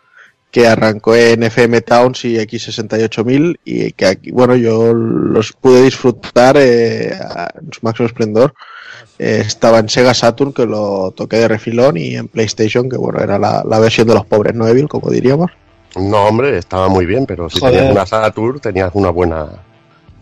[0.50, 6.56] que arrancó en FM Towns y X68000 y que aquí, bueno, yo los pude disfrutar
[6.58, 8.54] eh, en su máximo esplendor.
[9.18, 13.20] Eh, estaba en Sega Saturn, que lo toqué de refilón, y en PlayStation, que bueno,
[13.20, 15.52] era la, la versión de los pobres, no Evil, como diríamos.
[15.96, 17.74] No, hombre, estaba muy bien, pero si Joder.
[17.76, 19.46] tenías una Saturn, tenías una buena,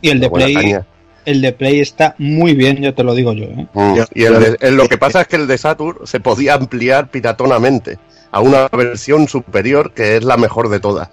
[0.00, 0.86] Y el de Play, caña.
[1.24, 3.66] el de Play está muy bien, yo te lo digo yo, ¿eh?
[3.72, 6.54] Mm, Y el de- el- lo que pasa es que el de Saturn se podía
[6.54, 7.98] ampliar piratonamente
[8.30, 11.08] a una versión superior que es la mejor de todas.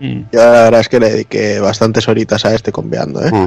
[0.00, 0.20] Mm.
[0.32, 3.30] Yo la verdad es que le dediqué bastantes horitas a este conveando, ¿eh?
[3.32, 3.46] Mm.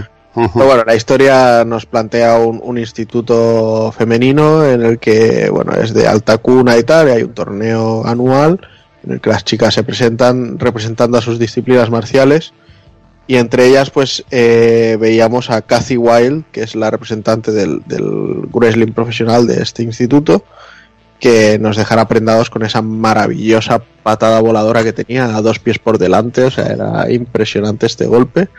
[0.53, 5.93] Pero bueno, la historia nos plantea un, un instituto femenino en el que, bueno, es
[5.93, 8.59] de alta cuna y tal, y hay un torneo anual
[9.03, 12.53] en el que las chicas se presentan representando a sus disciplinas marciales
[13.27, 18.47] y entre ellas pues eh, veíamos a Cathy Wild, que es la representante del, del
[18.51, 20.43] wrestling profesional de este instituto,
[21.19, 25.97] que nos dejará prendados con esa maravillosa patada voladora que tenía a dos pies por
[25.97, 28.49] delante, o sea, era impresionante este golpe.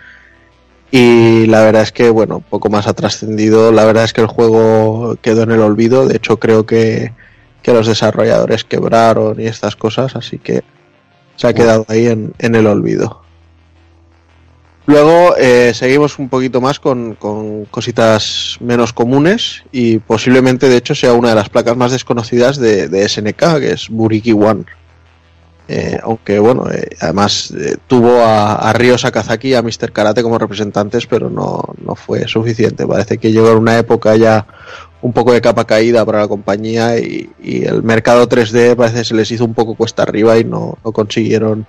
[0.92, 3.72] Y la verdad es que, bueno, poco más ha trascendido.
[3.72, 6.06] La verdad es que el juego quedó en el olvido.
[6.06, 7.12] De hecho, creo que,
[7.62, 10.62] que los desarrolladores quebraron y estas cosas, así que
[11.36, 13.22] se ha quedado ahí en, en el olvido.
[14.84, 20.94] Luego eh, seguimos un poquito más con, con cositas menos comunes y posiblemente, de hecho,
[20.94, 24.64] sea una de las placas más desconocidas de, de SNK, que es Buriki One.
[25.68, 27.54] Eh, aunque bueno, eh, además
[27.86, 29.92] tuvo a, a Ryo Sakazaki y a Mr.
[29.92, 32.84] Karate como representantes, pero no, no fue suficiente.
[32.84, 34.44] Parece que llegó en una época ya
[35.02, 39.04] un poco de capa caída para la compañía y, y el mercado 3D parece que
[39.04, 41.66] se les hizo un poco cuesta arriba y no, no consiguieron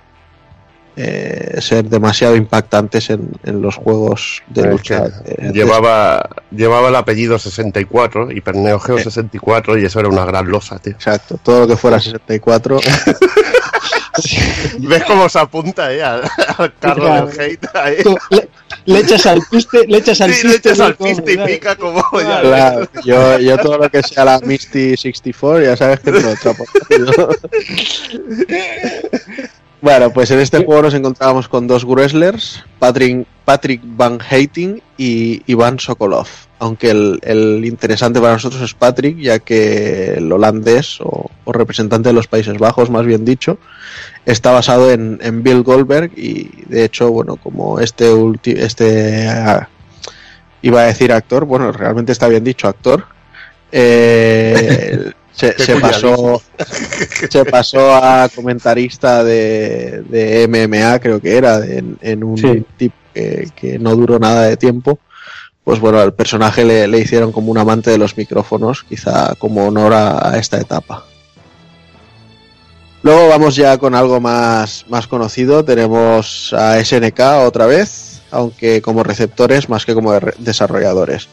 [0.96, 5.08] eh, ser demasiado impactantes en, en los juegos de Es lucha.
[5.08, 10.48] de- llevaba, llevaba el apellido 64, Hyper Neo Geo 64, y eso era una gran
[10.48, 10.92] losa, tío.
[10.92, 12.78] Exacto, todo lo que fuera 64.
[14.78, 16.22] ¿Ves cómo se apunta eh, al,
[16.58, 17.26] al carro Claro.
[17.26, 17.66] del hate?
[17.74, 17.96] ahí?
[18.86, 20.68] Le, le echas al piste, le echas al Sí, le piste.
[20.70, 22.02] echas al piste y pica como...
[22.20, 22.40] ya.
[22.42, 26.34] Claro, yo, yo todo lo que sea la Misty 64, ya sabes que te lo
[26.36, 26.64] trapo.
[29.84, 35.42] Bueno, pues en este juego nos encontrábamos con dos wrestlers, Patrick, Patrick Van Hating y
[35.46, 36.26] Iván Sokolov.
[36.58, 42.08] Aunque el, el interesante para nosotros es Patrick, ya que el holandés, o, o representante
[42.08, 43.58] de los Países Bajos, más bien dicho,
[44.24, 49.68] está basado en, en Bill Goldberg y de hecho, bueno, como este, ulti- este ah,
[50.62, 53.04] iba a decir actor, bueno, realmente está bien dicho actor,
[53.70, 56.40] eh, se, pasó
[57.30, 62.64] se pasó a comentarista de, de MMA, creo que era, en, en un Sí.
[62.76, 64.98] tipo que, que no duró nada de tiempo.
[65.64, 69.66] Pues bueno, al personaje le, le hicieron como un amante de los micrófonos, quizá como
[69.66, 71.04] honor a, a esta etapa.
[73.02, 75.64] Luego vamos ya con algo más, más conocido.
[75.64, 81.28] Tenemos a SNK otra vez, aunque como receptores más que como re- desarrolladores.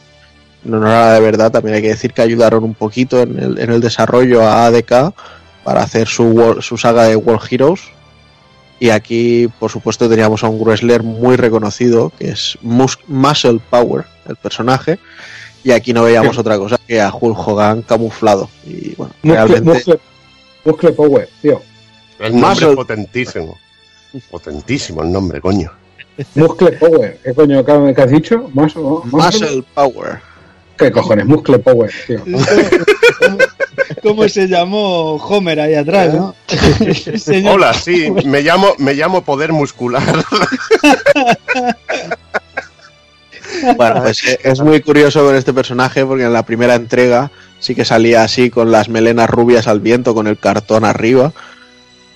[0.64, 3.38] En honor a la de verdad, también hay que decir que ayudaron un poquito en
[3.38, 5.12] el, en el desarrollo a ADK
[5.64, 7.80] para hacer su, su saga de World Heroes.
[8.78, 14.04] Y aquí, por supuesto, teníamos a un wrestler muy reconocido, que es Mus- Muscle Power,
[14.28, 14.98] el personaje.
[15.64, 18.48] Y aquí no veíamos otra cosa que a Hulk Hogan camuflado.
[18.66, 20.00] Y bueno, Muscle, realmente muscle,
[20.64, 21.62] muscle Power, tío.
[22.18, 23.58] El nombre Muscle- es potentísimo.
[24.30, 25.70] Potentísimo el nombre, coño.
[26.34, 27.20] Muscle Power.
[27.22, 28.50] ¿Qué coño qué has dicho?
[28.52, 30.20] Mus- muscle- Muscle Power.
[30.82, 31.26] ¿Qué cojones?
[31.26, 32.20] Muscle Power, tío.
[34.02, 36.34] ¿Cómo se llamó Homer ahí atrás, no?
[37.18, 40.02] Señor- Hola, sí, me llamo, me llamo Poder Muscular.
[43.76, 47.74] Bueno, pues eh, es muy curioso con este personaje porque en la primera entrega sí
[47.74, 51.32] que salía así con las melenas rubias al viento, con el cartón arriba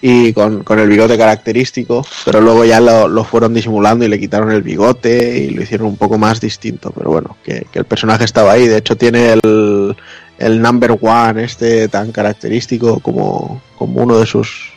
[0.03, 4.19] y con, con el bigote característico, pero luego ya lo, lo fueron disimulando y le
[4.21, 7.85] quitaron el bigote y lo hicieron un poco más distinto, pero bueno, que, que el
[7.87, 9.97] personaje estaba ahí, de hecho tiene el,
[10.39, 14.73] el number one este tan característico como, como uno de sus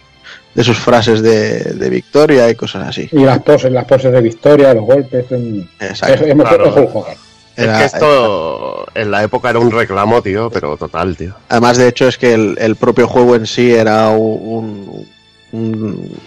[0.55, 3.07] de sus frases de, de victoria y cosas así.
[3.11, 5.25] Y las poses, las poses de victoria, los golpes.
[5.31, 6.15] en- Exacto.
[6.25, 6.73] Es, es mejor Claro.
[6.73, 7.17] que Hulk Hogan.
[7.59, 11.35] Es que esto en la época era un reclamo, tío, pero total, tío.
[11.49, 15.05] Además, de hecho, es que el, el propio juego en sí era un,
[15.51, 16.17] un,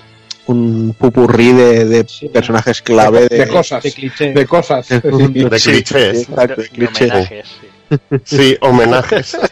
[0.46, 3.28] un pupurrí de, de personajes clave.
[3.28, 3.82] De, cosas.
[3.82, 4.32] de cliché.
[4.32, 4.88] De cosas.
[4.88, 6.28] de De clichés.
[6.28, 7.10] exacto, de clichés.
[7.10, 7.68] homenajes, sí.
[8.24, 9.36] Sí, homenajes.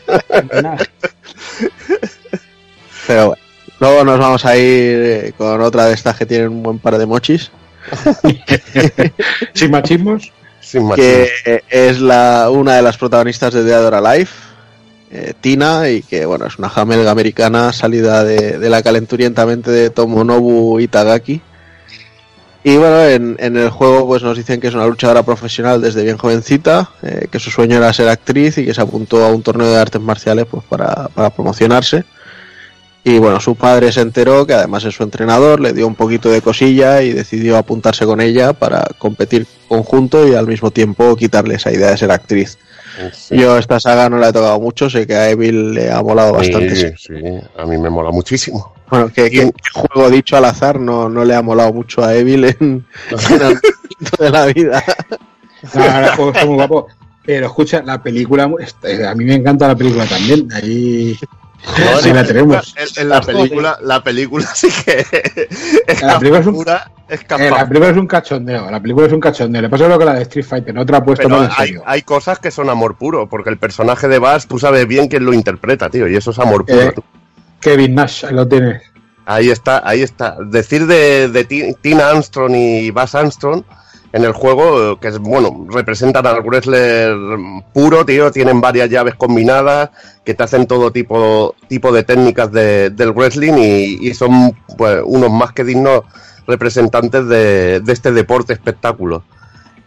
[3.07, 3.43] Pero bueno,
[3.81, 7.07] luego nos vamos a ir con otra de estas que tienen un buen par de
[7.07, 7.51] mochis,
[9.55, 10.33] Sin machismos.
[10.97, 14.31] Que es la, una de las protagonistas de Dead or Alive,
[15.11, 19.91] eh, Tina, y que bueno, es una jamelga americana salida de, de la calenturientamente de
[19.91, 21.41] Tomonobu Itagaki.
[22.63, 26.03] Y bueno, en, en el juego pues nos dicen que es una luchadora profesional desde
[26.03, 29.43] bien jovencita, eh, que su sueño era ser actriz y que se apuntó a un
[29.43, 32.05] torneo de artes marciales pues para, para promocionarse.
[33.03, 36.29] Y bueno, su padre se enteró que además es su entrenador, le dio un poquito
[36.29, 41.55] de cosilla y decidió apuntarse con ella para competir conjunto y al mismo tiempo quitarle
[41.55, 42.59] esa idea de ser actriz.
[43.15, 43.39] Sí.
[43.39, 46.35] Yo esta saga no la he tocado mucho, sé que a Evil le ha molado
[46.35, 46.77] bastante.
[46.77, 47.15] Sí, sí,
[47.57, 48.75] a mí me mola muchísimo.
[48.91, 52.45] Bueno, que, que- juego dicho al azar no, no le ha molado mucho a Evil
[52.45, 52.55] en,
[53.31, 54.85] en algún momento de la vida.
[55.75, 56.87] No, no, el juego está muy guapo.
[57.25, 60.49] Pero escucha, la película, a mí me encanta la película también.
[60.53, 61.17] Ahí
[61.67, 62.75] No, sí la tenemos.
[62.77, 65.05] En, en la película, la película sí que
[65.87, 66.65] es La película es un-
[67.11, 69.61] Eh, la película es un cachondeo, la película es un cachondeo.
[69.63, 71.51] Le pasa lo que la de Street Fighter, no te la ha puesto mal en
[71.51, 71.83] hay, serio.
[71.85, 75.25] hay cosas que son amor puro, porque el personaje de Bass, tú sabes bien quién
[75.25, 76.81] lo interpreta, tío, y eso es amor puro.
[76.81, 77.03] Eh, tú.
[77.61, 78.83] Kevin Nash, ahí lo tienes.
[79.27, 80.37] Ahí está, ahí está.
[80.45, 83.65] Decir de, de Ti- Tina Armstrong y Bass Armstrong
[84.13, 87.15] en el juego, eh, que es bueno, representan al wrestler
[87.73, 89.91] puro, tío, tienen varias llaves combinadas
[90.25, 95.31] que te hacen todo tipo, tipo de técnicas de- del wrestling y, son pues, unos
[95.31, 96.03] más que dignos
[96.47, 99.23] representantes de, de este deporte espectáculo.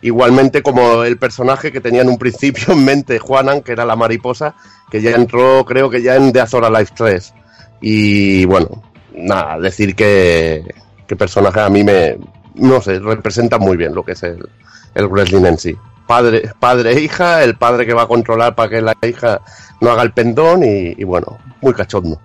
[0.01, 3.95] Igualmente como el personaje que tenía en un principio en mente Juanan, que era la
[3.95, 4.55] mariposa,
[4.89, 7.33] que ya entró creo que ya en The Azora Life 3.
[7.81, 8.81] Y bueno,
[9.15, 10.63] nada, decir que,
[11.07, 12.17] que personaje a mí me,
[12.55, 14.47] no sé, representa muy bien lo que es el,
[14.95, 15.77] el wrestling en sí.
[16.07, 19.41] Padre, padre e hija, el padre que va a controlar para que la hija
[19.79, 22.19] no haga el pendón y, y bueno, muy cachondo.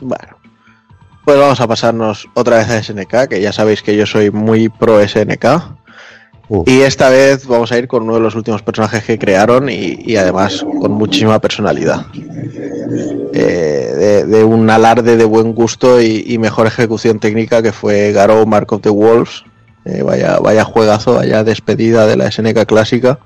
[0.00, 0.36] Bueno,
[1.24, 4.68] pues vamos a pasarnos otra vez a SNK, que ya sabéis que yo soy muy
[4.68, 5.46] pro SNK.
[6.66, 9.96] Y esta vez vamos a ir con uno de los últimos personajes que crearon y,
[10.04, 12.04] y además con muchísima personalidad.
[13.36, 18.46] Eh, de, un alarde de buen gusto y, y mejor ejecución técnica que fue Garou
[18.46, 19.44] Mark of the Wolves.
[19.84, 23.18] Eh, vaya, vaya juegazo, vaya despedida de la SNK clásica.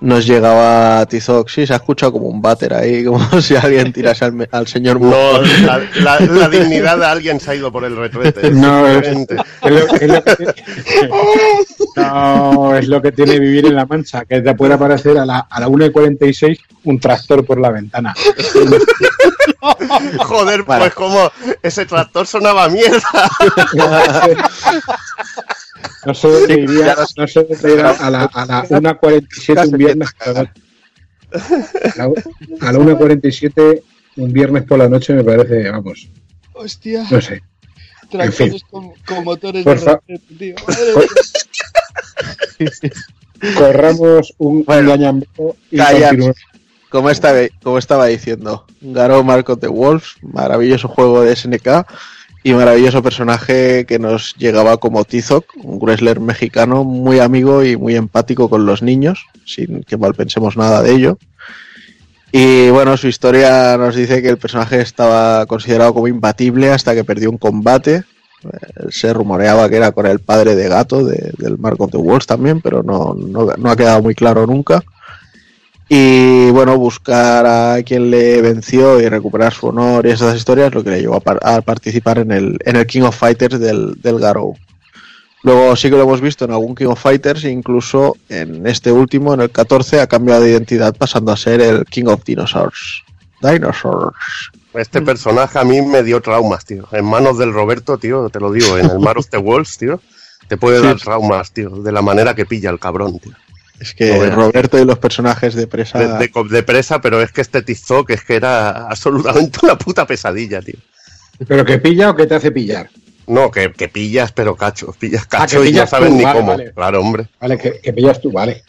[0.00, 4.24] Nos llegaba Tizoc, sí, se ha escuchado como un váter ahí, como si alguien tirase
[4.26, 7.96] al, al señor No, la, la- la dignidad de alguien se ha ido por el
[7.96, 8.50] retrete.
[8.52, 10.52] No, es, lo, es lo que tiene,
[11.96, 15.46] no, es lo que tiene vivir en La Mancha, que te puede aparecer a la,
[15.50, 18.14] a la 1 y 46 un tractor por la ventana.
[20.20, 21.30] Joder, pues como
[21.62, 23.02] ese tractor sonaba mierda.
[26.06, 30.10] No sé dónde iría, no sé dónde ir a la, a la 1.47 un viernes
[30.14, 30.62] por la noche.
[31.30, 33.82] A la- A la 1.47
[34.16, 36.08] un viernes por la noche me parece, vamos,
[36.54, 37.04] Hostia.
[37.10, 37.42] no sé.
[38.10, 38.60] Tractores fin.
[38.70, 40.54] con, con motores Por de tío.
[43.56, 46.08] Corramos un, gañambeo y Calla.
[46.08, 46.36] continuemos.
[46.90, 51.86] Como estaba, como estaba diciendo, Garou Mark of the Wolves, maravilloso juego de SNK
[52.48, 57.94] y maravilloso personaje que nos llegaba como Tizoc, un wrestler mexicano muy amigo y muy
[57.94, 61.18] empático con los niños, sin que mal pensemos nada de ello.
[62.32, 67.04] Y bueno, su historia nos dice que el personaje estaba considerado como imbatible hasta que
[67.04, 67.96] perdió un combate.
[68.44, 71.98] Eh, Se rumoreaba que era con el padre de gato de- del Mark of the
[71.98, 74.82] Wolves también, pero no, no- no ha quedado muy claro nunca.
[75.88, 80.74] Y bueno, buscar a quien le venció y recuperar su honor y esas historias es
[80.74, 83.58] lo que le llevó a, par- a participar en el, en el King of Fighters
[83.58, 84.54] del, del Garou.
[85.44, 89.32] Luego sí que lo hemos visto en algún King of Fighters, incluso en este último,
[89.32, 93.02] en el 14, ha cambiado de identidad pasando a ser el King of Dinosaurs.
[93.40, 94.16] Dinosaurs.
[94.74, 96.86] Este personaje a mí me dio traumas, tío.
[96.92, 100.02] En manos del Roberto, tío, te lo digo, en el Mar of the Wolves, tío,
[100.48, 100.86] te puede Sí.
[100.86, 103.32] dar traumas, tío, de la manera que pilla el cabrón, tío.
[103.80, 104.30] Es que No.
[104.34, 105.98] Roberto y los personajes de presa.
[105.98, 110.06] De, de, de presa, pero es que este Tizoc es que era absolutamente una puta
[110.06, 110.76] pesadilla, tío.
[111.46, 112.88] ¿Pero que pilla o que te hace pillar?
[113.28, 116.24] No, que, que pillas, pero cacho, pillas Ah, cacho que y no sabes tú, ni
[116.24, 116.50] vale, cómo.
[116.52, 116.72] vale.
[116.72, 117.28] Claro, hombre.
[117.40, 118.62] Vale, que, que pillas tú, vale.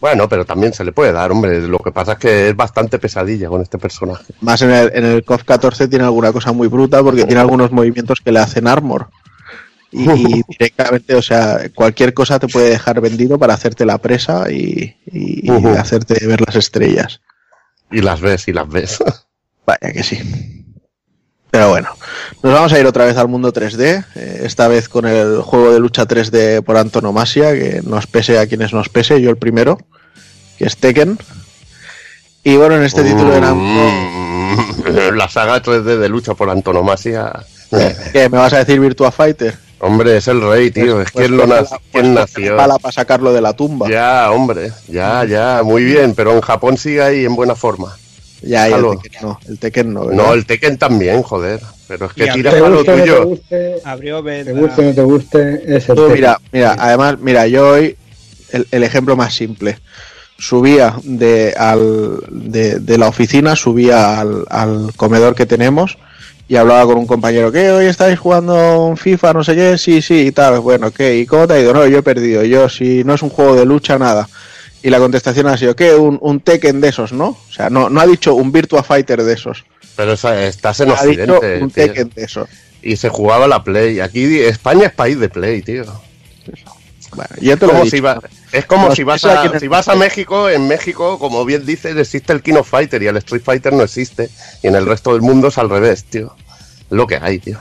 [0.00, 1.60] Bueno, pero también se le puede dar, hombre.
[1.66, 4.32] Lo que pasa es que es bastante pesadilla con este personaje.
[4.40, 7.72] Más en el, en el KOF 14 tiene alguna cosa muy bruta porque tiene algunos
[7.72, 9.08] movimientos que le hacen armor.
[9.96, 14.50] Y, y directamente, o sea, cualquier cosa te puede dejar vendido para hacerte la presa
[14.50, 15.48] y, y-
[15.78, 17.20] hacerte ver las estrellas.
[17.90, 18.98] Y las ves, y las ves.
[19.66, 20.18] Vaya que sí.
[21.50, 21.88] Pero bueno,
[22.42, 25.72] nos vamos a ir otra vez al mundo 3D, eh, esta vez con el juego
[25.72, 29.78] de lucha 3D por antonomasia, que nos pese a quienes nos pese, yo el primero,
[30.58, 31.16] que es Tekken.
[32.42, 37.32] Y bueno, en este título de Namco, Mm, La saga 3D de lucha por antonomasia.
[38.12, 39.56] ¿qué me vas a decir Virtua Fighter?
[39.84, 40.94] Hombre, es el rey, tío.
[40.96, 42.50] Pues- es pues quien lo coge nac- la- quien pues coge nació.
[42.52, 43.88] la pala para sacarlo de la tumba.
[43.90, 44.72] Ya, hombre.
[44.88, 45.60] Ya, ya.
[45.62, 46.14] Muy bien.
[46.14, 47.94] Pero en Japón sigue ahí en buena forma.
[48.42, 48.82] Ya, y el.
[49.02, 50.06] Tekken no, el Tekken no.
[50.06, 50.24] ¿verdad?
[50.24, 51.60] No, el Tekken también, joder.
[51.88, 53.24] Pero es que tira para lo guste o no te tuyo.
[53.26, 57.68] guste, Abrió te guste o no te guste, es el mira, mira, además, mira, yo
[57.70, 57.96] hoy,
[58.52, 59.78] el, el ejemplo más simple.
[60.38, 65.96] Subía de, al, de, de la oficina, subía al, al comedor que tenemos
[66.48, 67.70] y hablaba con un compañero, ¿qué?
[67.70, 69.32] ¿Hoy estáis jugando un FIFA?
[69.32, 70.60] No sé qué, sí, sí, y tal.
[70.60, 71.16] Bueno, ¿qué?
[71.18, 71.72] ¿Y cómo te ha ido?
[71.72, 72.44] No, yo he perdido.
[72.44, 74.28] Yo, si no es un juego de lucha, nada.
[74.82, 75.94] Y la contestación ha sido, ¿qué?
[75.94, 77.28] Un, un Tekken de esos, ¿no?
[77.28, 79.64] O sea, no, no ha dicho un Virtua Fighter de esos.
[79.96, 81.62] Pero estás en Ha dicho Occidente.
[81.62, 81.70] un.
[81.70, 82.48] Tekken de esos.
[82.82, 84.00] Y se jugaba la Play.
[84.00, 85.84] Aquí España es país de Play, tío.
[87.14, 87.96] Bueno, yo te lo he Como dicho.
[87.96, 88.20] si va-
[88.52, 92.32] es como si vas, a, si vas a México, en México, como bien dices, existe
[92.32, 94.28] el King of Fighter y el Street Fighter no existe.
[94.62, 96.34] Y en el resto del mundo es al revés, tío.
[96.90, 97.58] Lo que hay, tío.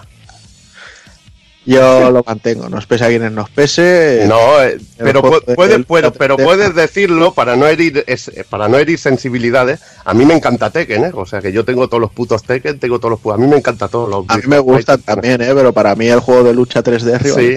[1.66, 4.26] Yo lo mantengo, nos pese a quienes nos pese.
[4.28, 8.04] No, eh, pero, juego pu- de- puede- del- puedo- pero puedes decirlo para no herir
[8.06, 9.80] es- para no herir sensibilidades.
[10.04, 11.12] A mí me encanta Tekken, ¿eh?
[11.14, 13.56] O sea que yo tengo todos los putos Tekken, tengo todos los A mí me
[13.56, 14.26] encanta todos los.
[14.28, 15.54] A mí me gustan también, ¿eh?
[15.56, 17.38] pero para mí el juego de lucha 3D arriba.
[17.40, 17.56] Sí,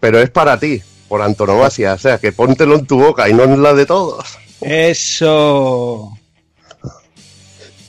[0.00, 1.94] pero es para ti, por antonomasia.
[1.94, 4.38] O sea que póntelo en tu boca y no en la de todos.
[4.60, 6.12] Eso.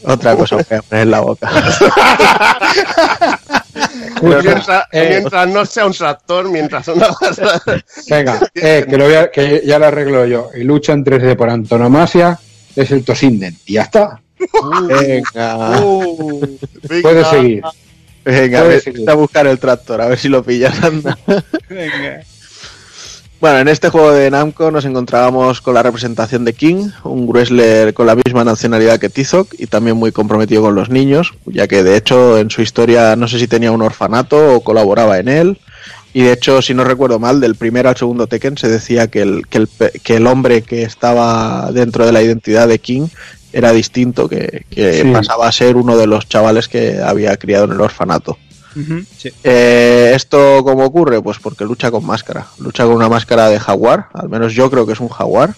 [0.03, 1.49] Otra cosa que voy a poner en la boca.
[4.21, 7.07] Mientras, eh, mientras no sea un tractor, mientras una.
[8.09, 10.49] Venga, eh, que, lo voy a- que ya lo arreglo yo.
[10.55, 12.39] Y lucha en 3D por antonomasia
[12.75, 13.55] es el Tosinden.
[13.65, 14.21] Y ya está.
[14.87, 15.79] Venga,
[16.87, 17.01] Venga.
[17.01, 17.63] Puedes seguir.
[18.23, 19.09] venga, puede ve- seguir.
[19.09, 20.81] a buscar el tractor, a ver si lo pillas.
[20.83, 21.17] anda.
[21.69, 22.21] Venga.
[23.45, 27.93] Bueno, en este juego de Namco nos encontrábamos con la representación de King, un wrestler
[27.93, 31.83] con la misma nacionalidad que Tizok y también muy comprometido con los niños, ya que
[31.83, 35.59] de hecho en su historia no sé si tenía un orfanato o colaboraba en él.
[36.11, 39.21] Y de hecho, si no recuerdo mal, del primero al segundo Tekken se decía que
[39.21, 39.69] el, que el,
[40.01, 43.09] que el hombre que estaba dentro de la identidad de King
[43.53, 45.11] era distinto, que, que Sí.
[45.13, 48.39] pasaba a ser uno de los chavales que había criado en el orfanato.
[49.17, 49.29] Sí.
[49.43, 51.21] Eh, ¿Esto cómo ocurre?
[51.21, 52.45] Pues porque lucha con máscara.
[52.59, 55.55] Lucha con una máscara de jaguar, al menos yo creo que es un jaguar.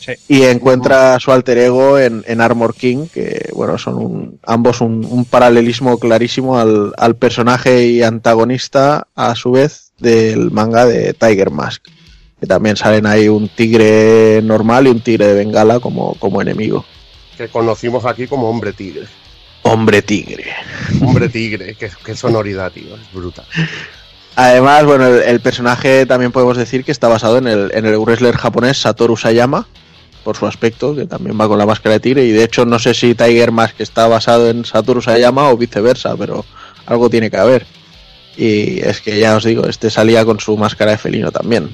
[0.00, 0.12] Sí.
[0.28, 5.04] Y encuentra su alter ego en, en Armor King, que bueno, son un- ambos un,
[5.04, 11.50] un paralelismo clarísimo al, al personaje y antagonista a su vez del manga de Tiger
[11.50, 11.82] Mask.
[12.40, 16.84] Que también salen ahí un tigre normal y un tigre de bengala como, como enemigo.
[17.36, 19.06] que conocimos aquí como hombre tigre.
[19.66, 20.46] Hombre tigre.
[21.00, 23.44] Hombre tigre, qué, qué sonoridad, tío, es brutal.
[24.36, 27.96] Además, bueno, el, el personaje también podemos decir que está basado en el, en el
[27.98, 29.66] wrestler japonés Satoru Sayama,
[30.24, 32.24] por su aspecto, que también va con la máscara de tigre.
[32.24, 36.16] Y de hecho, no sé si Tiger Mask está basado en Satoru Sayama o viceversa,
[36.16, 36.44] pero
[36.84, 37.64] algo tiene que haber.
[38.36, 41.70] Y es que ya os digo, este salía con su máscara de felino también.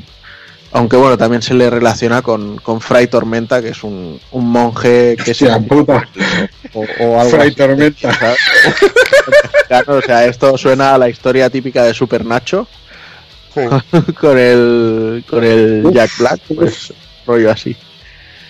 [0.74, 5.16] Aunque bueno, también se le relaciona con, con Fray Tormenta, que es un, un monje
[5.22, 5.48] que se.
[5.60, 6.08] Puta.
[6.72, 8.12] O, o algo Fray así, Tormenta.
[8.14, 8.38] ¿sabes?
[9.68, 12.66] Claro, o sea, esto suena a la historia típica de Super Nacho
[13.54, 13.60] Sí.
[14.20, 16.92] con el con el Jack Black, pues
[17.26, 17.76] rollo así.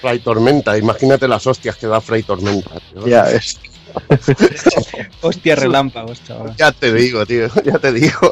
[0.01, 2.70] Fray Tormenta, imagínate las hostias que da Fray Tormenta.
[2.92, 3.07] tío.
[3.07, 3.59] Ya es.
[5.20, 6.55] Hostia, relámpagos, chaval.
[6.57, 8.31] Ya te digo, tío, ya te digo.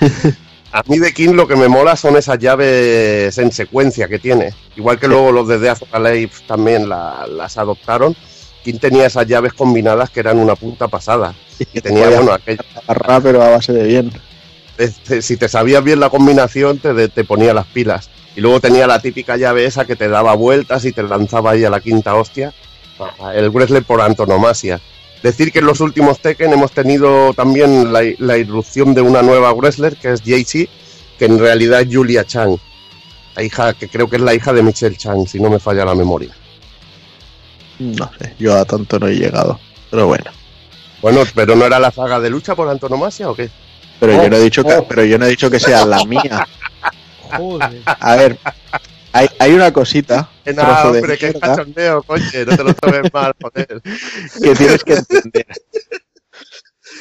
[0.76, 4.52] A mí de King lo que me mola son esas llaves en secuencia que tiene.
[4.76, 8.14] Igual que luego los de Death Alive también la- las adoptaron.
[8.62, 11.34] King tenía esas llaves combinadas que eran una puta pasada.
[11.72, 12.62] Y tenía, bueno, aquella,
[13.22, 14.12] pero a base de bien.
[14.76, 18.10] este, si te sabías bien la combinación, te, te ponía las pilas.
[18.36, 21.64] Y luego tenía la típica llave esa que te daba vueltas y te lanzaba ahí
[21.64, 22.52] a la quinta hostia.
[23.34, 24.78] El wrestler por antonomasia.
[25.26, 29.52] Decir que en los últimos Tekken hemos tenido también la, la irrupción de una nueva
[29.52, 30.68] wrestler que es JC,
[31.18, 32.56] que en realidad es Julia Chang.
[33.34, 35.84] La hija, que creo que es la hija de Michelle Chang, si no me falla
[35.84, 36.32] la memoria.
[37.80, 39.58] No sé, yo a tanto no he llegado.
[39.90, 40.30] Pero bueno.
[41.02, 43.50] Bueno, pero ¿no era la saga de lucha por antonomasia o qué?
[43.98, 44.86] Pero yo Oh, no he dicho que, oh.
[44.86, 46.46] pero yo no he dicho que sea la mía.
[47.36, 47.82] Joder.
[47.84, 48.38] A ver,
[49.16, 53.34] hay, hay una cosita, Que nada, hombre, que cachondeo, coche, no te lo tomes mal,
[53.40, 53.82] joder.
[54.42, 55.46] que tienes que entender.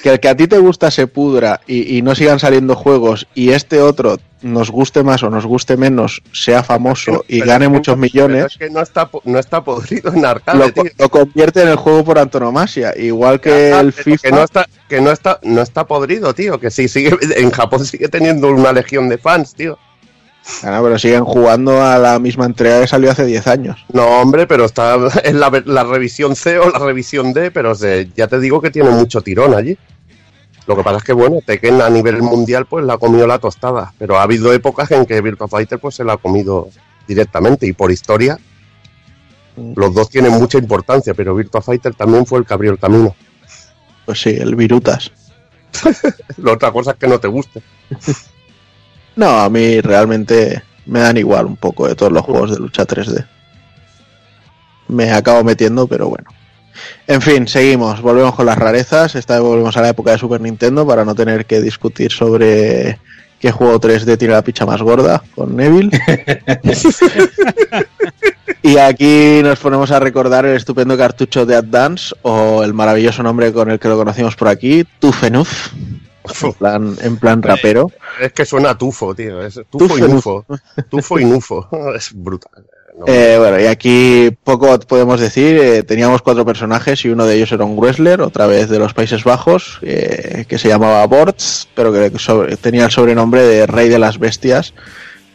[0.01, 3.27] Que el que a ti te gusta se pudra y, y no sigan saliendo juegos
[3.33, 7.67] y este otro nos guste más o nos guste menos, sea famoso y Pero gane
[7.67, 10.83] muchos millones, es que no está, no está podrido en arcade, lo, tío.
[10.97, 12.93] lo convierte en el juego por antonomasia.
[12.95, 14.21] Igual que el FIFA.
[14.21, 16.59] Que no está, que no está, no está podrido, tío.
[16.59, 19.79] Que sí, sigue, en Japón sigue teniendo una legión de fans, tío.
[20.63, 23.83] Ah, no, pero siguen jugando a la misma entrega que salió hace 10 años.
[23.91, 28.09] No, hombre, pero está en la, la revisión C o la revisión D, pero se-
[28.15, 29.77] ya te digo que tiene mucho tirón allí.
[30.67, 33.37] Lo que pasa es que, bueno, Tekken a nivel mundial pues la ha comido la
[33.39, 36.69] tostada, pero ha habido épocas en que Virtua Fighter pues se la ha comido
[37.07, 38.39] directamente y por historia
[39.75, 43.15] los dos tienen mucha importancia, pero Virtua Fighter también fue el que abrió el camino.
[44.05, 45.11] Pues sí, el Virutas.
[46.37, 47.61] La otra cosa es que no te guste.
[49.15, 52.85] No, a mí realmente me dan igual un poco de todos los juegos de lucha
[52.85, 53.25] 3D.
[54.87, 56.29] Me acabo metiendo, pero bueno.
[57.07, 59.15] En fin, seguimos, volvemos con las rarezas.
[59.15, 62.99] Esta vez volvemos a la época de Super Nintendo para no tener que discutir sobre
[63.39, 65.91] qué juego 3D tiene la picha más gorda con Neville.
[68.61, 73.53] y aquí nos ponemos a recordar el estupendo cartucho de Advance o el maravilloso nombre
[73.53, 75.69] con el que lo conocimos por aquí, Tufenuf.
[76.43, 77.91] En plan, en plan rapero.
[78.21, 79.41] Es que suena a tufo, tío.
[79.41, 80.45] Es tufo, Tufo y nufo.
[80.89, 81.67] Tufo y nufo.
[81.95, 82.65] Es brutal.
[82.97, 85.57] No, Eh, bueno, y aquí poco podemos decir.
[85.57, 88.93] eh, teníamos cuatro personajes y uno de ellos era un wrestler, otra vez de los
[88.93, 93.89] Países Bajos, eh, que se llamaba Bortz, pero que sobre- tenía el sobrenombre de Rey
[93.89, 94.73] de las Bestias.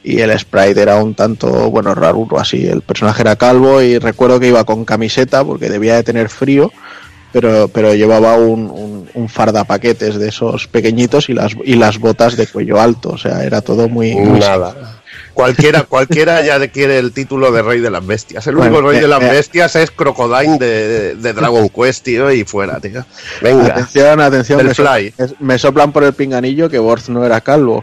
[0.02, 2.66] Y el sprite era un tanto, bueno, raro, así.
[2.66, 6.72] El personaje era calvo y recuerdo que iba con camiseta porque debía de tener frío,
[7.32, 12.36] pero, pero llevaba un, un, un fardapaquetes de esos pequeñitos y las, y las botas
[12.36, 13.10] de cuello alto.
[13.10, 14.14] O sea, era todo muy...
[14.14, 14.96] muy Nada.
[15.32, 18.46] Cualquiera, cualquiera ya quiere el título de Rey de las Bestias.
[18.48, 19.28] El único Bueno, Rey eh, de las eh.
[19.30, 23.04] Bestias es Crocodile de, de Dragon Quest, tío, y fuera, tío.
[23.40, 23.66] Venga.
[23.68, 25.14] Atención, atención, me, Fly.
[25.38, 27.82] me soplan por el pinganillo que Borz no era calvo.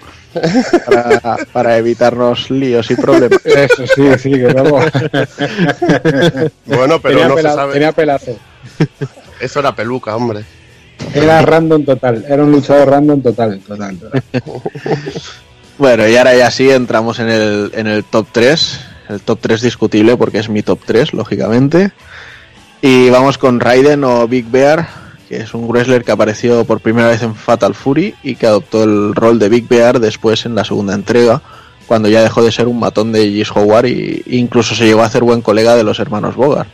[0.85, 3.39] Para, para evitarnos líos y problemas.
[3.45, 4.83] Eso sí, sí, que vamos.
[6.65, 7.73] Bueno, pero tenía, no se pela- sabe.
[7.73, 8.37] tenía pelazo.
[9.39, 10.43] Eso era peluca, hombre.
[11.13, 12.25] Era random total.
[12.27, 13.59] Era un luchador random total.
[13.59, 14.23] total, total.
[15.77, 18.79] Bueno, y ahora ya sí entramos en el, en el top 3.
[19.09, 21.91] El top 3 discutible porque es mi top 3, lógicamente.
[22.81, 24.87] Y vamos con Raiden o Big Bear,
[25.29, 28.83] que es un wrestler que apareció por primera vez en Fatal Fury y que adoptó
[28.83, 31.41] el rol de Big Bear después en la segunda entrega,
[31.85, 35.03] cuando ya dejó de ser un matón de Gis Howard y e incluso se llegó
[35.03, 36.69] a hacer buen colega de los hermanos Bogart.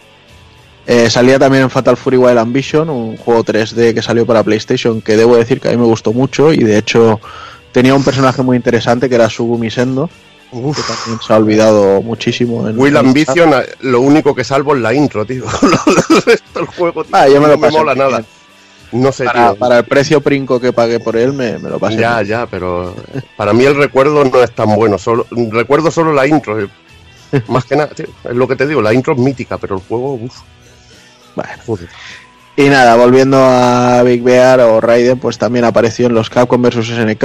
[0.86, 5.02] Eh, salía también en Fatal Fury Wild Ambition, un juego 3D que salió para PlayStation
[5.02, 7.22] que debo decir que a mí me gustó mucho y de hecho
[7.72, 10.10] tenía un personaje muy interesante que era Sugumi Sendo,
[10.52, 12.68] que también se ha olvidado muchísimo.
[12.68, 15.46] En, Will Ambition, lo único que salvo es la intro, tío.
[16.10, 18.18] el resto del juego, tío, Ah, yo me lo no me mola nada.
[18.20, 18.26] bien.
[19.04, 19.56] No sé, Para, tío.
[19.60, 21.96] para el precio princo que pagué por él me, me lo pasé.
[21.98, 22.28] Ya, bien.
[22.28, 22.94] ya, pero
[23.38, 24.98] para mí el recuerdo no es tan bueno.
[25.00, 26.60] Solo, recuerdo solo la intro.
[26.62, 26.68] eh.
[27.48, 28.06] Más que nada, tío.
[28.24, 30.42] Es lo que te digo, la intro es mítica, pero el juego, uff.
[31.36, 31.52] Bueno.
[31.66, 31.90] Joder.
[32.56, 36.86] Y nada, volviendo a Big Bear o Raiden, pues también apareció en los Capcom vs
[36.86, 37.24] SNK.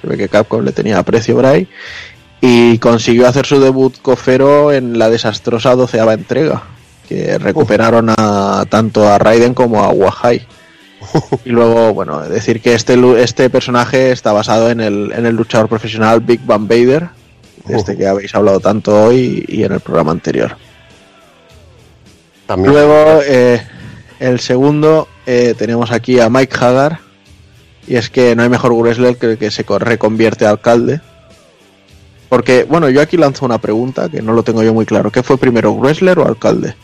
[0.00, 1.66] Se ve que Capcom le tenía aprecio por ahí.
[2.42, 6.62] Y consiguió hacer su debut cofero en la desastrosa doceava entrega.
[7.08, 10.46] Que recuperaron a, tanto a Raiden como a Wahai.
[11.44, 15.68] Y luego, bueno, decir que este, este personaje está basado en el, en el luchador
[15.68, 17.08] profesional Big Van Vader,
[17.64, 20.56] de este que habéis hablado tanto hoy y en el programa anterior.
[22.46, 22.72] También.
[22.72, 23.60] Luego, eh,
[24.20, 27.00] el segundo, eh, tenemos aquí a Mike Hagar.
[27.88, 31.00] Y es que no hay mejor wrestler que el que se co- reconvierte a alcalde.
[32.28, 35.12] Porque, bueno, yo aquí lanzo una pregunta que no lo tengo yo muy claro.
[35.12, 36.74] ¿Qué fue primero, Wrestler o alcalde?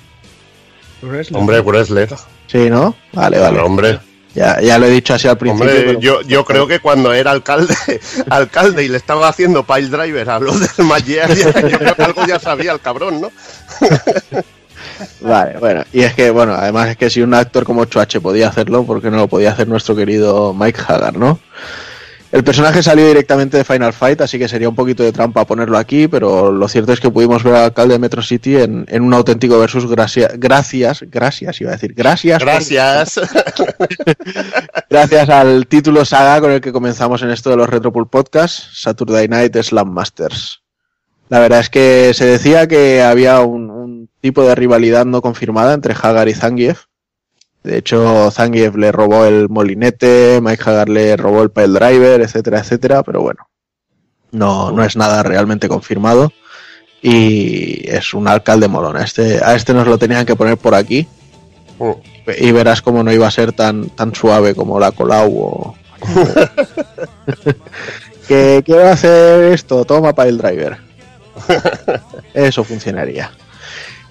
[1.33, 2.09] Hombre, Wrestler.
[2.47, 2.95] Sí, ¿no?
[3.13, 3.59] Vale, vale.
[3.61, 3.99] Hombre.
[4.35, 5.69] Ya, ya lo he dicho así al principio.
[5.71, 7.75] Hombre, pero- yo, yo creo que cuando era alcalde,
[8.31, 12.25] alcalde y le estaba haciendo pile driver a los del Magier, yo creo que algo
[12.27, 13.33] ya sabía el cabrón, ¿no?
[15.21, 15.85] Vale, bueno.
[15.93, 19.01] Y es que, bueno, además es que si un actor como Chuache podía hacerlo, ¿por
[19.03, 21.39] qué no lo podía hacer nuestro querido Mike Hagar, no?
[22.31, 25.77] El personaje salió directamente de Final Fight, así que sería un poquito de trampa ponerlo
[25.77, 29.03] aquí, pero lo cierto es que pudimos ver al alcalde de Metro City en, en
[29.03, 32.39] un auténtico versus gracia- gracias, gracias, iba a decir, gracias.
[32.39, 33.21] por- Gracias.
[34.89, 39.29] gracias al título saga con el que comenzamos en esto de los Retropool Podcasts, Saturday
[39.29, 40.63] Night Slam Masters.
[41.29, 45.75] La verdad es que se decía que había un, un tipo de rivalidad no confirmada
[45.75, 46.85] entre Hagar y Zangief.
[47.63, 52.61] De hecho, Zangief le robó el molinete, Mike Hagar le robó el pile driver, etcétera,
[52.61, 53.49] etcétera, pero bueno,
[54.31, 56.33] no, no es nada realmente confirmado.
[57.03, 58.97] Y es un alcalde molón.
[58.97, 61.09] A este, a este nos lo tenían que poner por aquí.
[62.39, 65.77] Y verás cómo no iba a ser tan, tan suave como la Colau o...
[68.29, 70.79] que quiero hacer esto, toma pile driver.
[72.35, 73.33] Eso funcionaría.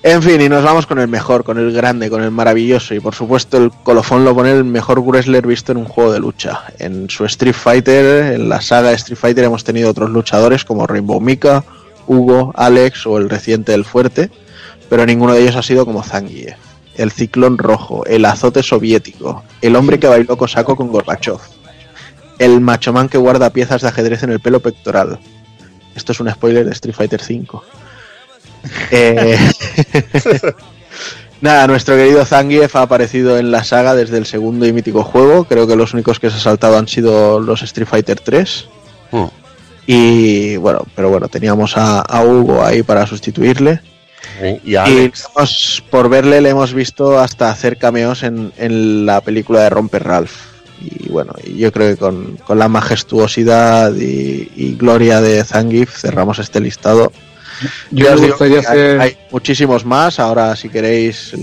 [0.04, 2.96] En fin, y nos vamos con el mejor, con el grande, con el maravilloso.
[2.96, 6.20] Y por supuesto, el colofón lo pone el mejor wrestler visto en un juego de
[6.20, 6.64] lucha.
[6.80, 11.22] En su Street Fighter, en la saga Street Fighter, hemos tenido otros luchadores como Rainbow
[11.22, 11.64] Mika,
[12.08, 14.32] Hugo, Alex o el reciente El Fuerte,
[14.90, 16.56] pero ninguno de ellos ha sido como Zangief.
[16.96, 21.38] El ciclón rojo, el azote soviético, el hombre que bailó cosaco con Gorbachev,
[22.40, 25.20] el machomán que guarda piezas de ajedrez en el pelo pectoral.
[25.96, 27.62] Esto es un spoiler de Street Fighter V.
[28.92, 29.38] Eh,
[31.42, 35.46] Nada, nuestro querido Zangief ha aparecido en la saga desde el segundo y mítico juego.
[35.46, 38.66] Creo que los únicos que se ha saltado han sido los Street Fighter 3.
[39.12, 39.26] Hmm.
[39.88, 43.82] Y bueno, pero bueno, teníamos a, a Hugo ahí para sustituirle.
[44.88, 49.72] Y hemos- por verle le hemos visto hasta hacer cameos en, en la película de
[49.72, 50.34] Romper Ralph.
[50.80, 56.38] Y bueno, yo creo que con, con la majestuosidad y, y gloria de Zangief cerramos
[56.38, 57.12] este listado.
[57.92, 60.20] Yo Ya me os digo gustaría que hay, hacer- hay muchísimos más.
[60.20, 61.34] Ahora, si queréis,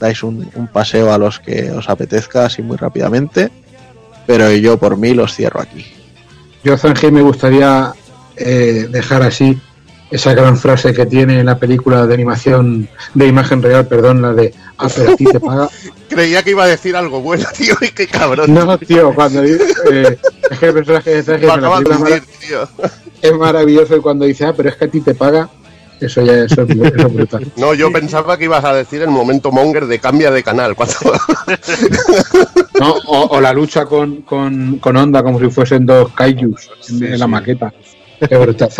[0.00, 3.50] dais un, un paseo a los que os apetezca, así muy rápidamente.
[4.26, 5.84] Pero yo por mí los cierro aquí.
[6.62, 7.92] Yo, Zangief, me gustaría
[8.36, 9.60] eh, dejar así
[10.14, 14.32] esa gran frase que tiene en la película de animación de imagen real, perdón, la
[14.32, 15.68] de Ah, pero a ti te paga.
[16.08, 18.52] Creía que iba a decir algo bueno, tío, y qué cabrón.
[18.52, 20.18] No, tío, cuando dice, eh,
[20.50, 22.68] es que el personaje de en la película mara- tío.
[23.22, 25.48] es maravilloso y cuando dice, ah, pero es que a ti te paga,
[26.00, 27.46] eso ya eso es, eso es brutal.
[27.56, 30.74] No, yo pensaba que ibas a decir el momento monger de cambia de canal.
[30.74, 30.94] Cuando...
[32.80, 37.04] No, o, o la lucha con, con, con Honda como si fuesen dos kaijus en,
[37.04, 37.72] en la maqueta.
[38.30, 38.70] Brutal,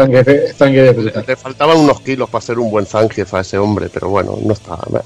[0.95, 1.25] brutal.
[1.27, 4.53] Le faltaban unos kilos para ser un buen Zangief a ese hombre, pero bueno, no
[4.53, 5.03] estaba mal.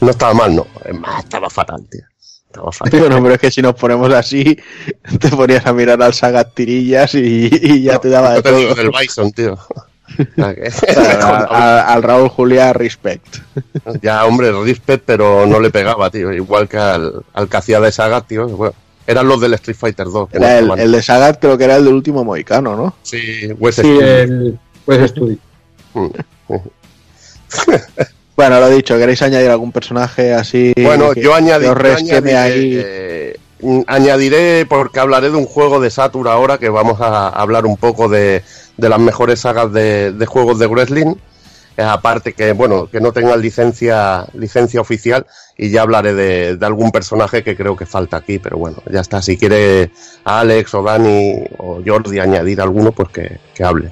[0.00, 0.66] No estaba mal, no.
[0.84, 2.02] Es más, estaba fatal, tío.
[2.46, 3.00] Estaba fatal.
[3.00, 4.56] Bueno, pero es que si nos ponemos así,
[5.20, 8.52] te ponías a mirar al Sagat Tirillas y, y ya te daba de Yo te
[8.54, 8.82] digo todo.
[8.82, 9.58] del Bison, tío.
[10.38, 13.38] Al, Raúl Julia, respect.
[14.02, 16.32] Ya, hombre, respect, pero no le pegaba, tío.
[16.32, 18.46] Igual que al, al que hacía de saga, tío.
[18.48, 18.74] Bueno,
[19.06, 20.30] eran los del Street Fighter 2.
[20.30, 22.94] que no Era el, de Sagat creo que era el del último Moicano, ¿no?
[23.02, 24.06] Sí, West Sí, Studio.
[24.06, 25.38] el West Studio.
[28.36, 30.72] Bueno, lo dicho, ¿queréis añadir algún personaje así?
[30.76, 32.72] Bueno, que- yo, añadiré, ahí?
[32.84, 33.36] eh,
[33.86, 38.08] añadiré, porque hablaré de un juego de Saturn ahora, que vamos a hablar un poco
[38.08, 38.42] de,
[38.76, 41.14] de las mejores sagas de, de juegos de wrestling.
[41.76, 45.26] Aparte que, bueno, que no tengan licencia, licencia oficial,
[45.58, 49.00] y ya hablaré de, de algún personaje que creo que falta aquí, pero bueno, ya
[49.00, 49.20] está.
[49.22, 49.90] Si quiere
[50.24, 53.90] Alex o Dani o Jordi añadir alguno, pues que, que hable.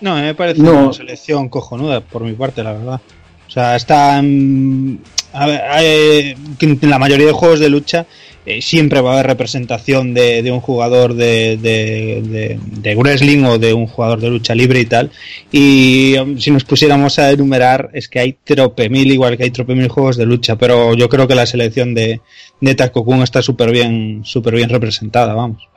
[0.00, 0.84] No, me parece No.
[0.84, 3.00] una selección cojonuda por mi parte, la verdad.
[3.46, 4.20] O sea, está.
[4.22, 4.98] mm,
[5.32, 8.06] a ver, hay- en la mayoría de juegos de lucha
[8.48, 13.58] eh, siempre va a haber representación de, de un jugador de, de, de- wrestling o
[13.58, 15.10] de un jugador de lucha libre y tal.
[15.52, 19.50] Y um, si nos pusiéramos a enumerar, es que hay trope mil, igual que hay
[19.50, 20.56] trope mil juegos de lucha.
[20.56, 22.20] Pero yo creo que la selección de,
[22.60, 25.68] de Takokun está súper bien, súper bien representada, vamos.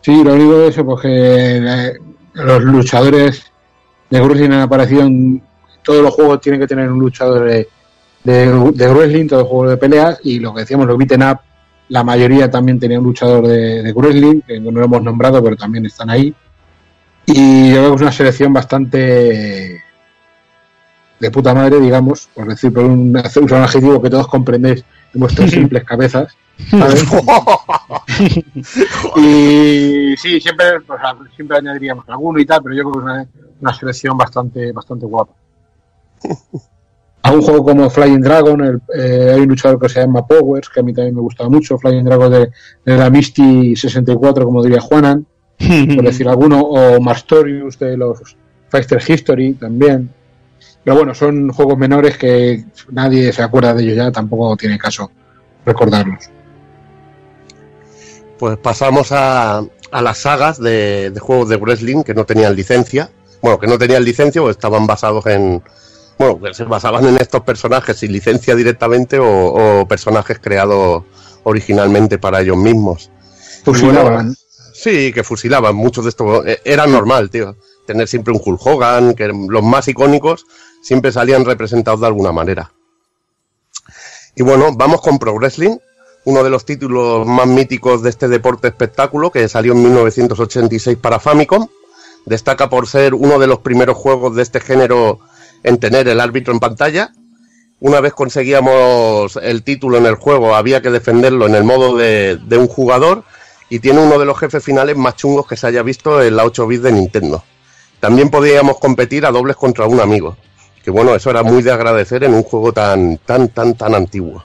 [0.00, 1.92] Sí, lo único de eso, porque eh,
[2.34, 3.50] los luchadores
[4.10, 5.42] de wrestling han aparecido en
[5.82, 7.68] todos los juegos, tienen que tener un luchador de,
[8.24, 11.38] de, de wrestling, todos los juegos de peleas, y lo que decíamos, los beaten up,
[11.88, 15.56] la mayoría también tenía un luchador de, de wrestling, que no lo hemos nombrado, pero
[15.56, 16.34] también están ahí.
[17.26, 19.82] Y yo creo que es una selección bastante
[21.20, 25.84] de puta madre, digamos, por decir, por un, adjetivo que todos comprendéis en vuestras simples
[25.84, 26.36] cabezas.
[26.70, 27.02] ¿sabes?
[29.16, 33.04] y sí, siempre, o sea, siempre añadiríamos alguno y tal, pero yo creo que es
[33.04, 33.26] una,
[33.60, 35.32] una selección bastante, bastante guapa.
[37.24, 40.68] A un juego como Flying Dragon, el, eh, hay un luchador que se llama Powers,
[40.68, 42.50] que a mí también me gustaba mucho, Flying Dragon de,
[42.84, 45.26] de la Misty 64, como diría Juanan,
[45.96, 48.36] por decir alguno, o Mastorius de los
[48.68, 50.10] Fighter History también.
[50.84, 55.10] Pero bueno, son juegos menores que nadie se acuerda de ellos ya, tampoco tiene caso
[55.64, 56.28] recordarlos.
[58.38, 63.08] Pues pasamos a, a las sagas de, de juegos de wrestling que no tenían licencia.
[63.40, 65.62] Bueno, que no tenían licencia o estaban basados en.
[66.18, 71.02] Bueno, que se basaban en estos personajes sin licencia directamente o, o personajes creados
[71.42, 73.10] originalmente para ellos mismos.
[73.64, 74.34] Fusilaban.
[74.72, 75.74] Sí, que fusilaban.
[75.74, 76.46] Muchos de estos.
[76.46, 77.56] eh, Era normal, tío.
[77.86, 80.46] Tener siempre un Hulk Hogan, que los más icónicos
[80.82, 82.72] siempre salían representados de alguna manera.
[84.36, 85.76] Y bueno, vamos con Pro Wrestling,
[86.24, 91.20] uno de los títulos más míticos de este deporte espectáculo que salió en 1986 para
[91.20, 91.68] Famicom.
[92.26, 95.20] Destaca por ser uno de los primeros juegos de este género
[95.64, 97.12] en tener el árbitro en pantalla.
[97.80, 102.38] Una vez conseguíamos el título en el juego, había que defenderlo en el modo de,
[102.52, 103.24] un jugador
[103.68, 106.44] y tiene uno de los jefes finales más chungos que se haya visto en la
[106.44, 107.42] 8 bits de Nintendo.
[107.98, 110.36] También podíamos competir a dobles contra un amigo,
[110.84, 114.44] que bueno, eso era muy de agradecer en un juego tan, tan, tan, tan antiguo.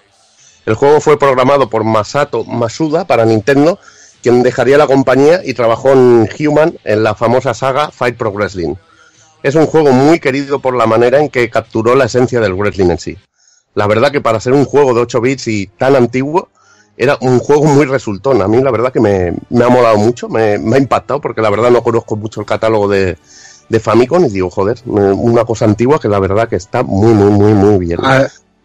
[0.66, 3.80] El juego fue programado por Masato Masuda para Nintendo,
[4.22, 8.76] quien dejaría la compañía y trabajó en Human en la famosa saga Fight Pro Wrestling.
[9.44, 12.90] Es un juego muy querido por la manera en que capturó la esencia del wrestling
[12.92, 13.18] en sí.
[13.76, 16.50] La verdad que para ser un juego de 8 bits y tan antiguo,
[16.98, 18.42] era un juego muy resultón.
[18.42, 21.42] A mí la verdad que me, me ha molado mucho, me, me, ha impactado porque
[21.42, 23.18] la verdad no conozco mucho el catálogo de,
[23.70, 27.32] de Famicom y digo, joder, una cosa antigua que la verdad que está muy, muy,
[27.32, 28.00] muy, muy bien.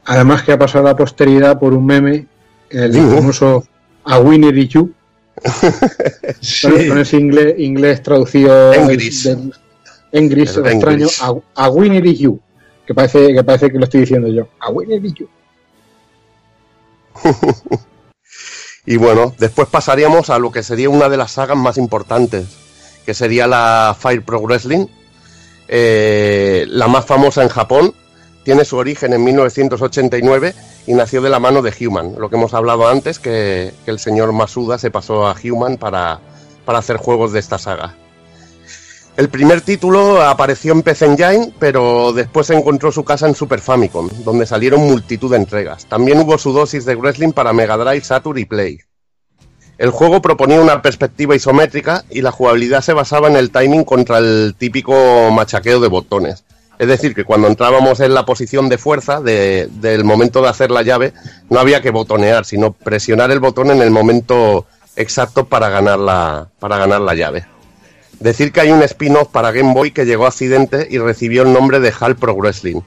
[0.07, 2.27] Además que ha pasado a la posteridad por un meme,
[2.71, 2.99] el Sí.
[3.01, 3.65] famoso
[4.05, 4.93] A Winner y You,
[6.41, 6.89] Sí.
[6.89, 9.55] con ese inglés, inglés traducido del-
[10.15, 12.41] Engris, El extraño, a, a Winner y You,
[12.87, 14.47] que parece, que parece que lo estoy diciendo yo.
[14.61, 15.29] A Winner y You.
[18.87, 22.47] Y bueno, después pasaríamos a lo que sería una de las sagas más importantes,
[23.07, 24.87] que sería la Fire Pro Wrestling,
[25.69, 27.95] eh, la más famosa en Japón.
[28.45, 30.55] Tiene su origen en 1989
[30.87, 33.99] y nació de la mano de Human, lo que hemos hablado antes, que, que el
[33.99, 36.21] señor Masuda se pasó a Human para,
[36.67, 37.97] para hacer juegos de esta saga.
[39.17, 44.09] El primer título apareció en PC Engine, pero después encontró su casa en Super Famicom,
[44.25, 45.87] donde salieron multitud de entregas.
[45.87, 48.81] También hubo su dosis de wrestling para Mega Drive, Saturn y Play.
[49.79, 54.19] El juego proponía una perspectiva isométrica y la jugabilidad se basaba en el timing contra
[54.19, 56.45] el típico machaqueo de botones.
[56.81, 60.73] Es decir, que cuando entrábamos en la posición de fuerza de- del momento de hacer
[60.73, 61.13] la llave,
[61.51, 66.49] no había que botonear, sino presionar el botón en el momento exacto para ganar la,
[66.59, 67.47] para ganar la llave.
[68.21, 71.53] Decir que hay un spin-off para Game Boy que llegó a accidente y recibió el
[71.53, 72.81] nombre de HAL Pro Wrestling.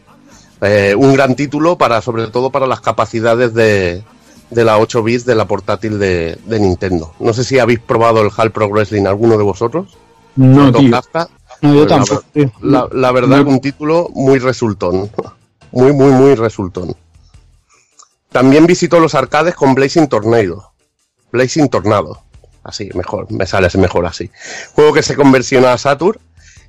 [0.61, 4.03] Eh, un gran título para, sobre todo para las capacidades de,
[4.49, 7.13] de la 8 bits de la portátil de, de Nintendo.
[7.19, 9.97] No sé si habéis probado el HAL Pro Wrestling alguno de vosotros.
[10.35, 10.89] No, tío.
[10.91, 11.29] Kafka.
[11.61, 12.23] No, yo Pues la tampoco.
[12.33, 12.51] tío.
[12.61, 15.09] La, la verdad, un título muy resultón.
[15.71, 16.95] Muy, muy, muy resultón.
[18.31, 20.71] También visitó los arcades con Blazing Tornado.
[21.31, 22.23] Blazing Tornado.
[22.67, 24.29] Así, mejor, me sale mejor así.
[24.75, 26.19] Juego que se conversiona a Saturn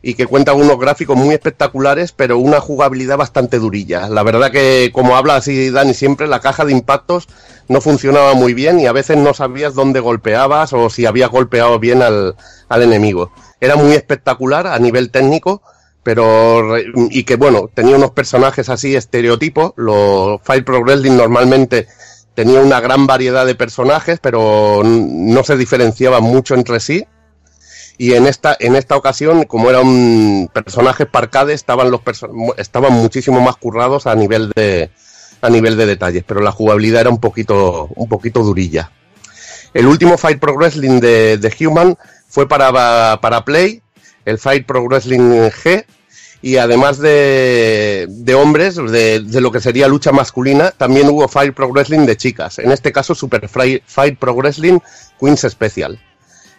[0.00, 4.08] y que cuenta con unos gráficos muy espectaculares, pero una jugabilidad bastante durilla.
[4.08, 7.28] La verdad que, como habla así Dani siempre, la caja de impactos
[7.66, 11.80] no funcionaba muy bien y a veces no sabías dónde golpeabas o si había golpeado
[11.80, 12.36] bien al,
[12.68, 13.32] al enemigo.
[13.60, 15.62] Era muy espectacular a nivel técnico,
[16.04, 19.72] pero y que bueno, tenía unos personajes así estereotipos.
[19.74, 21.88] Los Fire Pro Wrestling normalmente
[22.38, 27.04] tenía una gran variedad de personajes, pero no se diferenciaban mucho entre sí.
[27.96, 32.00] Y en esta, en esta ocasión, como eran personajes para arcade, estaban los
[32.56, 34.88] estaban muchísimo más currados a nivel de
[35.40, 38.92] a nivel de detalles, pero la jugabilidad era un poquito, un poquito durilla.
[39.74, 43.82] El último Fight Pro Wrestling de, de Human fue para, para Play,
[44.24, 45.84] el Fight Pro Wrestling G,
[46.40, 51.54] y además de, de hombres, de, de lo que sería lucha masculina, también hubo Fight
[51.54, 54.78] Pro Wrestling de chicas, en este caso Super Fight Pro Wrestling
[55.20, 56.00] Queens Special.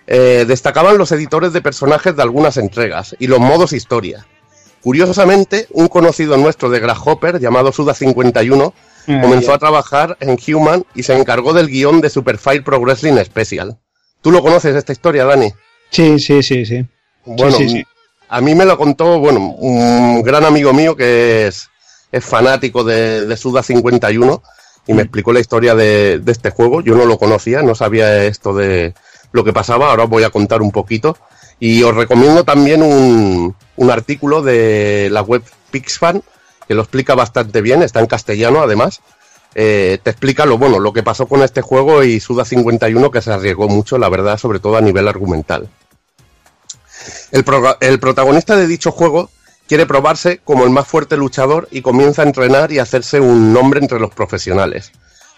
[0.07, 4.25] Eh, destacaban los editores de personajes de algunas entregas y los modos historia.
[4.81, 8.73] Curiosamente, un conocido nuestro de Grasshopper, llamado Suda51,
[9.07, 12.79] Ah, comenzó a trabajar en Human y se encargó del guion de Super Fight Pro
[12.79, 13.77] Wrestling Special.
[14.21, 15.51] ¿Tú lo conoces esta historia, Dani?
[15.89, 16.85] Sí, sí, sí, sí.
[17.25, 17.83] Bueno, Sí, sí, sí.
[18.29, 21.69] A mí me lo contó, bueno, un gran amigo mío que es,
[22.11, 24.41] es fanático de, de Suda 51.
[24.87, 26.81] y me explicó la historia de, de este juego.
[26.81, 28.93] Yo no lo conocía, no sabía esto de
[29.31, 29.89] lo que pasaba.
[29.89, 31.17] Ahora os voy a contar un poquito.
[31.59, 36.23] Y os recomiendo también un, un artículo de la web Pixfan
[36.69, 39.01] que lo explica bastante bien, está en castellano además.
[39.55, 43.23] Eh, te explica lo bueno, lo que pasó con este juego y Suda 51 que
[43.23, 45.67] se arriesgó mucho, la verdad, sobre todo a nivel argumental.
[47.31, 49.29] El, pro- el protagonista de dicho juego
[49.67, 53.79] quiere probarse como el más fuerte luchador y comienza a entrenar y hacerse un nombre
[53.79, 54.91] entre los profesionales.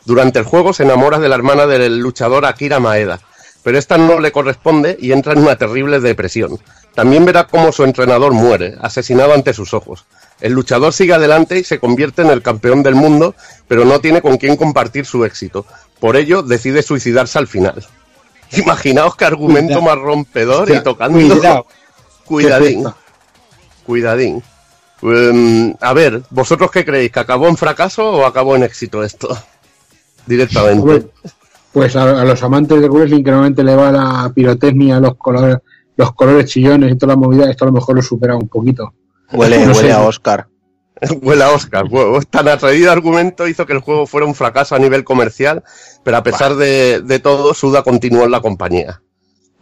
[0.06, 3.20] Durante el juego se enamora de la hermana del luchador Akira Maeda,
[3.64, 6.60] pero esta no le corresponde y entra en una terrible depresión.
[6.96, 10.06] También verá cómo su entrenador muere, asesinado ante sus ojos.
[10.40, 13.36] El luchador sigue adelante y se convierte en el campeón del mundo,
[13.68, 15.66] pero no tiene con quién compartir su éxito.
[16.00, 17.86] Por ello, decide suicidarse al final.
[18.58, 19.96] Imaginaos qué argumento Cuidado.
[19.96, 21.18] más rompedor y tocando.
[21.20, 21.66] cuidado.
[22.26, 22.86] Cuidadín.
[23.86, 24.44] Cuidadín.
[25.04, 27.12] Em, a ver, ¿vosotros qué creéis?
[27.12, 29.36] ¿Que acabó en fracaso o acabó en éxito esto?
[30.28, 30.80] Directamente.
[30.82, 31.08] Hombre,
[31.72, 35.58] Pues a, a los amantes de wrestling que normalmente le va la pirotecnia, los colores,
[35.96, 38.94] los colores chillones y toda la movida, esto a lo mejor lo supera un poquito.
[39.34, 39.92] Huele, No huele sé.
[39.92, 40.48] a Oscar.
[41.22, 41.88] Huele a Oscar.
[41.90, 45.64] Bueno, tan atrevido argumento hizo que el juego fuera un fracaso a nivel comercial,
[46.04, 49.02] pero a pesar de, de todo, Suda continuó en la compañía.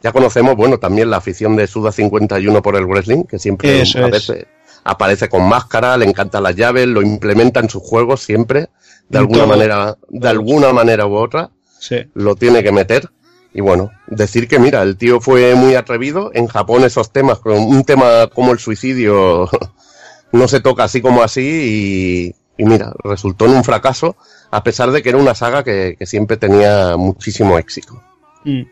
[0.01, 3.99] Ya conocemos, bueno, también la afición de Suda 51 por el wrestling, que siempre Eso
[3.99, 4.05] es.
[4.05, 4.47] aparece,
[4.83, 8.69] aparece con máscara, le encantan las llaves, lo implementa en sus juegos siempre,
[9.09, 9.47] de En alguna todo.
[9.47, 11.97] manera, de alguna manera u otra, Sí.
[12.13, 13.09] lo tiene que meter.
[13.53, 16.31] Y bueno, decir que mira, el tío fue muy atrevido.
[16.33, 19.49] En Japón esos temas, un tema como el suicidio,
[20.31, 24.15] no se toca así como así y, y mira, resultó en un fracaso,
[24.51, 28.01] a pesar de que era una saga que, que siempre tenía muchísimo éxito.
[28.43, 28.63] Mm.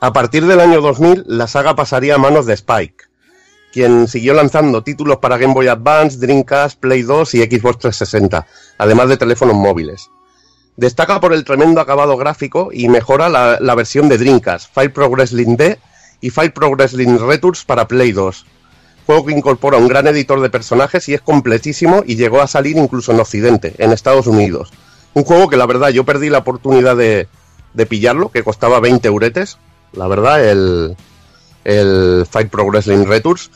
[0.00, 3.04] A partir del año 2000, la saga pasaría a manos de Spike,
[3.72, 8.46] quien siguió lanzando títulos para Game Boy Advance, Dreamcast, Play 2 y Xbox 360,
[8.78, 10.10] además de teléfonos móviles.
[10.76, 15.08] Destaca por el tremendo acabado gráfico y mejora la, la versión de Dreamcast, Fire Pro
[15.08, 15.78] Wrestling D
[16.20, 18.46] y Fire Pro Wrestling Returns para Play 2.
[19.06, 22.76] Juego que incorpora un gran editor de personajes y es completísimo y llegó a salir
[22.76, 24.72] incluso en Occidente, en Estados Unidos.
[25.12, 27.28] Un juego que la verdad yo perdí la oportunidad de,
[27.74, 29.58] de pillarlo, que costaba 20 euretes,
[29.92, 30.96] la verdad, el,
[31.64, 33.50] el Fight Pro Wrestling Returns.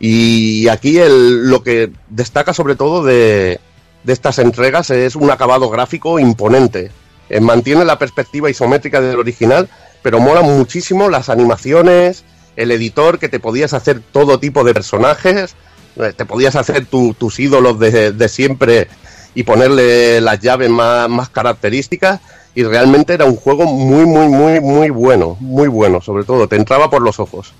[0.00, 3.60] Y aquí lo que destaca sobre todo de,
[4.02, 6.90] de estas entregas es un acabado gráfico imponente.
[7.28, 9.68] Eh, mantiene la perspectiva isométrica del original,
[10.02, 12.24] pero mola muchísimo las animaciones,
[12.56, 15.54] el editor, que te podías hacer todo tipo de personajes,
[15.96, 18.88] eh, te podías hacer tu- tus ídolos de, siempre
[19.34, 22.20] y ponerle las llaves más, más características.
[22.56, 26.54] Y realmente era un juego muy, muy, muy, muy bueno, muy bueno, sobre todo, te
[26.56, 27.52] entraba por los ojos.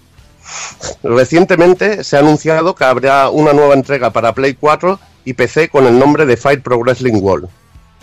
[1.02, 5.86] Recientemente se ha anunciado que habrá una nueva entrega para Play 4 y PC con
[5.86, 7.48] el nombre de Fight Pro Wrestling World.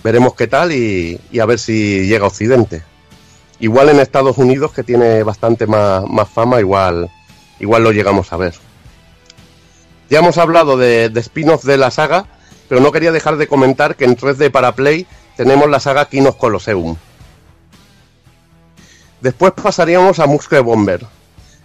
[0.04, 2.82] Veremos qué tal y, y a ver si llega a Occidente.
[3.62, 7.10] Igual en Estados Unidos, que tiene bastante más, más fama, igual,
[7.60, 8.56] igual lo llegamos a ver.
[10.10, 12.26] Ya hemos hablado de, de spin-off de la saga,
[12.68, 15.06] pero no quería dejar de comentar que en 3D para Play
[15.38, 16.98] tenemos la saga Kinos Colosseum.
[19.22, 21.06] Después pasaríamos a Muscle Bomber.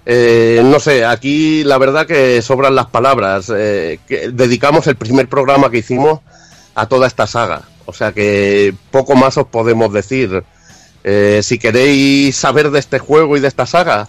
[0.05, 3.51] Eh, no sé, aquí la verdad que sobran las palabras.
[3.55, 3.99] eh,
[4.33, 6.21] dedicamos el primer programa que hicimos
[6.75, 7.63] a toda esta saga.
[7.87, 10.45] O sea que poco más os podemos decir.
[11.09, 14.09] Eh, si queréis saber de este juego y de esta saga,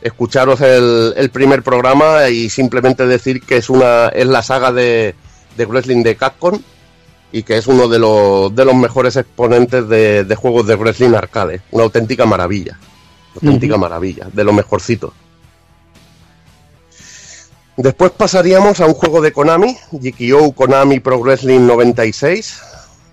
[0.00, 5.14] escucharos el, el primer programa y simplemente decir que es una es la saga de,
[5.58, 6.58] de wrestling de Capcom
[7.32, 11.12] y que es uno de los, de los mejores exponentes de, de juegos de wrestling
[11.14, 11.60] arcade.
[11.70, 12.78] Una auténtica maravilla.
[13.34, 15.12] Una auténtica maravilla, de lo mejorcito.
[17.76, 22.58] Después pasaríamos a un juego de Konami, GKO Konami Pro Wrestling 96,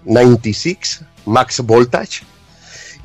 [0.06, 2.24] 96, Max Voltage.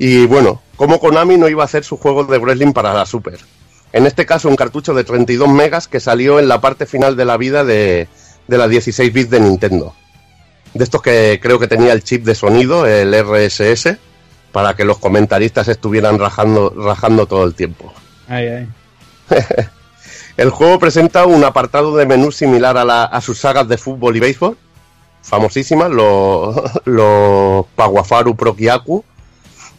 [0.03, 3.37] Y bueno, como Konami no iba a hacer su juego de wrestling para la Super.
[3.93, 7.23] En este caso un cartucho de 32 megas que salió en la parte final de
[7.25, 8.07] la vida de,
[8.47, 9.93] de la 16 bits de Nintendo.
[10.73, 13.97] De estos que creo que tenía el chip de sonido, el RSS,
[14.51, 17.93] para que los comentaristas estuvieran rajando, rajando todo el tiempo.
[18.27, 18.67] Ay, ay.
[20.37, 24.15] El juego presenta un apartado de menú similar a, la- a sus sagas de fútbol
[24.15, 24.57] y béisbol,
[25.21, 26.55] famosísimas, los,
[26.85, 29.03] los Paguafaru Pro Kyaku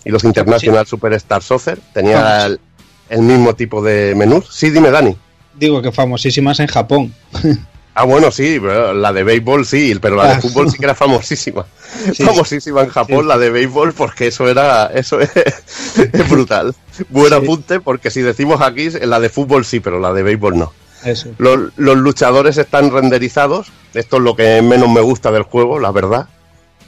[0.04, 1.78] y los International Superstar Soccer.
[1.92, 2.60] Tenía el,
[3.08, 4.46] el mismo tipo de menús.
[4.50, 5.16] Sí, dime, Dani.
[5.54, 7.14] Digo que famosísimas en Japón.
[7.94, 10.34] Ah, bueno, sí, pero la de béisbol sí, pero la Ah.
[10.36, 11.66] de fútbol sí que era famosísima.
[12.14, 12.22] Sí.
[12.24, 13.26] famosísima en Japón, Sí.
[13.28, 15.30] la de béisbol, porque eso era, eso es,
[16.14, 16.74] es brutal.
[17.10, 17.34] Buen Sí.
[17.34, 20.72] apunte, porque si decimos aquí, la de fútbol sí, pero la de béisbol no.
[21.04, 21.28] Eso.
[21.36, 25.90] Los, los luchadores están renderizados, esto es lo que menos me gusta del juego, la
[25.90, 26.28] verdad.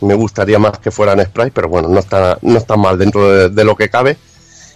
[0.00, 3.48] Me gustaría más que fueran sprites, pero bueno, no está, no está mal dentro de,
[3.48, 4.16] de lo que cabe.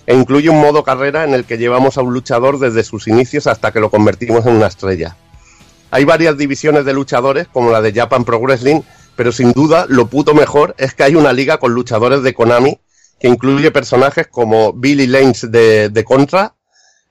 [0.06, 3.46] E incluye un modo carrera en el que llevamos a un luchador desde sus inicios
[3.46, 5.16] hasta que lo convertimos en una estrella.
[5.90, 8.82] Hay varias divisiones de luchadores, como la de Japan Pro Wrestling,
[9.16, 12.78] pero sin duda lo puto mejor es que hay una liga con luchadores de Konami
[13.18, 16.54] que incluye personajes como Billy Lanes de, de Contra,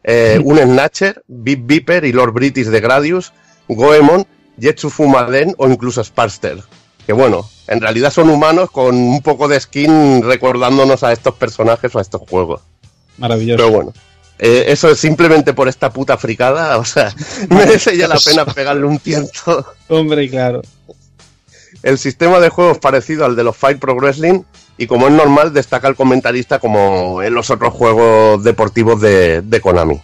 [0.04, 3.34] eh, un Snatcher, Big Viper y Lord British de Gradius,
[3.68, 4.26] Goemon,
[4.58, 6.64] Jetsu Fumaden o incluso Sparster.
[7.08, 11.96] Que bueno, en realidad son humanos con un poco de skin recordándonos a estos personajes
[11.96, 12.62] o a estos juegos.
[13.18, 13.56] Maravilloso.
[13.56, 13.94] Pero bueno,
[14.40, 17.16] eh, eso es simplemente por esta puta fricada, o sea,
[17.50, 19.66] merece ya la pena pegarle un tiento.
[19.88, 20.62] Hombre, claro.
[21.82, 24.44] El sistema de juego es parecido al de los Fight Pro Wrestling
[24.78, 29.62] y como es normal destaca el comentarista como en los otros juegos deportivos de, de
[29.62, 30.02] Konami.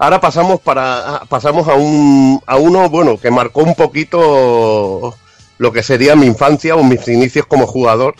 [0.00, 5.14] Ahora pasamos para pasamos a un a uno bueno que marcó un poquito
[5.58, 8.14] lo que sería mi infancia o mis inicios como jugador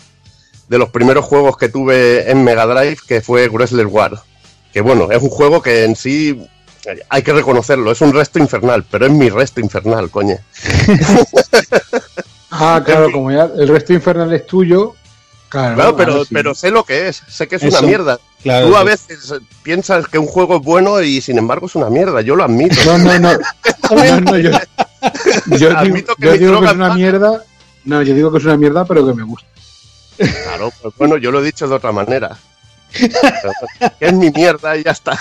[0.68, 4.20] de los primeros juegos que tuve en Mega Drive que fue Wrestler War.
[4.75, 6.47] Que bueno, es un juego que en sí
[7.09, 10.36] hay que reconocerlo, es un resto infernal, pero es mi resto infernal, coño.
[12.52, 14.94] Ah, claro, como ya el resto infernal es tuyo.
[15.49, 18.18] Claro, Claro, pero, pero sé lo que es, sé que es Eso, una mierda.
[18.43, 18.86] Claro, Tú a sí.
[18.86, 22.44] veces piensas que un juego es bueno y sin embargo es una mierda, yo lo
[22.44, 22.77] admito.
[22.86, 23.31] No, no, no.
[23.91, 24.51] No, no, yo,
[25.47, 27.44] yo digo, Admito que yo me digo que drogan es una mierda.
[27.85, 29.49] No, yo digo que es una mierda, pero que me gusta.
[30.17, 32.36] Claro, pues bueno, yo lo he dicho de otra manera.
[34.01, 35.19] es mi mierda y ya está.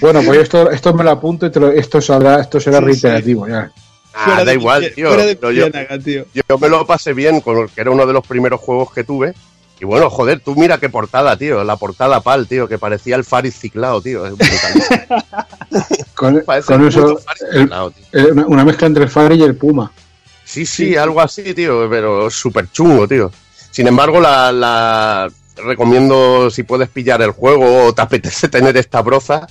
[0.00, 3.48] Bueno, pues esto, esto me lo apunto y te lo- esto saldrá, esto será reiterativo
[3.48, 3.70] ya.
[4.14, 5.10] Ah, da igual, tío.
[5.52, 5.68] yo,
[6.48, 9.34] yo me lo pasé bien con que era uno de los primeros juegos que tuve.
[9.80, 11.62] Y bueno, joder, tú mira qué portada, tío.
[11.62, 14.24] La portada pal, tío, que parecía el Faris ciclado, tío.
[14.26, 14.34] Es.
[16.14, 18.32] Con, Parece con eso, puto Faris el- ciclado, tío.
[18.32, 19.92] una, una mezcla entre el Fari y el Puma.
[20.44, 23.30] Sí, sí, algo así, tío, pero súper chungo, tío.
[23.70, 29.02] Sin embargo, la, la recomiendo si puedes pillar el juego o te apetece tener esta
[29.02, 29.46] broza,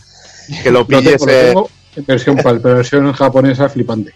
[0.63, 1.17] que lo pilles.
[1.23, 4.13] tengo, lo tengo en versión PAL, pero versión japonesa flipante.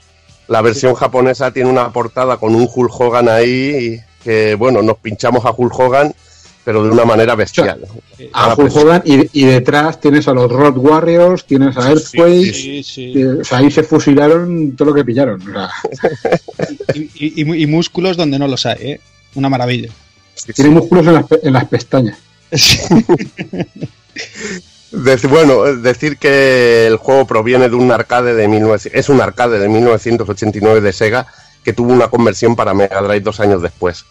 [0.47, 5.45] La versión japonesa tiene una portada con un Hulk Hogan ahí que, bueno, nos pinchamos
[5.45, 6.13] a Hulk Hogan,
[6.63, 7.85] pero de una manera bestial.
[8.33, 12.53] A Hulk Hogan y, y detrás tienes a los Road Warriors, tienes a Earthquake.
[12.53, 13.23] Sí, sí.
[13.25, 15.41] o sea, ahí se fusilaron todo lo que pillaron.
[15.41, 15.69] o sea,
[16.93, 18.99] Y, y- y músculos donde no los hay, ¿eh?
[19.35, 19.89] Una maravilla.
[20.55, 22.17] tiene músculos en las, en las pestañas.
[25.29, 28.79] Bueno, decir que el juego proviene de un arcade de 19...
[28.93, 31.27] es un arcade de 1989 de Sega
[31.63, 34.05] que tuvo una conversión para Mega Drive dos años después.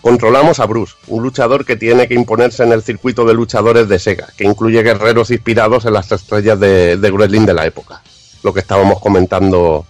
[0.00, 3.98] Controlamos a Bruce, un luchador que tiene que imponerse en el circuito de luchadores de
[3.98, 8.02] Sega, que incluye guerreros inspirados en las estrellas de, de wrestling de la época,
[8.42, 9.86] lo que estábamos comentando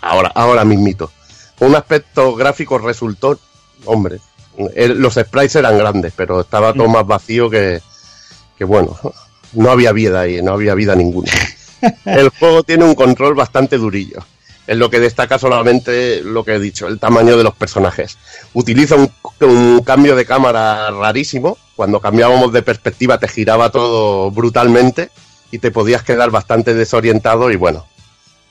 [0.00, 1.12] ahora, ahora mismito.
[1.60, 3.38] Un aspecto gráfico resultó,
[3.84, 4.20] hombre,
[4.76, 7.80] los sprites eran grandes, pero estaba todo más vacío que,
[8.56, 8.98] que bueno,
[9.52, 11.30] no había vida ahí, no había vida ninguna.
[12.04, 14.24] El juego tiene un control bastante durillo.
[14.66, 18.18] Es lo que destaca solamente lo que he dicho, el tamaño de los personajes.
[18.52, 21.56] Utiliza un, cambio de cámara rarísimo.
[21.76, 25.10] Cuando cambiábamos de perspectiva te giraba todo brutalmente
[25.50, 27.86] y te podías quedar bastante desorientado y bueno,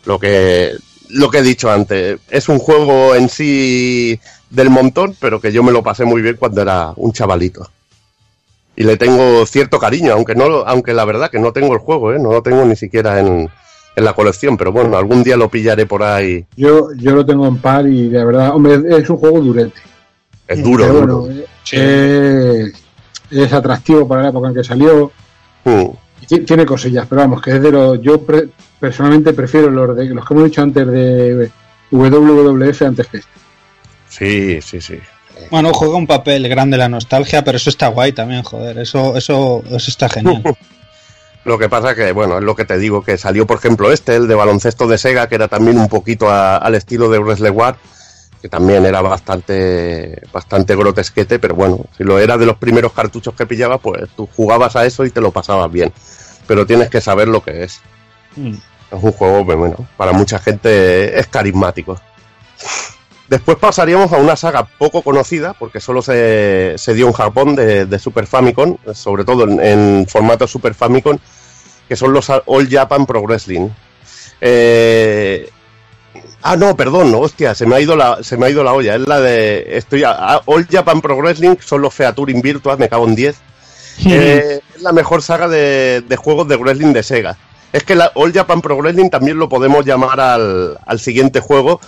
[0.06, 0.74] lo que
[1.10, 4.20] lo que he dicho antes, es un juego en sí
[4.50, 7.70] del montón, pero que yo me lo pasé muy bien cuando era un chavalito.
[8.76, 12.14] Y le tengo cierto cariño, aunque no aunque la verdad que no tengo el juego,
[12.14, 12.20] ¿eh?
[12.20, 13.50] no lo tengo ni siquiera en,
[13.96, 16.46] en la colección, pero bueno, algún día lo pillaré por ahí.
[16.58, 19.80] Yo, yo lo tengo en par y de verdad, hombre, es un juego durete.
[20.48, 21.18] Es duro, Pero duro.
[21.22, 21.42] bueno,
[21.72, 22.72] eh,
[23.32, 25.12] es atractivo para la época en que salió.
[25.64, 25.86] Mm.
[26.46, 28.02] Tiene cosillas, pero vamos, que es de los.
[28.02, 28.50] Yo pre-
[28.80, 31.50] personalmente prefiero los, de, los que hemos dicho antes de
[31.92, 33.30] WWF antes que este.
[34.10, 35.00] Sí, sí, sí.
[35.52, 38.78] Bueno, juega un papel grande la nostalgia, pero eso está guay también, joder.
[38.80, 40.42] Eso, eso, eso está genial.
[41.46, 44.16] Lo que pasa que, bueno, es lo que te digo, que salió, por ejemplo, este,
[44.16, 47.52] el de baloncesto de Sega, que era también un poquito a- al estilo de Wrestle
[47.52, 47.78] War,
[48.42, 53.34] que también era bastante, bastante grotesquete, pero bueno, si lo era de los primeros cartuchos
[53.36, 55.94] que pillabas, pues tú jugabas a eso y te lo pasabas bien.
[56.48, 57.80] Pero tienes que saber lo que es.
[58.92, 62.00] Es un juego, pues, bueno, para mucha gente es carismático.
[63.28, 67.86] Después pasaríamos a una saga poco conocida, porque solo se, se dio en Japón de,
[67.88, 71.18] de Super Famicom, sobre todo en, en formato Super Famicom,
[71.90, 73.70] que son los All Japan Pro Wrestling.
[74.42, 75.50] Eh,
[76.44, 78.74] ah, no, perdón, no, hostia, se me ha ido la, se me ha ido la
[78.74, 78.96] olla.
[78.96, 79.76] Es la de.
[79.78, 83.36] Estoy a- All Japan Pro Wrestling son los Featuring Virtual, me cago en 10.
[84.08, 87.38] Eh, es la mejor saga de, de juegos de wrestling de Sega.
[87.72, 91.80] Es que la All Japan Pro Wrestling también lo podemos llamar al, al siguiente juego,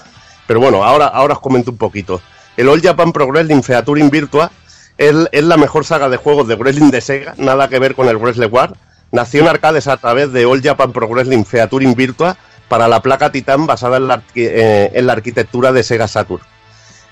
[0.48, 2.22] pero bueno, ahora, ahora os comento un poquito.
[2.56, 4.52] el All Japan Pro Wrestling Featuring Virtua
[4.98, 8.08] es, es la mejor saga de juegos de wrestling de Sega, nada que ver con
[8.08, 8.74] el Wrestle War.
[9.12, 13.32] Nació en arcades a través de All Japan Pro Wrestling Featuring Virtua para la placa
[13.32, 16.42] Titan basada en la, eh, en la arquitectura de Sega Saturn.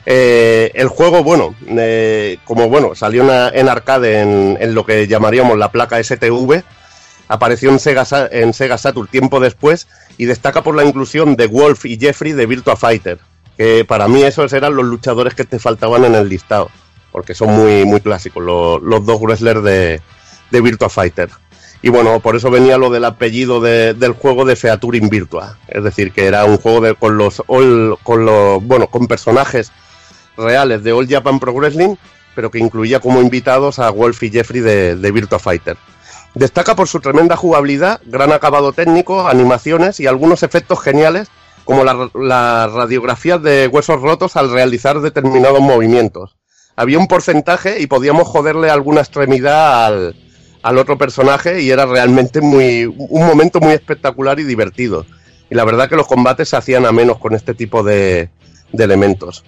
[0.06, 3.24] Eh, el juego, bueno, eh, como bueno, salió
[3.54, 6.64] en, arcade en lo que llamaríamos la placa STV,
[7.28, 9.88] apareció en Sega, en Sega Saturn tiempo después
[10.18, 13.20] y destaca por la inclusión de Wolf y Jeffrey de Virtua Fighter,
[13.58, 16.70] que para mí esos eran los luchadores que te faltaban en el listado,
[17.12, 20.02] porque son muy, muy clásicos los, los dos wrestlers de,
[20.52, 21.30] de Virtua Fighter.
[21.82, 25.84] Y bueno, por eso venía lo del apellido de- del juego de Featuring Virtua, es
[25.84, 29.72] decir, que era un juego de, con los con los bueno, con personajes
[30.38, 31.96] reales de All Japan Pro Wrestling,
[32.34, 35.78] pero que incluía como invitados a Wolf y Jeffrey de, de Virtua Fighter.
[36.36, 41.30] Destaca por su tremenda jugabilidad, gran acabado técnico, animaciones y algunos efectos geniales,
[41.64, 46.36] como la- las radiografías de huesos rotos al realizar determinados movimientos.
[46.76, 50.16] Había un porcentaje y podíamos joderle alguna extremidad al,
[50.62, 55.06] al otro personaje y era realmente muy un momento muy espectacular y divertido.
[55.50, 58.30] Y la verdad que los combates se hacían a menos con este tipo de,
[58.74, 59.46] de elementos.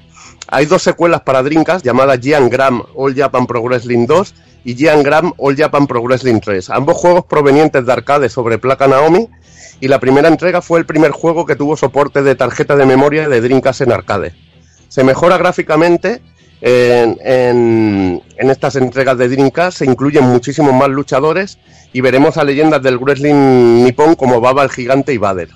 [0.50, 5.04] Hay dos secuelas para Dreamcast llamadas Gian Gram All Japan Pro Wrestling 2 y Gian
[5.04, 6.70] Gram All Japan Pro Wrestling 3.
[6.70, 9.28] Ambos juegos provenientes de arcade sobre placa Naomi
[9.82, 13.28] y la primera entrega fue el primer juego que tuvo soporte de tarjeta de memoria
[13.28, 14.34] de Dreamcast en arcade.
[14.88, 16.22] Se mejora gráficamente
[16.62, 21.60] en, estas entregas de Dreamcast, se incluyen muchísimos más luchadores
[21.92, 25.50] y veremos a leyendas del wrestling nipón como Baba el Gigante y Vader.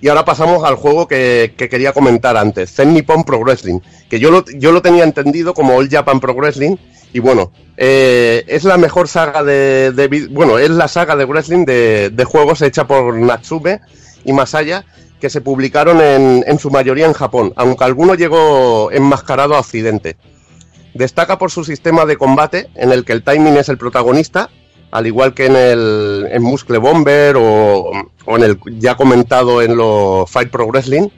[0.00, 4.20] Y ahora pasamos al juego que, que quería comentar antes, Zen Nippon Pro Wrestling, que
[4.20, 6.76] yo lo, yo lo tenía entendido como All Japan Pro Wrestling,
[7.12, 12.10] y bueno, eh, es la mejor saga de, bueno, es la saga de wrestling de,
[12.10, 13.80] de juegos hecha por Natsume
[14.24, 14.84] y Masaya,
[15.20, 20.16] que se publicaron en, en su mayoría en Japón, aunque alguno llegó enmascarado a Occidente.
[20.94, 24.50] Destaca por su sistema de combate, en el que el timing es el protagonista,
[24.90, 27.90] al igual que en el en Muscle Bomber o,
[28.24, 31.08] o en el ya comentado en los Fight Pro Wrestling.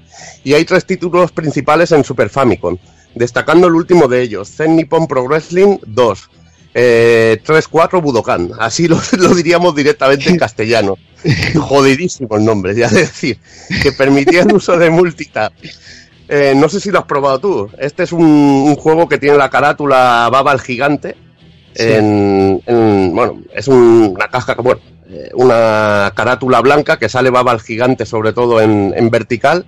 [0.44, 2.76] Y hay tres títulos principales en Super Famicom,
[3.14, 6.30] destacando el último de ellos, Zen Nippon Pro Wrestling 2.
[6.72, 10.96] Eh, 3-4 Budokan, así lo, lo diríamos directamente en castellano.
[11.58, 13.38] Jodidísimo el nombre, ya de decir,
[13.82, 15.52] que permitía el uso de multitap.
[16.28, 17.70] Eh, no sé si lo has probado tú.
[17.76, 21.16] Este es un, un juego que tiene la carátula Baba el Gigante.
[21.74, 27.52] En, en- bueno, es un- una caja, bueno, eh, una carátula blanca que sale Baba
[27.52, 29.66] el Gigante, sobre todo en, en vertical.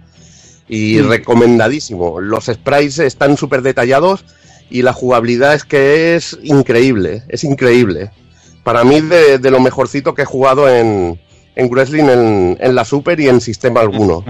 [0.69, 1.09] Y Mm.
[1.09, 2.21] recomendadísimo.
[2.21, 4.25] Los sprites están súper detallados
[4.71, 8.11] y la jugabilidad es que es increíble, es increíble.
[8.65, 11.21] Para mí de, de lo mejorcito que he jugado en,
[11.57, 14.25] en wrestling en, en la Super y en sistema alguno.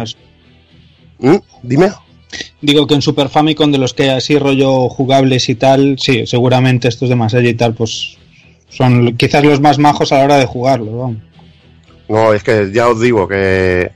[1.18, 1.36] ¿Mm?
[1.62, 1.92] Dime.
[2.62, 6.88] Digo que en Super Famicom, de los que así rollo jugables y tal, sí, seguramente
[6.88, 8.16] estos de Masaya y tal, pues
[8.68, 10.96] son quizás los más majos a la hora de jugarlo.
[10.96, 11.16] vamos.
[12.08, 13.90] No, es que ya os digo que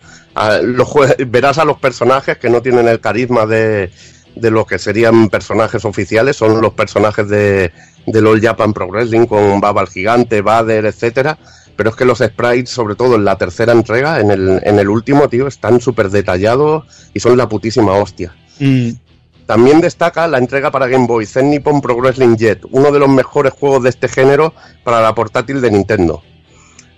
[0.63, 0.89] los
[1.29, 3.91] verás a los personajes que no tienen el carisma de,
[4.35, 7.73] de lo que serían personajes oficiales, son los personajes de,
[8.07, 11.39] del Japan Pro Wrestling con Baba el Gigante, Vader, etcétera.
[11.77, 14.89] Pero es que los sprites, sobre todo en la tercera entrega, en el, en el
[14.89, 18.35] último, tío, están súper detallados y son la putísima hostia.
[18.59, 18.91] Mm,
[19.47, 23.09] También destaca la entrega para Game Boy Zen Nippon Pro Wrestling Jet, uno de los
[23.09, 24.53] mejores juegos de este género
[24.83, 26.23] para la portátil de Nintendo.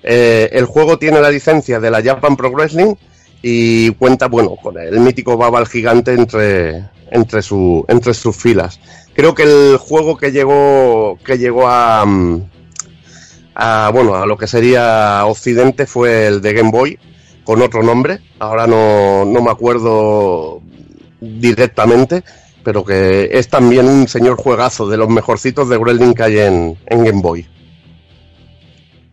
[0.02, 2.94] Eh, el juego tiene la licencia de la Japan Pro Wrestling
[3.42, 8.80] y cuenta, bueno, con el mítico Baba el gigante entre, entre, su, entre sus filas.
[9.14, 12.06] Creo que el juego que llegó, que llegó a,
[13.54, 16.98] a, bueno, a lo que sería Occidente fue el de Game Boy,
[17.44, 18.20] con otro nombre.
[18.38, 20.62] Ahora no, no me acuerdo
[21.20, 22.22] directamente,
[22.64, 26.78] pero que es también un señor juegazo de los mejorcitos de wrestling que hay en,
[26.86, 27.46] en Game Boy.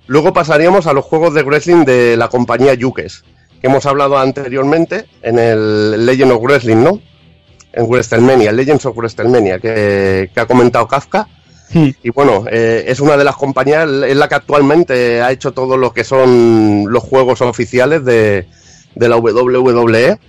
[0.07, 3.23] Luego pasaríamos a los juegos de wrestling de la compañía Yukes,
[3.59, 7.01] que hemos hablado anteriormente en el Legend of Wrestling, ¿no?
[7.73, 11.27] En WrestleMania, Legends of WrestleMania, que, que ha comentado Kafka.
[11.73, 15.75] Y bueno, eh, es una de las compañías, es la que actualmente ha hecho todo
[15.75, 18.47] lo que son los juegos oficiales de,
[18.93, 20.19] de la WWE.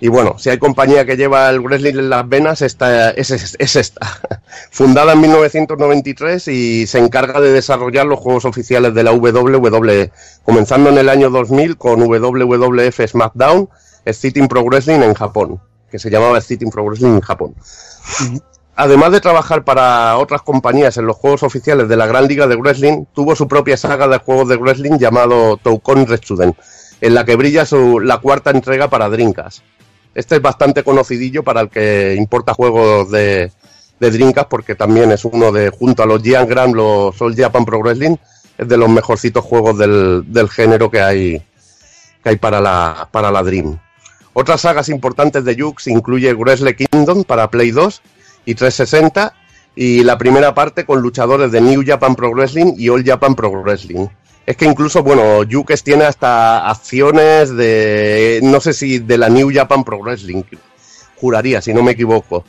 [0.00, 3.56] Y bueno, si hay compañía que lleva el wrestling en las venas, esta, es, es-
[3.58, 4.06] es esta.
[4.70, 10.12] Fundada en 1993 y se encarga de desarrollar los juegos oficiales de la WWE,
[10.44, 13.68] comenzando en el año 2000 con WWF SmackDown,
[14.04, 15.60] Exciting Pro Wrestling en Japón,
[15.90, 17.54] que se llamaba Exciting Pro Wrestling en Japón.
[18.76, 22.54] Además de trabajar para otras compañías en los juegos oficiales de la Gran Liga de
[22.54, 26.54] Wrestling, tuvo su propia saga de juegos de wrestling llamado Toukon Retsuden,
[27.00, 29.62] en la que brilla su, la cuarta entrega para Dreamcast.
[30.14, 33.52] Este es bastante conocidillo para el que importa juegos de,
[34.00, 37.64] de Dreamcast porque también es uno de, junto a los Giant Gram, los All Japan
[37.64, 38.16] Pro Wrestling,
[38.56, 41.42] es de los mejorcitos juegos del, del género que hay,
[42.22, 43.78] que hay para la, para la Dream.
[44.32, 48.02] Otras sagas importantes de Yux incluye Wrestle Kingdom para Play 2
[48.44, 49.34] y 360
[49.74, 53.50] y la primera parte con luchadores de New Japan Pro Wrestling y All Japan Pro
[53.50, 54.08] Wrestling.
[54.48, 59.50] Es que incluso, bueno, Yukes tiene hasta acciones de, no sé si de la New
[59.52, 60.42] Japan Pro Wrestling,
[61.16, 62.46] juraría, si no me equivoco.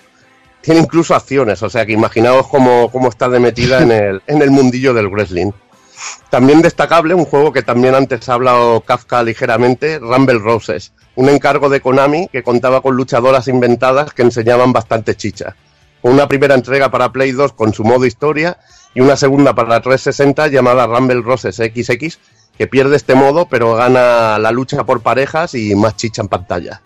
[0.62, 4.42] Tiene incluso acciones, o sea que imaginaos cómo, cómo está de metida en el, en
[4.42, 5.52] el mundillo del wrestling.
[6.30, 11.68] También destacable, un juego que también antes ha hablado Kafka ligeramente, Rumble Roses, un encargo
[11.68, 15.58] de Konami que contaba con luchadoras inventadas que enseñaban bastante chicha.
[16.02, 18.58] Una primera entrega para Play 2 con su modo historia
[18.94, 22.18] y una segunda para la 360 llamada Rumble Roses XX,
[22.58, 26.82] que pierde este modo pero gana la lucha por parejas y más chicha en pantalla.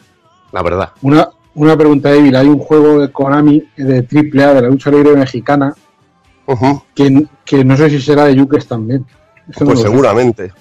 [0.51, 0.89] La verdad.
[1.01, 5.15] Una, una pregunta débil, hay un juego de Konami de AAA de la lucha libre
[5.15, 5.73] mexicana
[6.95, 9.05] que, que no sé si será de Yukes también.
[9.49, 9.87] Eso no Pues sé.
[9.87, 10.51] seguramente,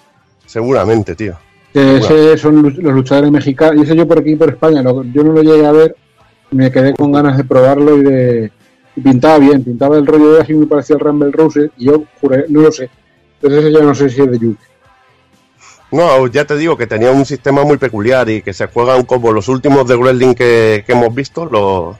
[0.47, 1.37] seguramente, tío.
[1.73, 3.77] Que ese son los luchadores mexicanos.
[3.77, 5.97] Y ese yo por aquí, por España, yo no lo llegué a ver.
[6.53, 8.53] Me quedé con ganas de probarlo y de.
[8.97, 11.71] y pintaba bien, pintaba el rollo de así, me parecía el Rumble Roses.
[11.77, 12.91] Y yo juré, no lo sé.
[13.41, 14.61] Entonces ese ya no sé si es de Yuke.
[15.91, 19.33] No, ya te digo que tenía un sistema muy peculiar y que se juegan como
[19.33, 21.97] los últimos de wrestling que, que hemos visto, los,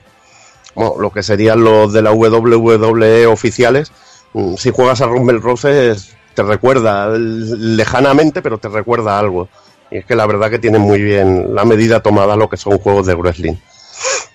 [0.75, 3.91] bueno, lo que serían los de la WWE oficiales.
[4.33, 9.49] Mm, Si juegas a Rumble Roses te recuerda lejanamente, pero te recuerda algo.
[9.91, 12.79] Y es que la verdad que tienen muy bien la medida tomada lo que son
[12.79, 13.55] juegos de wrestling.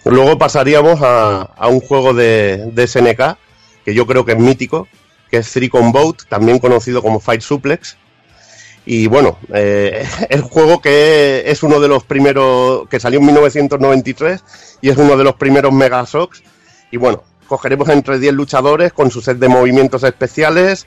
[0.09, 3.37] Luego pasaríamos a, a un juego de, de SNK,
[3.85, 4.89] que yo creo que es mítico,
[5.31, 7.97] que es Three Boat, también conocido como Fight Suplex.
[8.87, 14.45] Y bueno, eh, el juego que es uno de los primeros, que salió en 1993
[14.81, 16.43] y es uno de los primeros Mega Shocks.
[16.91, 20.87] Y bueno, cogeremos entre 10 luchadores con su set de movimientos especiales,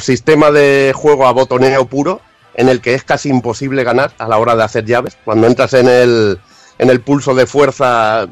[0.00, 2.20] sistema de juego a botoneo puro,
[2.54, 5.16] en el que es casi imposible ganar a la hora de hacer llaves.
[5.24, 6.38] Cuando entras en el,
[6.78, 8.28] en el pulso de fuerza,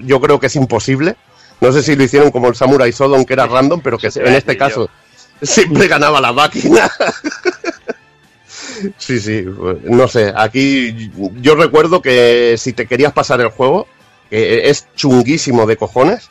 [0.00, 1.16] yo creo que es imposible.
[1.60, 4.34] No sé si lo hicieron como el Samurai Sodom, que era random, pero que en
[4.34, 4.90] este caso
[5.42, 6.90] siempre ganaba la máquina.
[8.98, 9.44] Sí, sí,
[9.84, 13.86] no sé, aquí yo recuerdo que si te querías pasar el juego,
[14.28, 16.30] que es chunguísimo de cojones,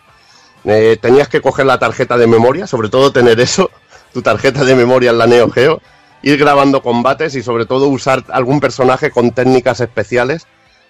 [0.63, 3.71] eh, tenías que coger la tarjeta de memoria, sobre todo tener eso,
[4.13, 5.81] tu tarjeta de memoria en la Neo Geo,
[6.21, 10.47] ir grabando combates y sobre todo usar algún personaje con técnicas especiales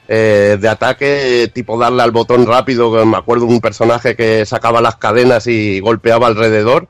[0.08, 4.98] eh, de ataque, tipo darle al botón rápido, me acuerdo un personaje que sacaba las
[4.98, 6.88] cadenas y golpeaba alrededor,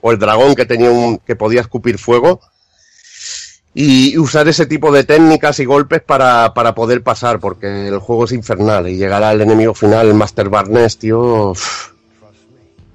[0.00, 2.40] o el dragón que tenía un, que podía escupir fuego
[3.78, 8.24] y usar ese tipo de técnicas y golpes para, para poder pasar, porque el juego
[8.24, 11.52] es infernal y llegar al enemigo final, el Master Barnes, tío,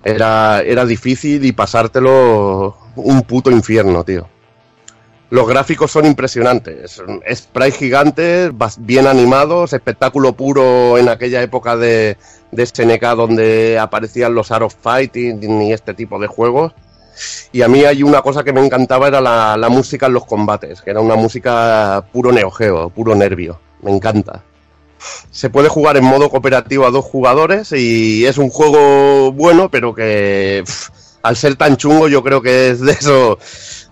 [0.03, 4.27] era, era difícil y pasártelo un puto infierno, tío.
[5.31, 7.01] Los gráficos son impresionantes,
[7.33, 12.17] sprites gigantes, bien animados, espectáculo puro en aquella época de,
[12.51, 16.73] de SNK donde aparecían los Art of Fighting y este tipo de juegos.
[17.53, 20.25] Y a mí hay una cosa que me encantaba, era la, la música en los
[20.25, 23.57] combates, que era una música puro neogeo, puro nervio.
[23.83, 24.43] Me encanta.
[25.31, 29.95] Se puede jugar en modo cooperativo a dos jugadores y es un juego bueno, pero
[29.95, 30.61] que
[31.23, 33.37] al ser tan chungo yo creo que es de, eso,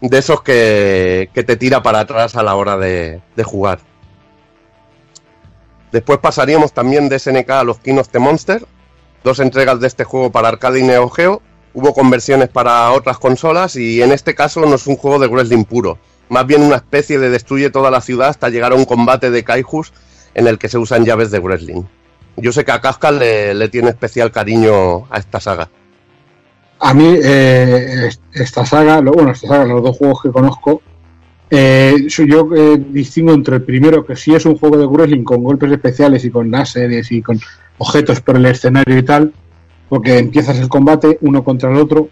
[0.02, 3.80] de esos que, que te tira para atrás a la hora de, de jugar.
[5.92, 8.66] Después pasaríamos también de SNK a los King of the Monster,
[9.24, 11.42] dos entregas de este juego para arcade y Neo Geo.
[11.74, 15.66] Hubo conversiones para otras consolas y en este caso no es un juego de wrestling
[15.66, 19.30] puro, más bien una especie de destruye toda la ciudad hasta llegar a un combate
[19.30, 19.94] de kaijus
[20.34, 21.84] en el que se usan llaves de wrestling.
[22.38, 25.70] Yo sé que a Kafka le, le tiene especial cariño a esta saga.
[26.82, 30.82] A mí, eh, est- esta saga, bueno, esta saga, los dos juegos que conozco,
[31.50, 35.44] eh, yo eh, distingo entre el primero, que sí es un juego de wrestling con
[35.44, 37.40] golpes especiales y con láseres y con
[37.80, 39.34] objetos por el escenario y tal,
[39.90, 42.10] porque empiezas el combate uno contra el otro,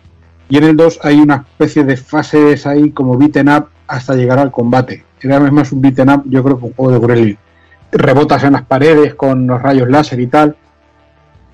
[0.49, 4.39] y en el 2 hay una especie de fases ahí como beaten up hasta llegar
[4.39, 5.03] al combate.
[5.21, 7.35] Era más un beaten up, yo creo que un juego de wrestling.
[7.91, 10.55] Rebotas en las paredes con los rayos láser y tal.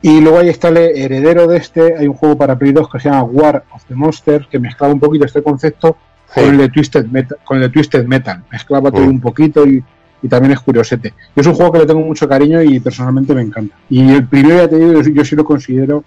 [0.04, 3.00] Y luego ahí está el heredero de este, hay un juego para Play 2 que
[3.00, 5.96] se llama War of the Monsters, que mezclaba un poquito este concepto
[6.36, 8.44] con el de Twisted Metal, con el de Twisted Metal.
[8.52, 9.82] Mezclaba todo un poquito y,
[10.22, 11.14] y también es curiosete.
[11.34, 13.78] Es un juego que le tengo mucho cariño y personalmente me encanta.
[13.90, 16.04] Y el primero, ya te digo, yo, sí lo considero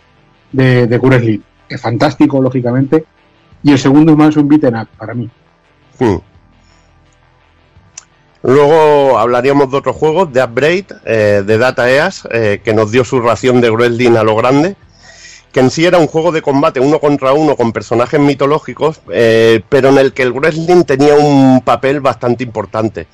[0.53, 1.41] de, de wrestling.
[1.67, 3.07] Es fantástico, lógicamente.
[3.63, 5.31] Y el segundo es más un beaten up para mí.
[5.99, 6.17] Hmm.
[8.43, 13.05] Luego hablaríamos de otros juegos, de Upgrade, eh, de Data EAS, eh, que nos dio
[13.05, 14.77] su ración de wrestling a lo grande,
[15.53, 19.63] que en sí era un juego de combate uno contra uno con personajes mitológicos, eh,
[19.69, 23.07] pero en el que el wrestling tenía un papel bastante importante.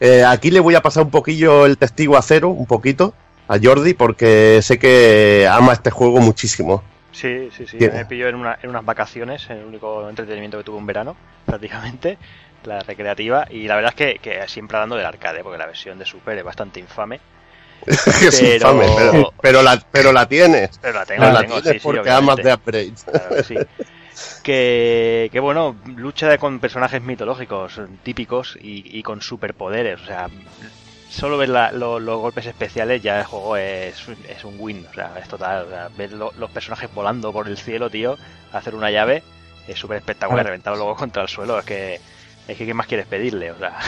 [0.00, 3.12] Eh, aquí le voy a pasar un poquillo el testigo a cero, un poquito,
[3.48, 6.82] a Jordi, porque sé que ama este juego muchísimo.
[7.12, 7.76] Sí, sí, sí.
[7.78, 7.94] Tiene.
[7.98, 11.16] Me pilló en, una- en unas vacaciones, el único entretenimiento que tuve en verano,
[11.46, 12.18] prácticamente,
[12.66, 13.46] la recreativa.
[13.50, 16.36] Y la verdad es que, que siempre hablando del arcade, porque la versión de Super
[16.38, 17.20] es bastante infame.
[17.86, 20.78] es Pero- infame, pero, pero la, pero la tienes.
[20.78, 22.42] Pero la tengo, Pero la la tengo, tienes sí, sí, porque amas obviamente.
[22.48, 23.18] de Upgrade.
[23.18, 23.56] Claro que sí.
[24.42, 30.00] Que, que bueno, lucha con personajes mitológicos típicos y, y con superpoderes.
[30.02, 30.28] O sea,
[31.10, 33.96] solo ver la- lo- los golpes especiales ya el juego es,
[34.28, 34.86] es un win.
[34.90, 35.64] O sea, es total.
[35.66, 38.16] O sea, ver lo- los personajes volando por el cielo, tío,
[38.52, 39.22] hacer una llave
[39.66, 40.44] es súper espectacular.
[40.46, 41.58] Reventarlo luego contra el suelo.
[41.58, 42.00] Es que,
[42.48, 43.52] es que ¿qué más quieres pedirle?
[43.52, 43.78] O sea.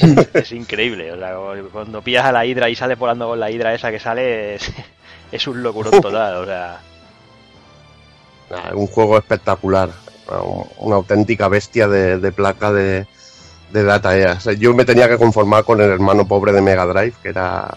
[0.34, 1.34] es increíble, o sea,
[1.72, 4.72] cuando pillas a la hidra y sales volando con la hidra esa que sale, es,
[5.32, 6.80] es un locurón total, o sea,
[8.50, 9.90] Nah, un juego espectacular,
[10.28, 13.06] una, una auténtica bestia de, de placa de,
[13.72, 14.38] de Data.
[14.54, 17.72] Yo me tenía que conformar con el hermano pobre de Mega Drive, que era,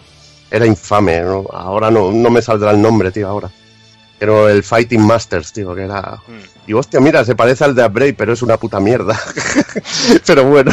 [0.49, 1.21] era infame.
[1.21, 1.45] ¿no?
[1.53, 3.51] Ahora no, no me saldrá el nombre, tío, ahora.
[4.23, 6.17] Pero el Fighting Masters, tío, que era...
[6.65, 9.19] Y hostia, mira, se parece al de Upgrade, pero es una puta mierda.
[10.25, 10.71] pero bueno.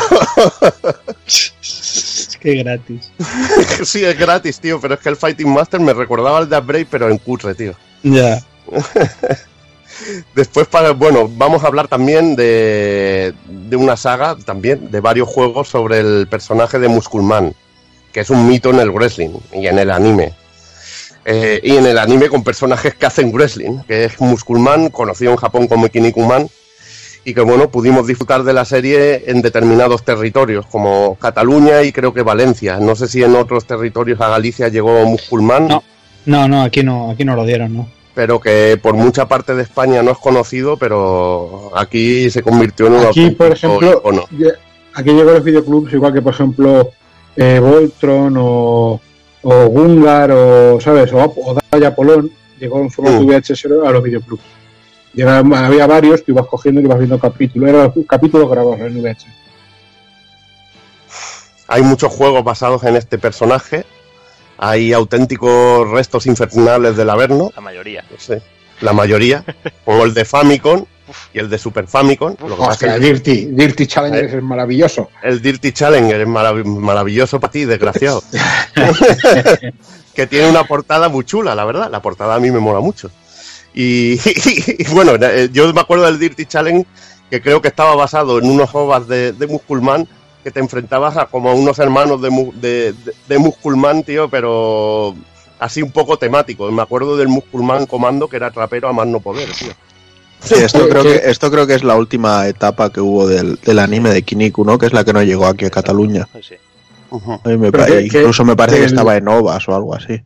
[1.27, 3.11] Es que gratis.
[3.85, 6.87] sí, es gratis, tío, pero es que el Fighting Master me recordaba al de Upgrade,
[6.89, 7.75] pero en cutre, tío.
[8.05, 8.41] Ya.
[10.37, 15.67] Después, para, bueno, vamos a hablar también de, de una saga, también, de varios juegos
[15.67, 17.53] sobre el personaje de Musculman,
[18.13, 20.35] que es un mito en el wrestling y en el anime.
[21.25, 25.37] Eh, y en el anime con personajes que hacen wrestling, que es Musculman, conocido en
[25.37, 26.49] Japón como Kinnikuman,
[27.25, 32.15] y que bueno, pudimos disfrutar de la serie en determinados territorios, como Cataluña y creo
[32.15, 32.79] que Valencia.
[32.79, 35.69] No sé si en otros territorios a Galicia llegó Musculman.
[35.69, 35.83] No,
[36.25, 38.01] no, no, aquí no, aquí no lo dieron, ¿no?
[38.15, 42.93] pero que por mucha parte de España no es conocido, pero aquí se convirtió en
[42.95, 44.25] un Aquí, por ejemplo, icono.
[44.95, 46.91] aquí llegó los videoclubs, igual que por ejemplo
[47.37, 49.01] eh, Voltron o,
[49.43, 51.13] o Gungar o, ¿sabes?
[51.13, 53.25] O, o Daya Polón, llegó en formato.
[53.25, 54.43] VHS a los videoclubs.
[55.15, 59.03] Y era- había varios que ibas cogiendo y ibas viendo capítulos, eran capítulos grabados en
[59.03, 59.27] VHS.
[61.69, 63.85] Hay muchos juegos basados en este personaje.
[64.59, 67.51] Hay auténticos restos infernales del Averno.
[67.55, 68.05] la mayoría.
[68.19, 68.35] Sí,
[68.81, 69.45] la mayoría.
[69.85, 70.85] como el de Famicom
[71.33, 72.37] y el de Super Famicom.
[72.41, 74.37] Lo que pasa Hostia, es que Dirty, Dirty Challenger Eh.
[74.39, 75.09] es maravilloso.
[75.23, 78.23] el Dirty Challenger es marav- maravilloso para ti, desgraciado.
[80.15, 81.91] que tiene una portada muy chula, la verdad.
[81.91, 83.11] La portada a mí me mola mucho.
[83.75, 84.19] Y,
[84.79, 86.87] y bueno, eh, yo me acuerdo del Dirty Challenge
[87.31, 90.09] que creo que estaba basado en unos ovas de, de Musculman
[90.43, 92.31] que te enfrentabas a como a unos hermanos de,
[92.61, 92.95] de,
[93.29, 95.15] de Musculman, tío, pero
[95.61, 96.69] así un poco temático.
[96.73, 99.73] Me acuerdo del Musculman Comando que era trapero a más no poder, tío.
[100.43, 103.79] Sí, esto creo que esto creo que es la última etapa que hubo del, del
[103.79, 104.79] anime de Kiniku, ¿no?
[104.79, 106.27] Que es la que no llegó aquí a Cataluña.
[107.13, 109.69] A mí me Pero pa- que- que- incluso me parece que el- estaba en Ovas
[109.69, 110.23] o algo así.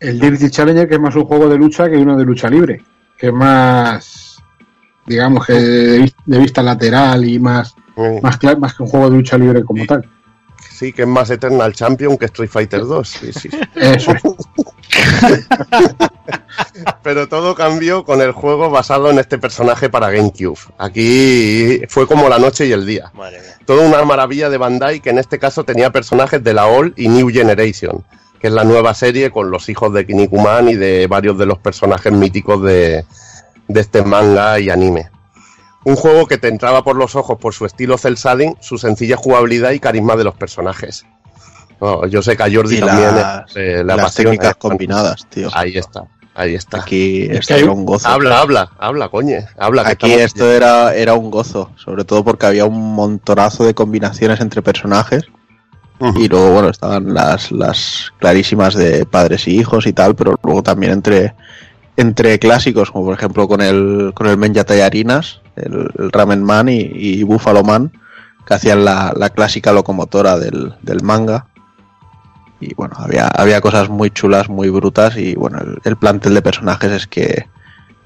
[0.00, 2.82] El Dirty Challenger, que es más un juego de lucha que uno de lucha libre,
[3.16, 4.36] que es más,
[5.06, 7.74] digamos que de, vis- de vista lateral y más,
[8.22, 10.04] más, más que un juego de lucha libre como tal.
[10.84, 13.08] Sí, que es más Eternal Champion que Street Fighter 2.
[13.08, 13.48] Sí, sí.
[17.02, 20.58] Pero todo cambió con el juego basado en este personaje para GameCube.
[20.76, 23.10] Aquí fue como la noche y el día.
[23.64, 27.08] Toda una maravilla de Bandai que en este caso tenía personajes de la All y
[27.08, 28.04] New Generation,
[28.38, 31.56] que es la nueva serie con los hijos de Kinnikuman y de varios de los
[31.60, 33.06] personajes míticos de,
[33.68, 35.13] de este manga y anime.
[35.84, 39.16] Un juego que te entraba por los ojos por su estilo cel shading, su sencilla
[39.16, 41.04] jugabilidad y carisma de los personajes.
[41.80, 45.50] No, yo sé que a Jordi Y también las- eh, la las técnicas combinadas, tío.
[45.52, 46.04] Ahí está,
[46.34, 46.80] ahí está.
[46.80, 48.08] Aquí Es esto que era un gozo.
[48.08, 49.36] Habla, habla, habla, coño.
[49.58, 53.74] Habla, que Aquí esto era, era un gozo, sobre todo porque había un montonazo de
[53.74, 55.24] combinaciones entre personajes.
[56.16, 60.62] Y luego, bueno, estaban las, las clarísimas de padres y hijos y tal, pero luego
[60.62, 61.34] también entre,
[61.96, 66.68] entre clásicos, como por ejemplo con el, con el Men Yatayarinas, el, el Ramen Man
[66.68, 67.92] y, y Buffalo Man,
[68.46, 71.46] que hacían la, la clásica locomotora del, del manga.
[72.60, 76.42] Y bueno, había, había cosas muy chulas, muy brutas, y bueno, el, el plantel de
[76.42, 77.46] personajes es que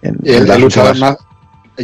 [0.02, 1.24] en, Y el, en las el luchador últimas- nazi,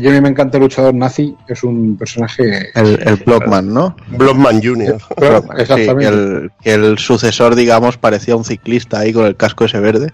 [0.02, 2.70] yo a mí me encanta el luchador nazi, es un personaje...
[2.74, 3.94] El, el Blockman, ¿no?
[4.08, 4.98] Blockman Jr.
[5.16, 6.06] Blockman, sí, Exactamente.
[6.08, 10.12] el, que el sucesor, digamos, parecía un ciclista ahí con el casco ese verde.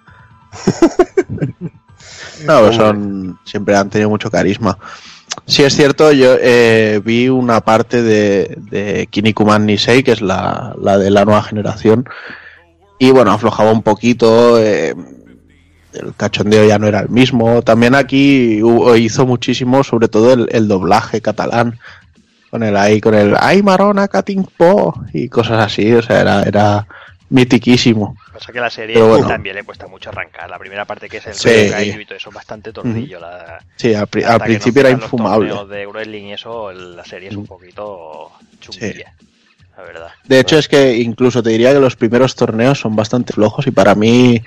[2.45, 4.79] no, pues son, siempre han tenido mucho carisma.
[5.47, 10.75] sí es cierto, yo eh, vi una parte de, de Kinnikuman Nisei, que es la,
[10.81, 12.09] la de la nueva generación,
[12.99, 14.95] y bueno, aflojaba un poquito, eh,
[15.93, 17.63] el cachondeo ya no era el mismo.
[17.63, 21.79] También aquí hubo- hizo muchísimo, sobre todo el, el doblaje catalán,
[22.51, 26.43] con el ahí, con el ay marona cating po y cosas así, o sea, era,
[26.43, 26.87] era
[27.31, 28.17] mitiquísimo.
[28.33, 29.27] Pasa que la serie bueno.
[29.27, 30.51] también le cuesta mucho arrancar.
[30.51, 31.71] La primera parte que es el Sí.
[31.71, 33.19] kaiju y todo eso, bastante tornillo.
[33.21, 35.49] la- Sí, al, pri- al principio era los infumable.
[35.49, 39.15] torneos de wrestling y eso, la serie es un poquito chunguilla,
[39.77, 40.09] la verdad.
[40.25, 43.71] De hecho, es que incluso te diría que los primeros torneos son bastante flojos y
[43.71, 44.43] para mí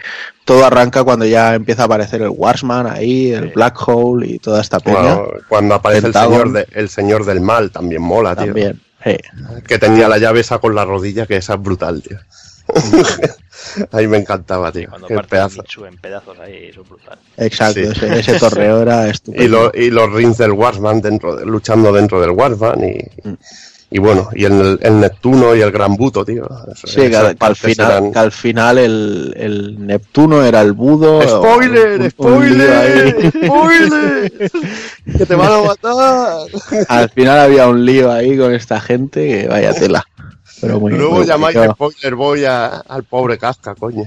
[0.45, 4.61] todo arranca cuando ya empieza a aparecer el Warsman ahí, el Black Hole y toda
[4.61, 5.15] esta peña.
[5.15, 8.45] Bueno, cuando aparece el señor, de- el señor del mal, también mola, tío.
[8.47, 9.15] También, sí.
[9.67, 12.17] Que tenía la llave esa con la rodilla, que esa es brutal, tío.
[13.91, 14.89] Ahí me encantaba, tío.
[14.89, 15.63] Cuando Qué parte pedazo.
[15.85, 17.17] En pedazos ahí, eso es brutal.
[17.37, 17.87] Exacto, Sí.
[17.91, 19.43] ese, ese torneo era estupendo.
[19.45, 23.33] Y, lo- y los rings del Warsman dentro de- luchando dentro del Warsman y, Mm.
[23.91, 26.47] y bueno, y el, el Neptuno y el Gran Buto, tío.
[26.73, 30.43] Eso- Sí, que, al- que al partes final, eran- que al final el, el Neptuno
[30.43, 31.21] era el Budo.
[31.21, 32.09] ¡Spoiler!
[32.11, 33.31] ¡Spoiler!
[33.45, 34.51] ¡Spoiler!
[35.17, 36.37] ¡Que te van a matar!
[36.89, 40.05] Al final había un lío ahí con esta gente que vaya tela.
[40.67, 44.03] Pero muy, Luego muy- llamáis yo, spoiler boy a- al pobre Casca, coño.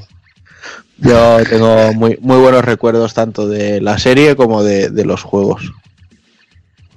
[0.98, 5.72] yo tengo muy, muy buenos recuerdos tanto de la serie como de, de los juegos.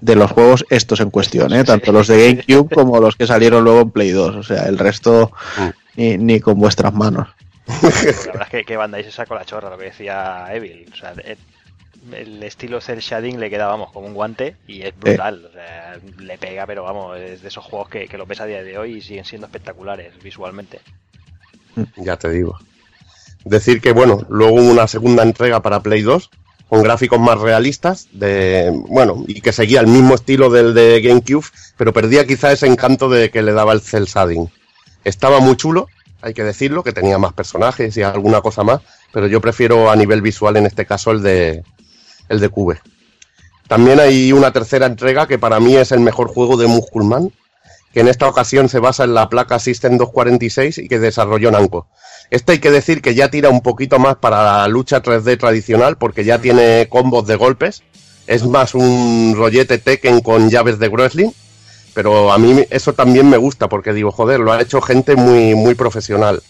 [0.01, 1.65] De los juegos estos en cuestión, ¿eh?
[1.65, 4.35] tanto los de GameCube como los que salieron luego en Play 2.
[4.37, 5.31] O sea, el resto
[5.97, 7.27] ni, ni con vuestras manos.
[7.67, 10.85] La verdad es que, que Bandai se sacó la chorra, lo que decía Evil.
[10.91, 11.13] O sea,
[12.13, 15.45] el, estilo cel shading le queda, vamos, como un guante y es brutal.
[15.45, 18.45] O sea, le pega, pero vamos, es de esos juegos que, que los ves a
[18.45, 20.79] día de hoy y siguen siendo espectaculares visualmente.
[21.97, 22.57] Ya te digo.
[23.45, 26.29] Decir que, bueno, luego hubo una segunda entrega para Play 2
[26.69, 31.47] con gráficos más realistas, de bueno, y que seguía el mismo estilo del de GameCube,
[31.77, 34.49] pero perdía quizá ese encanto de que le daba el cel shading.
[35.03, 35.87] Estaba muy chulo,
[36.21, 38.81] hay que decirlo, que tenía más personajes y alguna cosa más,
[39.11, 41.63] pero yo prefiero a nivel visual en este caso el de
[42.29, 42.79] el de Cube.
[43.67, 47.31] También hay una tercera entrega que para mí es el mejor juego de Musculman,
[47.93, 51.87] que en esta ocasión se basa en la placa System 246 y que desarrolló Namco.
[52.29, 55.97] Este hay que decir que ya tira un poquito más para la lucha 3D tradicional
[55.97, 57.83] porque ya tiene combos de golpes.
[58.27, 61.31] Es más un rollete Tekken con llaves de wrestling.
[61.95, 65.55] Pero a mí eso también me gusta porque digo, joder, lo ha hecho gente muy,
[65.55, 66.41] muy profesional.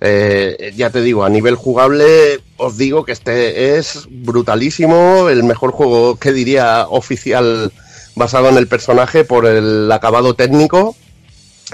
[0.00, 5.72] Eh, ya te digo, a nivel jugable os digo que este es brutalísimo, el mejor
[5.72, 7.72] juego que diría oficial
[8.14, 10.96] basado en el personaje por el acabado técnico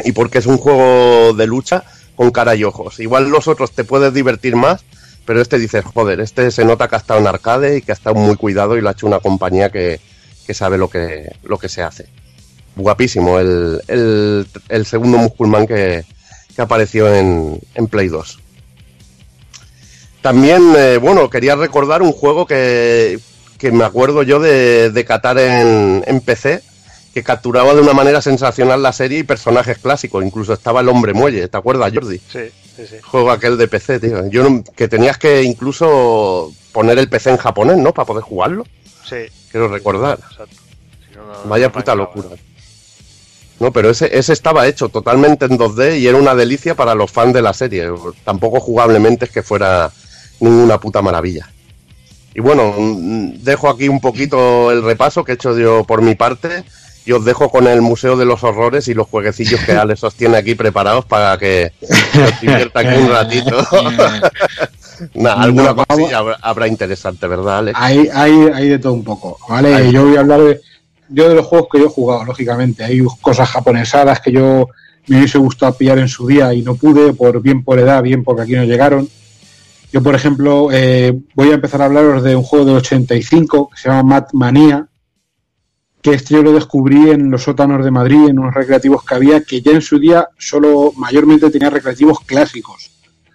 [0.05, 1.85] y porque es un juego de lucha
[2.17, 3.01] con cara y ojos.
[3.01, 4.85] Igual los otros te puedes divertir más,
[5.25, 7.95] pero este dices, joder, este se nota que ha estado en arcade y que ha
[7.95, 10.01] estado muy cuidado y lo ha hecho una compañía que,
[10.47, 12.07] que sabe lo que, lo que se hace.
[12.77, 16.05] Guapísimo el, el, segundo Musculman que,
[16.61, 18.39] que apareció en, en Play 2.
[20.21, 23.19] También, eh, bueno, quería recordar un juego que,
[23.57, 26.63] que me acuerdo yo de, de catar en, en PC,
[27.15, 30.23] que capturaba de una manera sensacional la serie y personajes clásicos.
[30.23, 32.19] Incluso estaba el hombre muelle, ¿te acuerdas, Jordi?
[32.19, 32.97] Sí, sí, sí.
[33.03, 34.29] Juego aquel de PC, tío.
[34.29, 37.95] Yo no- que tenías que incluso poner el PC en japonés, ¿no?
[37.95, 38.65] Para poder jugarlo.
[39.09, 39.17] Sí.
[39.51, 40.19] Quiero recordar.
[40.31, 40.57] Exacto.
[41.09, 42.29] Si no, no- Vaya puta locura.
[43.61, 47.11] No, pero ese, ese estaba hecho totalmente en 2D y era una delicia para los
[47.11, 47.89] fans de la serie.
[48.25, 49.93] Tampoco jugablemente es que fuera
[50.41, 51.51] ninguna puta maravilla.
[52.35, 56.15] Y bueno, mm, dejo aquí un poquito el repaso que he hecho yo por mi
[56.15, 56.65] parte
[57.05, 60.15] y os dejo con el Museo de los Horrores y los jueguecillos que Alex os
[60.15, 63.67] tiene aquí preparados para que os divierta aquí un ratito.
[65.15, 67.79] Nah, alguna No, cosilla habrá, habrá interesante, ¿verdad, Alex?
[67.81, 69.75] Hay, hay, hay de todo un poco, ¿vale?
[69.75, 69.93] Hay.
[69.93, 70.61] Yo voy a hablar de,
[71.11, 72.85] yo de los juegos que yo he jugado, lógicamente.
[72.85, 74.69] Hay cosas japonesadas que yo
[75.07, 78.25] me hubiese gustado pillar en su día y no pude, por bien por edad, bien
[78.25, 79.09] porque aquí no llegaron.
[79.93, 83.81] Yo, por ejemplo, eh, voy a empezar a hablaros de un juego del 85 que
[83.81, 84.87] se llama Mad Mania,
[86.01, 89.43] que este yo lo descubrí en los sótanos de Madrid, en unos recreativos que había,
[89.43, 92.91] que ya en su día solo mayormente tenía recreativos clásicos.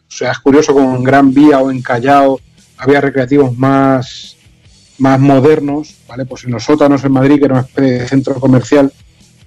[0.07, 2.39] O sea, es curioso, como en Gran Vía o en Callao
[2.77, 4.34] había recreativos más,
[4.97, 6.25] más modernos, ¿vale?
[6.25, 8.91] Pues en los sótanos en Madrid, que era una especie de centro comercial,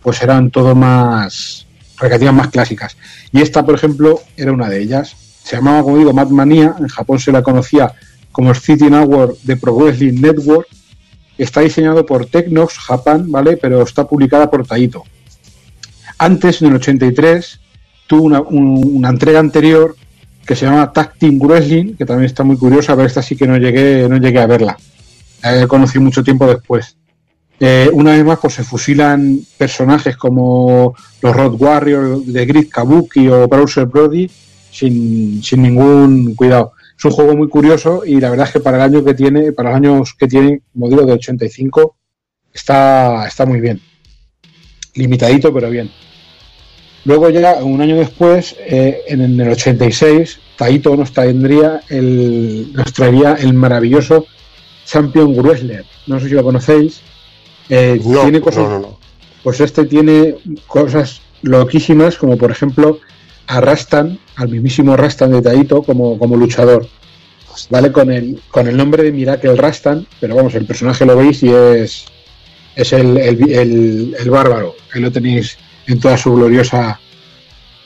[0.02, 1.66] pues eran todo más
[1.98, 2.96] recreativas más clásicas.
[3.32, 5.14] Y esta, por ejemplo, era una de ellas.
[5.42, 7.92] Se llamaba, como digo, Mad Mania, en Japón se la conocía
[8.30, 10.68] como City Hour de Pro Wrestling Network.
[11.38, 13.56] Está diseñado por Technox Japan, ¿vale?
[13.56, 15.04] Pero está publicada por Taito.
[16.18, 17.60] Antes, en el 83,
[18.06, 19.94] tuvo una, un- una entrega anterior
[20.44, 23.46] que se llama Tag Team Wrestling, que también está muy curiosa, pero esta sí que
[23.46, 24.76] no llegué, no llegué a verla.
[25.42, 26.96] La he conocido mucho tiempo después.
[27.60, 33.28] Eh, una vez más, pues se fusilan personajes como los Road Warriors de Grid Kabuki
[33.28, 34.30] o Browser Brody
[34.70, 36.72] sin, sin ningún cuidado.
[36.96, 39.52] Es un juego muy curioso y la verdad es que para el año que tiene,
[39.52, 41.96] para los años que tiene, modelo de 85,
[42.52, 43.80] está, está muy bien.
[44.94, 45.90] Limitadito, pero bien.
[47.04, 53.34] Luego ya, un año después, eh, en el 86, Taito nos traería el, nos traería
[53.34, 54.26] el maravilloso
[54.88, 55.84] Champion Wrestler.
[56.06, 57.00] No sé si lo conocéis.
[57.68, 58.98] Eh, No, tiene cosas, no, no.
[59.42, 60.36] Pues este tiene
[60.66, 62.98] cosas loquísimas, como por ejemplo
[63.46, 66.86] a Rastan, al mismísimo Rastan de Taito como, como luchador.
[67.70, 67.90] ¿Vale?
[67.92, 71.48] Con el, con el nombre de Miracle Rastan, pero vamos, el personaje lo veis y
[71.50, 72.04] es,
[72.76, 74.74] es el, el, el- el bárbaro.
[74.94, 77.00] Ahí lo tenéis en toda su gloriosa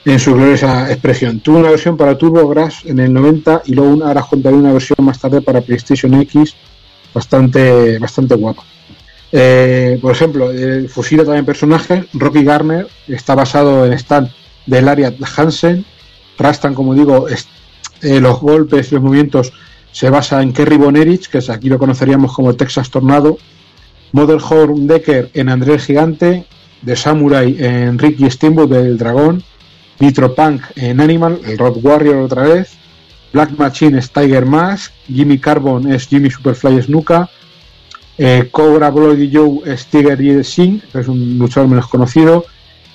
[0.04, 1.38] en su gloriosa expresión.
[1.40, 4.96] Tuvo una versión para TurboGrafx en el 90 y luego una, ahora contaré una versión
[5.00, 6.54] más tarde para PlayStation X
[7.12, 8.64] bastante, bastante guapa.
[9.30, 12.04] Eh, por ejemplo, eh, fusila también personajes.
[12.12, 14.30] Rocky Garner está basado en Stan
[14.66, 15.84] del área Hansen.
[16.38, 19.52] Rastan, como digo, eh, los golpes y los movimientos
[19.90, 23.38] se basa en Kerry Bonerich, que aquí lo conoceríamos como Texas Tornado.
[24.12, 26.44] Mother Horn Decker en André Gigante.
[26.84, 29.42] The Samurai en Ricky Steamboat del Dragón.
[30.00, 32.76] Nitro Punk en Animal, el Road Warrior otra vez.
[33.32, 34.92] Black Machine es Tiger Mask.
[35.06, 37.28] Jimmy Carbon es Jimmy Superfly Snuka.
[38.18, 42.44] Eh, Cobra Bloody Joe es Tiger y Singh, que es un luchador menos conocido.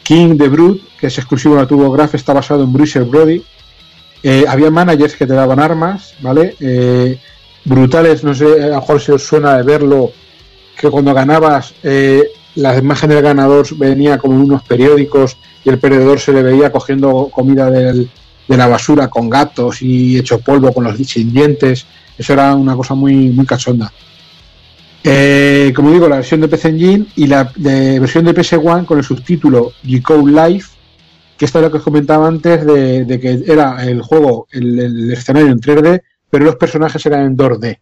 [0.04, 3.42] King the Brute, que es exclusivo de la TurboGrafx, está basado en Bruiser Brody.
[4.24, 6.56] Eh, había managers que te daban armas, ¿vale?
[6.60, 7.18] Eh,
[7.66, 10.12] brutales, no sé, a lo mejor si os suena de verlo,
[10.80, 11.74] que cuando ganabas,
[12.56, 16.72] la imagen del ganador venía como en unos periódicos y el perdedor se le veía
[16.72, 18.10] cogiendo comida del-
[18.48, 21.86] de la basura con gatos y hecho polvo con los sin dientes.
[22.18, 23.92] Eso era una cosa muy, muy cachonda.
[25.04, 28.98] Eh, como digo, la versión de PC Engine y la de versión de PS1 con
[28.98, 30.66] el subtítulo G-Code Live,
[31.38, 35.14] que esto es lo que os comentaba antes de, que era el juego, el, el
[35.14, 37.80] escenario en 3D, pero los personajes eran en 2D,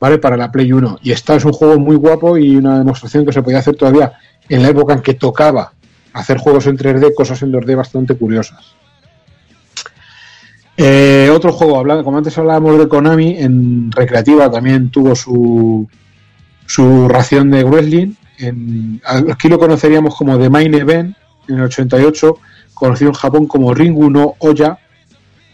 [0.00, 0.18] ¿vale?
[0.18, 0.98] Para la Play 1.
[1.02, 4.12] Y esta es un juego muy guapo y una demostración que se podía hacer todavía
[4.48, 5.72] en la época en que tocaba
[6.12, 8.74] hacer juegos en 3D, cosas en 2D bastante curiosas.
[10.80, 15.88] Eh, otro juego, como antes hablábamos de Konami, en Recreativa también tuvo su,
[16.66, 18.12] su ración de wrestling.
[18.38, 21.16] En, aquí lo conoceríamos como The Main Event
[21.48, 22.36] en el 88,
[22.74, 24.78] conocido en Japón como Ringu no Oya.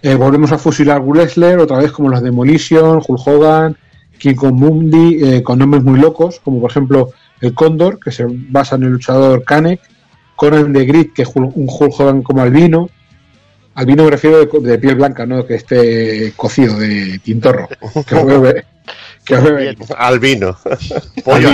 [0.03, 3.79] Eh, volvemos a fusilar wrestler, otra vez como los Demolition, Hulk Hogan,
[4.19, 8.27] King Kong Mundi, eh, con nombres muy locos, como por ejemplo el Cóndor, que se
[8.29, 9.81] basa en el luchador Kanek,
[10.37, 12.91] Conan de Grid, que es un Hulk Hogan como albino.
[13.75, 17.69] Albino me refiero de, de piel blanca, no que esté cocido de tintorro.
[18.07, 18.65] Que lo veo, ve-
[19.25, 19.79] que lo veo venir.
[19.97, 20.57] Albino.
[21.25, 21.49] Pollo.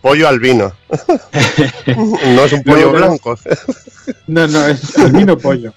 [0.00, 0.72] Pollo albino.
[2.34, 3.38] No es un pollo Luego- blanco.
[4.26, 5.72] No, no, es albino pollo.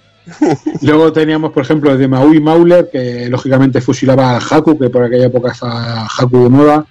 [0.81, 5.03] Luego teníamos, por ejemplo, el de Maui Mauler, que lógicamente fusilaba al Haku, que por
[5.03, 6.85] aquella época estaba Haku de moda.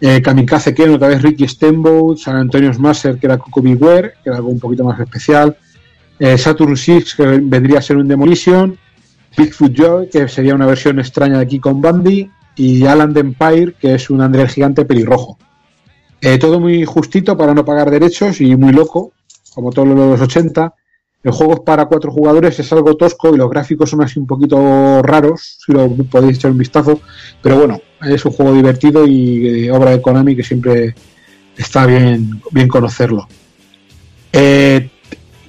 [0.00, 4.28] Eh, Kamikaze Ken, otra vez Ricky Steamboat, San Antonio Smasher, que era Coco Beware, que
[4.28, 5.56] era algo un poquito más especial.
[6.18, 8.78] Eh, Saturn Six, que vendría a ser un Demolition.
[9.36, 12.30] Bigfoot Joy, que sería una versión extraña de aquí con Bandy.
[12.56, 15.38] Y Alan the Empire, que es un André Gigante pelirrojo.
[16.20, 19.12] Eh, todo muy justito para no pagar derechos y muy loco,
[19.54, 20.72] como todos los 80.
[21.24, 24.26] El juego es para cuatro jugadores, es algo tosco y los gráficos son así un
[24.26, 27.00] poquito raros, si lo podéis echar un vistazo.
[27.42, 30.94] Pero bueno, es un juego divertido y eh, obra de Konami que siempre
[31.56, 33.26] está bien, bien conocerlo.
[34.32, 34.90] Eh,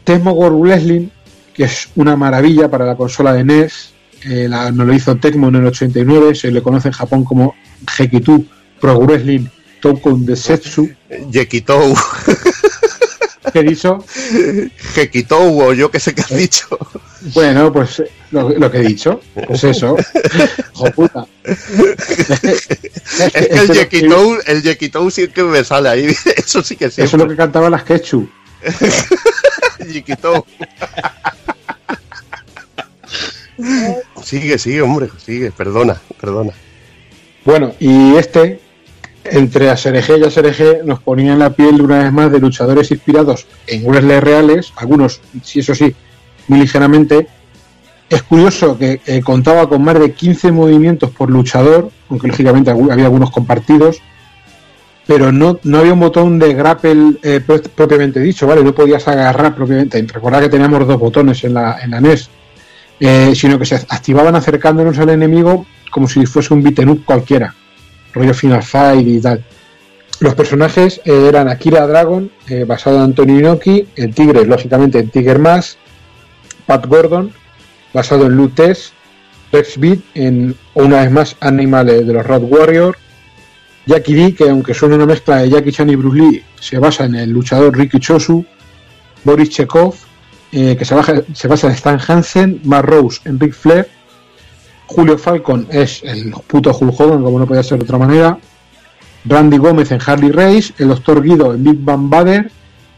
[0.06, 1.10] Tecmo World Wrestling,
[1.54, 3.94] que es una maravilla para la consola de NES,
[4.24, 7.56] eh, la, nos lo hizo Tecmo en el 89, se le conoce en Japón como
[7.98, 8.46] Hekitu
[8.80, 9.48] Pro Wrestling
[9.82, 10.90] Toukon de Setsu.
[11.30, 11.96] Yekitou.
[13.54, 14.04] ¿Qué he dicho?
[14.96, 16.68] Jekitou o yo que sé qué has dicho.
[17.34, 19.96] Bueno, pues lo, lo que he dicho, pues eso.
[20.76, 21.28] Hijo puta.
[21.44, 21.60] Es
[23.48, 26.08] que el Yekitou, el Yekitou sí que me sale ahí.
[26.36, 27.02] Eso sí que sí.
[27.02, 28.28] Eso es lo que cantaban las Quechu.
[29.94, 30.46] Yekitou.
[34.22, 36.52] Sigue, sigue, hombre, sigue, perdona, perdona.
[37.46, 38.60] Bueno, y este,
[39.24, 43.46] entre ASRG y ASRG, nos ponía en la piel una vez más de luchadores inspirados
[43.68, 45.96] en wrestlers reales, algunos, sí, eso sí,
[46.48, 47.28] muy ligeramente.
[48.10, 53.06] Es curioso que eh, contaba con más de 15 movimientos por luchador, aunque lógicamente había
[53.06, 54.02] algunos compartidos,
[55.08, 58.64] pero no, no había un botón de grapple eh, pro- propiamente dicho, ¿vale?
[58.64, 60.02] No podías agarrar propiamente.
[60.12, 62.30] Recordad que teníamos dos botones en la, en la NES,
[63.00, 67.54] eh, sino que se activaban acercándonos al enemigo como si fuese un beaten up cualquiera,
[68.14, 69.44] rollo Final Fight y tal.
[70.20, 72.30] los personajes eh, eran Akira Dragon,
[72.68, 75.78] basado en Antonio Inoki, el Tigre, lógicamente, en Tiger Mask,
[76.66, 77.32] Pat Gordon,
[77.94, 78.92] basado en Lutes,
[79.52, 82.98] Rex Beat, en una vez más Animal de los Road Warrior,
[83.86, 87.06] Jackie D, que aunque suena una mezcla de Jackie Chan y Bruce Lee, se basa
[87.06, 88.46] en el luchador Ricky Chosu,
[89.24, 89.96] Boris Chekhov,
[90.52, 90.96] eh, que se,
[91.34, 93.88] se basa en Stan Hansen, Mark Rose en Ric Flair,
[94.88, 98.38] Julio Falcon es el puto Hulk Hogan, como no podía ser de otra manera,
[99.26, 101.24] Randy Gómez en Harley Race, el Dr.
[101.24, 102.52] Guido en Big Bang Bader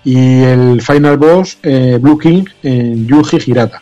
[0.04, 3.82] y el Final Boss eh, Blue King en Yuji Hirata.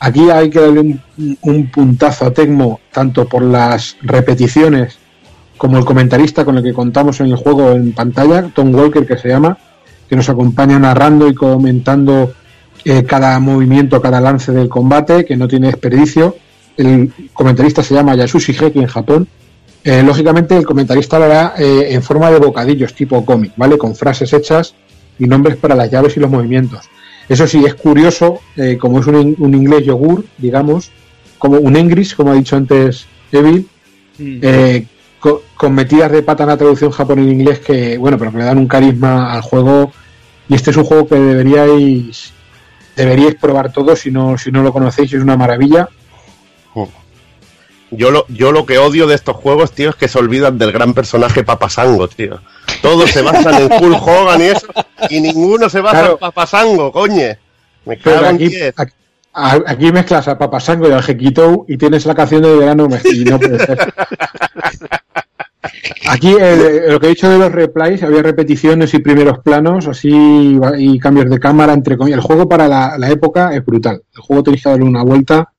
[0.00, 1.00] Aquí hay que darle un,
[1.42, 4.98] un puntazo a Tecmo, tanto por las repeticiones
[5.62, 9.16] como el comentarista con el que contamos en el juego en pantalla, Tom Walker que
[9.16, 9.56] se llama,
[10.08, 12.32] que nos acompaña narrando y comentando
[12.84, 16.34] eh, cada movimiento, cada lance del combate, que no tiene desperdicio.
[16.76, 19.28] El comentarista se llama Yasushi Heki en Japón.
[19.84, 23.78] Eh, lógicamente el comentarista lo hará eh, en forma de bocadillos tipo cómic, ¿vale?
[23.78, 24.74] Con frases hechas
[25.16, 26.80] y nombres para las llaves y los movimientos.
[27.28, 28.40] Eso sí, es curioso,
[28.80, 30.90] como es un, in- un inglés yogur, digamos,
[31.38, 33.68] como un Engris, como ha dicho antes Evil,
[34.18, 34.86] eh,
[35.22, 38.58] co- con metidas de pata en la traducción japonés-inglés que, bueno, pero que le dan
[38.58, 39.92] un carisma al juego.
[40.48, 42.32] Y este es un juego que deberíais
[42.96, 45.88] deberíais probar todo si no, si no lo conocéis, es una maravilla.
[47.94, 50.72] Yo lo, yo lo que odio de estos juegos, tío, es que se olvidan del
[50.72, 52.40] gran personaje Papasango, tío.
[52.80, 54.66] Todos se basan en Hulk Hogan y eso,
[55.10, 56.12] y ninguno se basa Claro.
[56.14, 57.38] en Papasango, coñe.
[57.84, 58.92] Me cago en aquí, aquí,
[59.34, 63.24] a- aquí mezclas a Papasango y al Jequitou y tienes la canción de verano y
[63.24, 63.78] no puede ser.
[66.08, 70.58] Aquí eh, lo que he dicho de los replays, había repeticiones y primeros planos, así
[70.78, 72.18] y cambios de cámara, entre comillas.
[72.18, 74.02] El juego para la, época es brutal.
[74.14, 75.52] El juego tenéis que darle una vuelta,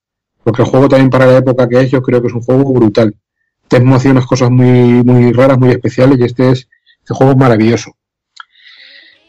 [0.44, 2.72] porque el juego también para la época que es, yo creo que es un juego
[2.74, 3.16] brutal.
[3.68, 6.68] Te emociona unas cosas muy, muy raras, muy especiales, y este es,
[7.00, 7.96] este juego es maravilloso.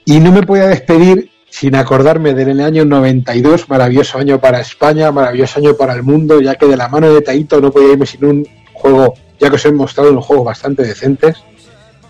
[0.04, 5.60] Y no me podía despedir sin acordarme del año 92, maravilloso año para España, maravilloso
[5.60, 8.24] año para el mundo, ya que de la mano de Taito no podía irme sin
[8.24, 11.36] un juego, ya que os he mostrado unos juegos bastante decentes,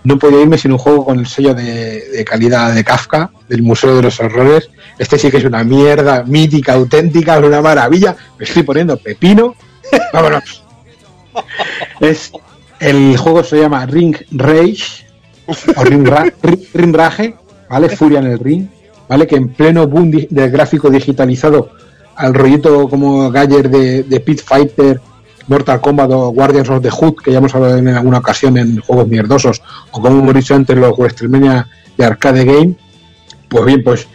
[0.04, 3.96] no podía irme sin un juego con el sello de, calidad de Kafka, del Museo
[3.96, 4.68] de los Horrores.
[4.98, 8.14] Este sí que es una mierda mítica, auténtica, una maravilla.
[8.38, 9.54] Me estoy poniendo pepino.
[10.12, 10.62] Vámonos.
[12.00, 12.32] Es,
[12.80, 15.06] el juego se llama Ring Rage,
[15.46, 17.34] o Ring, Ra- Ring- Rage,
[17.68, 17.88] ¿vale?
[17.88, 18.66] Furia en el ring,
[19.08, 19.26] ¿vale?
[19.26, 21.70] Que en pleno boom del gráfico digitalizado
[22.16, 25.00] al rollito como Galler de, de Pit Fighter,
[25.48, 28.80] Mortal Kombat o Guardians of the Hood, que ya hemos hablado en alguna ocasión en
[28.80, 32.74] juegos mierdosos, o como hemos dicho antes, los WrestleMania de Arcade Game,
[33.48, 34.08] pues bien, pues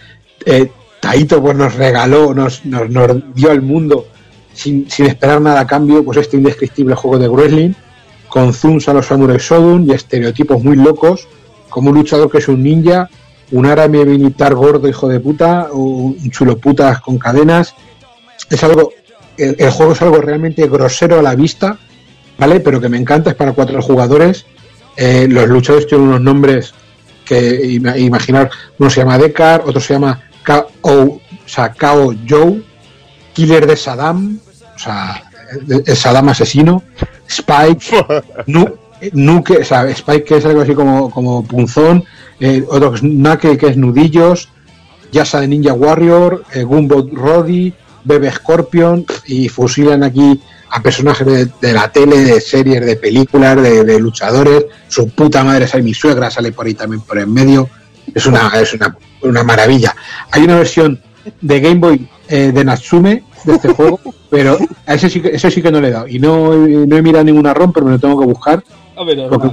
[0.46, 4.08] eh, Taito pues nos regaló, nos, nos, nos dio al mundo
[4.54, 7.74] sin, sin esperar nada a cambio, pues este indescriptible juego de wrestling,
[8.28, 9.40] con zooms a los Samurai
[9.86, 11.28] y estereotipos muy locos,
[11.70, 13.10] como un luchador que es un ninja,
[13.52, 17.74] un árabe militar gordo hijo de puta, un chulo putas con cadenas.
[18.50, 18.92] Es algo,
[19.40, 21.78] el, el juego es algo realmente grosero a la vista,
[22.38, 22.60] ¿vale?
[22.60, 24.46] Pero que me encanta, es para cuatro jugadores.
[24.98, 26.74] Eh, los luchadores tienen unos nombres
[27.26, 32.62] que ima- imaginar, uno se llama Dekar, otro se llama Kao, o sea, Kao Joe,
[33.34, 34.40] Killer de Saddam,
[34.76, 35.24] o sea,
[35.68, 36.84] el- Saddam asesino,
[37.28, 38.06] Spike,
[38.48, 38.76] Nu-
[39.14, 42.04] Nuke, o sea, Spike que es algo así como, como punzón,
[42.40, 44.50] eh, otro que es Nake que es nudillos,
[45.12, 47.74] Yasa de Ninja Warrior, eh, Gumbot Roddy,
[48.10, 53.62] Bebe Scorpion y fusilan aquí a personajes de, de la tele, de series, de películas,
[53.62, 54.66] de, de luchadores.
[54.88, 57.70] Su puta madre sale mi suegra, sale por ahí también por en medio.
[58.14, 59.96] Es una, es una, una maravilla.
[60.32, 61.00] Hay una versión
[61.42, 65.50] de Game Boy eh, de Natsume de este juego, pero a ese sí que, ese
[65.52, 66.08] sí que no le he dado.
[66.08, 68.64] Y no, he- no he mirado ninguna ROM, pero me lo tengo que buscar.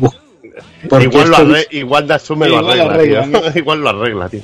[0.01, 0.15] Bu-
[0.89, 3.52] porque Igual, lo esto- arre- igual Natsume lo Igual lo arregla, arregla, tío.
[3.60, 4.41] igual lo arregla, tío.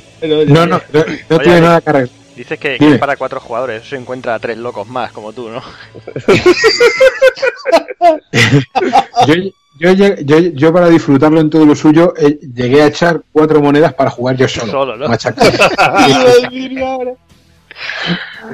[0.48, 2.21] No, no, no, no tiene nada que arreglar.
[2.36, 5.50] Dices que, es para cuatro jugadores, eso se encuentra a tres locos más, como tú,
[5.50, 5.62] ¿no?
[9.78, 13.60] yo, yo, yo, yo para disfrutarlo en todo lo suyo eh, llegué a echar cuatro
[13.60, 14.72] monedas para jugar yo solo.
[14.72, 15.06] Solo, ¿no?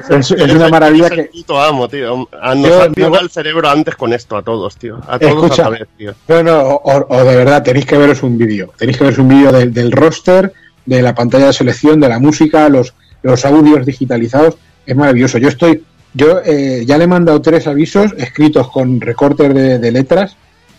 [0.09, 1.23] Es, es una maravilla Es el que...
[1.39, 2.27] puto amo, tío.
[2.41, 4.99] A- Nos Yo- yo- el cerebro antes con esto, a todos, tío.
[5.07, 6.13] A todos Escucha, a la vez, tío.
[6.27, 8.73] no, no, o, o de verdad tenéis que veros un vídeo.
[8.77, 10.53] Tenéis que veros un vídeo del- del roster,
[10.85, 14.57] de la pantalla de selección, de la música, los, los audios digitalizados.
[14.85, 15.37] Es maravilloso.
[15.37, 15.83] Yo estoy,
[16.13, 20.35] yo eh, ya le he mandado tres avisos escritos con recortes de, de letras,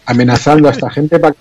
[0.07, 1.35] amenazando a esta gente para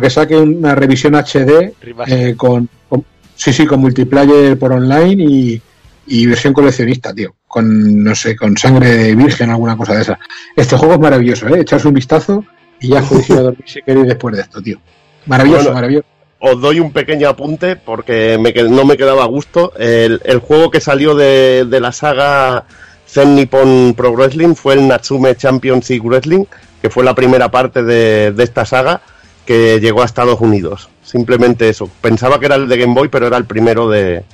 [0.00, 1.72] que saque una revisión HD
[2.06, 5.62] eh, con, con- sí, sí, con multiplayer por online y,
[6.06, 7.34] y versión coleccionista, tío.
[7.46, 10.18] Con, no sé, con sangre de virgen o alguna cosa de esa.
[10.56, 11.60] Este juego es maravilloso, ¿eh?
[11.60, 12.44] Echarse un vistazo
[12.80, 14.78] y ya podéis ir a dormir si queréis después de esto, tío.
[15.26, 16.06] Maravilloso, Bueno, maravilloso.
[16.44, 19.72] Os doy un pequeño apunte porque me no me quedaba a gusto.
[19.78, 22.64] El, el juego que salió de, de la saga
[23.06, 26.44] Zen Nippon Pro Wrestling fue el Natsume Championship Wrestling,
[26.80, 29.02] que fue la primera parte de, de esta saga
[29.46, 30.90] que llegó a Estados Unidos.
[31.04, 31.88] Simplemente eso.
[32.00, 34.24] Pensaba que era el de Game Boy, pero era el primero de,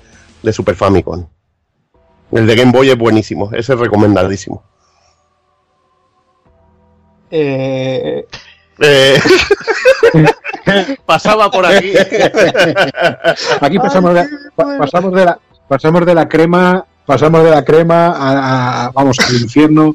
[0.43, 1.27] de Super Famicom.
[2.33, 4.63] El de Game Boy es buenísimo, ese es recomendadísimo.
[7.31, 8.25] Eh,
[8.81, 9.21] Eh,
[11.07, 11.93] pasaba por aquí.
[13.61, 15.39] Aquí pasamos de, pa- pasamos de la
[15.69, 19.95] pasamos de la crema, pasamos de la crema a, a- vamos al infierno.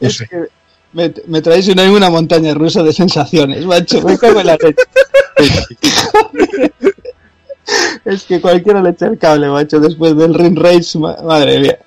[0.00, 0.44] No es que
[0.92, 4.00] me, me traéis una, una montaña rusa de sensaciones, macho.
[4.02, 4.74] Me cago en la leche.
[8.04, 11.78] es que cualquiera le echa el cable, macho, después del Ring Race, ma- madre mía.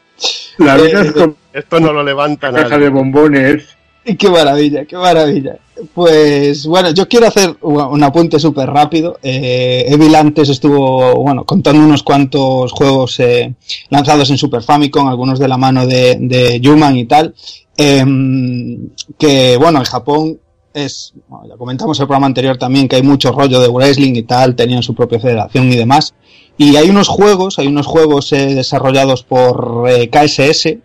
[0.57, 3.63] La Eh, es con Esto no lo levanta caja de bombones.
[4.05, 5.57] Y qué maravilla, qué maravilla.
[5.93, 9.17] Pues bueno, yo quiero hacer un apunte súper rápido.
[9.21, 13.53] Eh, Evil antes estuvo, bueno, contando unos cuantos juegos eh,
[13.89, 17.33] lanzados en Super Famicom, algunos de la mano de, de Yuman y tal.
[17.77, 20.39] Em, que bueno, en Japón
[20.73, 24.15] es, bueno, ya comentamos en el programa anterior también que hay mucho rollo de wrestling
[24.15, 26.13] y tal, tenían su propia federación y demás.
[26.57, 30.75] Y hay unos juegos, hay unos juegos eh, desarrollados por eh, KSS,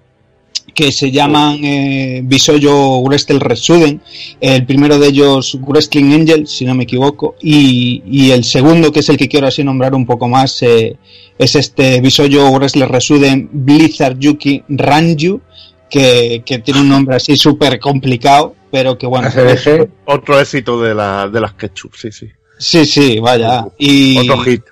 [0.74, 4.00] que se llaman eh, Bisoyo Wrestle Resuden.
[4.40, 7.36] El primero de ellos, Wrestling Angel, si no me equivoco.
[7.40, 10.96] Y, y el segundo, que es el que quiero así nombrar un poco más, eh,
[11.38, 15.40] es este Bisoyo Wrestle Resuden Blizzard Yuki Ranju,
[15.88, 19.28] que, que tiene un nombre así súper complicado, pero que bueno.
[19.28, 19.88] ACDG.
[20.06, 22.28] Otro éxito de, la, de las ketchup, sí, sí.
[22.58, 23.66] Sí, sí, vaya.
[23.78, 24.62] Y Otro hit.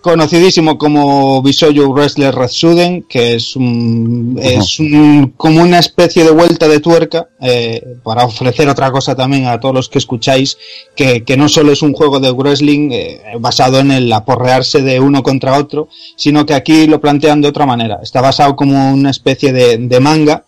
[0.00, 6.68] Conocidísimo como Bisoyo Wrestler Retsuden, que es un, es un, como una especie de vuelta
[6.68, 10.56] de tuerca eh, para ofrecer otra cosa también a todos los que escucháis,
[10.94, 15.00] que, que no solo es un juego de wrestling eh, basado en el aporrearse de
[15.00, 18.00] uno contra otro, sino que aquí lo plantean de otra manera.
[18.02, 20.44] Está basado como una especie de, de manga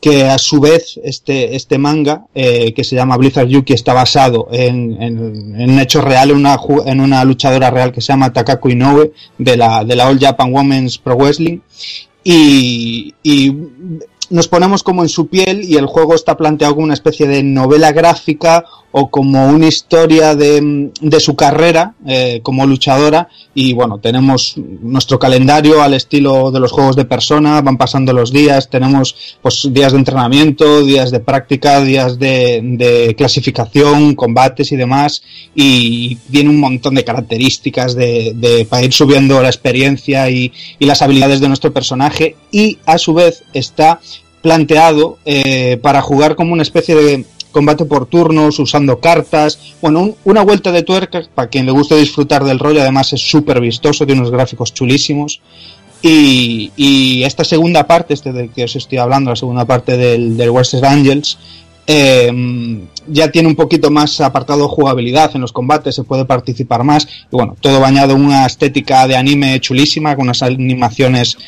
[0.00, 4.48] que a su vez este, este manga, eh, que se llama Blizzard Yuki, está basado
[4.50, 8.32] en, en, en un hecho real, en una, en una luchadora real que se llama
[8.32, 11.60] Takaku Inoue, de la, de la All Japan Women's Pro Wrestling,
[12.24, 13.54] y, y
[14.30, 17.42] nos ponemos como en su piel y el juego está planteado como una especie de
[17.42, 23.28] novela gráfica o como una historia de, de su carrera eh, como luchadora.
[23.54, 28.32] Y bueno, tenemos nuestro calendario al estilo de los juegos de persona, van pasando los
[28.32, 34.76] días, tenemos pues días de entrenamiento, días de práctica, días de, de clasificación, combates y
[34.76, 35.22] demás.
[35.54, 40.86] Y tiene un montón de características de, de- para ir subiendo la experiencia y, y
[40.86, 42.36] las habilidades de nuestro personaje.
[42.50, 44.00] Y a su vez está
[44.42, 50.14] planteado eh, para jugar como una especie de combate por turnos, usando cartas, bueno, un-
[50.24, 54.06] una vuelta de tuerca para quien le guste disfrutar del rollo, además es súper vistoso,
[54.06, 55.40] tiene unos gráficos chulísimos.
[56.02, 60.50] Y, esta segunda parte, este del que os estoy hablando, la segunda parte del, del
[60.50, 61.36] Western Angels,
[61.86, 62.32] eh,
[63.06, 67.06] ya tiene un poquito más apartado jugabilidad en los combates, se puede participar más.
[67.06, 71.38] Y bueno, todo bañado en una estética de anime chulísima, con unas animaciones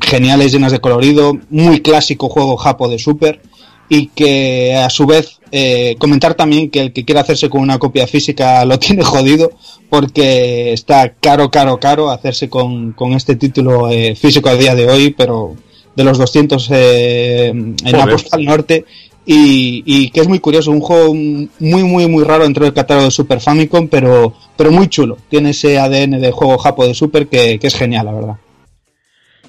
[0.00, 3.40] geniales, llenas de colorido, muy clásico juego japo de Super.
[3.88, 7.78] Y que a su vez eh, comentar también que el que quiera hacerse con una
[7.78, 9.52] copia física lo tiene jodido
[9.90, 14.88] porque está caro, caro, caro hacerse con, con este título eh, físico a día de
[14.88, 15.54] hoy, pero
[15.94, 18.86] de los 200 eh, en la postal norte
[19.24, 21.48] y, y que es muy curioso, un juego muy,
[21.84, 25.18] muy, muy raro dentro del catálogo de Super Famicom, pero, pero muy chulo.
[25.28, 28.36] Tiene ese ADN de juego japo de Super que, que es genial, la verdad.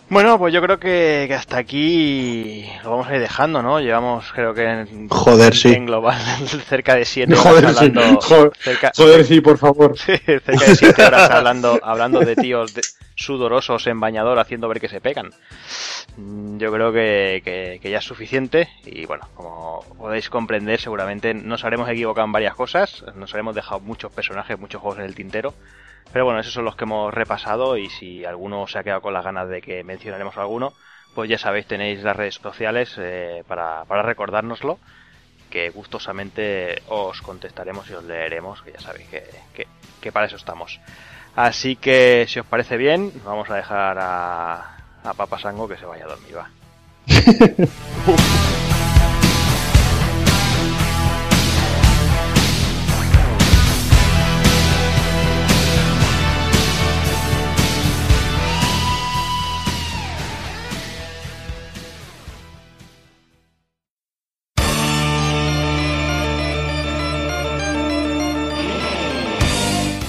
[0.10, 3.80] Bueno, pues yo creo que, que hasta aquí lo vamos a ir dejando, ¿no?
[3.80, 5.70] Llevamos, creo que en, Joder, sí.
[5.70, 6.20] en global
[6.70, 7.80] cerca de 7 horas Joder, sí.
[7.80, 8.22] hablando.
[8.22, 9.98] Joder, cerca, joder, sí, por favor.
[9.98, 12.82] cerca de 7 horas hablando, hablando de tíos de-
[13.24, 15.32] sudorosos en bañador haciendo ver que se pegan.
[16.18, 21.90] Mm, Yo creo que, ya es suficiente y bueno, como podéis comprender, seguramente nos habremos
[21.90, 25.54] equivocado en varias cosas, nos habremos dejado muchos personajes, muchos juegos en el tintero.
[26.12, 29.14] Pero bueno, esos son los que hemos repasado y si alguno se ha quedado con
[29.14, 30.74] las ganas de que mencionaremos alguno,
[31.16, 34.80] pues ya sabéis, tenéis las redes sociales eh, para, recordárnoslo,
[35.50, 40.80] que gustosamente os contestaremos y os leeremos, que ya sabéis que para eso estamos.
[41.36, 45.86] Así que si os parece bien, vamos a dejar a, a Papa Sango que se
[45.86, 46.50] vaya a dormir, va.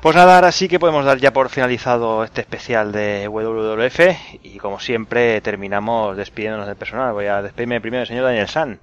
[0.00, 4.00] Pues nada, ahora sí que podemos dar ya por finalizado este especial de WWF
[4.44, 7.12] y como siempre terminamos despidiéndonos del personal.
[7.12, 8.78] Voy a despedirme primero del señor Daniel San.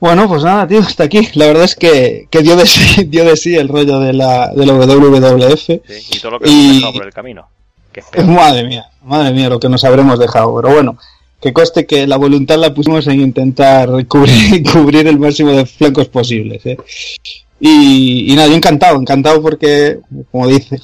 [0.00, 1.28] Bueno, pues nada, tío, hasta aquí.
[1.34, 4.48] La verdad es que, que dio, de sí, dio de sí el rollo de la,
[4.48, 5.64] de la WWF.
[5.64, 7.48] Sí, y todo lo que nos hemos dejado por el camino.
[7.92, 8.22] Que.
[8.24, 10.56] Madre mía, madre mía, lo que nos habremos dejado.
[10.56, 10.98] Pero bueno,
[11.40, 16.08] que coste que la voluntad la pusimos en intentar cubrir, cubrir el máximo de flancos
[16.08, 16.66] posibles.
[16.66, 16.76] ¿eh?
[17.60, 20.00] Y, y nada, yo encantado, encantado porque,
[20.30, 20.78] como, dice,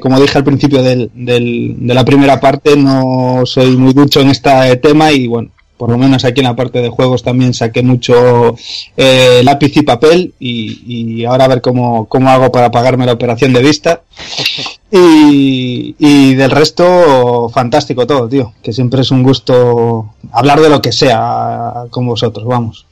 [0.00, 4.30] como dije al principio del, del- de la primera parte, no soy muy ducho en
[4.30, 7.82] este tema y bueno, por lo menos aquí en la parte de juegos también saqué
[7.82, 8.54] mucho
[8.96, 13.12] eh, lápiz y papel y, y ahora a ver cómo, cómo hago para pagarme la
[13.12, 14.02] operación de vista.
[14.94, 18.52] Y, y del resto, fantástico todo, tío.
[18.62, 22.86] Que siempre es un gusto hablar de lo que sea con vosotros, vamos.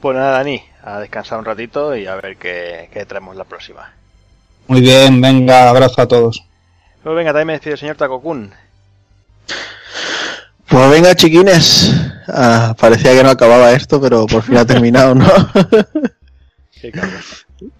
[0.00, 3.92] Pues nada, Dani, a descansar un ratito y a ver qué, qué traemos la próxima.
[4.66, 6.44] Muy bien, venga, abrazo a todos.
[7.02, 8.52] Pues venga, también me despido el señor Takokun.
[10.68, 11.92] Pues venga, chiquines.
[12.28, 15.26] Ah, parecía que no acababa esto, pero por fin ha terminado, ¿no?
[16.80, 16.92] Qué.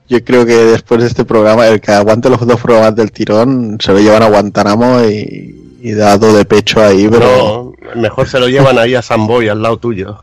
[0.09, 3.79] Yo creo que después de este programa, el que aguante los dos programas del tirón,
[3.81, 7.27] se lo llevan a Guantánamo y, y dado de pecho ahí, pero...
[7.27, 10.23] No, mejor se lo llevan ahí a Samboy, al lado tuyo.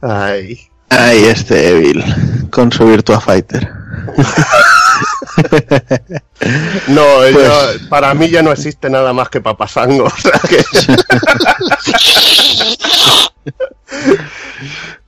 [0.00, 0.68] Ay.
[0.90, 2.02] Ay, este Evil,
[2.50, 3.70] con su Virtua Fighter.
[6.88, 7.78] No, pues...
[7.90, 10.04] para mí ya no existe nada más que papasango.
[10.04, 10.64] O sea que...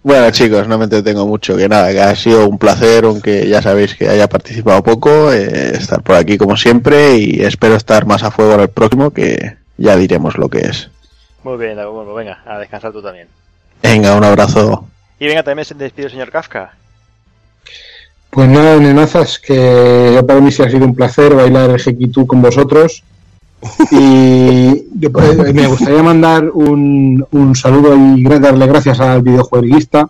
[0.03, 3.61] Bueno, chicos, no me entretengo mucho, que nada, que ha sido un placer, aunque ya
[3.61, 8.23] sabéis que haya participado poco, eh, estar por aquí como siempre y espero estar más
[8.23, 10.91] a fuego en el próximo, que ya diremos lo que es.
[11.43, 11.77] Muy bien,
[12.17, 13.29] venga, a descansar tú también.
[13.83, 14.89] Venga, un abrazo.
[15.19, 16.73] Y venga, también me despido el señor Kafka.
[18.31, 22.27] Pues nada, nenazas, que yo para mí sí ha sido un placer bailar el Jequitú
[22.27, 23.03] con vosotros.
[23.91, 30.09] Y yo, pues, me gustaría mandar un, un saludo y darle gracias al videojueguista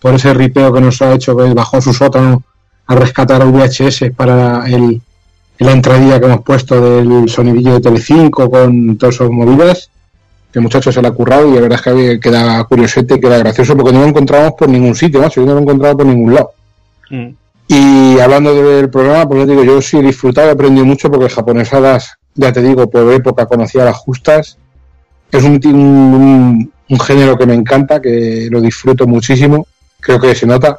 [0.00, 2.42] por ese ripeo que nos ha hecho, que bajó su sótano
[2.86, 5.00] a rescatar el VHS para el,
[5.58, 9.90] la entradilla que hemos puesto del sonidillo de Telecinco con todas sus movidas.
[10.52, 13.20] Que el muchacho se la ha currado y la verdad es que queda curiosete y
[13.20, 15.98] queda gracioso porque no lo encontramos por ningún sitio, macho, yo no lo he encontrado
[15.98, 16.52] por ningún lado.
[17.68, 21.10] Y hablando del programa, pues ya te digo, yo sí he disfrutado, he aprendido mucho
[21.10, 24.58] porque japonesadas, ya te digo, por época conocía las justas.
[25.30, 25.60] Es un,
[26.88, 29.66] un, género que me encanta, que lo disfruto muchísimo.
[30.00, 30.78] Creo que se nota,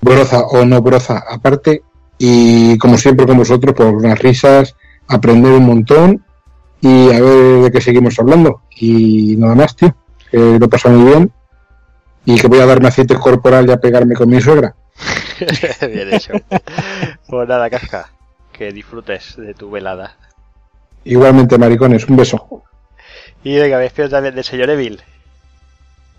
[0.00, 1.82] broza o no broza aparte.
[2.18, 4.74] Y como siempre con vosotros, por unas risas,
[5.06, 6.24] aprender un montón
[6.80, 8.62] y a ver de qué seguimos hablando.
[8.76, 9.94] Y nada más, tío,
[10.32, 11.32] lo he pasado muy bien
[12.24, 14.74] y que voy a darme aceite corporal y a pegarme con mi suegra.
[15.80, 16.32] bien hecho.
[17.28, 18.10] Pues nada, Kafka,
[18.52, 20.16] que disfrutes de tu velada.
[21.04, 22.62] Igualmente, maricones, un beso.
[23.42, 25.00] Y venga, me despido también del señor Evil.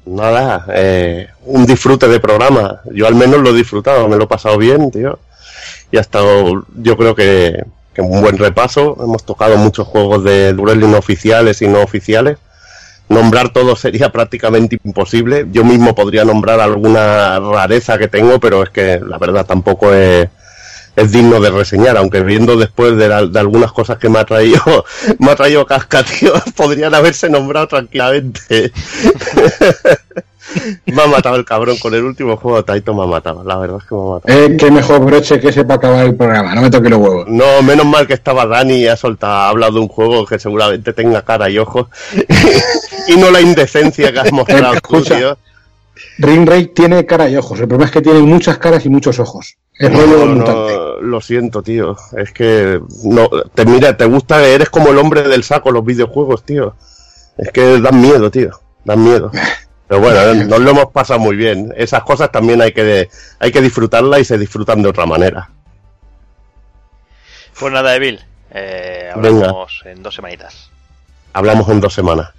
[0.06, 2.82] Nada, eh, un disfrute de programa.
[2.92, 5.19] Yo al menos lo he disfrutado, me lo he pasado bien, tío.
[5.92, 8.98] Y ha estado, yo creo que, que un buen repaso.
[9.03, 12.38] Hemos tocado muchos juegos de wrestling oficiales y no oficiales.
[13.10, 15.45] Nombrar todo sería prácticamente imposible.
[15.51, 20.30] Yo mismo podría nombrar alguna rareza que tengo, pero es que la verdad tampoco es,
[20.95, 24.25] es digno de reseñar, aunque viendo después de, la- de algunas cosas que me ha
[24.25, 24.61] traído,
[25.19, 28.71] me ha traído casca, tío, podrían haberse nombrado tranquilamente.
[30.85, 33.57] me ha matado el cabrón con el último juego de Taito, me ha matado, la
[33.57, 34.39] verdad es que me ha matado.
[34.39, 37.25] Eh, qué mejor broche que ese para acabar el programa, no me toque los huevos.
[37.29, 40.39] No, menos mal que estaba Dani y ha soltado, ha hablado de un juego que
[40.39, 41.87] seguramente tenga cara y ojos.
[43.07, 45.37] y no la indecencia que has mostrado tú, tío.
[46.22, 47.59] Ring Ray tiene cara y ojos.
[47.59, 49.58] El problema es que tiene muchas caras y muchos ojos.
[49.74, 50.74] Es rollo No, mutante.
[51.01, 51.95] lo siento, tío.
[52.17, 56.43] Es que no te mira, te gusta, eres como el hombre del saco los videojuegos,
[56.43, 56.75] tío.
[57.38, 58.51] Es que dan miedo, tío.
[58.85, 59.32] Dan miedo.
[59.88, 61.74] Pero bueno, nos lo hemos pasado muy bien.
[61.75, 63.09] Esas cosas también hay que
[63.40, 65.50] hay que disfrutarlas y se disfrutan de otra manera.
[67.59, 68.19] Pues nada, Evil.
[68.51, 69.45] Eh, Venga.
[69.48, 70.69] hablamos en dos semanitas.
[71.33, 72.30] Hablamos en dos semanas.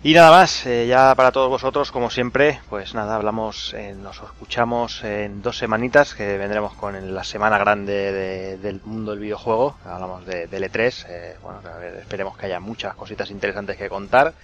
[0.00, 4.22] Y nada más, eh, ya para todos vosotros, como siempre, pues nada, hablamos, eh, nos
[4.22, 9.76] escuchamos en dos semanitas, que vendremos con la semana grande de- del mundo del videojuego,
[9.84, 11.60] hablamos de, del E3, eh, bueno,
[12.00, 14.34] esperemos que haya muchas cositas interesantes que contar.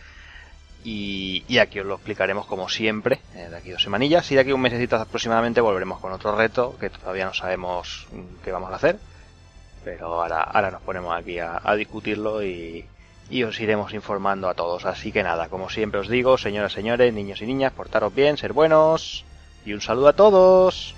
[0.83, 4.41] Y, y aquí os lo explicaremos como siempre, eh, de aquí dos semanillas, y de
[4.42, 8.70] aquí un mesecito aproximadamente volveremos con otro reto, que todavía no sabemos mm, qué vamos
[8.73, 8.99] a hacer,
[9.84, 12.84] pero ahora, ahora nos ponemos aquí a discutirlo y,
[13.31, 14.85] y os iremos informando a todos.
[14.85, 18.53] Así que nada, como siempre os digo, señoras, señores, niños y niñas, portaros bien, ser
[18.53, 19.25] buenos
[19.65, 20.94] y un saludo a todos.